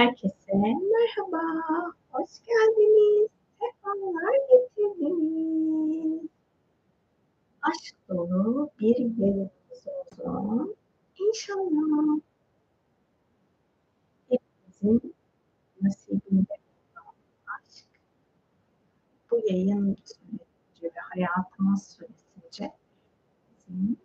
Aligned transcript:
Herkese 0.00 0.52
merhaba, 0.54 1.42
hoş 2.10 2.30
geldiniz, 2.46 3.28
sefalar 3.58 4.34
getirdiniz. 4.50 6.28
Aşk 7.62 7.96
dolu 8.08 8.70
bir 8.80 8.98
yayınımız 8.98 9.86
olsun. 9.86 10.76
İnşallah 11.18 12.20
hepimizin 14.28 15.14
nasibinde 15.82 16.54
aşk 17.46 17.86
bu 19.30 19.38
yayın 19.38 19.96
süresince 20.04 20.86
ve 20.96 21.00
hayatımız 21.00 21.82
süresince 21.86 22.72
bizim 23.58 23.96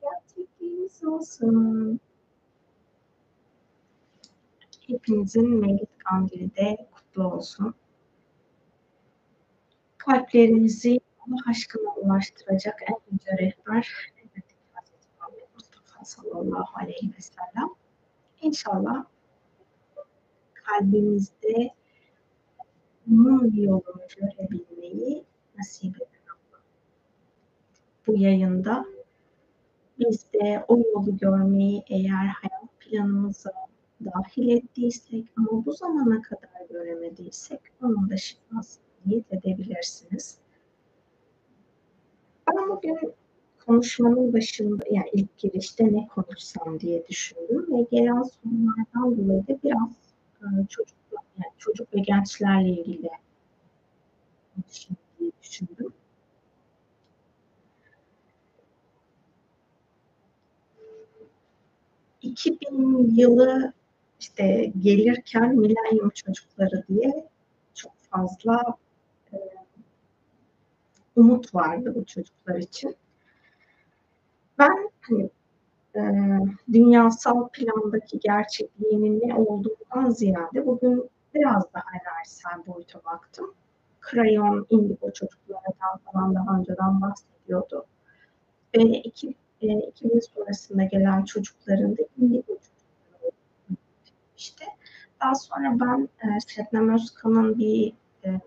gerçekliğimiz 0.00 1.04
olsun. 1.04 2.00
Hepinizin 4.86 5.48
Mevlid 5.60 5.86
Kandili 5.98 6.56
de 6.56 6.88
kutlu 6.92 7.24
olsun. 7.24 7.74
Kalplerinizi 9.98 11.00
Allah 11.18 11.50
aşkına 11.50 11.94
ulaştıracak 11.94 12.82
en 12.90 12.96
yüce 13.12 13.38
rehber 13.38 13.88
Mustafa 15.54 16.04
sallallahu 16.04 16.78
aleyhi 16.80 17.12
ve 17.16 17.20
sellem. 17.20 17.68
İnşallah 18.40 19.04
kalbimizde 20.54 21.74
onun 23.10 23.52
yolunu 23.56 24.02
görebilmeyi 24.16 25.24
nasip 25.58 25.96
eder. 25.96 26.16
Bu 28.06 28.16
yayında 28.16 28.86
biz 29.98 30.32
de 30.32 30.64
o 30.68 30.78
yolu 30.78 31.18
görmeyi 31.18 31.84
eğer 31.88 32.26
hayat 32.26 32.80
planımıza 32.80 33.52
dahil 34.04 34.48
ettiysek 34.48 35.24
ama 35.36 35.66
bu 35.66 35.72
zamana 35.72 36.22
kadar 36.22 36.68
göremediysek 36.70 37.60
onun 37.82 38.10
da 38.10 38.16
şifasını 38.16 38.84
niyet 39.06 39.32
edebilirsiniz. 39.32 40.38
Ben 42.48 42.68
bugün 42.68 43.14
konuşmanın 43.66 44.32
başında 44.32 44.84
yani 44.90 45.10
ilk 45.12 45.38
girişte 45.38 45.84
ne 45.92 46.06
konuşsam 46.06 46.80
diye 46.80 47.06
düşündüm 47.08 47.66
ve 47.76 47.86
gelen 47.90 48.22
sorulardan 48.22 49.18
dolayı 49.18 49.46
da 49.48 49.58
biraz 49.64 49.90
e, 50.42 50.66
çocuk, 50.68 50.96
yani 51.12 51.52
çocuk 51.58 51.94
ve 51.94 52.00
gençlerle 52.00 52.68
ilgili 52.68 53.10
konuşayım 54.54 54.98
diye 55.18 55.30
düşündüm. 55.42 55.92
...2000 62.22 63.20
yılı 63.20 63.72
işte 64.20 64.72
gelirken 64.80 65.56
milenyum 65.56 66.10
çocukları 66.10 66.84
diye 66.88 67.28
çok 67.74 67.92
fazla 68.10 68.76
e, 69.32 69.36
umut 71.16 71.54
vardı 71.54 71.92
bu 71.94 72.04
çocuklar 72.06 72.54
için. 72.54 72.96
Ben 74.58 74.90
hani, 75.00 75.30
e, 75.96 76.00
dünyasal 76.72 77.48
plandaki 77.48 78.18
gerçekliğinin 78.18 79.28
ne 79.28 79.34
olduğundan 79.34 80.10
ziyade 80.10 80.66
bugün 80.66 81.10
biraz 81.34 81.74
daha 81.74 81.84
enerjisel 82.02 82.66
boyuta 82.66 83.04
baktım. 83.04 83.54
Krayon, 84.00 84.66
indigo 84.70 85.12
çocuklardan 85.12 85.98
falan 86.04 86.34
daha 86.34 86.58
önceden 86.58 87.00
bahsediyordu. 87.00 87.86
Ve 88.76 88.82
iki, 88.82 89.34
e, 89.60 89.66
2000 89.66 90.20
sonrasında 90.20 90.84
gelen 90.84 91.24
çocukların 91.24 91.96
da 91.96 92.02
indigo 92.18 92.42
çocukları 92.46 92.75
işte. 94.36 94.64
Daha 95.20 95.34
sonra 95.34 95.80
ben 95.80 96.08
e, 96.22 96.38
Şebnem 96.46 96.94
Özkan'ın 96.94 97.58
bir 97.58 97.92
e, 98.24 98.40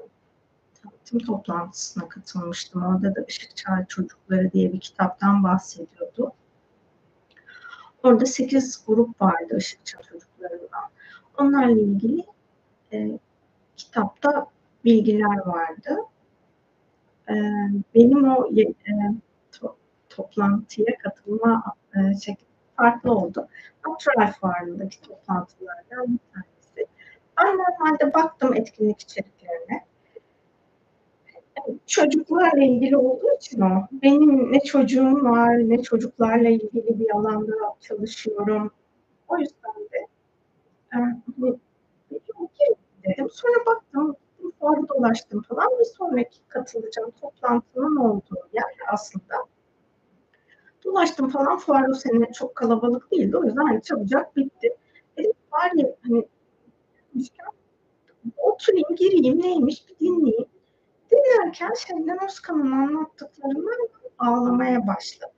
tanıtım 0.84 1.20
toplantısına 1.20 2.09
katılmıştım. 2.09 2.84
Orada 2.84 3.16
da 3.16 3.22
Işık 3.28 3.56
Çağı 3.56 3.86
Çocukları 3.90 4.52
diye 4.52 4.74
bir 4.74 4.80
kitaptan 4.80 5.44
bahsediyordu. 5.44 6.31
Orada 8.03 8.25
8 8.25 8.84
grup 8.88 9.22
vardı 9.22 9.58
Işık 9.58 9.86
Çağı 9.86 10.02
Çocuklarından. 10.03 10.90
Onlarla 11.38 11.81
ilgili 11.81 12.25
e, 12.94 13.19
kitapta 13.78 14.47
bilgiler 14.86 15.38
vardı. 15.46 15.97
E, 17.30 17.34
benim 17.96 18.30
o 18.30 18.50
e, 18.59 18.74
to, 19.52 19.75
toplantıya 20.09 20.97
katılma 21.03 21.63
e, 21.96 22.19
şekli 22.19 22.49
farklı 22.79 23.12
oldu. 23.12 23.47
Natural 23.88 24.34
Fuarı'ndaki 24.41 25.01
toplantılardan 25.01 26.07
bir 26.07 26.19
tanesi. 26.34 26.91
Ben 27.38 27.57
normalde 27.57 28.13
baktım 28.13 28.53
etkinlik 28.53 29.01
içeriklerine. 29.01 29.85
Çocuklarla 31.88 32.63
ilgili 32.63 32.97
olduğu 32.97 33.35
için 33.38 33.62
o. 33.62 33.88
Benim 33.91 34.53
ne 34.53 34.59
çocuğum 34.59 35.23
var, 35.23 35.57
ne 35.57 35.81
çocuklarla 35.84 36.50
ilgili 36.50 37.00
bir 37.00 37.16
alanda 37.16 37.53
çalışıyorum. 37.79 38.72
O 39.28 39.38
yüzden 39.38 39.75
de 39.94 40.07
e, 40.94 40.97
dedim. 43.06 43.29
Sonra 43.31 43.66
baktım, 43.66 44.16
fuarı 44.59 44.89
dolaştım 44.89 45.41
falan. 45.41 45.79
Bir 45.79 45.85
sonraki 45.85 46.39
katılacağım 46.47 47.12
toplantının 47.22 47.95
olduğu 47.95 48.50
yer 48.53 48.94
aslında 48.94 49.35
Dolaştım 50.89 51.29
falan 51.29 51.57
fuar 51.57 51.89
o 51.89 51.94
sene 51.94 52.31
çok 52.33 52.55
kalabalık 52.55 53.11
değildi. 53.11 53.38
O 53.38 53.44
yüzden 53.44 53.61
hani 53.61 53.81
çabucak 53.81 54.35
bitti. 54.35 54.75
Dedim 55.17 55.33
ya 55.53 55.59
hani 56.03 56.25
oturayım 58.38 58.95
gireyim 58.95 59.41
neymiş 59.41 59.89
bir 59.89 60.05
dinleyeyim. 60.05 60.45
Dinlerken 61.11 61.73
Şebnem 61.73 62.17
Özkan'ın 62.25 62.72
anlattıklarından 62.72 63.89
ağlamaya 64.19 64.88
başladım. 64.88 65.29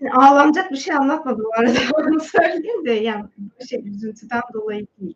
Yani 0.00 0.12
ağlanacak 0.12 0.70
bir 0.70 0.76
şey 0.76 0.94
anlatmadı 0.94 1.42
bu 1.44 1.50
arada 1.56 1.78
onu 1.98 2.20
söyleyeyim 2.20 2.86
de 2.86 2.92
yani 2.92 3.24
şey 3.68 3.88
üzüntüden 3.88 4.42
dolayı 4.54 4.86
değil. 5.00 5.14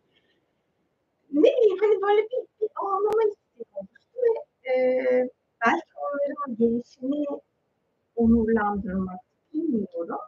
Ne 1.32 1.42
bileyim 1.42 1.78
hani 1.80 2.02
böyle 2.02 2.22
bir, 2.22 2.60
bir 2.60 2.68
ağlama 2.76 3.22
istiyor 3.22 3.86
ve 4.14 4.70
e, 4.70 5.28
belki 5.66 5.86
onların 5.96 6.56
gelişini 6.56 7.26
onurlandırmak 8.16 9.21
bilmiyorum. 9.54 10.19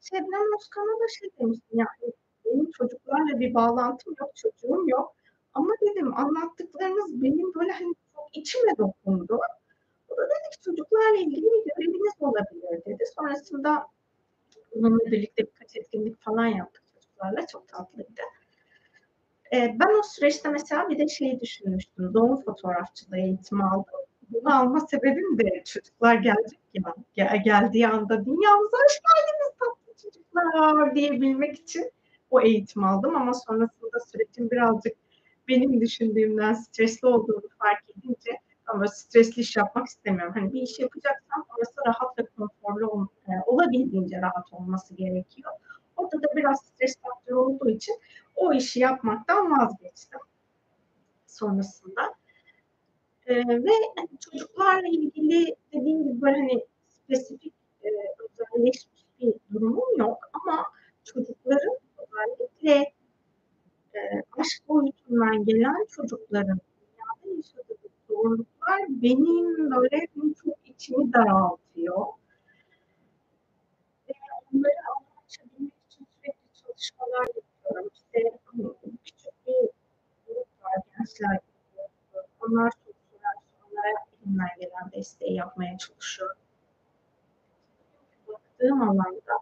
Şebnem 0.00 0.54
Özkan'a 0.58 1.00
da 1.00 1.08
şey 1.18 1.30
demiştim 1.38 1.78
yani 1.78 2.12
benim 2.44 2.70
çocuklarla 2.70 3.40
bir 3.40 3.54
bağlantım 3.54 4.14
yok, 4.20 4.30
çocuğum 4.36 4.84
yok. 4.88 5.14
Ama 5.54 5.72
dedim 5.80 6.14
anlattıklarınız 6.18 7.22
benim 7.22 7.54
böyle 7.54 7.72
hani 7.72 7.94
çok 8.14 8.28
içime 8.32 8.76
dokundu. 8.78 9.38
O 10.08 10.16
da 10.16 10.22
dedi 10.22 10.50
ki 10.52 10.60
çocuklarla 10.60 11.16
ilgili 11.16 11.44
bir 11.44 11.64
göreviniz 11.76 12.12
olabilir 12.20 12.84
dedi. 12.86 13.04
Sonrasında 13.16 13.86
bununla 14.74 14.98
birlikte 14.98 15.42
birkaç 15.46 15.76
etkinlik 15.76 16.20
falan 16.20 16.46
yaptık 16.46 16.82
çocuklarla. 16.94 17.46
Çok 17.46 17.68
tatlıydı. 17.68 18.22
Ee, 19.52 19.76
ben 19.80 19.98
o 19.98 20.02
süreçte 20.02 20.48
mesela 20.48 20.88
bir 20.88 20.98
de 20.98 21.08
şeyi 21.08 21.40
düşünmüştüm. 21.40 22.14
Doğum 22.14 22.42
fotoğrafçılığı 22.42 23.18
eğitimi 23.18 23.64
aldım 23.64 24.00
bunu 24.30 24.56
alma 24.56 24.80
sebebim 24.80 25.38
de 25.38 25.64
çocuklar 25.64 26.14
gelecek 26.14 26.60
ya 26.74 26.94
gel, 27.14 27.42
geldiği 27.44 27.88
anda 27.88 28.24
dünyamıza 28.26 28.76
hoş 28.76 29.00
geldiniz 29.06 29.58
tatlı 29.58 30.02
çocuklar 30.02 30.94
diyebilmek 30.94 31.58
için 31.58 31.92
o 32.30 32.40
eğitim 32.40 32.84
aldım 32.84 33.16
ama 33.16 33.34
sonrasında 33.34 34.00
sürecin 34.12 34.50
birazcık 34.50 34.92
benim 35.48 35.80
düşündüğümden 35.80 36.52
stresli 36.54 37.08
olduğunu 37.08 37.48
fark 37.58 37.84
edince 37.90 38.30
ama 38.66 38.86
stresli 38.88 39.42
iş 39.42 39.56
yapmak 39.56 39.86
istemiyorum. 39.86 40.34
Hani 40.36 40.52
bir 40.52 40.62
iş 40.62 40.78
yapacaksam 40.78 41.44
orası 41.56 41.74
rahat 41.86 42.18
ve 42.18 42.26
konforlu 42.36 42.86
ol, 42.86 43.06
e, 43.28 43.32
olabildiğince 43.46 44.20
rahat 44.20 44.52
olması 44.52 44.94
gerekiyor. 44.94 45.52
Orada 45.96 46.22
da 46.22 46.36
biraz 46.36 46.60
stres 46.60 47.00
faktörü 47.00 47.36
olduğu 47.36 47.70
için 47.70 48.00
o 48.36 48.52
işi 48.52 48.80
yapmaktan 48.80 49.50
vazgeçtim 49.50 50.20
sonrasında. 51.26 52.14
E, 53.26 53.34
ve 53.34 53.70
hani 53.96 54.08
çocuklarla 54.20 54.88
ilgili 54.88 55.56
dediğim 55.72 56.04
gibi 56.04 56.22
böyle 56.22 56.36
hani 56.36 56.66
spesifik 56.88 57.54
e, 57.84 57.88
özelleşmiş 58.18 59.04
bir 59.20 59.34
durumum 59.52 59.98
yok 59.98 60.18
ama 60.32 60.64
çocukların 61.04 61.78
özellikle 61.98 62.92
e, 63.94 64.00
aşk 64.38 64.68
boyutundan 64.68 65.44
gelen 65.44 65.86
çocukların 65.90 66.58
dünyada 66.80 67.36
yaşadığı 67.36 67.76
zorluklar 68.08 68.80
benim 68.88 69.70
böyle 69.70 70.06
çok 70.44 70.56
içimi 70.64 71.12
daraltıyor. 71.12 72.06
Ve 74.08 74.12
onları 74.54 74.72
anlatabilmek 74.96 75.72
için 75.90 76.06
sürekli 76.16 76.48
çalışmalar 76.54 77.26
yapıyorum. 77.36 77.90
İşte 77.94 78.38
küçük 79.04 79.46
bir 79.46 79.68
grup 80.26 80.46
var 80.62 80.82
gençler. 80.98 81.38
Onlar 82.40 82.72
elimden 84.26 84.48
gelen 84.60 84.92
desteği 84.92 85.34
yapmaya 85.34 85.78
çalışıyorum. 85.78 86.36
Baktığım 88.28 88.82
alanda 88.82 89.38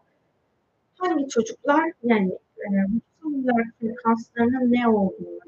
hangi 0.97 1.27
çocuklar 1.27 1.91
yani 2.03 2.39
e, 2.57 2.69
mutsuz 2.87 3.45
olarak 3.45 3.67
frekanslarının 3.79 4.73
ne 4.73 4.87
olduğunu, 4.87 5.39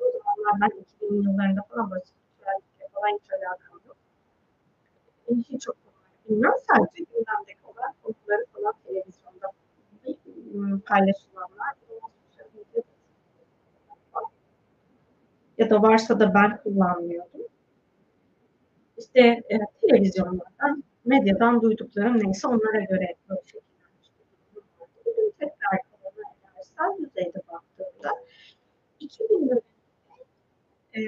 o 0.00 0.10
zamanlar 0.12 0.60
ben 0.60 0.68
2000'li 0.68 1.24
yıllarında 1.24 1.62
falan 1.62 1.86
spiritüellikle 1.86 2.88
falan 2.92 3.18
hiç 3.18 3.32
alakam 3.32 3.80
yok. 3.86 3.96
Hiç 5.48 5.68
okumadım. 5.68 5.98
Bilmiyorum 6.28 6.60
sadece 6.72 7.04
gündemdeki 7.04 7.66
olan 7.66 7.94
konuları 8.02 8.44
falan 8.52 8.74
televizyonda 8.84 9.52
paylaşılanlar 10.86 11.74
ya 15.58 15.70
da 15.70 15.82
varsa 15.82 16.20
da 16.20 16.34
ben 16.34 16.62
kullanmıyordum. 16.62 17.40
İşte 18.98 19.20
e, 19.20 19.58
televizyonlardan, 19.80 20.84
medyadan 21.04 21.62
duyduklarım 21.62 22.24
neyse 22.24 22.48
onlara 22.48 22.80
göre 22.80 23.14
böyle 23.28 23.40
şekillenmiş. 23.40 24.08
Bugün 25.06 25.34
tekrar 25.38 25.80
enerjisel 26.02 26.98
düzeyde 26.98 27.42
baktığımda 27.52 28.10
2000'de 29.00 29.60
e, 30.94 31.00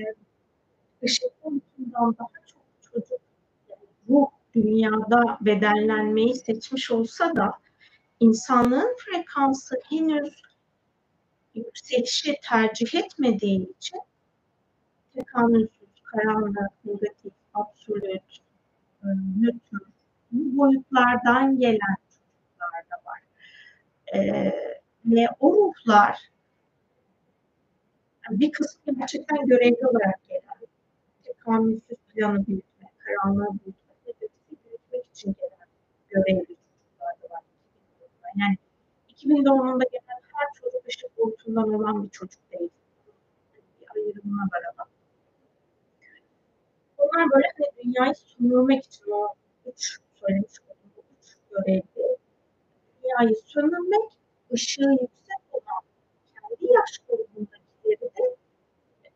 ışık 1.04 1.44
boyutundan 1.44 2.16
daha 2.18 2.28
çok 2.46 2.92
çocuk 2.92 3.20
ruh 4.08 4.28
dünyada 4.54 5.38
bedenlenmeyi 5.40 6.34
seçmiş 6.34 6.90
olsa 6.90 7.36
da 7.36 7.52
insanlığın 8.20 8.96
frekansı 8.98 9.76
henüz 9.90 10.42
yükselişi 11.54 12.34
tercih 12.42 12.94
etmediği 12.94 13.70
için 13.70 14.00
tekamülsüz, 15.20 15.88
karanlık, 16.04 16.84
negatif, 16.84 17.32
absolut, 17.54 18.04
e, 18.04 19.08
nötr, 19.40 19.90
boyutlardan 20.32 21.58
gelen 21.58 21.96
çocuklar 22.08 22.84
da 22.90 23.10
var. 23.10 23.20
Ee, 24.14 24.52
ve 25.06 25.26
o 25.40 25.52
ruhlar 25.52 26.30
bir 28.30 28.52
kısmı 28.52 28.94
gerçekten 28.94 29.46
görevli 29.46 29.86
olarak 29.86 30.28
gelen, 30.28 30.68
tekamülsüz 31.24 31.98
planı 32.14 32.46
büyütme, 32.46 32.88
karanlığı 32.98 33.48
büyütme, 33.48 33.94
negatifi 34.06 34.56
büyütmek 34.64 35.06
için 35.06 35.36
gelen 35.40 35.68
görevli 36.08 36.46
çocuklar 36.46 37.14
da 37.22 37.34
var. 37.34 37.42
Yani 38.36 38.56
2000 39.08 39.44
doğumunda 39.44 39.84
gelen 39.92 40.20
her 40.32 40.48
çocuk 40.62 40.88
ışık 40.88 41.18
boyutundan 41.18 41.74
olan 41.74 42.04
bir 42.04 42.10
çocuk 42.10 42.40
değil. 42.52 42.70
Bir 43.80 43.86
ayrımına 43.96 44.42
var 44.42 44.62
ama 44.72 44.89
onlar 47.00 47.30
böyle 47.30 47.46
hani 47.58 47.84
dünyayı 47.84 48.14
sömürmek 48.14 48.84
için 48.84 49.10
o 49.10 49.28
üç 49.66 49.98
söylemiş 50.14 50.52
olduğum 50.60 51.04
üç 51.20 51.36
görevli 51.50 52.16
dünyayı 53.02 53.36
sömürmek, 53.46 54.10
ışığı 54.52 54.90
yüksek 54.90 55.40
olan 55.52 55.82
kendi 56.34 56.72
yaş 56.72 56.98
grubundakileri 57.08 58.10
de 58.18 58.36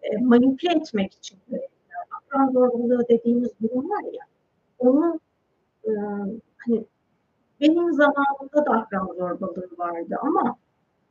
e, 0.02 0.16
manipüle 0.19 0.72
etmek 0.72 1.12
için 1.12 1.38
görevliler. 1.48 1.70
Akran 2.10 2.52
zorbalığı 2.52 3.08
dediğimiz 3.08 3.50
durum 3.62 3.90
var 3.90 4.04
ya, 4.12 4.25
onu 4.78 5.20
e, 5.84 5.90
hani 6.56 6.84
benim 7.60 7.92
zamanımda 7.92 8.66
da 8.66 8.70
akran 8.70 9.06
zorbalığı 9.06 9.69
vardı 9.78 10.16
ama 10.22 10.56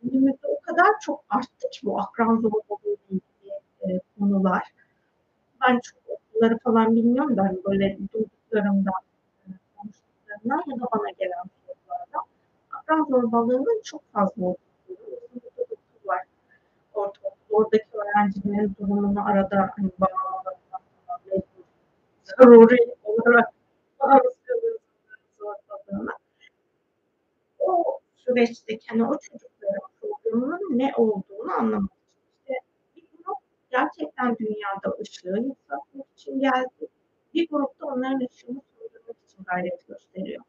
günümüzde 0.03 0.47
o 0.47 0.61
kadar 0.61 0.99
çok 1.01 1.23
arttı 1.29 1.69
ki 1.71 1.79
bu 1.83 1.99
akran 1.99 2.35
zorbalığı 2.35 2.97
ilgili 3.09 3.53
e, 3.81 3.99
konular. 4.19 4.63
Ben 5.61 5.79
çok 5.79 6.03
okulları 6.43 6.59
falan 6.59 6.95
bilmiyorum 6.95 7.37
da 7.37 7.43
hani 7.43 7.57
böyle 7.65 7.97
duyduklarımdan, 8.13 8.93
e, 9.47 9.49
konuştuklarımdan 9.77 10.71
ya 10.71 10.79
da 10.79 10.87
bana 10.93 11.09
gelen 11.09 11.43
sorulardan 11.65 12.21
akran 12.71 13.05
zorbalığının 13.09 13.81
çok 13.83 14.13
fazla 14.13 14.45
olduğunu 14.45 14.57
var. 16.05 16.23
Ortaokul, 16.93 17.37
oradaki 17.49 17.85
öğrencilerin 17.93 18.75
durumunu 18.79 19.27
arada 19.27 19.69
hani 19.75 19.91
mecbur, 21.25 21.63
zaruri 22.23 22.77
olarak 23.03 23.49
maruz 23.99 24.33
kalıyorsunuz 24.45 25.57
O 27.59 27.99
süreçteki 28.15 28.87
hani 28.89 29.03
o 29.03 29.17
çocukların 29.17 29.87
programının 30.01 30.77
ne 30.77 30.93
olduğunu 30.97 31.53
anlamak 31.59 31.91
için. 31.91 32.03
İşte 32.39 32.53
bir 32.95 33.03
grup 33.23 33.37
gerçekten 33.73 34.37
dünyada 34.37 34.97
ışığı 35.01 35.27
yükseltmek 35.27 36.05
için 36.17 36.39
geldi. 36.39 36.87
Bir 37.33 37.49
grupta 37.49 37.85
onların 37.85 38.19
ışığını 38.19 38.61
söndürmek 38.77 39.17
için 39.27 39.43
gayret 39.43 39.87
gösteriyor. 39.87 40.43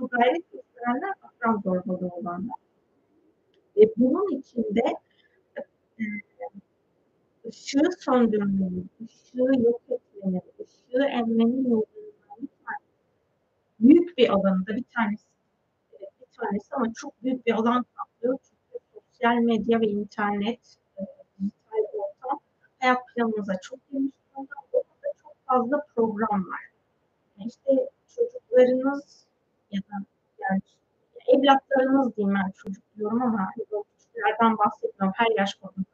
O 0.00 0.08
gayret 0.08 0.52
gösterenler 0.52 1.14
akran 1.22 1.60
zorbalığı 1.64 2.08
olanlar. 2.08 2.56
Ve 3.76 3.82
bunun 3.96 4.38
içinde 4.38 4.82
e, 5.56 6.04
ışığı 7.48 7.88
söndürmenin, 7.98 8.90
ışığı 9.04 9.60
yok 9.62 9.82
etmenin, 9.88 10.42
ışığı 10.60 11.04
emmenin 11.04 11.70
yollarından 11.70 12.78
büyük 13.80 14.18
bir 14.18 14.28
alanında 14.28 14.76
bir 14.76 14.84
tanesi 14.94 15.24
bir 16.00 16.38
tanesi 16.40 16.74
ama 16.74 16.92
çok 16.94 17.22
büyük 17.22 17.46
bir 17.46 17.52
alan 17.52 17.84
kaplıyor. 17.96 18.38
Çünkü 18.42 18.84
sosyal 18.94 19.34
medya 19.34 19.80
ve 19.80 19.86
internet, 19.86 20.76
e, 20.76 20.83
hayat 22.84 22.98
planımıza 23.08 23.54
çok 23.62 23.78
durumda. 23.92 24.12
Orada 24.34 24.52
çok 25.22 25.36
fazla 25.46 25.86
program 25.96 26.50
var. 26.50 26.60
Yani 27.38 27.48
işte 27.48 27.90
çocuklarınız 28.16 29.26
ya 29.70 29.80
da 29.80 30.04
yani 30.38 30.60
evlatlarınız 31.26 32.16
diyeyim 32.16 32.34
ben 32.34 32.50
çocuk 32.50 32.82
diyorum 32.96 33.22
ama 33.22 33.38
hani 33.38 33.66
çocuklardan 33.70 34.58
bahsetmiyorum 34.58 35.12
her 35.16 35.38
yaş 35.38 35.54
grubunda. 35.54 35.86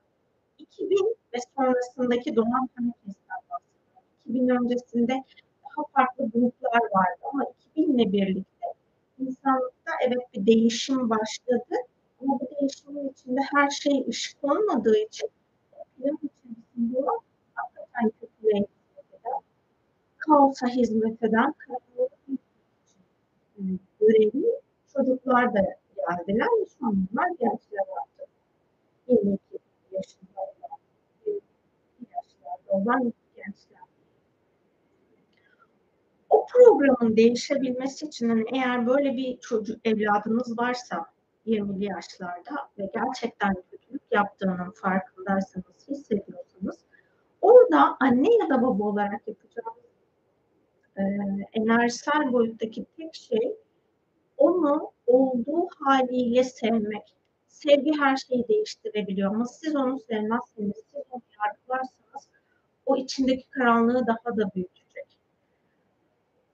2000 0.59 1.17
ve 1.35 1.39
sonrasındaki 1.57 2.37
doğan 2.37 2.69
herkesten 2.77 3.39
bahsediyorum. 3.51 4.05
2000 4.21 4.49
öncesinde 4.49 5.25
daha 5.65 5.87
farklı 5.93 6.31
gruplar 6.31 6.81
vardı 6.81 7.21
ama 7.33 7.45
2000 7.75 7.99
ile 7.99 8.13
birlikte 8.13 8.67
insanlıkta 9.19 9.93
evet 10.07 10.35
bir 10.35 10.47
değişim 10.47 11.11
başladı. 11.11 11.77
Ama 12.23 12.41
bu 12.41 12.49
değişimin 12.61 13.09
içinde 13.09 13.41
her 13.55 13.71
şey 13.71 14.05
ışık 14.09 14.45
olmadığı 14.45 14.99
için 14.99 15.29
olan 16.97 17.19
hakikaten 17.55 18.12
hizmet 18.23 18.69
eden, 19.12 19.41
kaosa 20.19 20.67
hizmet 20.67 21.23
eden, 21.23 21.55
karanlığı 21.59 22.09
için 22.29 23.81
görevli 24.00 24.47
çocuklar 24.94 25.55
da 25.55 25.61
geldiler 25.97 26.47
ve 26.61 26.67
şu 26.79 26.87
an 26.87 27.06
bunlar 27.12 27.29
gençler 27.29 27.85
artık. 28.02 28.28
22 29.09 29.40
yaşında 29.93 30.40
olan, 30.40 30.78
22 31.26 31.45
yaşlarda 32.14 32.73
olan 32.73 33.12
gençler. 33.37 33.81
O 36.31 36.47
programın 36.47 37.16
değişebilmesi 37.16 38.07
için 38.07 38.28
hani 38.28 38.45
eğer 38.52 38.87
böyle 38.87 39.16
bir 39.16 39.40
çocuk 39.40 39.87
evladınız 39.87 40.59
varsa 40.59 41.07
20'li 41.50 41.85
yaşlarda 41.85 42.71
ve 42.78 42.90
gerçekten 42.95 43.54
kötülük 43.71 44.02
yaptığının 44.11 44.71
farkındaysanız, 44.71 45.88
hissediyorsanız 45.88 46.78
orada 47.40 47.97
anne 48.00 48.35
ya 48.35 48.49
da 48.49 48.62
baba 48.62 48.85
olarak 48.85 49.28
yapacağınız 49.28 49.90
e, 50.97 51.02
enerjisel 51.52 52.33
boyuttaki 52.33 52.87
tek 52.97 53.14
şey 53.14 53.57
onu 54.37 54.92
olduğu 55.07 55.69
haliyle 55.78 56.45
sevmek. 56.45 57.14
Sevgi 57.49 57.92
her 57.99 58.16
şeyi 58.16 58.49
değiştirebiliyor 58.49 59.35
ama 59.35 59.45
siz 59.45 59.76
onu 59.76 60.00
sevmezseniz, 60.00 60.76
siz 60.87 61.02
onu 61.11 61.23
yargılarsanız 61.38 62.28
o 62.87 62.97
içindeki 62.97 63.50
karanlığı 63.50 64.07
daha 64.07 64.37
da 64.37 64.54
büyütecek. 64.54 64.80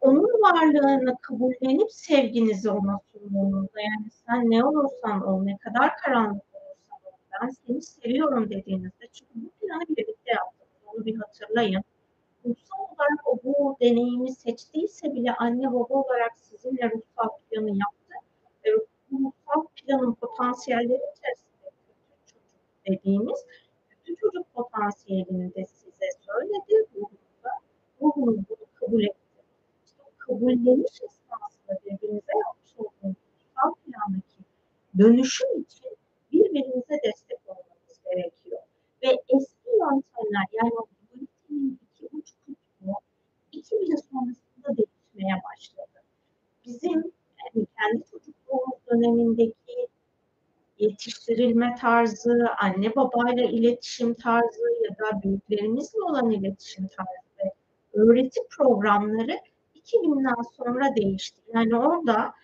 Onun 0.00 0.42
varlığını 0.42 1.16
kabullenip 1.22 1.92
sevginizi 1.92 2.70
ona 2.70 3.00
sunduğunuzda 3.12 3.80
yani 3.80 4.10
sen 4.26 4.50
ne 4.50 4.64
olursan 4.64 5.26
ol, 5.28 5.42
ne 5.42 5.56
kadar 5.56 5.96
karanlık 5.96 6.44
olursan 6.54 6.98
ol, 7.06 7.18
ben 7.42 7.48
seni 7.48 7.82
seviyorum 7.82 8.50
dediğinizde 8.50 9.06
çünkü 9.12 9.32
bu 9.34 9.50
planı 9.66 9.82
birlikte 9.88 10.32
yaptık. 10.32 10.68
Onu 10.86 11.04
bir 11.06 11.16
hatırlayın. 11.16 11.82
Ruhsal 12.44 12.78
olarak 12.78 13.20
o 13.26 13.38
bu 13.44 13.76
deneyimi 13.80 14.32
seçtiyse 14.32 15.14
bile 15.14 15.32
anne 15.34 15.72
baba 15.72 15.94
olarak 15.94 16.32
sizinle 16.38 16.90
ruhsal 16.90 17.28
planı 17.50 17.70
yaptı 17.70 18.14
ve 18.64 18.70
ruhsal 19.12 19.66
planın 19.76 20.14
potansiyelleri 20.14 21.02
içerisinde 21.16 21.70
çocuk 22.26 22.42
dediğimiz 22.88 23.44
kötü 23.90 24.16
çocuk 24.16 24.54
potansiyelini 24.54 25.54
de 25.54 25.64
size 25.64 26.06
söyledi. 26.20 26.86
Ruhunuz 28.02 28.36
bunu 28.48 28.66
kabul 28.74 29.02
etti. 29.02 29.25
Kabulleniş 30.26 31.02
esnasında 31.02 31.78
birbirinize 31.84 32.32
yapmış 32.46 32.72
olduğunuz 32.78 33.16
ruhsal 33.16 33.74
plandaki 33.74 34.38
dönüşüm 34.98 35.60
için 35.60 35.96
birbirinize 36.32 37.00
destek 37.04 37.38
olmanız 37.46 38.00
gerekiyor. 38.04 38.60
Ve 39.02 39.08
eski 39.28 39.70
yöntemler 39.70 40.46
yani 40.52 40.72
o 40.74 40.86
dualitenin 40.86 41.80
iki 41.92 42.16
uç 42.16 42.32
kutbu 42.46 42.92
2000 43.52 43.96
sonrasında 43.96 44.76
değişmeye 44.76 45.42
başladı. 45.44 46.02
Bizim 46.66 47.12
yani 47.44 47.66
kendi 47.78 48.04
çocukluğumuz 48.10 48.78
dönemindeki 48.90 49.88
yetiştirilme 50.78 51.74
tarzı, 51.80 52.48
anne 52.58 52.96
babayla 52.96 53.44
iletişim 53.44 54.14
tarzı 54.14 54.62
ya 54.82 54.90
da 54.90 55.22
büyüklerimizle 55.22 56.02
olan 56.02 56.30
iletişim 56.30 56.88
tarzı 56.88 57.52
öğreti 57.94 58.40
programları 58.50 59.40
2000'den 59.86 60.42
sonra 60.56 60.96
değişti. 60.96 61.40
Yani 61.54 61.76
orada 61.76 62.34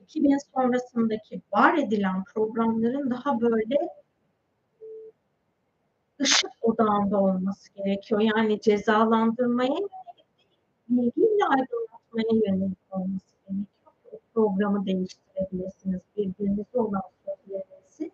2000 0.00 0.38
sonrasındaki 0.54 1.42
var 1.52 1.78
edilen 1.78 2.24
programların 2.24 3.10
daha 3.10 3.40
böyle 3.40 3.88
ışık 6.20 6.50
odağında 6.62 7.20
olması 7.20 7.72
gerekiyor. 7.74 8.20
Yani 8.20 8.60
cezalandırmaya 8.60 9.78
bilgiyle 10.88 11.44
aydınlatmaya 11.50 12.48
yönelik 12.48 12.78
olması 12.90 13.34
gerekiyor. 13.48 13.92
O 14.12 14.18
programı 14.34 14.86
değiştirebilirsiniz. 14.86 16.00
Birbirinizle 16.16 16.78
olan 16.80 17.02
sözlerinizi 17.24 18.10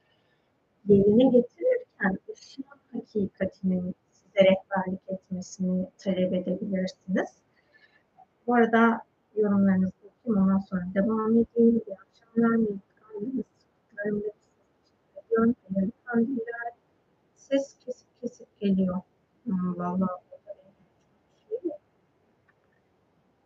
yerine 0.89 1.25
getirirken 1.25 2.19
ışığın 2.33 2.65
hakikatinin 2.93 3.95
size 4.35 4.51
rehberlik 4.51 5.01
etmesini 5.09 5.89
talep 5.99 6.33
edebilirsiniz. 6.33 7.29
Bu 8.47 8.55
arada 8.55 9.03
yorumlarınızı 9.37 9.93
okuyayım. 10.05 10.45
Ondan 10.45 10.59
sonra 10.59 10.83
devam 10.95 11.31
edeyim. 11.31 11.83
İyi 11.87 11.97
akşamlar. 11.97 12.61
Sıklıklarımda 14.85 15.81
ediyorum. 16.21 16.77
Ses 17.37 17.77
kesip 17.85 18.09
kesip 18.21 18.61
geliyor. 18.61 19.01
Hmm, 19.45 19.79
vallahi 19.79 20.11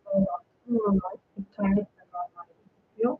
Vallahi 0.05 0.43
normal. 0.67 1.15
İnternet 1.37 1.77
de 1.77 2.01
normal 2.13 2.45
gözüküyor. 2.47 3.17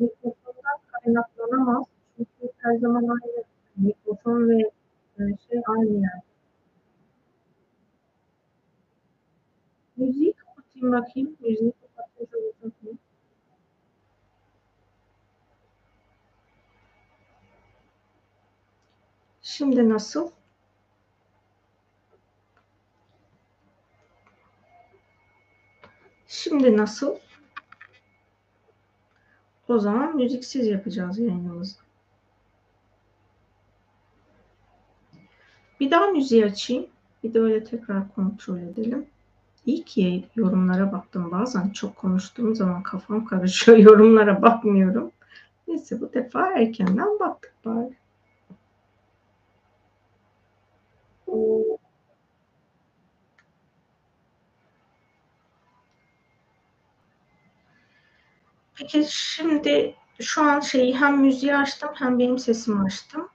Mikrofondan 0.00 0.78
kaynaklanamaz. 0.92 1.86
Çünkü 2.16 2.52
her 2.58 2.76
zaman 2.76 3.02
aynı 3.02 3.44
mikrofon 3.76 4.48
ve 4.48 4.62
e, 5.18 5.22
şey 5.48 5.62
aynı 5.66 5.92
yerde. 5.92 6.22
Müziği 9.96 10.32
kapatayım 10.32 10.92
bakayım. 10.92 11.36
Müziği 11.40 11.72
mı? 12.82 12.98
Şimdi 19.42 19.88
nasıl? 19.88 20.30
Şimdi 26.26 26.76
nasıl? 26.76 27.16
O 29.70 29.78
zaman 29.78 30.16
müziksiz 30.16 30.66
yapacağız 30.66 31.18
yayınımızı. 31.18 31.78
Bir 35.80 35.90
daha 35.90 36.06
müziği 36.06 36.44
açayım. 36.44 36.86
Bir 37.24 37.34
de 37.34 37.40
öyle 37.40 37.64
tekrar 37.64 38.14
kontrol 38.14 38.58
edelim. 38.58 39.06
İyi 39.66 39.84
ki 39.84 40.24
yorumlara 40.36 40.92
baktım. 40.92 41.30
Bazen 41.30 41.70
çok 41.70 41.96
konuştuğum 41.96 42.54
zaman 42.54 42.82
kafam 42.82 43.24
karışıyor. 43.24 43.78
Yorumlara 43.88 44.42
bakmıyorum. 44.42 45.10
Neyse 45.68 46.00
bu 46.00 46.12
defa 46.12 46.52
erkenden 46.52 47.18
baktık 47.20 47.54
bari. 47.64 47.96
Peki 58.80 59.06
şimdi 59.10 59.94
şu 60.20 60.42
an 60.42 60.60
şeyi 60.60 60.96
hem 60.96 61.20
müziği 61.20 61.56
açtım 61.56 61.90
hem 61.94 62.18
benim 62.18 62.38
sesimi 62.38 62.84
açtım. 62.84 63.28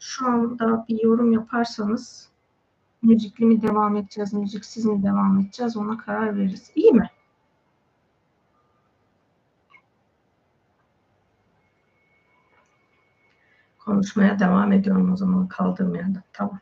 Şu 0.00 0.26
anda 0.26 0.84
bir 0.88 1.02
yorum 1.02 1.32
yaparsanız 1.32 2.28
müzikli 3.02 3.44
mi 3.44 3.62
devam 3.62 3.96
edeceğiz, 3.96 4.32
müziksiz 4.32 4.84
mi 4.84 5.02
devam 5.02 5.40
edeceğiz 5.40 5.76
ona 5.76 5.98
karar 5.98 6.36
veririz. 6.36 6.70
İyi 6.74 6.92
mi? 6.92 7.10
Konuşmaya 13.78 14.38
devam 14.38 14.72
ediyorum 14.72 15.12
o 15.12 15.16
zaman 15.16 15.48
kaldığım 15.48 15.94
yerde. 15.94 16.18
Tamam. 16.32 16.60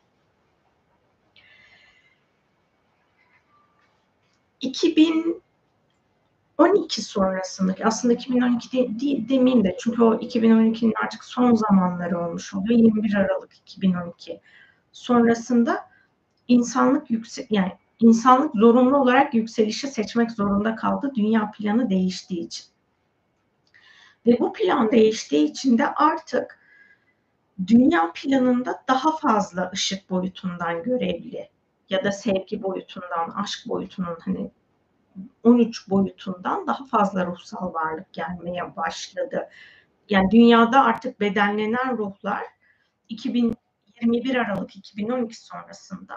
2012 6.59 7.03
sonrasındaki 7.03 7.87
aslında 7.87 8.15
2012 8.15 8.73
de, 8.73 9.01
de, 9.01 9.29
demeyeyim 9.29 9.65
de 9.65 9.77
çünkü 9.81 10.03
o 10.03 10.15
2012'nin 10.15 10.95
artık 11.05 11.25
son 11.25 11.55
zamanları 11.55 12.21
olmuş 12.21 12.55
oluyor. 12.55 12.79
21 12.79 13.15
Aralık 13.15 13.55
2012 13.59 14.41
sonrasında 14.93 15.91
insanlık 16.49 17.11
yüksek 17.11 17.53
yani 17.53 17.73
insanlık 18.01 18.55
zorunlu 18.55 18.97
olarak 18.97 19.35
yükselişi 19.35 19.89
seçmek 19.89 20.31
zorunda 20.31 20.77
kaldı 20.77 21.13
dünya 21.17 21.51
planı 21.51 21.91
değiştiği 21.91 22.47
için. 22.47 22.65
Ve 24.27 24.37
bu 24.41 24.53
plan 24.53 24.93
değiştiği 24.93 25.51
için 25.51 25.79
de 25.79 25.95
artık 25.95 26.59
dünya 27.67 28.13
planında 28.15 28.83
daha 28.89 29.17
fazla 29.17 29.71
ışık 29.73 30.11
boyutundan 30.11 30.83
görevli 30.83 31.49
ya 31.91 32.05
da 32.05 32.13
sevgi 32.13 32.63
boyutundan, 32.63 33.31
aşk 33.31 33.69
boyutunun 33.69 34.17
hani 34.21 34.51
13 35.43 35.91
boyutundan 35.91 36.67
daha 36.67 36.85
fazla 36.85 37.27
ruhsal 37.27 37.75
varlık 37.75 38.13
gelmeye 38.13 38.77
başladı. 38.77 39.49
Yani 40.09 40.31
dünyada 40.31 40.85
artık 40.85 41.21
bedenlenen 41.21 41.99
ruhlar 41.99 42.45
2021 43.09 44.35
Aralık 44.35 44.77
2012 44.77 45.45
sonrasında 45.45 46.15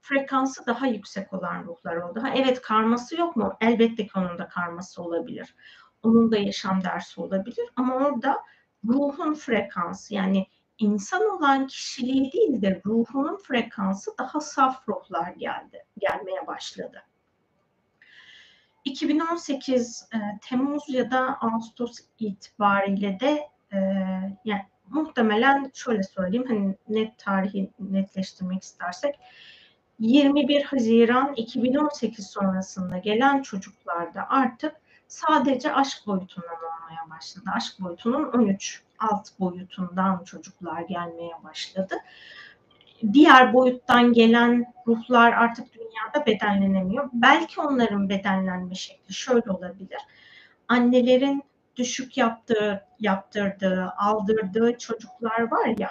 frekansı 0.00 0.66
daha 0.66 0.86
yüksek 0.86 1.32
olan 1.32 1.64
ruhlar 1.64 1.96
oldu. 1.96 2.22
Ha, 2.22 2.28
evet 2.36 2.62
karması 2.62 3.16
yok 3.16 3.36
mu? 3.36 3.56
Elbette 3.60 4.06
ki 4.06 4.12
onun 4.16 4.38
da 4.38 4.48
karması 4.48 5.02
olabilir. 5.02 5.54
Onun 6.02 6.32
da 6.32 6.38
yaşam 6.38 6.84
dersi 6.84 7.20
olabilir. 7.20 7.68
Ama 7.76 7.94
orada 7.94 8.42
ruhun 8.84 9.34
frekansı 9.34 10.14
yani 10.14 10.46
insan 10.78 11.22
olan 11.36 11.66
kişiliği 11.66 12.32
değil 12.32 12.62
de 12.62 12.82
ruhunun 12.86 13.36
frekansı 13.36 14.10
daha 14.18 14.40
saf 14.40 14.88
ruhlar 14.88 15.32
geldi, 15.32 15.84
gelmeye 15.98 16.46
başladı. 16.46 17.02
2018 18.84 20.08
e, 20.14 20.18
Temmuz 20.42 20.82
ya 20.88 21.10
da 21.10 21.38
Ağustos 21.40 21.98
itibariyle 22.18 23.20
de 23.20 23.48
e, 23.72 23.78
yani 24.44 24.62
muhtemelen 24.88 25.70
şöyle 25.74 26.02
söyleyeyim 26.02 26.46
hani 26.48 26.76
net 26.88 27.18
tarihi 27.18 27.70
netleştirmek 27.78 28.62
istersek 28.62 29.18
21 29.98 30.62
Haziran 30.62 31.34
2018 31.36 32.26
sonrasında 32.26 32.98
gelen 32.98 33.42
çocuklarda 33.42 34.28
artık 34.28 34.76
sadece 35.08 35.74
aşk 35.74 36.06
boyutundan 36.06 36.56
olmaya 36.56 37.10
başladı. 37.10 37.44
Aşk 37.54 37.80
boyutunun 37.80 38.32
13 38.32 38.82
alt 38.98 39.40
boyutundan 39.40 40.24
çocuklar 40.24 40.82
gelmeye 40.82 41.32
başladı. 41.44 41.94
Diğer 43.12 43.52
boyuttan 43.52 44.12
gelen 44.12 44.72
ruhlar 44.86 45.32
artık 45.32 45.66
dünyada 45.74 46.26
bedenlenemiyor. 46.26 47.10
Belki 47.12 47.60
onların 47.60 48.08
bedenlenme 48.08 48.74
şekli 48.74 49.14
şöyle 49.14 49.50
olabilir. 49.50 49.98
Annelerin 50.68 51.42
düşük 51.76 52.16
yaptığı, 52.16 52.86
yaptırdığı, 53.00 53.92
aldırdığı 53.98 54.78
çocuklar 54.78 55.50
var 55.50 55.74
ya, 55.78 55.90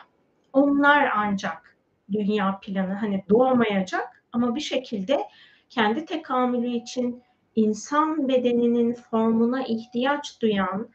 onlar 0.54 1.12
ancak 1.16 1.78
dünya 2.12 2.60
planı 2.62 2.94
hani 2.94 3.24
doğmayacak 3.30 4.24
ama 4.32 4.56
bir 4.56 4.62
şekilde 4.62 5.28
kendi 5.70 6.06
tekamülü 6.06 6.68
için 6.68 7.24
insan 7.56 8.28
bedeninin 8.28 8.94
formuna 8.94 9.64
ihtiyaç 9.64 10.42
duyan 10.42 10.90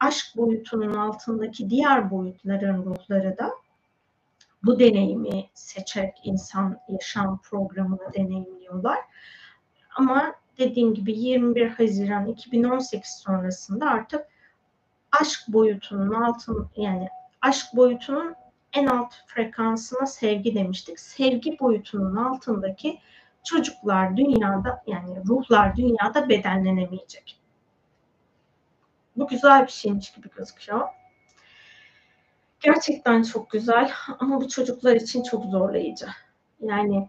aşk 0.00 0.36
boyutunun 0.36 0.94
altındaki 0.94 1.70
diğer 1.70 2.10
boyutların 2.10 2.84
ruhları 2.84 3.38
da 3.38 3.50
bu 4.64 4.78
deneyimi 4.78 5.50
seçerek 5.54 6.20
insan 6.24 6.80
yaşam 6.88 7.40
programını 7.42 8.12
deneyimliyorlar. 8.14 8.98
Ama 9.96 10.34
dediğim 10.58 10.94
gibi 10.94 11.18
21 11.18 11.68
Haziran 11.68 12.26
2018 12.26 13.10
sonrasında 13.10 13.90
artık 13.90 14.26
aşk 15.20 15.48
boyutunun 15.48 16.14
altın 16.14 16.70
yani 16.76 17.08
aşk 17.42 17.66
boyutunun 17.76 18.34
en 18.72 18.86
alt 18.86 19.14
frekansına 19.26 20.06
sevgi 20.06 20.54
demiştik. 20.54 21.00
Sevgi 21.00 21.58
boyutunun 21.60 22.16
altındaki 22.16 22.98
çocuklar 23.44 24.16
dünyada 24.16 24.82
yani 24.86 25.16
ruhlar 25.28 25.76
dünyada 25.76 26.28
bedenlenemeyecek. 26.28 27.38
Bu 29.16 29.26
güzel 29.26 29.62
bir 29.66 29.72
şeymiş 29.72 30.12
gibi 30.12 30.28
gözüküyor. 30.36 30.88
Gerçekten 32.62 33.22
çok 33.22 33.50
güzel 33.50 33.92
ama 34.18 34.40
bu 34.40 34.48
çocuklar 34.48 34.96
için 34.96 35.22
çok 35.22 35.44
zorlayıcı. 35.44 36.06
Yani 36.60 37.08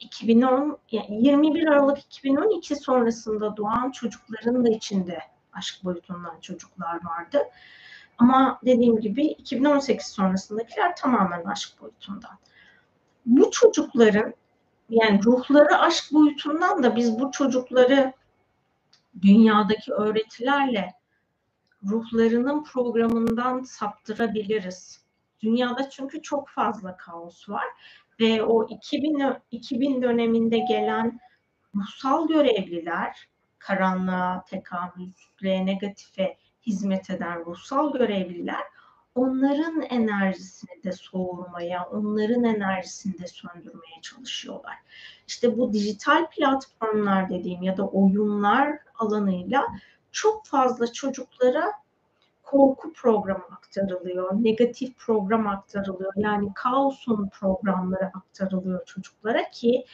2010 0.00 0.78
ya 0.90 1.02
21 1.08 1.66
Aralık 1.66 1.98
2012 1.98 2.76
sonrasında 2.76 3.56
doğan 3.56 3.90
çocukların 3.90 4.66
da 4.66 4.68
içinde 4.68 5.18
aşk 5.52 5.84
boyutundan 5.84 6.40
çocuklar 6.40 6.94
vardı. 7.04 7.38
Ama 8.18 8.60
dediğim 8.64 9.00
gibi 9.00 9.26
2018 9.26 10.06
sonrasındakiler 10.06 10.96
tamamen 10.96 11.44
aşk 11.44 11.80
boyutundan. 11.80 12.38
Bu 13.26 13.50
çocukların 13.50 14.34
yani 14.90 15.20
ruhları 15.24 15.78
aşk 15.78 16.12
boyutundan 16.12 16.82
da 16.82 16.96
biz 16.96 17.18
bu 17.18 17.30
çocukları 17.30 18.12
dünyadaki 19.22 19.92
öğretilerle 19.92 20.92
ruhlarının 21.90 22.64
programından 22.64 23.62
saptırabiliriz. 23.62 25.04
Dünyada 25.40 25.90
çünkü 25.90 26.22
çok 26.22 26.48
fazla 26.48 26.96
kaos 26.96 27.48
var 27.48 27.64
ve 28.20 28.42
o 28.42 28.68
2000, 28.68 29.22
2000 29.50 30.02
döneminde 30.02 30.58
gelen 30.58 31.20
ruhsal 31.74 32.28
görevliler, 32.28 33.28
karanlığa, 33.58 34.44
tekamülsüzlüğe, 34.44 35.66
negatife 35.66 36.36
hizmet 36.66 37.10
eden 37.10 37.44
ruhsal 37.44 37.92
görevliler 37.92 38.64
onların 39.14 39.82
enerjisini 39.82 40.82
de 40.84 40.92
soğurmaya, 40.92 41.84
onların 41.84 42.44
enerjisini 42.44 43.18
de 43.18 43.26
söndürmeye 43.26 44.00
çalışıyorlar. 44.02 44.74
İşte 45.26 45.58
bu 45.58 45.72
dijital 45.72 46.26
platformlar 46.30 47.30
dediğim 47.30 47.62
ya 47.62 47.76
da 47.76 47.86
oyunlar 47.88 48.78
alanıyla 48.98 49.66
çok 50.14 50.46
fazla 50.46 50.92
çocuklara 50.92 51.72
korku 52.42 52.92
programı 52.92 53.44
aktarılıyor, 53.52 54.32
negatif 54.32 54.96
program 54.96 55.46
aktarılıyor. 55.46 56.12
Yani 56.16 56.54
kaosun 56.54 57.28
programları 57.28 58.06
aktarılıyor 58.06 58.84
çocuklara 58.84 59.50
ki 59.50 59.84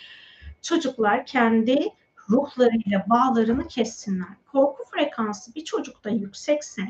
çocuklar 0.63 1.27
kendi 1.27 1.89
ruhlarıyla 2.31 3.05
bağlarını 3.07 3.69
kessinler. 3.69 4.37
Korku 4.53 4.85
frekansı 4.85 5.55
bir 5.55 5.65
çocukta 5.65 6.11
yüksekse 6.11 6.83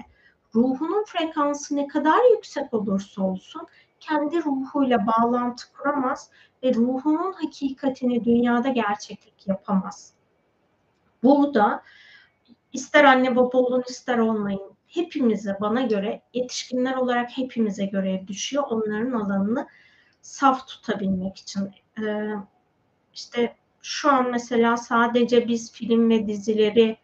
ruhunun 0.55 1.05
frekansı 1.05 1.77
ne 1.77 1.87
kadar 1.87 2.31
yüksek 2.35 2.75
olursa 2.75 3.23
olsun 3.23 3.67
kendi 4.01 4.45
ruhuyla 4.45 5.07
bağlantı 5.07 5.73
kuramaz 5.73 6.31
ve 6.63 6.75
ruhunun 6.75 7.33
hakikatini 7.33 8.25
dünyada 8.25 8.69
gerçeklik 8.69 9.49
yapamaz. 9.49 10.13
Bu 11.23 11.55
da 11.55 11.83
ister 12.73 13.05
anne 13.05 13.37
baba 13.37 13.59
olun 13.59 13.85
ister 13.89 14.19
olmayın 14.19 14.71
hepimize 14.87 15.57
bana 15.61 15.83
göre 15.83 16.23
yetişkinler 16.35 16.95
olarak 16.95 17.31
hepimize 17.39 17.87
göre 17.87 18.25
düşüyor 18.29 18.65
onların 18.71 19.13
alanını 19.13 19.69
saf 20.21 20.69
tutabilmek 20.69 21.39
için. 21.39 21.71
Ee, 22.01 22.31
işte 23.15 23.57
şu 23.83 24.13
an 24.13 24.31
mesela 24.31 24.77
sadece 24.77 25.49
biz 25.49 25.73
film 25.73 26.11
ve 26.11 26.27
dizileri 26.27 26.97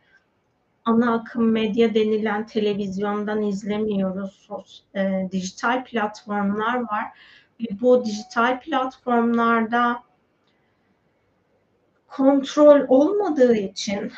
ana 0.84 1.14
akım 1.14 1.50
medya 1.50 1.94
denilen 1.94 2.46
televizyondan 2.46 3.42
izlemiyoruz. 3.42 4.84
E, 4.94 5.28
dijital 5.32 5.84
platformlar 5.84 6.74
var. 6.80 7.04
Ve 7.60 7.80
bu 7.80 8.04
dijital 8.04 8.60
platformlarda 8.60 10.02
kontrol 12.08 12.84
olmadığı 12.88 13.56
için 13.56 14.12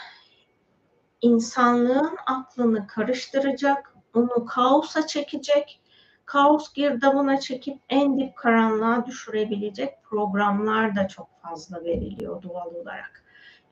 insanlığın 1.23 2.17
aklını 2.27 2.87
karıştıracak, 2.87 3.95
onu 4.15 4.45
kaosa 4.45 5.07
çekecek, 5.07 5.81
kaos 6.25 6.73
girdabına 6.73 7.41
çekip 7.41 7.79
en 7.89 8.19
dip 8.19 8.37
karanlığa 8.37 9.07
düşürebilecek 9.07 10.05
programlar 10.05 10.97
da 10.97 11.09
çok 11.09 11.29
fazla 11.43 11.85
veriliyor 11.85 12.43
doğal 12.43 12.75
olarak. 12.75 13.25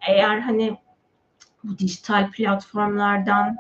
Eğer 0.09 0.41
hani 0.41 0.79
bu 1.65 1.79
dijital 1.79 2.31
platformlardan 2.31 3.57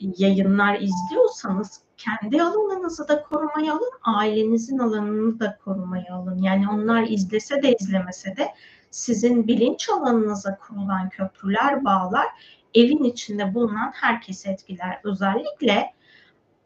yayınlar 0.00 0.80
izliyorsanız 0.80 1.80
kendi 1.96 2.42
alanınızı 2.42 3.08
da 3.08 3.22
korumaya 3.22 3.72
alın, 3.72 3.92
ailenizin 4.02 4.78
alanını 4.78 5.40
da 5.40 5.58
korumaya 5.64 6.14
alın. 6.14 6.42
Yani 6.42 6.68
onlar 6.68 7.02
izlese 7.02 7.62
de 7.62 7.76
izlemese 7.80 8.36
de 8.36 8.48
sizin 8.90 9.46
bilinç 9.46 9.88
alanınıza 9.88 10.58
kurulan 10.58 11.08
köprüler, 11.08 11.84
bağlar 11.84 12.26
evin 12.74 13.04
içinde 13.04 13.54
bulunan 13.54 13.92
herkesi 13.94 14.48
etkiler. 14.48 15.00
Özellikle 15.04 15.94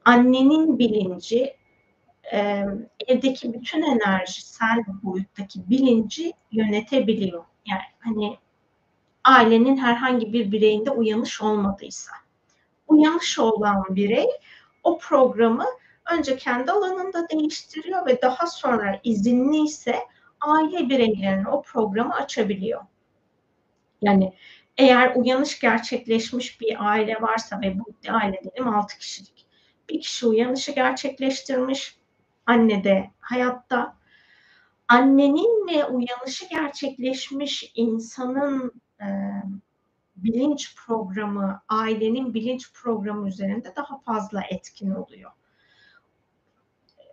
annenin 0.04 0.78
bilinci 0.78 1.56
e, 2.32 2.64
evdeki 3.06 3.54
bütün 3.54 3.82
enerjisel 3.82 4.84
boyuttaki 5.02 5.70
bilinci 5.70 6.32
yönetebiliyor. 6.52 7.44
Yani 7.66 7.82
hani 7.98 8.38
ailenin 9.24 9.76
herhangi 9.76 10.32
bir 10.32 10.52
bireyinde 10.52 10.90
uyanış 10.90 11.42
olmadıysa. 11.42 12.12
Uyanış 12.88 13.38
olan 13.38 13.84
birey 13.90 14.26
o 14.82 14.98
programı 14.98 15.66
önce 16.12 16.36
kendi 16.36 16.72
alanında 16.72 17.28
değiştiriyor 17.28 18.06
ve 18.06 18.22
daha 18.22 18.46
sonra 18.46 19.00
izinli 19.04 19.64
ise 19.64 19.98
aile 20.40 20.88
bireylerine 20.88 21.48
o 21.48 21.62
programı 21.62 22.14
açabiliyor. 22.14 22.80
Yani 24.02 24.34
eğer 24.76 25.16
uyanış 25.16 25.60
gerçekleşmiş 25.60 26.60
bir 26.60 26.90
aile 26.90 27.22
varsa 27.22 27.60
ve 27.60 27.78
bu 27.78 27.84
aile 28.08 28.40
diyelim 28.42 28.74
6 28.74 28.98
kişilik. 28.98 29.46
Bir 29.88 30.00
kişi 30.00 30.26
uyanışı 30.26 30.72
gerçekleştirmiş, 30.72 31.98
anne 32.46 32.84
de 32.84 33.10
hayatta. 33.20 33.96
Annenin 34.88 35.68
ve 35.68 35.84
uyanışı 35.84 36.48
gerçekleşmiş 36.48 37.72
insanın 37.74 38.72
e, 39.00 39.06
bilinç 40.16 40.76
programı, 40.76 41.62
ailenin 41.68 42.34
bilinç 42.34 42.72
programı 42.72 43.28
üzerinde 43.28 43.72
daha 43.76 43.98
fazla 43.98 44.42
etkin 44.50 44.90
oluyor. 44.90 45.30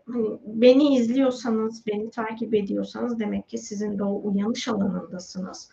Hani 0.05 0.39
beni 0.45 0.95
izliyorsanız, 0.95 1.87
beni 1.87 2.09
takip 2.09 2.53
ediyorsanız 2.53 3.19
demek 3.19 3.49
ki 3.49 3.57
sizin 3.57 3.99
de 3.99 4.03
o 4.03 4.21
uyanış 4.23 4.67
alanındasınız 4.67 5.69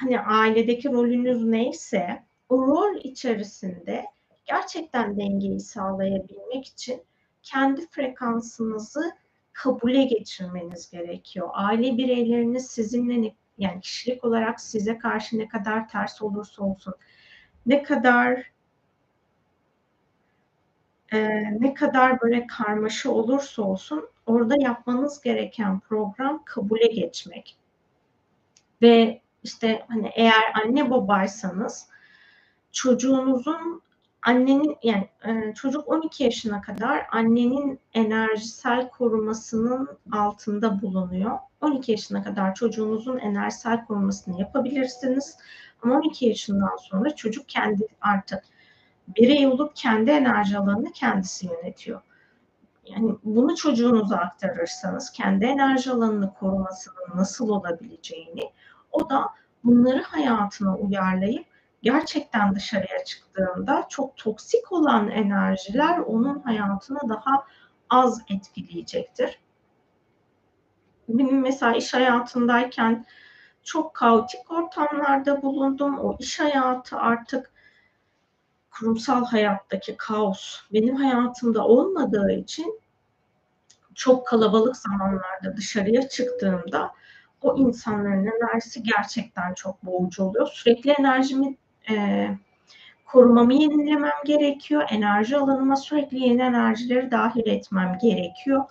hani 0.00 0.20
ailedeki 0.20 0.88
rolünüz 0.88 1.44
neyse 1.44 2.22
o 2.48 2.66
rol 2.66 2.96
içerisinde 3.04 4.04
gerçekten 4.44 5.16
dengeyi 5.16 5.60
sağlayabilmek 5.60 6.66
için 6.66 7.02
kendi 7.42 7.86
frekansınızı 7.86 9.12
kabule 9.52 10.04
geçirmeniz 10.04 10.90
gerekiyor. 10.90 11.48
Aile 11.52 11.96
bireyleriniz 11.96 12.66
sizinle 12.66 13.34
yani 13.58 13.80
kişilik 13.80 14.24
olarak 14.24 14.60
size 14.60 14.98
karşı 14.98 15.38
ne 15.38 15.48
kadar 15.48 15.88
ters 15.88 16.22
olursa 16.22 16.64
olsun, 16.64 16.94
ne 17.66 17.82
kadar 17.82 18.50
e, 21.12 21.28
ne 21.60 21.74
kadar 21.74 22.20
böyle 22.20 22.46
karmaşa 22.46 23.10
olursa 23.10 23.62
olsun 23.62 24.08
orada 24.26 24.54
yapmanız 24.60 25.20
gereken 25.20 25.80
program 25.80 26.42
kabule 26.44 26.86
geçmek. 26.86 27.56
Ve 28.82 29.20
işte 29.42 29.86
hani 29.88 30.10
eğer 30.14 30.42
anne 30.64 30.90
babaysanız 30.90 31.88
çocuğunuzun 32.72 33.82
annenin 34.22 34.76
yani 34.82 35.08
e, 35.24 35.54
çocuk 35.54 35.88
12 35.88 36.24
yaşına 36.24 36.60
kadar 36.60 37.06
annenin 37.12 37.80
enerjisel 37.94 38.88
korumasının 38.90 39.88
altında 40.12 40.82
bulunuyor. 40.82 41.38
12 41.60 41.92
yaşına 41.92 42.22
kadar 42.22 42.54
çocuğunuzun 42.54 43.18
enerjisel 43.18 43.86
korumasını 43.86 44.40
yapabilirsiniz. 44.40 45.36
Ama 45.82 45.94
12 45.94 46.26
yaşından 46.26 46.76
sonra 46.76 47.16
çocuk 47.16 47.48
kendi 47.48 47.86
artık 48.00 48.44
birey 49.16 49.46
olup 49.46 49.76
kendi 49.76 50.10
enerji 50.10 50.58
alanını 50.58 50.92
kendisi 50.92 51.46
yönetiyor. 51.46 52.00
Yani 52.86 53.14
bunu 53.24 53.56
çocuğunuza 53.56 54.16
aktarırsanız 54.16 55.10
kendi 55.10 55.44
enerji 55.44 55.90
alanını 55.90 56.34
korumasının 56.34 57.16
nasıl 57.16 57.48
olabileceğini 57.48 58.50
o 58.92 59.10
da 59.10 59.26
bunları 59.64 60.02
hayatına 60.02 60.76
uyarlayıp 60.76 61.46
gerçekten 61.82 62.54
dışarıya 62.54 63.04
çıktığında 63.04 63.86
çok 63.88 64.16
toksik 64.16 64.72
olan 64.72 65.10
enerjiler 65.10 65.98
onun 65.98 66.40
hayatını 66.40 66.98
daha 67.08 67.44
az 67.90 68.22
etkileyecektir. 68.28 69.38
Benim 71.08 71.40
mesela 71.40 71.76
iş 71.76 71.94
hayatındayken 71.94 73.06
çok 73.62 73.94
kaotik 73.94 74.50
ortamlarda 74.52 75.42
bulundum. 75.42 75.98
O 75.98 76.16
iş 76.18 76.40
hayatı 76.40 76.96
artık 76.96 77.52
kurumsal 78.70 79.24
hayattaki 79.24 79.96
kaos 79.96 80.60
benim 80.72 80.96
hayatımda 80.96 81.64
olmadığı 81.64 82.32
için 82.32 82.80
çok 83.94 84.26
kalabalık 84.26 84.76
zamanlarda 84.76 85.56
dışarıya 85.56 86.08
çıktığımda 86.08 86.92
o 87.42 87.58
insanların 87.58 88.26
enerjisi 88.26 88.82
gerçekten 88.82 89.54
çok 89.54 89.82
boğucu 89.82 90.24
oluyor. 90.24 90.48
Sürekli 90.52 90.90
enerjimi 90.90 91.56
e, 91.90 92.26
korumamı 93.06 93.54
yenilemem 93.54 94.12
gerekiyor. 94.26 94.82
Enerji 94.90 95.36
alanıma 95.36 95.76
sürekli 95.76 96.18
yeni 96.18 96.42
enerjileri 96.42 97.10
dahil 97.10 97.46
etmem 97.46 97.98
gerekiyor. 98.02 98.64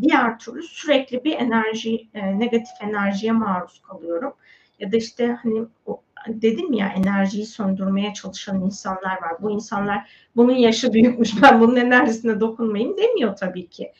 Diğer 0.00 0.38
türlü 0.38 0.62
sürekli 0.62 1.24
bir 1.24 1.32
enerji, 1.32 2.08
e, 2.14 2.38
negatif 2.38 2.74
enerjiye 2.80 3.32
maruz 3.32 3.82
kalıyorum. 3.82 4.32
Ya 4.78 4.92
da 4.92 4.96
işte 4.96 5.36
hani 5.42 5.66
o, 5.86 6.00
dedim 6.28 6.72
ya 6.72 6.88
enerjiyi 6.88 7.46
söndürmeye 7.46 8.14
çalışan 8.14 8.60
insanlar 8.60 9.22
var. 9.22 9.32
Bu 9.42 9.50
insanlar 9.50 10.10
bunun 10.36 10.54
yaşı 10.54 10.92
büyükmüş 10.92 11.42
ben 11.42 11.60
bunun 11.60 11.76
enerjisine 11.76 12.40
dokunmayayım 12.40 12.96
demiyor 12.96 13.36
tabii 13.36 13.68
ki. 13.68 13.92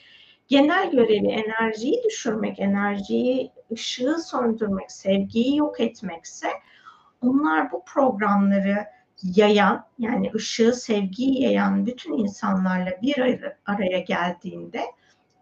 Genel 0.49 0.91
görevi 0.91 1.29
enerjiyi 1.29 2.03
düşürmek, 2.05 2.61
enerjiyi, 2.61 3.51
ışığı 3.73 4.17
söndürmek, 4.19 4.93
sevgiyi 4.93 5.57
yok 5.57 5.81
etmekse 5.81 6.49
onlar 7.23 7.73
bu 7.73 7.85
programları 7.85 8.87
yayan 9.23 9.85
yani 9.99 10.31
ışığı, 10.35 10.73
sevgiyi 10.73 11.43
yayan 11.43 11.87
bütün 11.87 12.19
insanlarla 12.19 12.91
bir 13.03 13.19
araya 13.67 13.99
geldiğinde 13.99 14.81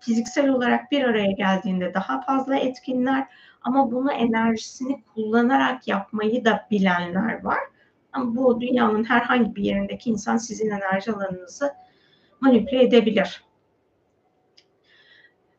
fiziksel 0.01 0.49
olarak 0.49 0.91
bir 0.91 1.05
araya 1.05 1.33
geldiğinde 1.33 1.95
daha 1.95 2.21
fazla 2.21 2.57
etkinler 2.57 3.27
ama 3.63 3.93
bunu 3.93 4.13
enerjisini 4.13 5.05
kullanarak 5.15 5.89
yapmayı 5.89 6.45
da 6.45 6.67
bilenler 6.71 7.45
var. 7.45 7.59
Ama 8.13 8.37
bu 8.37 8.61
dünyanın 8.61 9.05
herhangi 9.05 9.57
bir 9.57 9.65
yerindeki 9.65 10.11
insan 10.11 10.37
sizin 10.37 10.71
enerji 10.71 11.13
alanınızı 11.13 11.75
manipüle 12.41 12.83
edebilir. 12.83 13.45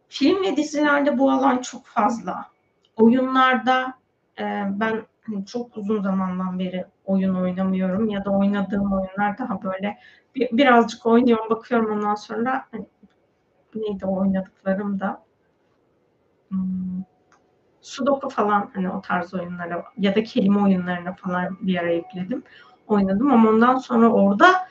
Film 0.07 0.43
ve 0.43 0.57
dizilerde 0.57 1.17
bu 1.17 1.31
alan 1.31 1.57
çok 1.61 1.85
fazla. 1.85 2.54
Oyunlarda 2.95 3.93
e, 4.39 4.43
ben 4.69 5.05
hani 5.21 5.45
çok 5.45 5.77
uzun 5.77 6.01
zamandan 6.01 6.59
beri 6.59 6.85
oyun 7.05 7.35
oynamıyorum 7.35 8.09
ya 8.09 8.25
da 8.25 8.29
oynadığım 8.29 8.93
oyunlar 8.93 9.37
daha 9.37 9.63
böyle 9.63 9.97
bir, 10.35 10.57
birazcık 10.57 11.05
oynuyorum 11.05 11.49
bakıyorum 11.49 11.91
ondan 11.91 12.15
sonra 12.15 12.65
hani, 12.71 12.85
neydi 13.75 14.05
oynadıklarım 14.05 14.99
da 14.99 15.23
hmm, 16.49 17.03
Sudoku 17.81 18.29
falan 18.29 18.71
hani 18.73 18.89
o 18.89 19.01
tarz 19.01 19.33
oyunlara 19.33 19.85
ya 19.97 20.15
da 20.15 20.23
kelime 20.23 20.61
oyunlarına 20.61 21.13
falan 21.13 21.57
bir 21.61 21.77
ara 21.77 21.91
ekledim. 21.91 22.43
Oynadım 22.87 23.31
ama 23.31 23.49
ondan 23.49 23.77
sonra 23.77 24.09
orada 24.09 24.67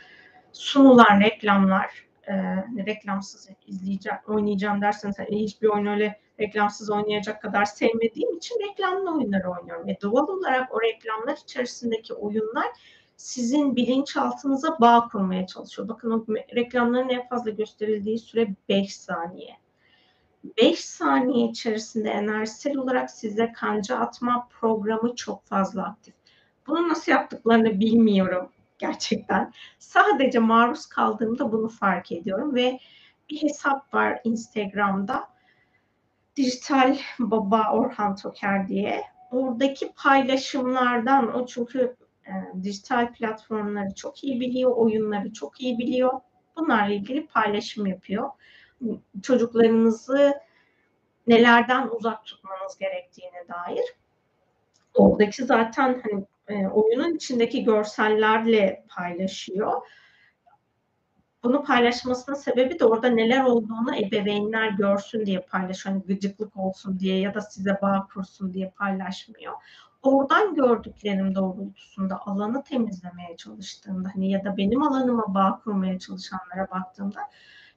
sunulan 0.53 1.21
reklamlar 1.21 2.07
e, 2.29 2.33
hani 2.33 2.87
reklamsız 2.87 3.51
izleyeceğim, 3.67 4.19
oynayacağım 4.27 4.81
derseniz 4.81 5.19
hani 5.19 5.29
hiçbir 5.29 5.69
oyun 5.69 5.87
öyle 5.87 6.21
reklamsız 6.41 6.91
oynayacak 6.91 7.43
kadar 7.43 7.65
sevmediğim 7.65 8.37
için 8.37 8.57
reklamlı 8.71 9.17
oyunları 9.17 9.51
oynuyorum. 9.51 9.87
Ve 9.87 9.99
doğal 10.03 10.29
olarak 10.29 10.75
o 10.75 10.83
reklamlar 10.83 11.37
içerisindeki 11.37 12.15
oyunlar 12.15 12.67
sizin 13.17 13.77
bilinçaltınıza 13.77 14.77
bağ 14.81 15.09
kurmaya 15.13 15.47
çalışıyor. 15.47 15.89
Bakın 15.89 16.11
o 16.11 16.27
reklamların 16.55 17.09
en 17.09 17.29
fazla 17.29 17.51
gösterildiği 17.51 18.19
süre 18.19 18.49
5 18.69 18.97
saniye. 18.97 19.57
5 20.59 20.85
saniye 20.85 21.49
içerisinde 21.49 22.11
enerjisel 22.11 22.77
olarak 22.77 23.11
size 23.11 23.53
kanca 23.53 23.97
atma 23.97 24.49
programı 24.61 25.15
çok 25.15 25.45
fazla 25.45 25.83
aktif. 25.83 26.15
Bunu 26.67 26.89
nasıl 26.89 27.13
yaptıklarını 27.13 27.81
bilmiyorum 27.81 28.49
gerçekten. 28.79 29.53
Sadece 29.79 30.39
maruz 30.39 30.87
kaldığımda 30.87 31.53
bunu 31.53 31.69
fark 31.69 32.13
ediyorum 32.13 32.55
ve 32.55 32.79
bir 33.31 33.43
hesap 33.43 33.95
var 33.95 34.21
Instagram'da. 34.25 35.34
Dijital 36.37 36.99
Baba 37.19 37.73
Orhan 37.73 38.17
Toker 38.17 38.69
diye. 38.69 39.05
Oradaki 39.31 39.93
paylaşımlardan 39.93 41.35
o 41.35 41.47
çünkü 41.47 41.97
e, 42.27 42.33
dijital 42.63 43.13
platformları 43.13 43.95
çok 43.95 44.25
iyi 44.25 44.41
biliyor, 44.41 44.77
oyunları 44.77 45.33
çok 45.33 45.61
iyi 45.61 45.79
biliyor. 45.79 46.21
Bunlarla 46.57 46.95
ilgili 46.95 47.27
paylaşım 47.27 47.87
yapıyor. 47.87 48.31
Çocuklarınızı 49.23 50.35
nelerden 51.27 51.89
uzak 51.89 52.25
tutmanız 52.25 52.79
gerektiğine 52.79 53.49
dair. 53.49 53.85
Oradaki 54.95 55.45
zaten 55.45 56.03
hani 56.03 56.25
e, 56.49 56.67
oyunun 56.67 57.15
içindeki 57.15 57.65
görsellerle 57.65 58.85
paylaşıyor. 58.89 59.83
Bunu 61.45 61.63
paylaşmasının 61.63 62.37
sebebi 62.37 62.79
de 62.79 62.85
orada 62.85 63.09
neler 63.09 63.45
olduğunu 63.45 63.97
ebeveynler 63.97 64.69
görsün 64.69 65.27
diye 65.27 65.41
paylaşıyor. 65.41 65.95
Hani 65.95 66.05
gıcıklık 66.05 66.57
olsun 66.57 66.99
diye 66.99 67.21
ya 67.21 67.35
da 67.35 67.41
size 67.41 67.79
bağ 67.83 68.09
kursun 68.15 68.53
diye 68.53 68.71
paylaşmıyor. 68.71 69.53
Oradan 70.03 70.55
gördüklerim 70.55 71.35
doğrultusunda 71.35 72.21
alanı 72.27 72.63
temizlemeye 72.63 73.37
çalıştığımda 73.37 74.09
hani 74.15 74.31
ya 74.31 74.45
da 74.45 74.57
benim 74.57 74.83
alanıma 74.83 75.35
bağ 75.35 75.61
kurmaya 75.65 75.99
çalışanlara 75.99 76.71
baktığımda 76.71 77.21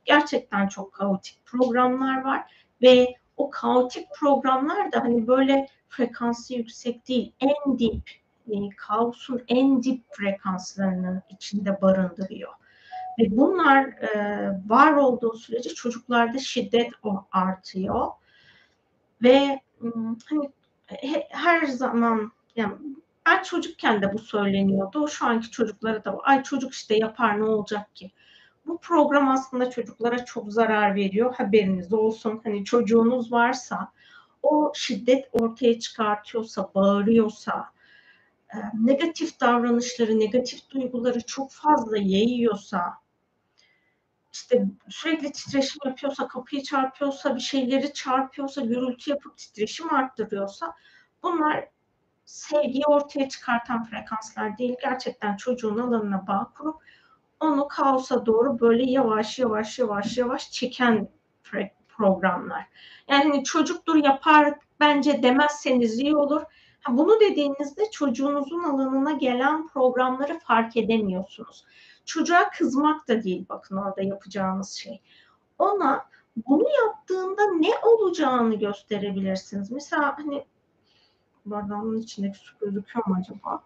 gerçekten 0.06 0.67
çok 0.67 0.93
kaotik 0.93 1.45
programlar 1.45 2.23
var 2.23 2.51
ve 2.82 3.15
o 3.38 3.49
kaotik 3.49 4.08
programlar 4.19 4.91
da 4.91 4.99
hani 4.99 5.27
böyle 5.27 5.67
frekansı 5.89 6.53
yüksek 6.53 7.08
değil, 7.08 7.34
en 7.39 7.80
dip, 7.80 8.12
e, 8.47 8.69
kaosun 8.77 9.43
en 9.47 9.84
dip 9.84 10.03
frekanslarının 10.12 11.21
içinde 11.30 11.82
barındırıyor. 11.82 12.53
Ve 13.19 13.38
bunlar 13.38 13.84
e, 13.84 14.49
var 14.67 14.93
olduğu 14.93 15.34
sürece 15.34 15.69
çocuklarda 15.69 16.39
şiddet 16.39 16.91
artıyor. 17.32 18.08
Ve 19.23 19.62
hani 20.30 20.51
he, 20.86 21.27
her 21.30 21.65
zaman 21.65 22.32
yani 22.56 22.73
ben 23.25 23.43
çocukken 23.43 24.01
de 24.01 24.13
bu 24.13 24.19
söyleniyordu. 24.19 25.08
Şu 25.08 25.25
anki 25.25 25.51
çocuklara 25.51 26.06
da 26.06 26.17
ay 26.23 26.43
çocuk 26.43 26.73
işte 26.73 26.95
yapar 26.95 27.39
ne 27.39 27.43
olacak 27.43 27.95
ki? 27.95 28.12
Bu 28.65 28.77
program 28.77 29.30
aslında 29.30 29.69
çocuklara 29.69 30.25
çok 30.25 30.53
zarar 30.53 30.95
veriyor. 30.95 31.36
Haberiniz 31.36 31.93
olsun. 31.93 32.41
Hani 32.43 32.65
çocuğunuz 32.65 33.32
varsa 33.32 33.91
o 34.43 34.71
şiddet 34.75 35.30
ortaya 35.32 35.80
çıkartıyorsa, 35.80 36.71
bağırıyorsa, 36.75 37.65
e, 38.53 38.58
negatif 38.73 39.39
davranışları, 39.39 40.19
negatif 40.19 40.69
duyguları 40.69 41.21
çok 41.21 41.51
fazla 41.51 41.97
yayıyorsa, 41.97 42.93
işte 44.38 44.65
sürekli 44.89 45.32
titreşim 45.32 45.80
yapıyorsa, 45.86 46.28
kapıyı 46.28 46.63
çarpıyorsa, 46.63 47.36
bir 47.36 47.41
şeyleri 47.41 47.93
çarpıyorsa, 47.93 48.62
gürültü 48.62 49.10
yapıp 49.10 49.38
titreşim 49.38 49.93
arttırıyorsa 49.93 50.73
bunlar 51.23 51.67
sevgiyi 52.26 52.86
ortaya 52.88 53.30
çıkartan 53.30 53.84
frekanslar 53.84 54.58
değil. 54.58 54.76
Gerçekten 54.82 55.36
çocuğun 55.38 55.78
alanına 55.80 56.28
bağ 56.28 56.52
kurup 56.58 56.76
onu 57.39 57.67
kaosa 57.67 58.26
doğru 58.26 58.60
böyle 58.60 58.84
yavaş 58.84 59.39
yavaş 59.39 59.80
yavaş 59.80 60.17
yavaş 60.17 60.52
çeken 60.52 61.10
programlar. 61.88 62.67
Yani 63.08 63.23
hani 63.23 63.43
çocuktur 63.43 63.95
yapar 63.95 64.54
bence 64.80 65.23
demezseniz 65.23 66.00
iyi 66.00 66.15
olur. 66.15 66.41
Bunu 66.89 67.19
dediğinizde 67.19 67.91
çocuğunuzun 67.91 68.63
alanına 68.63 69.12
gelen 69.12 69.67
programları 69.67 70.39
fark 70.39 70.78
edemiyorsunuz. 70.78 71.65
Çocuğa 72.07 72.49
kızmak 72.49 73.07
da 73.07 73.23
değil 73.23 73.45
bakın 73.49 73.77
orada 73.77 74.01
yapacağınız 74.01 74.71
şey. 74.71 75.01
Ona 75.59 76.05
bunu 76.47 76.65
yaptığında 76.85 77.41
ne 77.51 77.77
olacağını 77.83 78.55
gösterebilirsiniz. 78.55 79.71
Mesela 79.71 80.17
hani 80.17 80.45
bardağın 81.45 81.97
içindeki 81.97 82.37
su 82.37 82.55
gözüküyor 82.59 83.07
mu 83.07 83.15
acaba? 83.19 83.63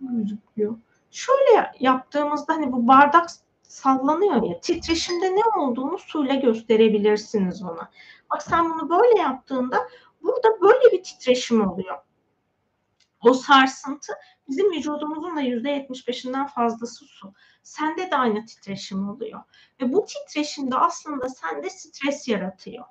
Gözüküyor. 0.00 0.76
Şöyle 1.10 1.72
yaptığımızda 1.80 2.54
hani 2.54 2.72
bu 2.72 2.88
bardak 2.88 3.30
sallanıyor 3.62 4.42
ya 4.42 4.60
titreşimde 4.60 5.36
ne 5.36 5.60
olduğunu 5.60 5.98
suyla 5.98 6.34
gösterebilirsiniz 6.34 7.62
ona. 7.62 7.90
Bak 8.30 8.42
sen 8.42 8.70
bunu 8.70 8.90
böyle 8.90 9.20
yaptığında 9.20 9.88
burada 10.22 10.60
böyle 10.60 10.92
bir 10.92 11.02
titreşim 11.02 11.68
oluyor. 11.68 11.98
O 13.24 13.34
sarsıntı 13.34 14.12
bizim 14.48 14.72
vücudumuzun 14.72 15.36
da 15.36 15.42
%75'inden 15.42 16.48
fazlası 16.48 17.04
su. 17.04 17.32
Sende 17.62 18.10
de 18.10 18.16
aynı 18.16 18.46
titreşim 18.46 19.08
oluyor. 19.08 19.42
Ve 19.80 19.92
bu 19.92 20.06
titreşim 20.06 20.70
de 20.70 20.76
aslında 20.76 21.28
sende 21.28 21.70
stres 21.70 22.28
yaratıyor. 22.28 22.84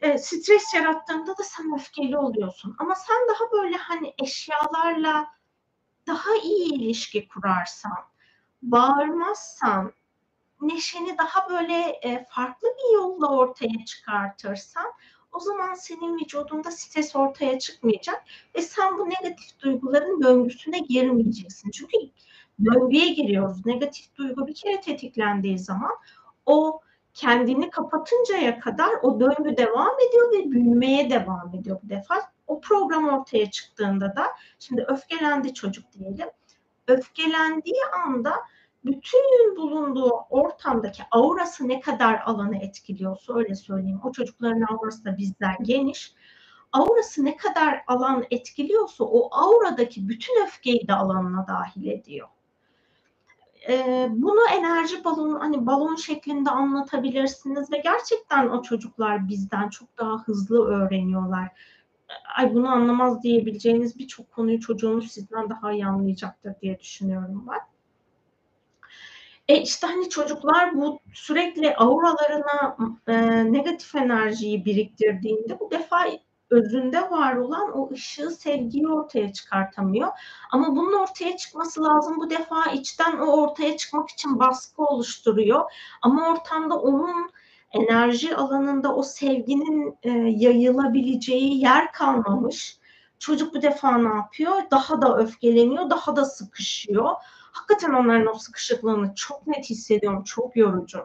E, 0.00 0.18
stres 0.18 0.74
yarattığında 0.74 1.38
da 1.38 1.42
sen 1.42 1.74
öfkeli 1.74 2.18
oluyorsun. 2.18 2.76
Ama 2.78 2.94
sen 2.94 3.16
daha 3.28 3.62
böyle 3.62 3.76
hani 3.76 4.14
eşyalarla 4.22 5.28
daha 6.06 6.34
iyi 6.42 6.74
ilişki 6.74 7.28
kurarsan, 7.28 7.98
bağırmazsan, 8.62 9.92
neşeni 10.60 11.18
daha 11.18 11.50
böyle 11.50 11.74
e, 12.02 12.26
farklı 12.30 12.68
bir 12.68 12.94
yolla 12.94 13.28
ortaya 13.28 13.84
çıkartırsan 13.86 14.92
o 15.38 15.40
zaman 15.40 15.74
senin 15.74 16.18
vücudunda 16.18 16.70
stres 16.70 17.16
ortaya 17.16 17.58
çıkmayacak 17.58 18.24
ve 18.56 18.62
sen 18.62 18.98
bu 18.98 19.10
negatif 19.10 19.60
duyguların 19.60 20.22
döngüsüne 20.22 20.78
girmeyeceksin. 20.78 21.70
Çünkü 21.70 21.96
döngüye 22.64 23.08
giriyoruz. 23.08 23.66
Negatif 23.66 24.16
duygu 24.16 24.46
bir 24.46 24.54
kere 24.54 24.80
tetiklendiği 24.80 25.58
zaman 25.58 25.90
o 26.46 26.80
kendini 27.14 27.70
kapatıncaya 27.70 28.60
kadar 28.60 28.90
o 29.02 29.20
döngü 29.20 29.56
devam 29.56 30.00
ediyor 30.08 30.32
ve 30.32 30.50
büyümeye 30.50 31.10
devam 31.10 31.54
ediyor 31.54 31.80
bu 31.84 31.88
defa. 31.88 32.14
O 32.46 32.60
program 32.60 33.08
ortaya 33.08 33.50
çıktığında 33.50 34.16
da 34.16 34.26
şimdi 34.58 34.84
öfkelendi 34.88 35.54
çocuk 35.54 35.92
diyelim. 35.92 36.28
öfkelendiği 36.88 37.82
anda 38.06 38.34
bütün 38.84 39.56
bulunduğu 39.56 40.12
ortamdaki 40.30 41.02
aurası 41.10 41.68
ne 41.68 41.80
kadar 41.80 42.20
alanı 42.24 42.56
etkiliyorsa 42.56 43.34
öyle 43.34 43.54
söyleyeyim. 43.54 44.00
O 44.04 44.12
çocukların 44.12 44.64
aurası 44.74 45.04
da 45.04 45.16
bizden 45.16 45.56
geniş. 45.62 46.14
Aurası 46.72 47.24
ne 47.24 47.36
kadar 47.36 47.82
alan 47.86 48.24
etkiliyorsa 48.30 49.04
o 49.04 49.28
auradaki 49.32 50.08
bütün 50.08 50.44
öfkeyi 50.44 50.88
de 50.88 50.94
alanına 50.94 51.46
dahil 51.46 51.86
ediyor. 51.86 52.28
Ee, 53.68 54.08
bunu 54.10 54.40
enerji 54.52 55.04
balonu 55.04 55.40
hani 55.40 55.66
balon 55.66 55.94
şeklinde 55.94 56.50
anlatabilirsiniz 56.50 57.72
ve 57.72 57.78
gerçekten 57.78 58.48
o 58.48 58.62
çocuklar 58.62 59.28
bizden 59.28 59.68
çok 59.68 59.98
daha 59.98 60.22
hızlı 60.22 60.66
öğreniyorlar. 60.66 61.48
Ay 62.36 62.54
bunu 62.54 62.68
anlamaz 62.68 63.22
diyebileceğiniz 63.22 63.98
birçok 63.98 64.32
konuyu 64.32 64.60
çocuğunuz 64.60 65.12
sizden 65.12 65.50
daha 65.50 65.72
iyi 65.72 65.86
anlayacaktır 65.86 66.54
diye 66.60 66.80
düşünüyorum 66.80 67.44
ben. 67.50 67.60
E 69.48 69.56
işte 69.62 69.86
hani 69.86 70.08
çocuklar 70.08 70.74
bu 70.74 71.00
sürekli 71.14 71.76
auralarına 71.76 72.76
e, 73.06 73.14
negatif 73.52 73.94
enerjiyi 73.94 74.64
biriktirdiğinde 74.64 75.60
bu 75.60 75.70
defa 75.70 76.06
özünde 76.50 77.10
var 77.10 77.36
olan 77.36 77.78
o 77.78 77.90
ışığı, 77.92 78.30
sevgiyi 78.30 78.88
ortaya 78.88 79.32
çıkartamıyor. 79.32 80.08
Ama 80.52 80.76
bunun 80.76 80.92
ortaya 80.92 81.36
çıkması 81.36 81.84
lazım. 81.84 82.16
Bu 82.20 82.30
defa 82.30 82.70
içten 82.70 83.18
o 83.18 83.42
ortaya 83.42 83.76
çıkmak 83.76 84.10
için 84.10 84.38
baskı 84.38 84.82
oluşturuyor. 84.82 85.72
Ama 86.02 86.30
ortamda 86.32 86.80
onun 86.80 87.30
enerji 87.72 88.36
alanında 88.36 88.94
o 88.94 89.02
sevginin 89.02 89.98
e, 90.02 90.10
yayılabileceği 90.10 91.60
yer 91.60 91.92
kalmamış. 91.92 92.78
Çocuk 93.18 93.54
bu 93.54 93.62
defa 93.62 93.98
ne 93.98 94.16
yapıyor? 94.16 94.54
Daha 94.70 95.02
da 95.02 95.18
öfkeleniyor, 95.18 95.90
daha 95.90 96.16
da 96.16 96.24
sıkışıyor. 96.24 97.10
Hakikaten 97.52 97.92
onların 97.92 98.34
o 98.34 98.38
sıkışıklığını 98.38 99.14
çok 99.14 99.46
net 99.46 99.70
hissediyorum. 99.70 100.24
Çok 100.24 100.56
yorucu. 100.56 100.98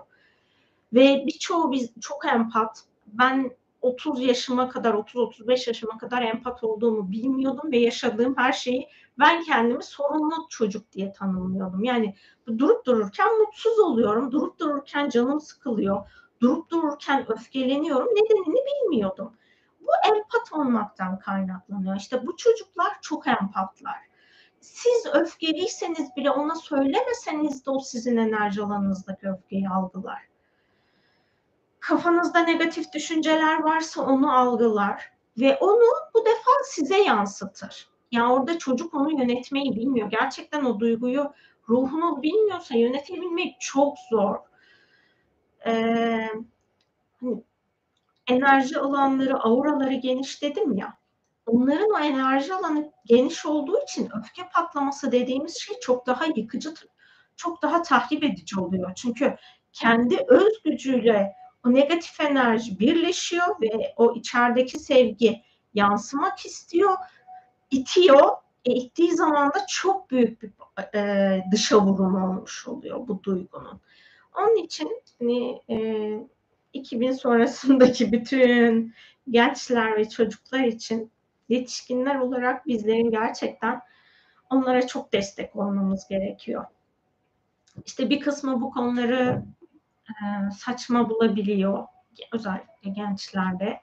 Ve 0.94 1.24
birçoğu 1.28 1.72
biz 1.72 1.90
çok 2.02 2.26
empat. 2.26 2.84
Ben 3.08 3.52
30 3.82 4.22
yaşıma 4.22 4.70
kadar, 4.70 4.94
30-35 4.94 5.70
yaşıma 5.70 5.98
kadar 5.98 6.22
empat 6.22 6.64
olduğumu 6.64 7.12
bilmiyordum 7.12 7.72
ve 7.72 7.78
yaşadığım 7.78 8.38
her 8.38 8.52
şeyi 8.52 8.88
ben 9.20 9.44
kendimi 9.44 9.84
sorumlu 9.84 10.48
çocuk 10.50 10.92
diye 10.92 11.12
tanımlıyordum. 11.12 11.84
Yani 11.84 12.16
durup 12.58 12.86
dururken 12.86 13.40
mutsuz 13.40 13.80
oluyorum, 13.80 14.32
durup 14.32 14.60
dururken 14.60 15.10
canım 15.10 15.42
sıkılıyor, 15.42 16.10
durup 16.42 16.70
dururken 16.70 17.32
öfkeleniyorum. 17.32 18.08
Nedenini 18.08 18.66
bilmiyordum. 18.66 19.34
Bu 19.82 19.92
empat 20.16 20.54
olmaktan 20.54 21.20
kaynaklanıyor. 21.20 21.96
İşte 21.96 22.28
bu 22.28 22.38
çocuklar 22.38 22.94
çok 23.02 23.28
empatlar. 23.28 24.13
Siz 24.64 25.06
öfkeliyseniz 25.14 26.16
bile 26.16 26.32
ona 26.32 26.56
söylemeseniz 26.56 27.66
de 27.66 27.70
o 27.70 27.80
sizin 27.80 28.18
enerji 28.18 28.62
alanınızdaki 28.62 29.30
öfkeyi 29.30 29.70
algılar 29.70 30.34
kafanızda 31.84 32.40
negatif 32.40 32.94
düşünceler 32.94 33.64
varsa 33.64 34.06
onu 34.06 34.38
algılar 34.38 35.12
ve 35.40 35.58
onu 35.58 35.84
bu 36.14 36.26
defa 36.26 36.52
size 36.66 36.98
yansıtır. 36.98 37.88
Yani 38.12 38.34
orada 38.34 38.58
çocuk 38.58 38.94
onu 38.94 39.22
yönetmeyi 39.22 39.76
bilmiyor. 39.76 40.10
Gerçekten 40.10 40.66
o 40.66 40.80
duyguyu 40.80 41.34
ruhunuz 41.70 42.22
bilmiyorsa 42.22 42.78
yönetebilmek 42.78 43.62
çok 43.62 43.98
zor. 44.10 44.36
Ee, 45.66 46.30
hani 47.22 47.44
enerji 48.28 48.80
alanları, 48.80 49.40
auraları 49.40 49.94
geniş 49.94 50.42
dedim 50.42 50.78
ya. 50.78 50.98
Onların 51.46 51.90
o 51.90 52.00
enerji 52.00 52.54
alanı 52.54 52.92
geniş 53.06 53.46
olduğu 53.46 53.84
için 53.84 54.10
öfke 54.20 54.50
patlaması 54.54 55.12
dediğimiz 55.12 55.58
şey 55.58 55.80
çok 55.80 56.08
daha 56.08 56.26
yıkıcı, 56.36 56.74
çok 57.36 57.62
daha 57.62 57.82
tahrip 57.82 58.24
edici 58.24 58.60
oluyor. 58.60 58.92
Çünkü 58.96 59.36
kendi 59.74 60.18
öz 60.28 60.64
gücüyle 60.64 61.36
o 61.66 61.74
negatif 61.74 62.22
enerji 62.22 62.80
birleşiyor 62.80 63.62
ve 63.62 63.94
o 63.98 64.16
içerideki 64.16 64.80
sevgi 64.80 65.42
yansımak 65.74 66.46
istiyor, 66.46 66.98
itiyor. 67.72 68.32
E, 68.66 68.74
ittiği 68.74 69.12
zaman 69.12 69.50
da 69.54 69.66
çok 69.70 70.12
büyük 70.12 70.42
bir 70.42 70.52
e, 70.96 71.44
dışa 71.52 71.82
vurum 71.82 72.24
olmuş 72.24 72.68
oluyor 72.68 73.08
bu 73.08 73.24
duygunun. 73.24 73.82
Onun 74.38 74.56
için 74.64 75.02
hani 75.20 75.62
e, 75.70 75.78
2000 76.74 77.12
sonrasındaki 77.12 78.12
bütün 78.12 78.94
gençler 79.30 79.98
ve 79.98 80.10
çocuklar 80.10 80.60
için 80.60 81.12
yetişkinler 81.50 82.16
olarak 82.16 82.68
bizlerin 82.68 83.12
gerçekten 83.12 83.82
onlara 84.50 84.88
çok 84.88 85.14
destek 85.14 85.56
olmamız 85.56 86.08
gerekiyor. 86.08 86.66
İşte 87.86 88.10
bir 88.10 88.20
kısmı 88.20 88.62
bu 88.62 88.72
konuları 88.72 89.44
e, 90.10 90.14
saçma 90.52 91.10
bulabiliyor 91.10 91.88
özellikle 92.32 92.90
gençlerde. 92.90 93.80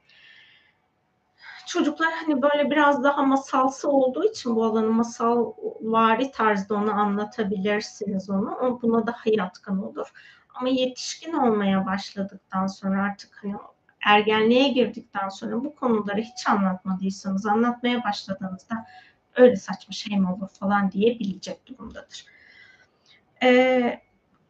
Çocuklar 1.66 2.12
hani 2.12 2.42
böyle 2.42 2.70
biraz 2.70 3.04
daha 3.04 3.22
masalsı 3.22 3.90
olduğu 3.90 4.24
için 4.24 4.56
bu 4.56 4.64
alanı 4.64 4.90
masal 4.90 5.52
vari 5.80 6.30
tarzda 6.30 6.74
onu 6.74 6.92
anlatabilirsiniz 6.92 8.30
onu. 8.30 8.54
O 8.54 8.82
buna 8.82 9.06
daha 9.06 9.22
yatkın 9.24 9.78
olur. 9.78 10.12
Ama 10.54 10.68
yetişkin 10.68 11.32
olmaya 11.32 11.86
başladıktan 11.86 12.66
sonra 12.66 13.02
artık 13.02 13.38
hani 13.42 13.54
ergenliğe 14.06 14.68
girdikten 14.68 15.28
sonra 15.28 15.64
bu 15.64 15.74
konuları 15.74 16.20
hiç 16.20 16.48
anlatmadıysanız 16.48 17.46
anlatmaya 17.46 18.04
başladığınızda 18.04 18.86
öyle 19.36 19.56
saçma 19.56 19.92
şey 19.92 20.18
mi 20.18 20.32
olur 20.32 20.48
falan 20.48 20.92
diyebilecek 20.92 21.66
durumdadır. 21.66 22.26
Ee, 23.42 24.00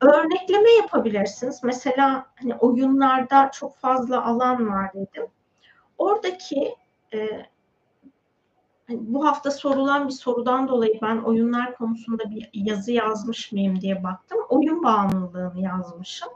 örnekleme 0.01 0.71
yapabilirsiniz. 0.71 1.61
Mesela 1.65 2.27
hani 2.35 2.55
oyunlarda 2.55 3.51
çok 3.51 3.77
fazla 3.77 4.25
alan 4.25 4.69
var 4.69 4.95
dedim. 4.95 5.27
Oradaki 5.99 6.75
e, 7.15 7.47
hani 8.87 8.99
bu 9.01 9.27
hafta 9.27 9.51
sorulan 9.51 10.09
bir 10.09 10.13
sorudan 10.13 10.69
dolayı 10.69 10.99
ben 11.03 11.17
oyunlar 11.17 11.75
konusunda 11.75 12.31
bir 12.31 12.51
yazı 12.53 12.93
yazmış 12.93 13.53
mıyım 13.53 13.81
diye 13.81 14.05
baktım. 14.05 14.39
Oyun 14.49 14.83
bağımlılığını 14.83 15.61
yazmışım. 15.61 16.29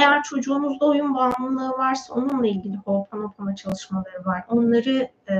Eğer 0.00 0.22
çocuğunuzda 0.22 0.86
oyun 0.86 1.14
bağımlılığı 1.14 1.70
varsa 1.70 2.14
onunla 2.14 2.46
ilgili 2.46 2.76
Ho'oponopono 2.76 3.54
çalışmaları 3.54 4.24
var. 4.24 4.44
Onları 4.48 5.10
e, 5.30 5.34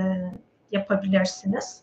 yapabilirsiniz. 0.70 1.83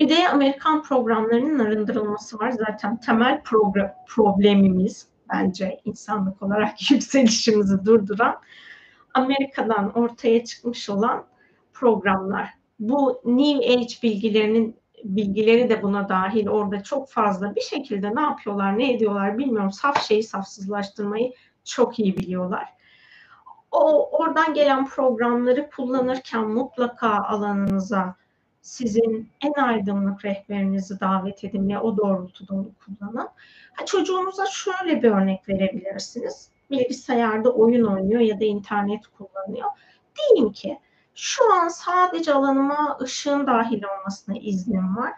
Bir 0.00 0.08
de 0.08 0.28
Amerikan 0.28 0.82
programlarının 0.82 1.58
arındırılması 1.58 2.38
var. 2.38 2.50
Zaten 2.50 3.00
temel 3.00 3.42
program, 3.42 3.90
problemimiz 4.06 5.08
bence 5.32 5.80
insanlık 5.84 6.42
olarak 6.42 6.90
yükselişimizi 6.90 7.84
durduran 7.84 8.36
Amerika'dan 9.14 9.98
ortaya 9.98 10.44
çıkmış 10.44 10.90
olan 10.90 11.26
programlar. 11.72 12.48
Bu 12.80 13.20
New 13.24 13.72
Age 13.72 13.94
bilgilerinin 14.02 14.76
bilgileri 15.04 15.70
de 15.70 15.82
buna 15.82 16.08
dahil 16.08 16.48
orada 16.48 16.82
çok 16.82 17.10
fazla 17.10 17.54
bir 17.54 17.60
şekilde 17.60 18.14
ne 18.14 18.20
yapıyorlar 18.20 18.78
ne 18.78 18.92
ediyorlar 18.92 19.38
bilmiyorum 19.38 19.72
saf 19.72 20.02
şeyi 20.02 20.22
safsızlaştırmayı 20.22 21.32
çok 21.64 21.98
iyi 21.98 22.16
biliyorlar. 22.16 22.68
O 23.70 24.10
oradan 24.18 24.54
gelen 24.54 24.86
programları 24.86 25.70
kullanırken 25.70 26.48
mutlaka 26.48 27.08
alanınıza 27.08 28.16
sizin 28.60 29.30
en 29.40 29.62
aydınlık 29.62 30.24
rehberinizi 30.24 31.00
davet 31.00 31.44
edin 31.44 31.68
ve 31.68 31.78
o 31.78 31.96
doğrultuda 31.96 32.54
onu 32.54 32.70
kullanın. 32.84 33.28
Ha, 33.72 33.84
çocuğunuza 33.86 34.46
şöyle 34.46 35.02
bir 35.02 35.10
örnek 35.10 35.48
verebilirsiniz. 35.48 36.50
Bilgisayarda 36.70 37.52
oyun 37.52 37.84
oynuyor 37.84 38.20
ya 38.20 38.40
da 38.40 38.44
internet 38.44 39.06
kullanıyor. 39.06 39.68
Deyin 40.18 40.52
ki 40.52 40.78
şu 41.20 41.52
an 41.52 41.68
sadece 41.68 42.32
alanıma 42.34 42.98
ışığın 43.02 43.46
dahil 43.46 43.82
olmasına 43.84 44.38
iznim 44.38 44.96
var. 44.96 45.12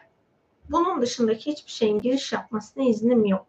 Bunun 0.71 1.03
dışındaki 1.03 1.51
hiçbir 1.51 1.71
şeyin 1.71 1.99
giriş 1.99 2.33
yapmasına 2.33 2.85
iznim 2.85 3.25
yok. 3.25 3.47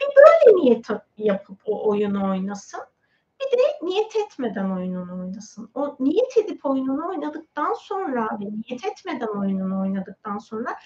Bir 0.00 0.06
böyle 0.06 0.56
niyet 0.56 0.86
yapıp 1.18 1.58
o 1.64 1.88
oyunu 1.88 2.30
oynasın. 2.30 2.80
Bir 3.40 3.58
de 3.58 3.62
niyet 3.82 4.16
etmeden 4.16 4.70
oyununu 4.70 5.20
oynasın. 5.20 5.70
O 5.74 5.96
niyet 6.00 6.36
edip 6.36 6.66
oyununu 6.66 7.08
oynadıktan 7.08 7.74
sonra 7.74 8.28
ve 8.40 8.44
niyet 8.44 8.84
etmeden 8.84 9.40
oyununu 9.40 9.80
oynadıktan 9.80 10.38
sonra 10.38 10.76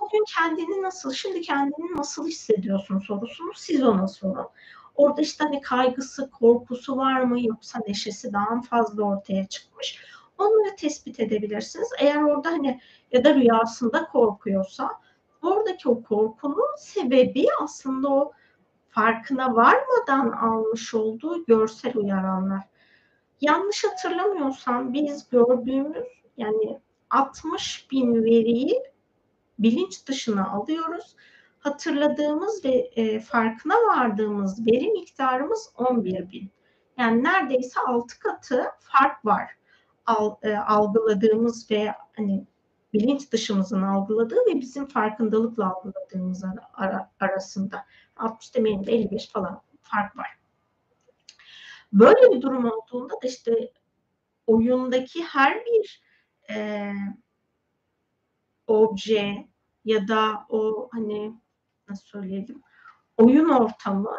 bugün 0.00 0.24
kendini 0.36 0.82
nasıl, 0.82 1.12
şimdi 1.12 1.40
kendini 1.40 1.96
nasıl 1.96 2.28
hissediyorsun 2.28 2.98
sorusunu 2.98 3.52
siz 3.54 3.82
ona 3.82 4.08
sorun. 4.08 4.48
Orada 4.94 5.20
işte 5.22 5.44
hani 5.44 5.60
kaygısı, 5.60 6.30
korkusu 6.30 6.96
var 6.96 7.20
mı 7.20 7.40
yoksa 7.46 7.80
neşesi 7.88 8.32
daha 8.32 8.62
fazla 8.62 9.02
ortaya 9.02 9.46
çıkmış? 9.46 10.15
Onları 10.38 10.76
tespit 10.76 11.20
edebilirsiniz. 11.20 11.88
Eğer 11.98 12.22
orada 12.22 12.50
hani 12.50 12.80
ya 13.12 13.24
da 13.24 13.34
rüyasında 13.34 14.04
korkuyorsa 14.04 14.90
oradaki 15.42 15.88
o 15.88 16.02
korkunun 16.02 16.76
sebebi 16.78 17.46
aslında 17.62 18.08
o 18.08 18.32
farkına 18.88 19.54
varmadan 19.54 20.30
almış 20.30 20.94
olduğu 20.94 21.44
görsel 21.44 21.96
uyaranlar. 21.96 22.62
Yanlış 23.40 23.84
hatırlamıyorsam 23.84 24.92
biz 24.92 25.28
gördüğümüz 25.30 26.06
yani 26.36 26.80
60 27.10 27.90
bin 27.90 28.24
veriyi 28.24 28.82
bilinç 29.58 30.06
dışına 30.06 30.50
alıyoruz. 30.50 31.16
Hatırladığımız 31.58 32.64
ve 32.64 32.90
e, 32.96 33.20
farkına 33.20 33.74
vardığımız 33.74 34.66
veri 34.66 34.88
miktarımız 34.92 35.72
11 35.76 36.30
bin. 36.30 36.50
Yani 36.98 37.24
neredeyse 37.24 37.80
6 37.80 38.18
katı 38.18 38.64
fark 38.80 39.24
var. 39.24 39.50
E, 40.42 40.56
algıladığımız 40.56 41.70
ve 41.70 41.94
hani 42.16 42.46
bilinç 42.92 43.32
dışımızın 43.32 43.82
algıladığı 43.82 44.36
ve 44.36 44.60
bizim 44.60 44.86
farkındalıkla 44.86 45.74
algıladığımız 45.74 46.44
ara, 46.44 46.70
ara, 46.74 47.10
arasında. 47.20 47.86
60 48.16 48.54
demeyelim 48.54 48.86
de 48.86 48.92
55 48.92 49.28
falan 49.28 49.62
fark 49.82 50.16
var. 50.16 50.38
Böyle 51.92 52.34
bir 52.34 52.42
durum 52.42 52.70
olduğunda 52.70 53.14
da 53.14 53.26
işte 53.26 53.72
oyundaki 54.46 55.24
her 55.24 55.64
bir 55.64 56.02
e, 56.50 56.92
obje 58.66 59.48
ya 59.84 60.08
da 60.08 60.46
o 60.48 60.88
hani 60.92 61.34
nasıl 61.88 62.06
söyleyelim 62.06 62.62
oyun 63.16 63.48
ortamı 63.48 64.16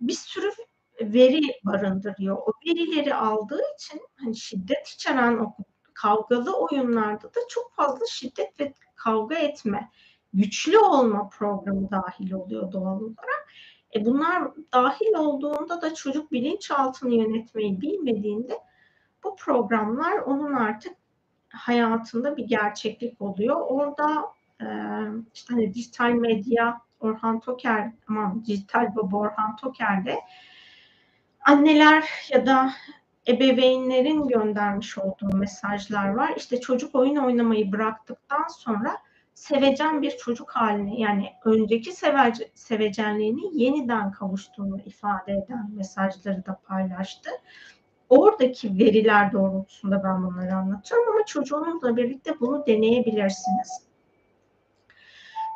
bir 0.00 0.12
sürü 0.12 0.50
veri 1.00 1.40
barındırıyor. 1.64 2.36
O 2.36 2.52
verileri 2.66 3.14
aldığı 3.14 3.62
için 3.74 4.00
hani 4.16 4.36
şiddet 4.36 4.88
içeren 4.88 5.38
o 5.38 5.56
kavgalı 5.94 6.56
oyunlarda 6.56 7.28
da 7.28 7.40
çok 7.48 7.72
fazla 7.74 8.06
şiddet 8.06 8.60
ve 8.60 8.74
kavga 8.96 9.34
etme, 9.34 9.90
güçlü 10.32 10.78
olma 10.78 11.28
programı 11.28 11.90
dahil 11.90 12.32
oluyor 12.32 12.72
doğal 12.72 13.00
olarak. 13.00 13.48
E 13.94 14.04
bunlar 14.04 14.42
dahil 14.72 15.14
olduğunda 15.14 15.82
da 15.82 15.94
çocuk 15.94 16.32
bilinçaltını 16.32 17.14
yönetmeyi 17.14 17.80
bilmediğinde 17.80 18.58
bu 19.24 19.36
programlar 19.36 20.18
onun 20.18 20.52
artık 20.52 20.96
hayatında 21.48 22.36
bir 22.36 22.44
gerçeklik 22.44 23.22
oluyor. 23.22 23.56
Orada 23.60 24.24
e, 24.60 24.66
işte 25.34 25.54
hani 25.54 25.74
dijital 25.74 26.10
medya 26.10 26.80
Orhan 27.00 27.40
Toker, 27.40 27.92
aman 28.08 28.44
dijital 28.44 28.96
baba 28.96 29.16
Orhan 29.16 29.56
Toker'de 29.56 30.20
anneler 31.48 32.08
ya 32.32 32.46
da 32.46 32.72
ebeveynlerin 33.28 34.28
göndermiş 34.28 34.98
olduğu 34.98 35.36
mesajlar 35.36 36.08
var. 36.08 36.34
İşte 36.36 36.60
çocuk 36.60 36.94
oyun 36.94 37.16
oynamayı 37.16 37.72
bıraktıktan 37.72 38.46
sonra 38.48 38.96
sevecen 39.34 40.02
bir 40.02 40.10
çocuk 40.10 40.50
haline 40.50 41.00
yani 41.00 41.32
önceki 41.44 41.92
sevece, 41.92 42.50
sevecenliğini 42.54 43.62
yeniden 43.62 44.12
kavuştuğunu 44.12 44.80
ifade 44.80 45.32
eden 45.32 45.70
mesajları 45.74 46.46
da 46.46 46.60
paylaştı. 46.64 47.30
Oradaki 48.08 48.78
veriler 48.78 49.32
doğrultusunda 49.32 50.04
ben 50.04 50.24
bunları 50.24 50.54
anlatıyorum 50.54 51.08
ama 51.08 51.24
çocuğunuzla 51.24 51.96
birlikte 51.96 52.40
bunu 52.40 52.66
deneyebilirsiniz. 52.66 53.88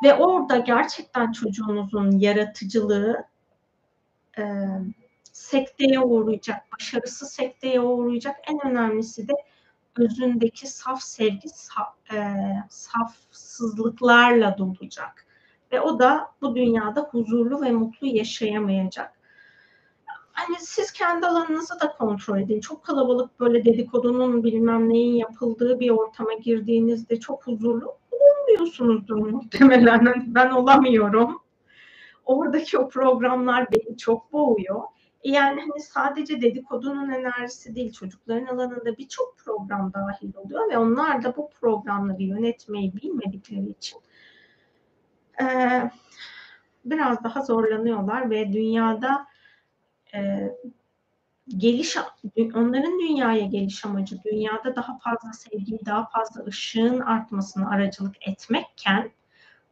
Ve 0.03 0.13
orada 0.13 0.57
gerçekten 0.57 1.31
çocuğunuzun 1.31 2.11
yaratıcılığı 2.11 3.25
e, 4.37 4.43
sekteye 5.53 5.99
uğrayacak, 5.99 6.71
başarısı 6.73 7.25
sekteye 7.25 7.81
uğrayacak. 7.81 8.35
En 8.51 8.67
önemlisi 8.71 9.27
de 9.27 9.33
özündeki 9.97 10.67
saf 10.67 11.01
sevgi, 11.01 11.49
saf, 11.49 12.13
e, 12.13 12.17
safsızlıklarla 12.69 14.57
dolacak. 14.57 15.25
Ve 15.71 15.81
o 15.81 15.99
da 15.99 16.31
bu 16.41 16.55
dünyada 16.55 17.01
huzurlu 17.01 17.61
ve 17.61 17.71
mutlu 17.71 18.07
yaşayamayacak. 18.07 19.11
Hani 20.31 20.55
siz 20.59 20.91
kendi 20.91 21.27
alanınızı 21.27 21.79
da 21.79 21.91
kontrol 21.91 22.39
edin. 22.39 22.59
Çok 22.59 22.83
kalabalık 22.83 23.39
böyle 23.39 23.65
dedikodunun 23.65 24.43
bilmem 24.43 24.89
neyin 24.89 25.15
yapıldığı 25.15 25.79
bir 25.79 25.89
ortama 25.89 26.33
girdiğinizde 26.33 27.19
çok 27.19 27.47
huzurlu 27.47 27.95
olmuyorsunuzdur 28.11 29.17
muhtemelen. 29.17 30.23
Ben 30.35 30.49
olamıyorum. 30.51 31.41
Oradaki 32.25 32.77
o 32.77 32.89
programlar 32.89 33.71
beni 33.71 33.97
çok 33.97 34.33
boğuyor. 34.33 34.81
Yani 35.23 35.61
hani 35.61 35.81
sadece 35.81 36.41
dedikodunun 36.41 37.09
enerjisi 37.09 37.75
değil 37.75 37.91
çocukların 37.91 38.45
alanında 38.45 38.97
birçok 38.97 39.37
program 39.37 39.93
dahil 39.93 40.35
oluyor 40.35 40.69
ve 40.71 40.77
onlar 40.77 41.23
da 41.23 41.35
bu 41.35 41.49
programları 41.49 42.23
yönetmeyi 42.23 42.95
bilmedikleri 42.95 43.69
için 43.69 43.99
e, 45.41 45.45
biraz 46.85 47.23
daha 47.23 47.41
zorlanıyorlar 47.41 48.29
ve 48.29 48.53
dünyada 48.53 49.27
e, 50.13 50.51
geliş 51.47 51.97
onların 52.55 52.99
dünyaya 52.99 53.45
geliş 53.45 53.85
amacı 53.85 54.23
dünyada 54.23 54.75
daha 54.75 54.97
fazla 54.97 55.33
sevgi, 55.33 55.85
daha 55.85 56.09
fazla 56.09 56.43
ışığın 56.43 56.99
artmasına 56.99 57.69
aracılık 57.69 58.27
etmekken 58.27 59.11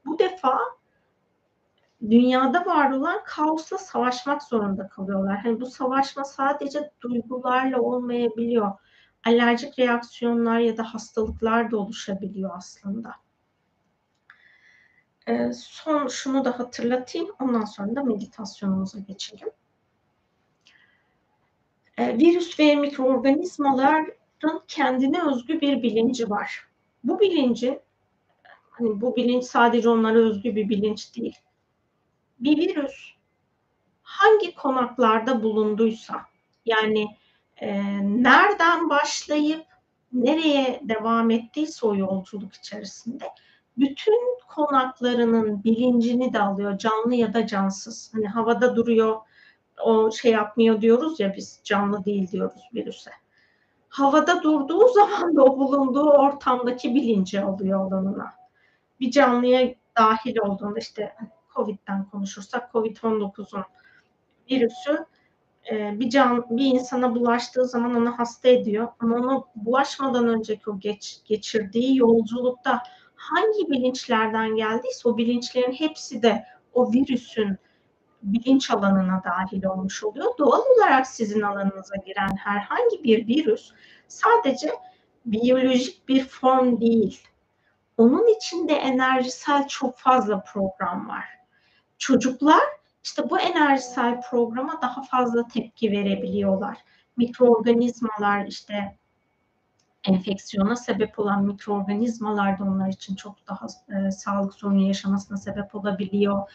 bu 0.06 0.20
defa 0.20 0.60
dünyada 2.10 2.66
var 2.66 2.92
olan 2.92 3.24
kaosla 3.24 3.78
savaşmak 3.78 4.44
zorunda 4.44 4.88
kalıyorlar. 4.88 5.38
Hani 5.38 5.62
bu 5.62 5.66
savaşma 5.66 6.24
sadece 6.24 6.92
duygularla 7.02 7.82
olmayabiliyor. 7.82 8.72
Alerjik 9.26 9.80
reaksiyonlar 9.80 10.60
ya 10.60 10.78
da 10.78 10.94
hastalıklar 10.94 11.72
da 11.72 11.78
oluşabiliyor 11.78 12.52
aslında. 12.58 13.16
Ee, 15.28 15.52
son 15.54 16.08
şunu 16.08 16.46
da 16.46 16.60
hatırlatayım. 16.60 17.30
Ondan 17.40 17.66
sonra 17.66 17.96
da 17.96 18.04
meditasyonumuza 18.04 19.00
geçelim. 19.00 19.50
Ee, 21.98 22.18
virüs 22.18 22.60
ve 22.60 22.76
mikroorganizmaların 22.76 24.62
kendine 24.68 25.22
özgü 25.32 25.62
bir 25.62 25.84
bilinci 25.84 26.30
var. 26.30 26.68
Bu 27.04 27.20
bilincin 27.20 27.80
hani 28.70 29.02
bu 29.02 29.16
bilinç 29.16 29.44
sadece 29.44 29.90
onlara 29.90 30.18
özgü 30.18 30.56
bir 30.56 30.70
bilinç 30.70 31.16
değil 31.16 31.36
bir 32.42 32.58
virüs 32.58 33.12
hangi 34.02 34.56
konaklarda 34.56 35.44
bulunduysa 35.44 36.22
yani 36.66 37.18
e, 37.58 37.74
nereden 38.24 38.90
başlayıp 38.90 39.66
nereye 40.14 40.82
devam 40.84 41.32
ettiyse 41.32 41.88
o 41.88 41.96
yolculuk 41.96 42.54
içerisinde 42.54 43.26
bütün 43.78 44.40
konaklarının 44.48 45.64
bilincini 45.64 46.34
de 46.34 46.40
alıyor 46.40 46.78
canlı 46.78 47.16
ya 47.16 47.34
da 47.34 47.48
cansız. 47.48 48.12
Hani 48.14 48.28
havada 48.28 48.76
duruyor 48.76 49.18
o 49.86 50.12
şey 50.12 50.32
yapmıyor 50.32 50.82
diyoruz 50.82 51.20
ya 51.20 51.34
biz 51.38 51.62
canlı 51.64 52.06
değil 52.06 52.32
diyoruz 52.32 52.62
virüse. 52.74 53.12
Havada 53.90 54.44
durduğu 54.44 54.88
zaman 54.94 55.36
da 55.36 55.44
o 55.44 55.60
bulunduğu 55.60 56.10
ortamdaki 56.10 56.96
bilinci 56.96 57.42
alıyor 57.42 57.86
olanına. 57.86 58.34
Bir 59.00 59.12
canlıya 59.12 59.76
dahil 59.98 60.38
olduğunda 60.38 60.80
işte 60.80 61.16
COVID'den 61.56 62.06
konuşursak 62.06 62.72
COVID-19'un 62.72 63.64
virüsü 64.52 65.06
e, 65.72 66.00
bir 66.00 66.10
can 66.10 66.46
bir 66.50 66.66
insana 66.66 67.16
bulaştığı 67.16 67.66
zaman 67.66 67.96
onu 67.96 68.20
hasta 68.20 68.50
ediyor. 68.50 68.88
Ama 69.00 69.16
onu 69.16 69.48
bulaşmadan 69.56 70.28
önceki 70.28 70.70
o 70.70 70.80
geç, 70.80 71.22
geçirdiği 71.26 71.98
yolculukta 71.98 72.84
hangi 73.16 73.70
bilinçlerden 73.70 74.56
geldiyse 74.56 75.10
o 75.10 75.18
bilinçlerin 75.18 75.72
hepsi 75.72 76.22
de 76.22 76.46
o 76.74 76.94
virüsün 76.94 77.58
bilinç 78.24 78.72
alanına 78.72 79.22
dahil 79.26 79.66
olmuş 79.66 80.04
oluyor. 80.04 80.38
Doğal 80.38 80.62
olarak 80.78 81.08
sizin 81.08 81.42
alanınıza 81.42 81.96
giren 82.06 82.36
herhangi 82.36 83.04
bir 83.04 83.28
virüs 83.28 83.72
sadece 84.08 84.72
biyolojik 85.26 86.08
bir 86.08 86.26
form 86.26 86.82
değil. 86.82 87.22
Onun 87.98 88.36
içinde 88.36 88.74
enerjisel 88.74 89.68
çok 89.68 89.98
fazla 89.98 90.44
program 90.44 91.10
var 91.10 91.41
çocuklar 92.02 92.62
işte 93.04 93.30
bu 93.30 93.40
enerjisel 93.40 94.22
programa 94.22 94.82
daha 94.82 95.04
fazla 95.04 95.48
tepki 95.48 95.92
verebiliyorlar. 95.92 96.78
Mikroorganizmalar 97.18 98.46
işte 98.46 98.98
enfeksiyona 100.08 100.76
sebep 100.76 101.20
olan 101.20 101.44
mikroorganizmalar 101.44 102.60
da 102.60 102.64
onlar 102.64 102.88
için 102.88 103.16
çok 103.16 103.48
daha 103.48 103.68
e, 103.90 104.12
sağlık 104.12 104.54
sorunu 104.54 104.88
yaşamasına 104.88 105.38
sebep 105.38 105.76
olabiliyor. 105.76 106.52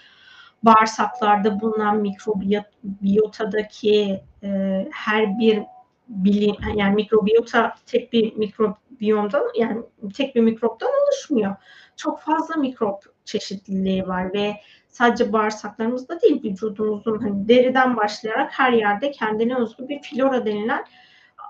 Bağırsaklarda 0.63 1.61
bulunan 1.61 1.97
mikrobiyotadaki 1.97 4.23
e, 4.43 4.89
her 4.93 5.39
bir 5.39 5.63
bilim 6.09 6.57
yani 6.75 6.95
mikrobiyota 6.95 7.75
tek 7.87 8.13
bir 8.13 8.37
mikrobiyomdan 8.37 9.43
yani 9.59 9.83
tek 10.15 10.35
bir 10.35 10.41
mikroptan 10.41 10.91
oluşmuyor. 11.05 11.57
Çok 11.97 12.21
fazla 12.21 12.57
mikrop 12.57 13.05
çeşitliliği 13.25 14.09
var 14.09 14.33
ve 14.33 14.57
sadece 14.97 15.33
bağırsaklarımızda 15.33 16.21
değil 16.21 16.45
vücudumuzun 16.45 17.19
hani 17.19 17.49
deriden 17.49 17.97
başlayarak 17.97 18.59
her 18.59 18.73
yerde 18.73 19.11
kendine 19.11 19.57
özgü 19.57 19.89
bir 19.89 20.03
flora 20.03 20.47
denilen 20.47 20.85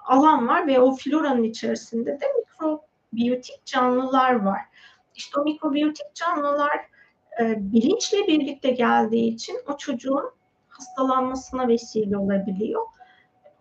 alan 0.04 0.48
var 0.48 0.66
ve 0.66 0.80
o 0.80 0.96
floranın 0.96 1.42
içerisinde 1.42 2.20
de 2.20 2.26
mikrobiyotik 2.38 3.66
canlılar 3.66 4.44
var. 4.44 4.60
İşte 5.14 5.40
o 5.40 5.44
mikrobiyotik 5.44 6.14
canlılar 6.14 6.86
e, 7.40 7.54
bilinçle 7.72 8.26
birlikte 8.26 8.70
geldiği 8.70 9.34
için 9.34 9.56
o 9.66 9.76
çocuğun 9.76 10.30
hastalanmasına 10.68 11.68
vesile 11.68 12.18
olabiliyor. 12.18 12.82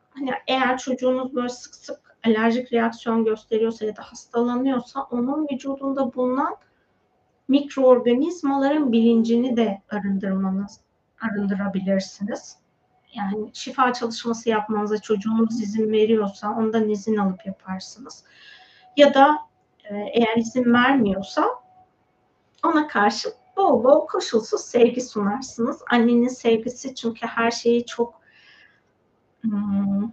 Hani 0.10 0.32
eğer 0.48 0.78
çocuğunuz 0.78 1.36
böyle 1.36 1.50
sık 1.50 1.76
sık 1.76 2.18
alerjik 2.26 2.74
reaksiyon 2.74 3.26
gösteriyorsa 3.26 3.86
ya 3.86 3.96
da 3.96 4.02
hastalanıyorsa 4.02 5.02
onun 5.12 5.48
vücudunda 5.52 6.14
bulunan 6.14 6.58
mikroorganizmaların 7.48 8.92
bilincini 8.92 9.58
de 9.58 9.82
arındırmanız 9.90 10.80
arındırabilirsiniz. 11.22 12.58
Yani 13.14 13.50
şifa 13.54 13.94
çalışması 13.94 14.50
yapmanıza 14.50 14.98
çocuğunuz 14.98 15.62
izin 15.62 15.92
veriyorsa 15.92 16.52
ondan 16.52 16.90
izin 16.90 17.18
alıp 17.18 17.46
yaparsınız. 17.46 18.24
Ya 18.98 19.14
da 19.14 19.38
e, 19.84 19.96
eğer 19.96 20.38
izin 20.38 20.74
vermiyorsa 20.74 21.50
ona 22.64 22.88
karşı 22.88 23.30
bol 23.58 23.84
bol 23.84 24.08
koşulsuz 24.08 24.62
sevgi 24.62 25.02
sunarsınız. 25.02 25.82
Annenin 25.92 26.28
sevgisi 26.28 26.96
çünkü 26.96 27.28
her 27.28 27.52
şeyi 27.52 27.86
çok 27.86 28.22
hmm, 29.42 30.12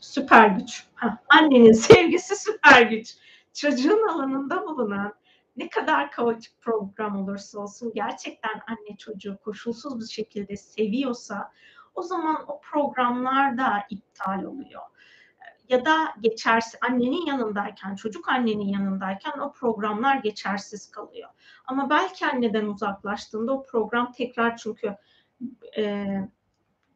süper 0.00 0.48
güç. 0.48 0.86
Ha, 0.94 1.18
annenin 1.28 1.72
sevgisi 1.88 2.36
süper 2.36 2.82
güç. 2.82 3.14
Çocuğun 3.56 4.08
alanında 4.08 4.66
bulunan 4.66 5.14
ne 5.56 5.68
kadar 5.68 6.10
kaotik 6.10 6.60
program 6.60 7.16
olursa 7.16 7.58
olsun 7.58 7.92
gerçekten 7.94 8.60
anne 8.68 8.96
çocuğu 8.98 9.38
koşulsuz 9.44 10.00
bir 10.00 10.12
şekilde 10.12 10.56
seviyorsa 10.56 11.52
o 11.94 12.02
zaman 12.02 12.50
o 12.50 12.60
programlar 12.60 13.58
da 13.58 13.84
iptal 13.90 14.44
oluyor. 14.44 14.82
Ya 15.68 15.84
da 15.84 16.14
geçersiz 16.20 16.80
annenin 16.88 17.26
yanındayken, 17.26 17.94
çocuk 17.94 18.28
annenin 18.28 18.68
yanındayken 18.68 19.38
o 19.38 19.52
programlar 19.52 20.16
geçersiz 20.16 20.90
kalıyor. 20.90 21.28
Ama 21.64 21.90
belki 21.90 22.26
anneden 22.26 22.66
uzaklaştığında 22.66 23.52
o 23.52 23.62
program 23.62 24.12
tekrar 24.12 24.56
çünkü 24.56 24.96
e, 25.76 26.06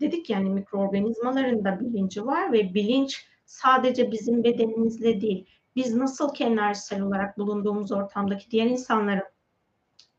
dedik 0.00 0.30
yani 0.30 0.50
mikroorganizmaların 0.50 1.64
da 1.64 1.80
bilinci 1.80 2.26
var 2.26 2.52
ve 2.52 2.74
bilinç 2.74 3.26
sadece 3.44 4.12
bizim 4.12 4.44
bedenimizle 4.44 5.20
değil, 5.20 5.59
biz 5.76 5.94
nasıl 5.94 6.34
ki 6.34 6.44
enerjisel 6.44 7.00
olarak 7.00 7.38
bulunduğumuz 7.38 7.92
ortamdaki 7.92 8.50
diğer 8.50 8.66
insanların 8.66 9.24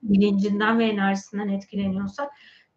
bilincinden 0.04 0.80
ve 0.80 0.86
enerjisinden 0.86 1.50
etkileniyorsak 1.50 2.32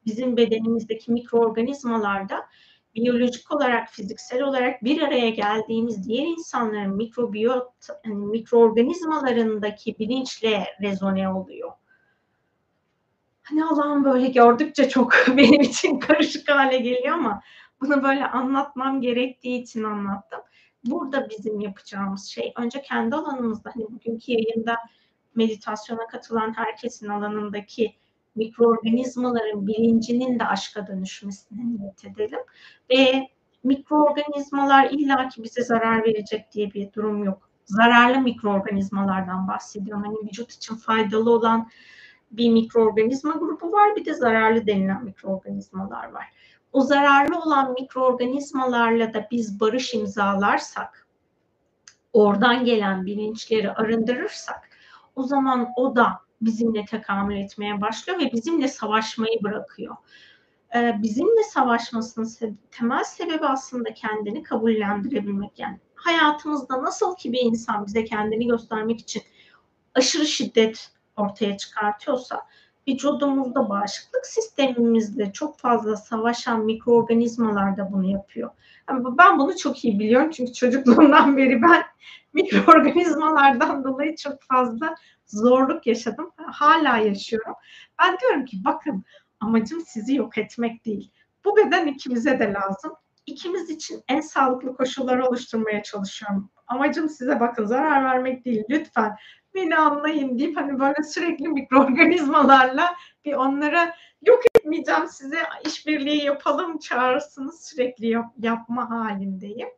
bizim 0.06 0.36
bedenimizdeki 0.36 1.12
mikroorganizmalar 1.12 2.28
da 2.28 2.46
biyolojik 2.94 3.52
olarak, 3.52 3.88
fiziksel 3.88 4.42
olarak 4.42 4.84
bir 4.84 5.02
araya 5.02 5.30
geldiğimiz 5.30 6.08
diğer 6.08 6.26
insanların 6.26 6.96
mikrobiyot, 6.96 7.72
yani 8.04 8.26
mikroorganizmalarındaki 8.26 9.98
bilinçle 9.98 10.66
rezone 10.82 11.28
oluyor. 11.28 11.72
Hani 13.42 13.64
Allah'ım 13.64 14.04
böyle 14.04 14.28
gördükçe 14.28 14.88
çok 14.88 15.14
benim 15.36 15.60
için 15.60 15.98
karışık 15.98 16.50
hale 16.50 16.78
geliyor 16.78 17.14
ama 17.14 17.42
bunu 17.80 18.02
böyle 18.02 18.26
anlatmam 18.26 19.00
gerektiği 19.00 19.62
için 19.62 19.84
anlattım 19.84 20.40
burada 20.84 21.28
bizim 21.30 21.60
yapacağımız 21.60 22.24
şey 22.24 22.52
önce 22.56 22.82
kendi 22.82 23.16
alanımızda 23.16 23.70
hani 23.74 23.84
bugünkü 23.84 24.32
yayında 24.32 24.76
meditasyona 25.34 26.06
katılan 26.06 26.56
herkesin 26.56 27.08
alanındaki 27.08 27.94
mikroorganizmaların 28.34 29.66
bilincinin 29.66 30.38
de 30.38 30.46
aşka 30.46 30.86
dönüşmesine 30.86 31.62
niyet 31.78 32.04
edelim. 32.04 32.40
Ve 32.90 33.28
mikroorganizmalar 33.64 34.90
illaki 34.90 35.42
bize 35.42 35.62
zarar 35.62 36.04
verecek 36.04 36.52
diye 36.52 36.72
bir 36.72 36.92
durum 36.92 37.24
yok. 37.24 37.48
Zararlı 37.64 38.20
mikroorganizmalardan 38.20 39.48
bahsediyorum. 39.48 40.04
Hani 40.04 40.16
vücut 40.16 40.52
için 40.52 40.74
faydalı 40.74 41.30
olan 41.30 41.70
bir 42.30 42.50
mikroorganizma 42.50 43.32
grubu 43.32 43.72
var, 43.72 43.96
bir 43.96 44.04
de 44.04 44.14
zararlı 44.14 44.66
denilen 44.66 45.04
mikroorganizmalar 45.04 46.12
var 46.12 46.30
o 46.74 46.80
zararlı 46.80 47.38
olan 47.38 47.72
mikroorganizmalarla 47.72 49.14
da 49.14 49.28
biz 49.30 49.60
barış 49.60 49.94
imzalarsak, 49.94 51.08
oradan 52.12 52.64
gelen 52.64 53.06
bilinçleri 53.06 53.72
arındırırsak, 53.72 54.68
o 55.16 55.22
zaman 55.22 55.68
o 55.76 55.96
da 55.96 56.20
bizimle 56.40 56.84
tekamül 56.84 57.36
etmeye 57.36 57.80
başlıyor 57.80 58.18
ve 58.18 58.32
bizimle 58.32 58.68
savaşmayı 58.68 59.42
bırakıyor. 59.42 59.96
Ee, 60.74 60.94
bizimle 61.02 61.42
savaşmasının 61.42 62.58
temel 62.70 63.04
sebebi 63.04 63.46
aslında 63.46 63.94
kendini 63.94 64.42
kabullendirebilmek. 64.42 65.58
Yani 65.58 65.80
hayatımızda 65.94 66.82
nasıl 66.82 67.16
ki 67.16 67.32
bir 67.32 67.40
insan 67.40 67.86
bize 67.86 68.04
kendini 68.04 68.46
göstermek 68.46 69.00
için 69.00 69.22
aşırı 69.94 70.26
şiddet 70.26 70.90
ortaya 71.16 71.56
çıkartıyorsa 71.56 72.40
vücudumuzda 72.88 73.68
bağışıklık 73.68 74.26
sistemimizde 74.26 75.32
çok 75.32 75.58
fazla 75.58 75.96
savaşan 75.96 76.64
mikroorganizmalar 76.64 77.76
da 77.76 77.92
bunu 77.92 78.10
yapıyor. 78.10 78.50
Yani 78.90 79.04
ben 79.18 79.38
bunu 79.38 79.56
çok 79.56 79.84
iyi 79.84 79.98
biliyorum 79.98 80.30
çünkü 80.30 80.52
çocukluğumdan 80.52 81.36
beri 81.36 81.62
ben 81.62 81.82
mikroorganizmalardan 82.32 83.84
dolayı 83.84 84.16
çok 84.16 84.42
fazla 84.42 84.94
zorluk 85.26 85.86
yaşadım. 85.86 86.30
Hala 86.36 86.96
yaşıyorum. 86.96 87.54
Ben 88.02 88.18
diyorum 88.18 88.44
ki 88.44 88.56
bakın 88.64 89.04
amacım 89.40 89.80
sizi 89.80 90.14
yok 90.14 90.38
etmek 90.38 90.84
değil. 90.84 91.10
Bu 91.44 91.56
beden 91.56 91.86
ikimize 91.86 92.38
de 92.38 92.52
lazım. 92.52 92.92
İkimiz 93.26 93.70
için 93.70 94.02
en 94.08 94.20
sağlıklı 94.20 94.76
koşulları 94.76 95.26
oluşturmaya 95.26 95.82
çalışıyorum. 95.82 96.50
Amacım 96.66 97.08
size 97.08 97.40
bakın 97.40 97.64
zarar 97.64 98.04
vermek 98.04 98.44
değil. 98.44 98.64
Lütfen 98.70 99.16
beni 99.54 99.76
anlayın 99.76 100.38
deyip 100.38 100.56
hani 100.56 100.80
böyle 100.80 101.02
sürekli 101.02 101.48
mikroorganizmalarla 101.48 102.96
bir 103.24 103.34
onlara 103.34 103.94
yok 104.22 104.42
etmeyeceğim 104.58 105.08
size 105.08 105.38
işbirliği 105.66 106.24
yapalım 106.24 106.78
çağrısını 106.78 107.52
sürekli 107.52 108.06
yap, 108.06 108.32
yapma 108.38 108.90
halindeyim. 108.90 109.68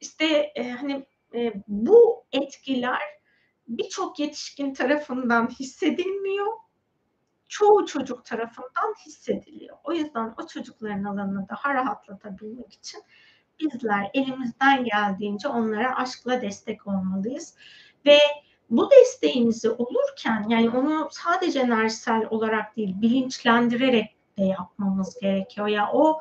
İşte 0.00 0.52
e, 0.54 0.70
hani 0.70 1.06
e, 1.34 1.52
bu 1.68 2.24
etkiler 2.32 3.02
birçok 3.68 4.18
yetişkin 4.18 4.74
tarafından 4.74 5.48
hissedilmiyor. 5.48 6.52
Çoğu 7.48 7.86
çocuk 7.86 8.24
tarafından 8.24 8.94
hissediliyor. 9.06 9.76
O 9.84 9.92
yüzden 9.92 10.34
o 10.42 10.46
çocukların 10.46 11.04
alanını 11.04 11.48
daha 11.48 11.74
rahatlatabilmek 11.74 12.72
için 12.72 13.02
bizler 13.60 14.10
elimizden 14.14 14.84
geldiğince 14.84 15.48
onlara 15.48 15.96
aşkla 15.96 16.42
destek 16.42 16.86
olmalıyız. 16.86 17.54
Ve 18.06 18.18
bu 18.70 18.90
desteğimizi 18.90 19.70
olurken 19.70 20.46
yani 20.48 20.70
onu 20.70 21.08
sadece 21.10 21.60
enerjisel 21.60 22.26
olarak 22.30 22.76
değil 22.76 23.00
bilinçlendirerek 23.00 24.16
de 24.38 24.44
yapmamız 24.44 25.18
gerekiyor. 25.20 25.66
Ya 25.66 25.74
yani 25.74 25.88
o 25.92 26.20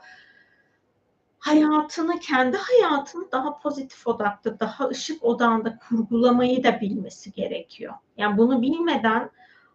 hayatını, 1.39 2.19
kendi 2.19 2.57
hayatını 2.57 3.32
daha 3.32 3.57
pozitif 3.57 4.07
odaklı, 4.07 4.59
daha 4.59 4.88
ışık 4.88 5.23
odağında 5.23 5.77
kurgulamayı 5.77 6.63
da 6.63 6.82
bilmesi 6.82 7.32
gerekiyor. 7.32 7.93
Yani 8.17 8.38
bunu 8.38 8.61
bilmeden 8.61 9.29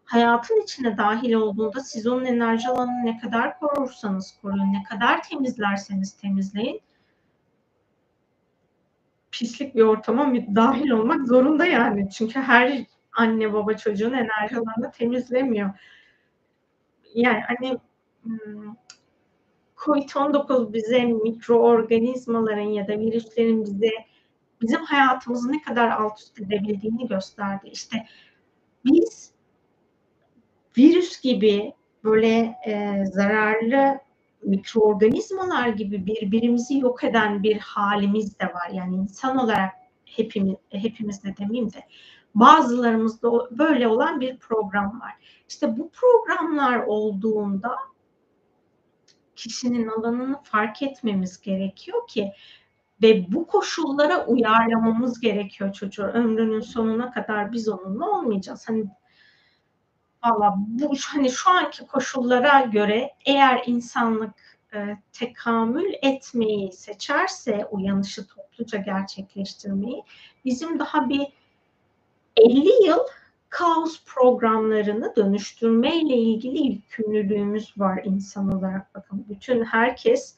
hayatın 0.05 0.63
içine 0.63 0.97
dahil 0.97 1.33
olduğunda 1.33 1.81
siz 1.81 2.07
onun 2.07 2.25
enerji 2.25 2.69
alanını 2.69 3.05
ne 3.05 3.19
kadar 3.19 3.59
korursanız 3.59 4.39
koruyun, 4.43 4.73
ne 4.73 4.83
kadar 4.83 5.23
temizlerseniz 5.23 6.17
temizleyin 6.17 6.81
pislik 9.39 9.75
bir 9.75 9.83
ortama 9.83 10.35
dahil 10.35 10.91
olmak 10.91 11.27
zorunda 11.27 11.67
yani. 11.67 12.11
Çünkü 12.11 12.41
her 12.41 12.85
anne 13.13 13.53
baba 13.53 13.75
çocuğun 13.75 14.13
enerji 14.13 14.57
alanını 14.57 14.91
temizlemiyor. 14.93 15.71
Yani 17.15 17.41
hani 17.47 17.79
hmm, 18.23 18.75
COVID-19 19.77 20.73
bize 20.73 21.05
mikroorganizmaların 21.05 22.61
ya 22.61 22.89
da 22.89 22.99
virüslerin 22.99 23.65
bize 23.65 23.91
bizim 24.61 24.81
hayatımızı 24.81 25.53
ne 25.53 25.63
kadar 25.63 25.89
alt 25.89 26.21
üst 26.21 26.41
edebildiğini 26.41 27.09
gösterdi. 27.09 27.69
İşte 27.73 28.07
biz 28.85 29.33
virüs 30.79 31.21
gibi 31.21 31.75
böyle 32.05 32.57
e, 32.67 33.05
zararlı 33.07 34.06
mikroorganizmalar 34.47 35.69
gibi 35.69 36.07
birbirimizi 36.07 36.79
yok 36.79 37.05
eden 37.05 37.43
bir 37.43 37.59
halimiz 37.59 38.39
de 38.39 38.45
var. 38.45 38.71
Yani 38.73 38.97
insan 38.97 39.39
olarak 39.39 39.73
hepimiz, 40.05 40.57
hepimiz 40.71 41.25
de 41.25 41.37
demeyeyim 41.37 41.73
de 41.73 41.85
bazılarımızda 42.35 43.59
böyle 43.59 43.89
olan 43.89 44.21
bir 44.21 44.39
program 44.39 45.01
var. 45.01 45.13
İşte 45.49 45.79
bu 45.79 45.91
programlar 45.91 46.79
olduğunda 46.87 47.77
kişinin 49.37 49.89
alanını 49.89 50.43
fark 50.43 50.83
etmemiz 50.83 51.41
gerekiyor 51.41 52.07
ki 52.09 52.33
ve 53.03 53.33
bu 53.33 53.47
koşullara 53.47 54.27
uyarlamamız 54.27 55.21
gerekiyor 55.21 55.73
çocuğu. 55.73 56.03
Ömrünün 56.03 56.61
sonuna 56.61 57.11
kadar 57.11 57.53
biz 57.53 57.69
onunla 57.69 58.11
olmayacağız. 58.11 58.69
Hani 58.69 58.85
Valla 60.27 60.55
bu 60.57 60.95
hani 61.07 61.31
şu 61.31 61.51
anki 61.51 61.87
koşullara 61.87 62.61
göre 62.61 63.11
eğer 63.27 63.63
insanlık 63.67 64.35
e, 64.75 64.97
tekamül 65.13 65.93
etmeyi 66.03 66.73
seçerse 66.73 67.67
uyanışı 67.71 68.27
topluca 68.27 68.79
gerçekleştirmeyi 68.79 70.03
bizim 70.45 70.79
daha 70.79 71.09
bir 71.09 71.27
50 72.37 72.87
yıl 72.87 72.99
kaos 73.49 74.05
programlarını 74.05 75.17
dönüştürmeyle 75.17 76.17
ilgili 76.17 76.73
yükümlülüğümüz 76.73 77.79
var 77.79 78.01
insan 78.05 78.59
olarak. 78.59 78.95
Bakın 78.95 79.27
bütün 79.29 79.65
herkes 79.65 80.37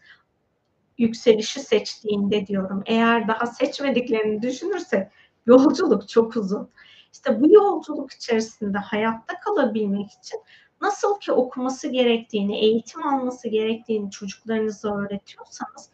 yükselişi 0.99 1.61
seçtiğinde 1.61 2.47
diyorum. 2.47 2.83
Eğer 2.87 3.29
daha 3.29 3.47
seçmediklerini 3.47 4.43
düşünürsek 4.43 5.09
yolculuk 5.47 6.09
çok 6.09 6.37
uzun. 6.37 6.71
İşte 7.19 7.41
bu 7.41 7.53
yolculuk 7.53 8.13
içerisinde 8.13 8.79
hayatta 8.79 9.41
kalabilmek 9.41 10.11
için 10.11 10.41
nasıl 10.81 11.21
ki 11.21 11.33
okuması 11.33 11.89
gerektiğini, 11.89 12.59
eğitim 12.59 13.07
alması 13.07 13.49
gerektiğini 13.49 14.11
çocuklarınıza 14.11 14.97
öğretiyorsanız 14.97 15.91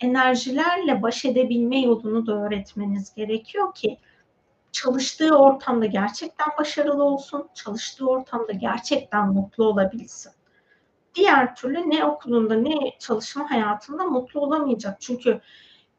enerjilerle 0.00 1.02
baş 1.02 1.24
edebilme 1.24 1.80
yolunu 1.80 2.26
da 2.26 2.32
öğretmeniz 2.32 3.14
gerekiyor 3.14 3.74
ki 3.74 3.98
çalıştığı 4.72 5.38
ortamda 5.38 5.86
gerçekten 5.86 6.48
başarılı 6.58 7.04
olsun, 7.04 7.48
çalıştığı 7.54 8.08
ortamda 8.08 8.52
gerçekten 8.52 9.28
mutlu 9.28 9.64
olabilsin. 9.64 10.32
Diğer 11.14 11.54
türlü 11.54 11.90
ne 11.90 12.04
okulunda 12.04 12.54
ne 12.54 12.98
çalışma 12.98 13.50
hayatında 13.50 14.04
mutlu 14.04 14.40
olamayacak. 14.40 15.00
Çünkü 15.00 15.40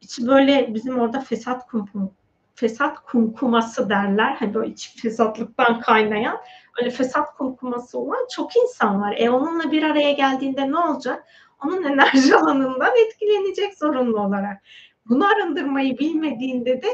içi 0.00 0.26
böyle 0.26 0.74
bizim 0.74 0.98
orada 0.98 1.20
fesat 1.20 1.66
kumkum, 1.66 2.14
fesat 2.60 2.98
kumkuması 2.98 3.88
derler. 3.88 4.36
Hani 4.38 4.54
böyle 4.54 4.70
iç 4.72 5.02
fesatlıktan 5.02 5.80
kaynayan 5.80 6.38
öyle 6.80 6.90
fesat 6.90 7.36
kumkuması 7.36 7.98
olan 7.98 8.26
çok 8.30 8.56
insan 8.56 9.00
var. 9.00 9.14
E 9.18 9.30
onunla 9.30 9.72
bir 9.72 9.82
araya 9.82 10.12
geldiğinde 10.12 10.70
ne 10.70 10.78
olacak? 10.78 11.24
Onun 11.64 11.84
enerji 11.92 12.36
alanından 12.36 12.90
etkilenecek 13.06 13.78
zorunlu 13.78 14.20
olarak. 14.20 14.62
Bunu 15.08 15.26
arındırmayı 15.26 15.98
bilmediğinde 15.98 16.82
de 16.82 16.88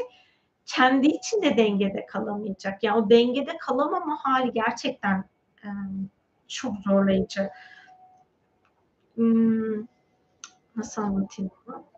kendi 0.67 1.07
içinde 1.07 1.57
dengede 1.57 2.07
kalamayacak. 2.07 2.83
Yani 2.83 2.99
o 2.99 3.11
dengede 3.11 3.59
kalamama 3.59 4.17
hali 4.23 4.53
gerçekten 4.53 5.25
çok 6.49 6.75
zorlayıcı. 6.79 7.51
Hmm, 9.15 9.87
nasıl 10.77 11.03
anlatayım 11.03 11.51
bunu? 11.67 11.96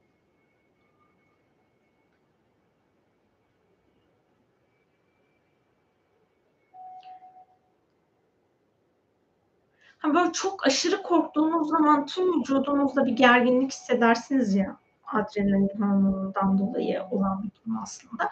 Hani 9.98 10.14
böyle 10.14 10.32
çok 10.32 10.66
aşırı 10.66 11.02
korktuğunuz 11.02 11.68
zaman 11.68 12.06
tüm 12.06 12.40
vücudunuzda 12.40 13.06
bir 13.06 13.12
gerginlik 13.12 13.72
hissedersiniz 13.72 14.54
ya 14.54 14.76
adrenalin 15.12 15.70
hormonundan 15.78 16.58
dolayı 16.58 17.02
olan 17.10 17.42
bir 17.42 17.50
durum 17.50 17.78
aslında. 17.82 18.30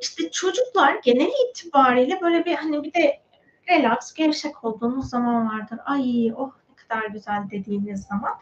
İşte 0.00 0.30
çocuklar 0.30 1.00
genel 1.04 1.30
itibariyle 1.50 2.20
böyle 2.20 2.44
bir 2.44 2.54
hani 2.54 2.82
bir 2.82 2.94
de 2.94 3.20
relax, 3.68 4.14
gevşek 4.14 4.64
olduğunuz 4.64 5.08
zaman 5.10 5.48
vardır. 5.48 5.78
Ay 5.84 6.32
oh 6.36 6.50
ne 6.70 6.74
kadar 6.76 7.06
güzel 7.08 7.50
dediğiniz 7.50 8.02
zaman. 8.02 8.32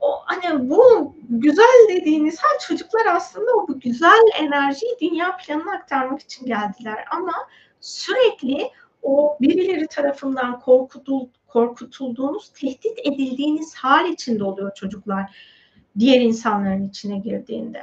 O 0.00 0.22
hani 0.24 0.70
bu 0.70 1.14
güzel 1.28 1.88
dediğiniz 1.88 2.38
her 2.42 2.58
çocuklar 2.58 3.06
aslında 3.06 3.50
o 3.52 3.68
bu 3.68 3.80
güzel 3.80 4.22
enerjiyi 4.38 4.96
dünya 5.00 5.36
planına 5.36 5.72
aktarmak 5.72 6.20
için 6.20 6.46
geldiler 6.46 7.04
ama 7.10 7.32
sürekli 7.80 8.70
o 9.02 9.36
birileri 9.40 9.86
tarafından 9.86 10.60
korkutul, 10.60 11.28
korkutulduğunuz, 11.46 12.48
tehdit 12.48 12.98
edildiğiniz 12.98 13.74
hal 13.74 14.08
içinde 14.08 14.44
oluyor 14.44 14.74
çocuklar 14.74 15.36
diğer 15.98 16.20
insanların 16.20 16.82
içine 16.82 17.18
girdiğinde. 17.18 17.80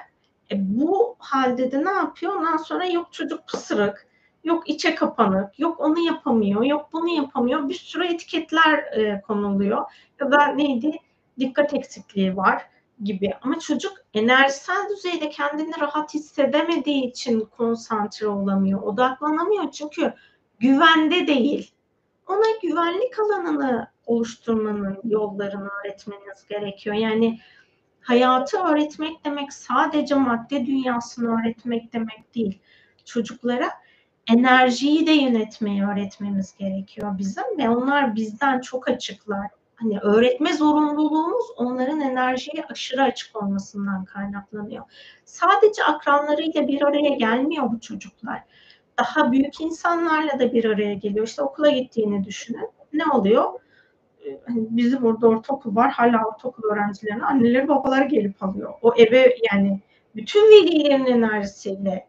E, 0.52 0.56
bu 0.80 1.16
halde 1.20 1.72
de 1.72 1.86
ne 1.86 1.92
yapıyor? 1.92 2.36
Ondan 2.36 2.58
sonra 2.58 2.86
yok 2.86 3.14
çocuk 3.14 3.48
pısırık, 3.48 4.08
yok 4.44 4.70
içe 4.70 4.96
kapanık, 4.96 5.60
yok 5.60 5.80
onu 5.80 6.00
yapamıyor, 6.00 6.64
yok 6.64 6.90
bunu 6.94 7.10
yapamıyor. 7.10 7.70
Bir 7.70 7.74
sürü 7.74 8.06
etiketler 8.06 8.78
e, 8.78 9.22
konuluyor. 9.22 9.86
Ya 10.20 10.32
da 10.32 10.48
neydi? 10.48 10.92
Dikkat 11.40 11.74
eksikliği 11.74 12.38
var 12.38 12.66
gibi. 13.04 13.34
Ama 13.42 13.60
çocuk 13.60 13.94
enerjisel 14.14 14.90
düzeyde 14.90 15.30
kendini 15.30 15.80
rahat 15.80 16.14
hissedemediği 16.14 17.06
için 17.06 17.40
konsantre 17.58 18.28
olamıyor, 18.28 18.82
odaklanamıyor. 18.82 19.72
Çünkü 19.72 20.14
güvende 20.60 21.28
değil. 21.28 21.72
Ona 22.28 22.58
güvenlik 22.62 23.20
alanını 23.20 23.88
oluşturmanın 24.06 25.00
yollarını 25.04 25.70
öğretmeniz 25.70 26.48
gerekiyor. 26.50 26.96
Yani 26.96 27.40
hayatı 28.02 28.58
öğretmek 28.58 29.26
demek 29.26 29.54
sadece 29.54 30.16
madde 30.16 30.66
dünyasını 30.66 31.40
öğretmek 31.40 31.94
demek 31.94 32.36
değil. 32.36 32.60
Çocuklara 33.06 33.70
enerjiyi 34.32 35.08
de 35.08 35.12
yönetmeyi 35.12 35.84
öğretmemiz 35.84 36.56
gerekiyor 36.58 37.18
bizim 37.18 37.58
ve 37.58 37.70
onlar 37.70 38.16
bizden 38.16 38.62
çok 38.62 38.90
açıklar. 38.90 39.48
Hani 39.76 40.00
öğretme 40.00 40.54
zorunluluğumuz 40.54 41.46
onların 41.58 42.02
enerjiye 42.02 42.66
aşırı 42.70 43.04
açık 43.04 43.36
olmasından 43.36 44.06
kaynaklanıyor. 44.06 44.86
Sadece 45.26 45.84
akranlarıyla 45.84 46.68
bir 46.68 46.82
araya 46.82 47.16
gelmiyor 47.16 47.72
bu 47.72 47.80
çocuklar. 47.80 48.44
Daha 49.00 49.32
büyük 49.32 49.62
insanlarla 49.62 50.40
da 50.40 50.54
bir 50.54 50.66
araya 50.66 50.94
geliyor. 50.94 51.28
İşte 51.28 51.42
okula 51.42 51.70
gittiğini 51.70 52.24
düşünün. 52.24 52.70
Ne 52.94 53.06
oluyor? 53.06 53.60
hani 54.48 54.68
bizim 54.70 55.06
orada 55.06 55.28
ortaokul 55.28 55.76
var. 55.76 55.92
Hala 55.92 56.28
ortaokul 56.28 56.64
öğrencilerine 56.64 57.24
anneleri 57.24 57.68
babaları 57.68 58.06
gelip 58.06 58.44
alıyor. 58.44 58.74
O 58.82 58.94
eve 58.98 59.36
yani 59.52 59.82
bütün 60.16 60.40
velilerin 60.40 61.06
enerjisiyle 61.06 62.08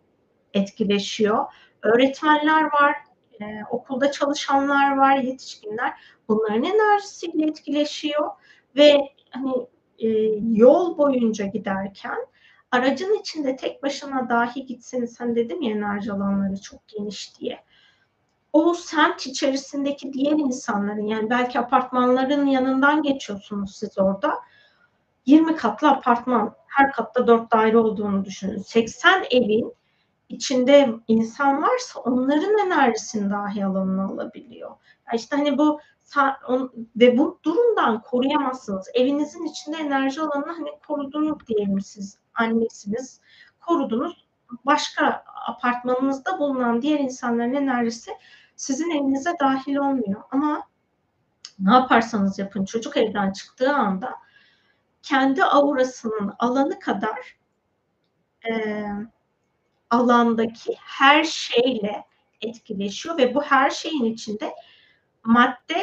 etkileşiyor. 0.54 1.44
Öğretmenler 1.82 2.62
var, 2.62 2.96
e, 3.40 3.44
okulda 3.70 4.10
çalışanlar 4.10 4.96
var, 4.96 5.16
yetişkinler. 5.16 5.92
Bunların 6.28 6.64
enerjisiyle 6.64 7.46
etkileşiyor 7.46 8.30
ve 8.76 8.98
hani 9.30 9.52
e, 9.98 10.08
yol 10.52 10.98
boyunca 10.98 11.46
giderken 11.46 12.18
aracın 12.70 13.20
içinde 13.20 13.56
tek 13.56 13.82
başına 13.82 14.28
dahi 14.28 14.66
gitseniz 14.66 15.12
sen 15.12 15.36
dedim 15.36 15.62
ya 15.62 15.70
enerji 15.70 16.12
alanları 16.12 16.60
çok 16.60 16.88
geniş 16.88 17.40
diye 17.40 17.64
o 18.52 18.74
semt 18.74 19.26
içerisindeki 19.26 20.12
diğer 20.12 20.32
insanların 20.32 21.06
yani 21.06 21.30
belki 21.30 21.60
apartmanların 21.60 22.46
yanından 22.46 23.02
geçiyorsunuz 23.02 23.76
siz 23.76 23.98
orada. 23.98 24.34
20 25.26 25.56
katlı 25.56 25.88
apartman, 25.88 26.54
her 26.66 26.92
katta 26.92 27.26
4 27.26 27.52
daire 27.52 27.78
olduğunu 27.78 28.24
düşünün. 28.24 28.58
80 28.58 29.24
evin 29.30 29.74
içinde 30.28 30.94
insan 31.08 31.62
varsa 31.62 32.00
onların 32.00 32.58
enerjisini 32.58 33.30
dahi 33.30 33.64
alanına 33.64 34.04
alabiliyor. 34.04 34.70
Yani 34.70 35.16
işte 35.16 35.36
hani 35.36 35.58
bu 35.58 35.80
ve 36.96 37.18
bu 37.18 37.38
durumdan 37.44 38.02
koruyamazsınız. 38.02 38.88
Evinizin 38.94 39.44
içinde 39.44 39.76
enerji 39.76 40.20
alanını 40.20 40.52
hani 40.52 40.70
korudunuz 40.86 41.46
diyelim 41.46 41.80
siz 41.80 42.18
annesiniz. 42.40 43.20
Korudunuz. 43.60 44.26
Başka 44.66 45.24
apartmanınızda 45.46 46.38
bulunan 46.38 46.82
diğer 46.82 46.98
insanların 46.98 47.54
enerjisi 47.54 48.10
sizin 48.56 48.90
evinize 48.90 49.34
dahil 49.40 49.76
olmuyor. 49.76 50.22
Ama 50.30 50.62
ne 51.58 51.72
yaparsanız 51.72 52.38
yapın 52.38 52.64
çocuk 52.64 52.96
evden 52.96 53.32
çıktığı 53.32 53.72
anda 53.72 54.14
kendi 55.02 55.44
aurasının 55.44 56.34
alanı 56.38 56.78
kadar 56.78 57.38
e, 58.50 58.84
alandaki 59.90 60.76
her 60.78 61.24
şeyle 61.24 62.04
etkileşiyor 62.40 63.18
ve 63.18 63.34
bu 63.34 63.42
her 63.42 63.70
şeyin 63.70 64.04
içinde 64.04 64.54
madde, 65.24 65.82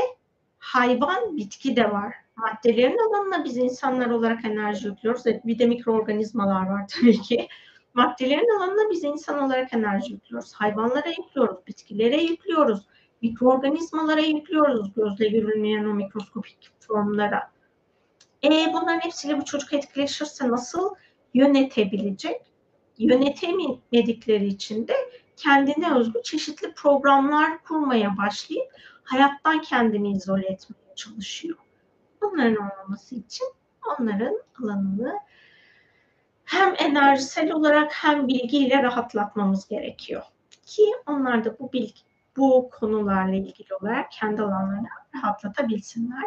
hayvan, 0.60 1.38
bitki 1.38 1.76
de 1.76 1.92
var. 1.92 2.16
Maddelerin 2.38 2.98
alanına 2.98 3.44
biz 3.44 3.58
insanlar 3.58 4.10
olarak 4.10 4.46
enerji 4.46 4.88
yüklüyoruz. 4.88 5.26
Bir 5.26 5.60
de 5.60 5.66
mikroorganizmalar 5.66 6.66
var 6.66 6.86
tabii 6.96 7.22
ki. 7.22 7.48
Maddelerin 7.94 8.58
alanına 8.58 8.90
biz 8.92 9.04
insan 9.04 9.44
olarak 9.44 9.74
enerji 9.74 10.14
yüklüyoruz. 10.14 10.54
Hayvanlara 10.54 11.10
yüklüyoruz, 11.10 11.68
bitkilere 11.68 12.22
yüklüyoruz, 12.22 12.88
mikroorganizmalara 13.22 14.22
yüklüyoruz 14.22 14.94
gözle 14.94 15.28
görülmeyen 15.28 15.86
o 15.86 15.94
mikroskopik 15.94 16.70
formlara. 16.80 17.52
E 18.44 18.50
bunların 18.74 19.00
hepsiyle 19.00 19.38
bu 19.38 19.46
çocuk 19.46 19.74
etkileşirse 19.74 20.50
nasıl 20.50 20.96
yönetebilecek? 21.34 22.42
Yönetemedikleri 22.98 24.46
için 24.46 24.88
de 24.88 24.94
kendine 25.36 25.96
özgü 25.96 26.22
çeşitli 26.24 26.74
programlar 26.74 27.64
kurmaya 27.64 28.18
başlayıp 28.18 28.72
hayattan 29.04 29.62
kendini 29.62 30.12
izole 30.12 30.46
etmeye 30.46 30.96
çalışıyor. 30.96 31.58
Bunların 32.22 32.56
olmaması 32.56 33.16
için 33.16 33.48
onların 34.00 34.42
alanını 34.62 35.20
hem 36.46 36.76
enerjisel 36.78 37.52
olarak 37.52 37.92
hem 37.94 38.28
bilgiyle 38.28 38.84
rahatlatmamız 38.84 39.68
gerekiyor. 39.68 40.24
Ki 40.66 40.84
onlar 41.06 41.46
da 41.46 41.60
bu 41.60 41.74
bilgi, 41.74 42.02
bu 42.38 42.70
konularla 42.70 43.36
ilgili 43.36 43.76
olarak 43.82 44.12
kendi 44.12 44.42
alanlarını 44.42 44.88
rahatlatabilsinler. 45.16 46.24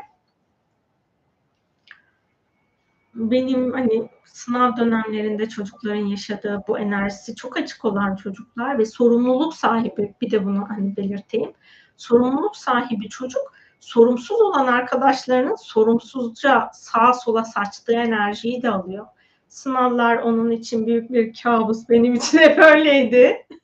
Benim 3.15 3.73
hani 3.73 4.09
sınav 4.25 4.77
dönemlerinde 4.77 5.49
çocukların 5.49 6.07
yaşadığı 6.07 6.63
bu 6.69 6.79
enerjisi 6.79 7.35
çok 7.35 7.57
açık 7.57 7.85
olan 7.85 8.17
çocuklar 8.17 8.79
ve 8.79 8.87
sorumluluk 8.87 9.55
sahibi 9.55 10.15
bir 10.21 10.31
de 10.31 10.45
bunu 10.45 10.69
hani 10.69 10.97
belirteyim. 10.97 11.53
Sorumluluk 11.97 12.57
sahibi 12.57 13.09
çocuk 13.09 13.60
sorumsuz 13.81 14.41
olan 14.41 14.67
arkadaşlarının 14.67 15.55
sorumsuzca 15.55 16.71
sağa 16.75 17.13
sola 17.13 17.45
saçtığı 17.45 17.93
enerjiyi 17.93 18.63
de 18.63 18.71
alıyor 18.71 19.07
Sınavlar 19.51 20.17
onun 20.17 20.51
için 20.51 20.87
büyük 20.87 21.13
bir 21.13 21.35
kabus. 21.43 21.89
Benim 21.89 22.15
için 22.15 22.39
hep 22.39 22.59
öyleydi. 22.59 23.47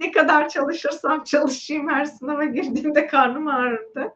Ne 0.00 0.10
kadar 0.10 0.48
çalışırsam 0.48 1.24
çalışayım 1.24 1.88
her 1.88 2.04
sınava 2.04 2.44
girdiğimde 2.44 3.06
karnım 3.06 3.48
ağrırdı. 3.48 4.14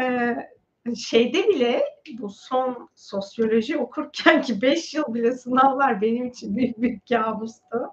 Eee, 0.00 0.50
şeyde 0.96 1.48
bile 1.48 1.84
bu 2.18 2.28
son 2.28 2.88
sosyoloji 2.94 3.78
okurkenki 3.78 4.62
5 4.62 4.94
yıl 4.94 5.14
bile 5.14 5.32
sınavlar 5.32 6.00
benim 6.00 6.26
için 6.26 6.56
büyük 6.56 6.82
bir 6.82 7.00
kâbustu. 7.08 7.88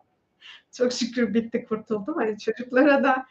Çok 0.71 0.93
şükür 0.93 1.33
bitti, 1.33 1.65
kurtuldum. 1.65 2.15
Hani 2.15 2.39
çocuklara 2.39 3.03
da 3.03 3.25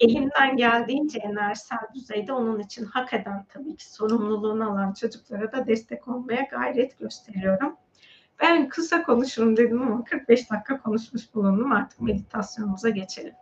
elimden 0.00 0.56
geldiğince 0.56 1.18
enerjisel 1.18 1.78
düzeyde 1.94 2.32
onun 2.32 2.60
için 2.60 2.84
hak 2.84 3.12
eden 3.12 3.46
tabii 3.48 3.76
ki 3.76 3.92
sorumluluğunu 3.92 4.70
alan 4.70 4.92
çocuklara 4.92 5.52
da 5.52 5.66
destek 5.66 6.08
olmaya 6.08 6.42
gayret 6.50 6.98
gösteriyorum. 6.98 7.76
Ben 8.42 8.68
kısa 8.68 9.02
konuşurum 9.02 9.56
dedim 9.56 9.82
ama 9.82 10.04
45 10.04 10.50
dakika 10.50 10.82
konuşmuş 10.82 11.34
bulundum. 11.34 11.72
Artık 11.72 12.00
meditasyonumuza 12.00 12.88
geçelim. 12.90 13.34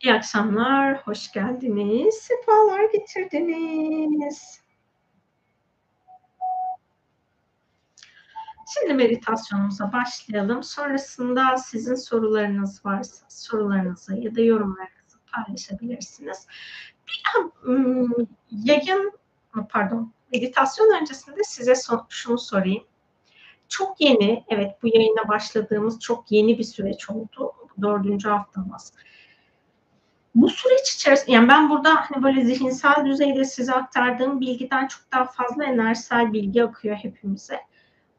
İyi 0.00 0.14
akşamlar, 0.14 0.98
hoş 1.06 1.32
geldiniz, 1.32 2.14
sefalar 2.14 2.92
getirdiniz. 2.92 4.59
Şimdi 8.74 8.94
meditasyonumuza 8.94 9.92
başlayalım. 9.92 10.62
Sonrasında 10.62 11.56
sizin 11.56 11.94
sorularınız 11.94 12.86
varsa 12.86 13.26
sorularınızı 13.28 14.16
ya 14.16 14.34
da 14.34 14.40
yorumlarınızı 14.40 15.18
paylaşabilirsiniz. 15.32 16.46
Bir 17.06 17.22
yayın 18.50 19.12
pardon 19.68 20.12
meditasyon 20.32 21.00
öncesinde 21.00 21.44
size 21.44 21.74
şunu 22.08 22.38
sorayım. 22.38 22.84
Çok 23.68 24.00
yeni, 24.00 24.44
evet 24.48 24.82
bu 24.82 24.88
yayına 24.88 25.28
başladığımız 25.28 26.00
çok 26.00 26.32
yeni 26.32 26.58
bir 26.58 26.64
süreç 26.64 27.10
oldu. 27.10 27.52
Dördüncü 27.82 28.28
haftamız. 28.28 28.92
Bu 30.34 30.48
süreç 30.48 30.94
içerisinde, 30.94 31.32
yani 31.32 31.48
ben 31.48 31.70
burada 31.70 31.94
hani 31.94 32.22
böyle 32.22 32.44
zihinsel 32.44 33.06
düzeyde 33.06 33.44
size 33.44 33.72
aktardığım 33.72 34.40
bilgiden 34.40 34.86
çok 34.86 35.12
daha 35.12 35.24
fazla 35.24 35.64
enerjisel 35.64 36.32
bilgi 36.32 36.64
akıyor 36.64 36.96
hepimize. 36.96 37.60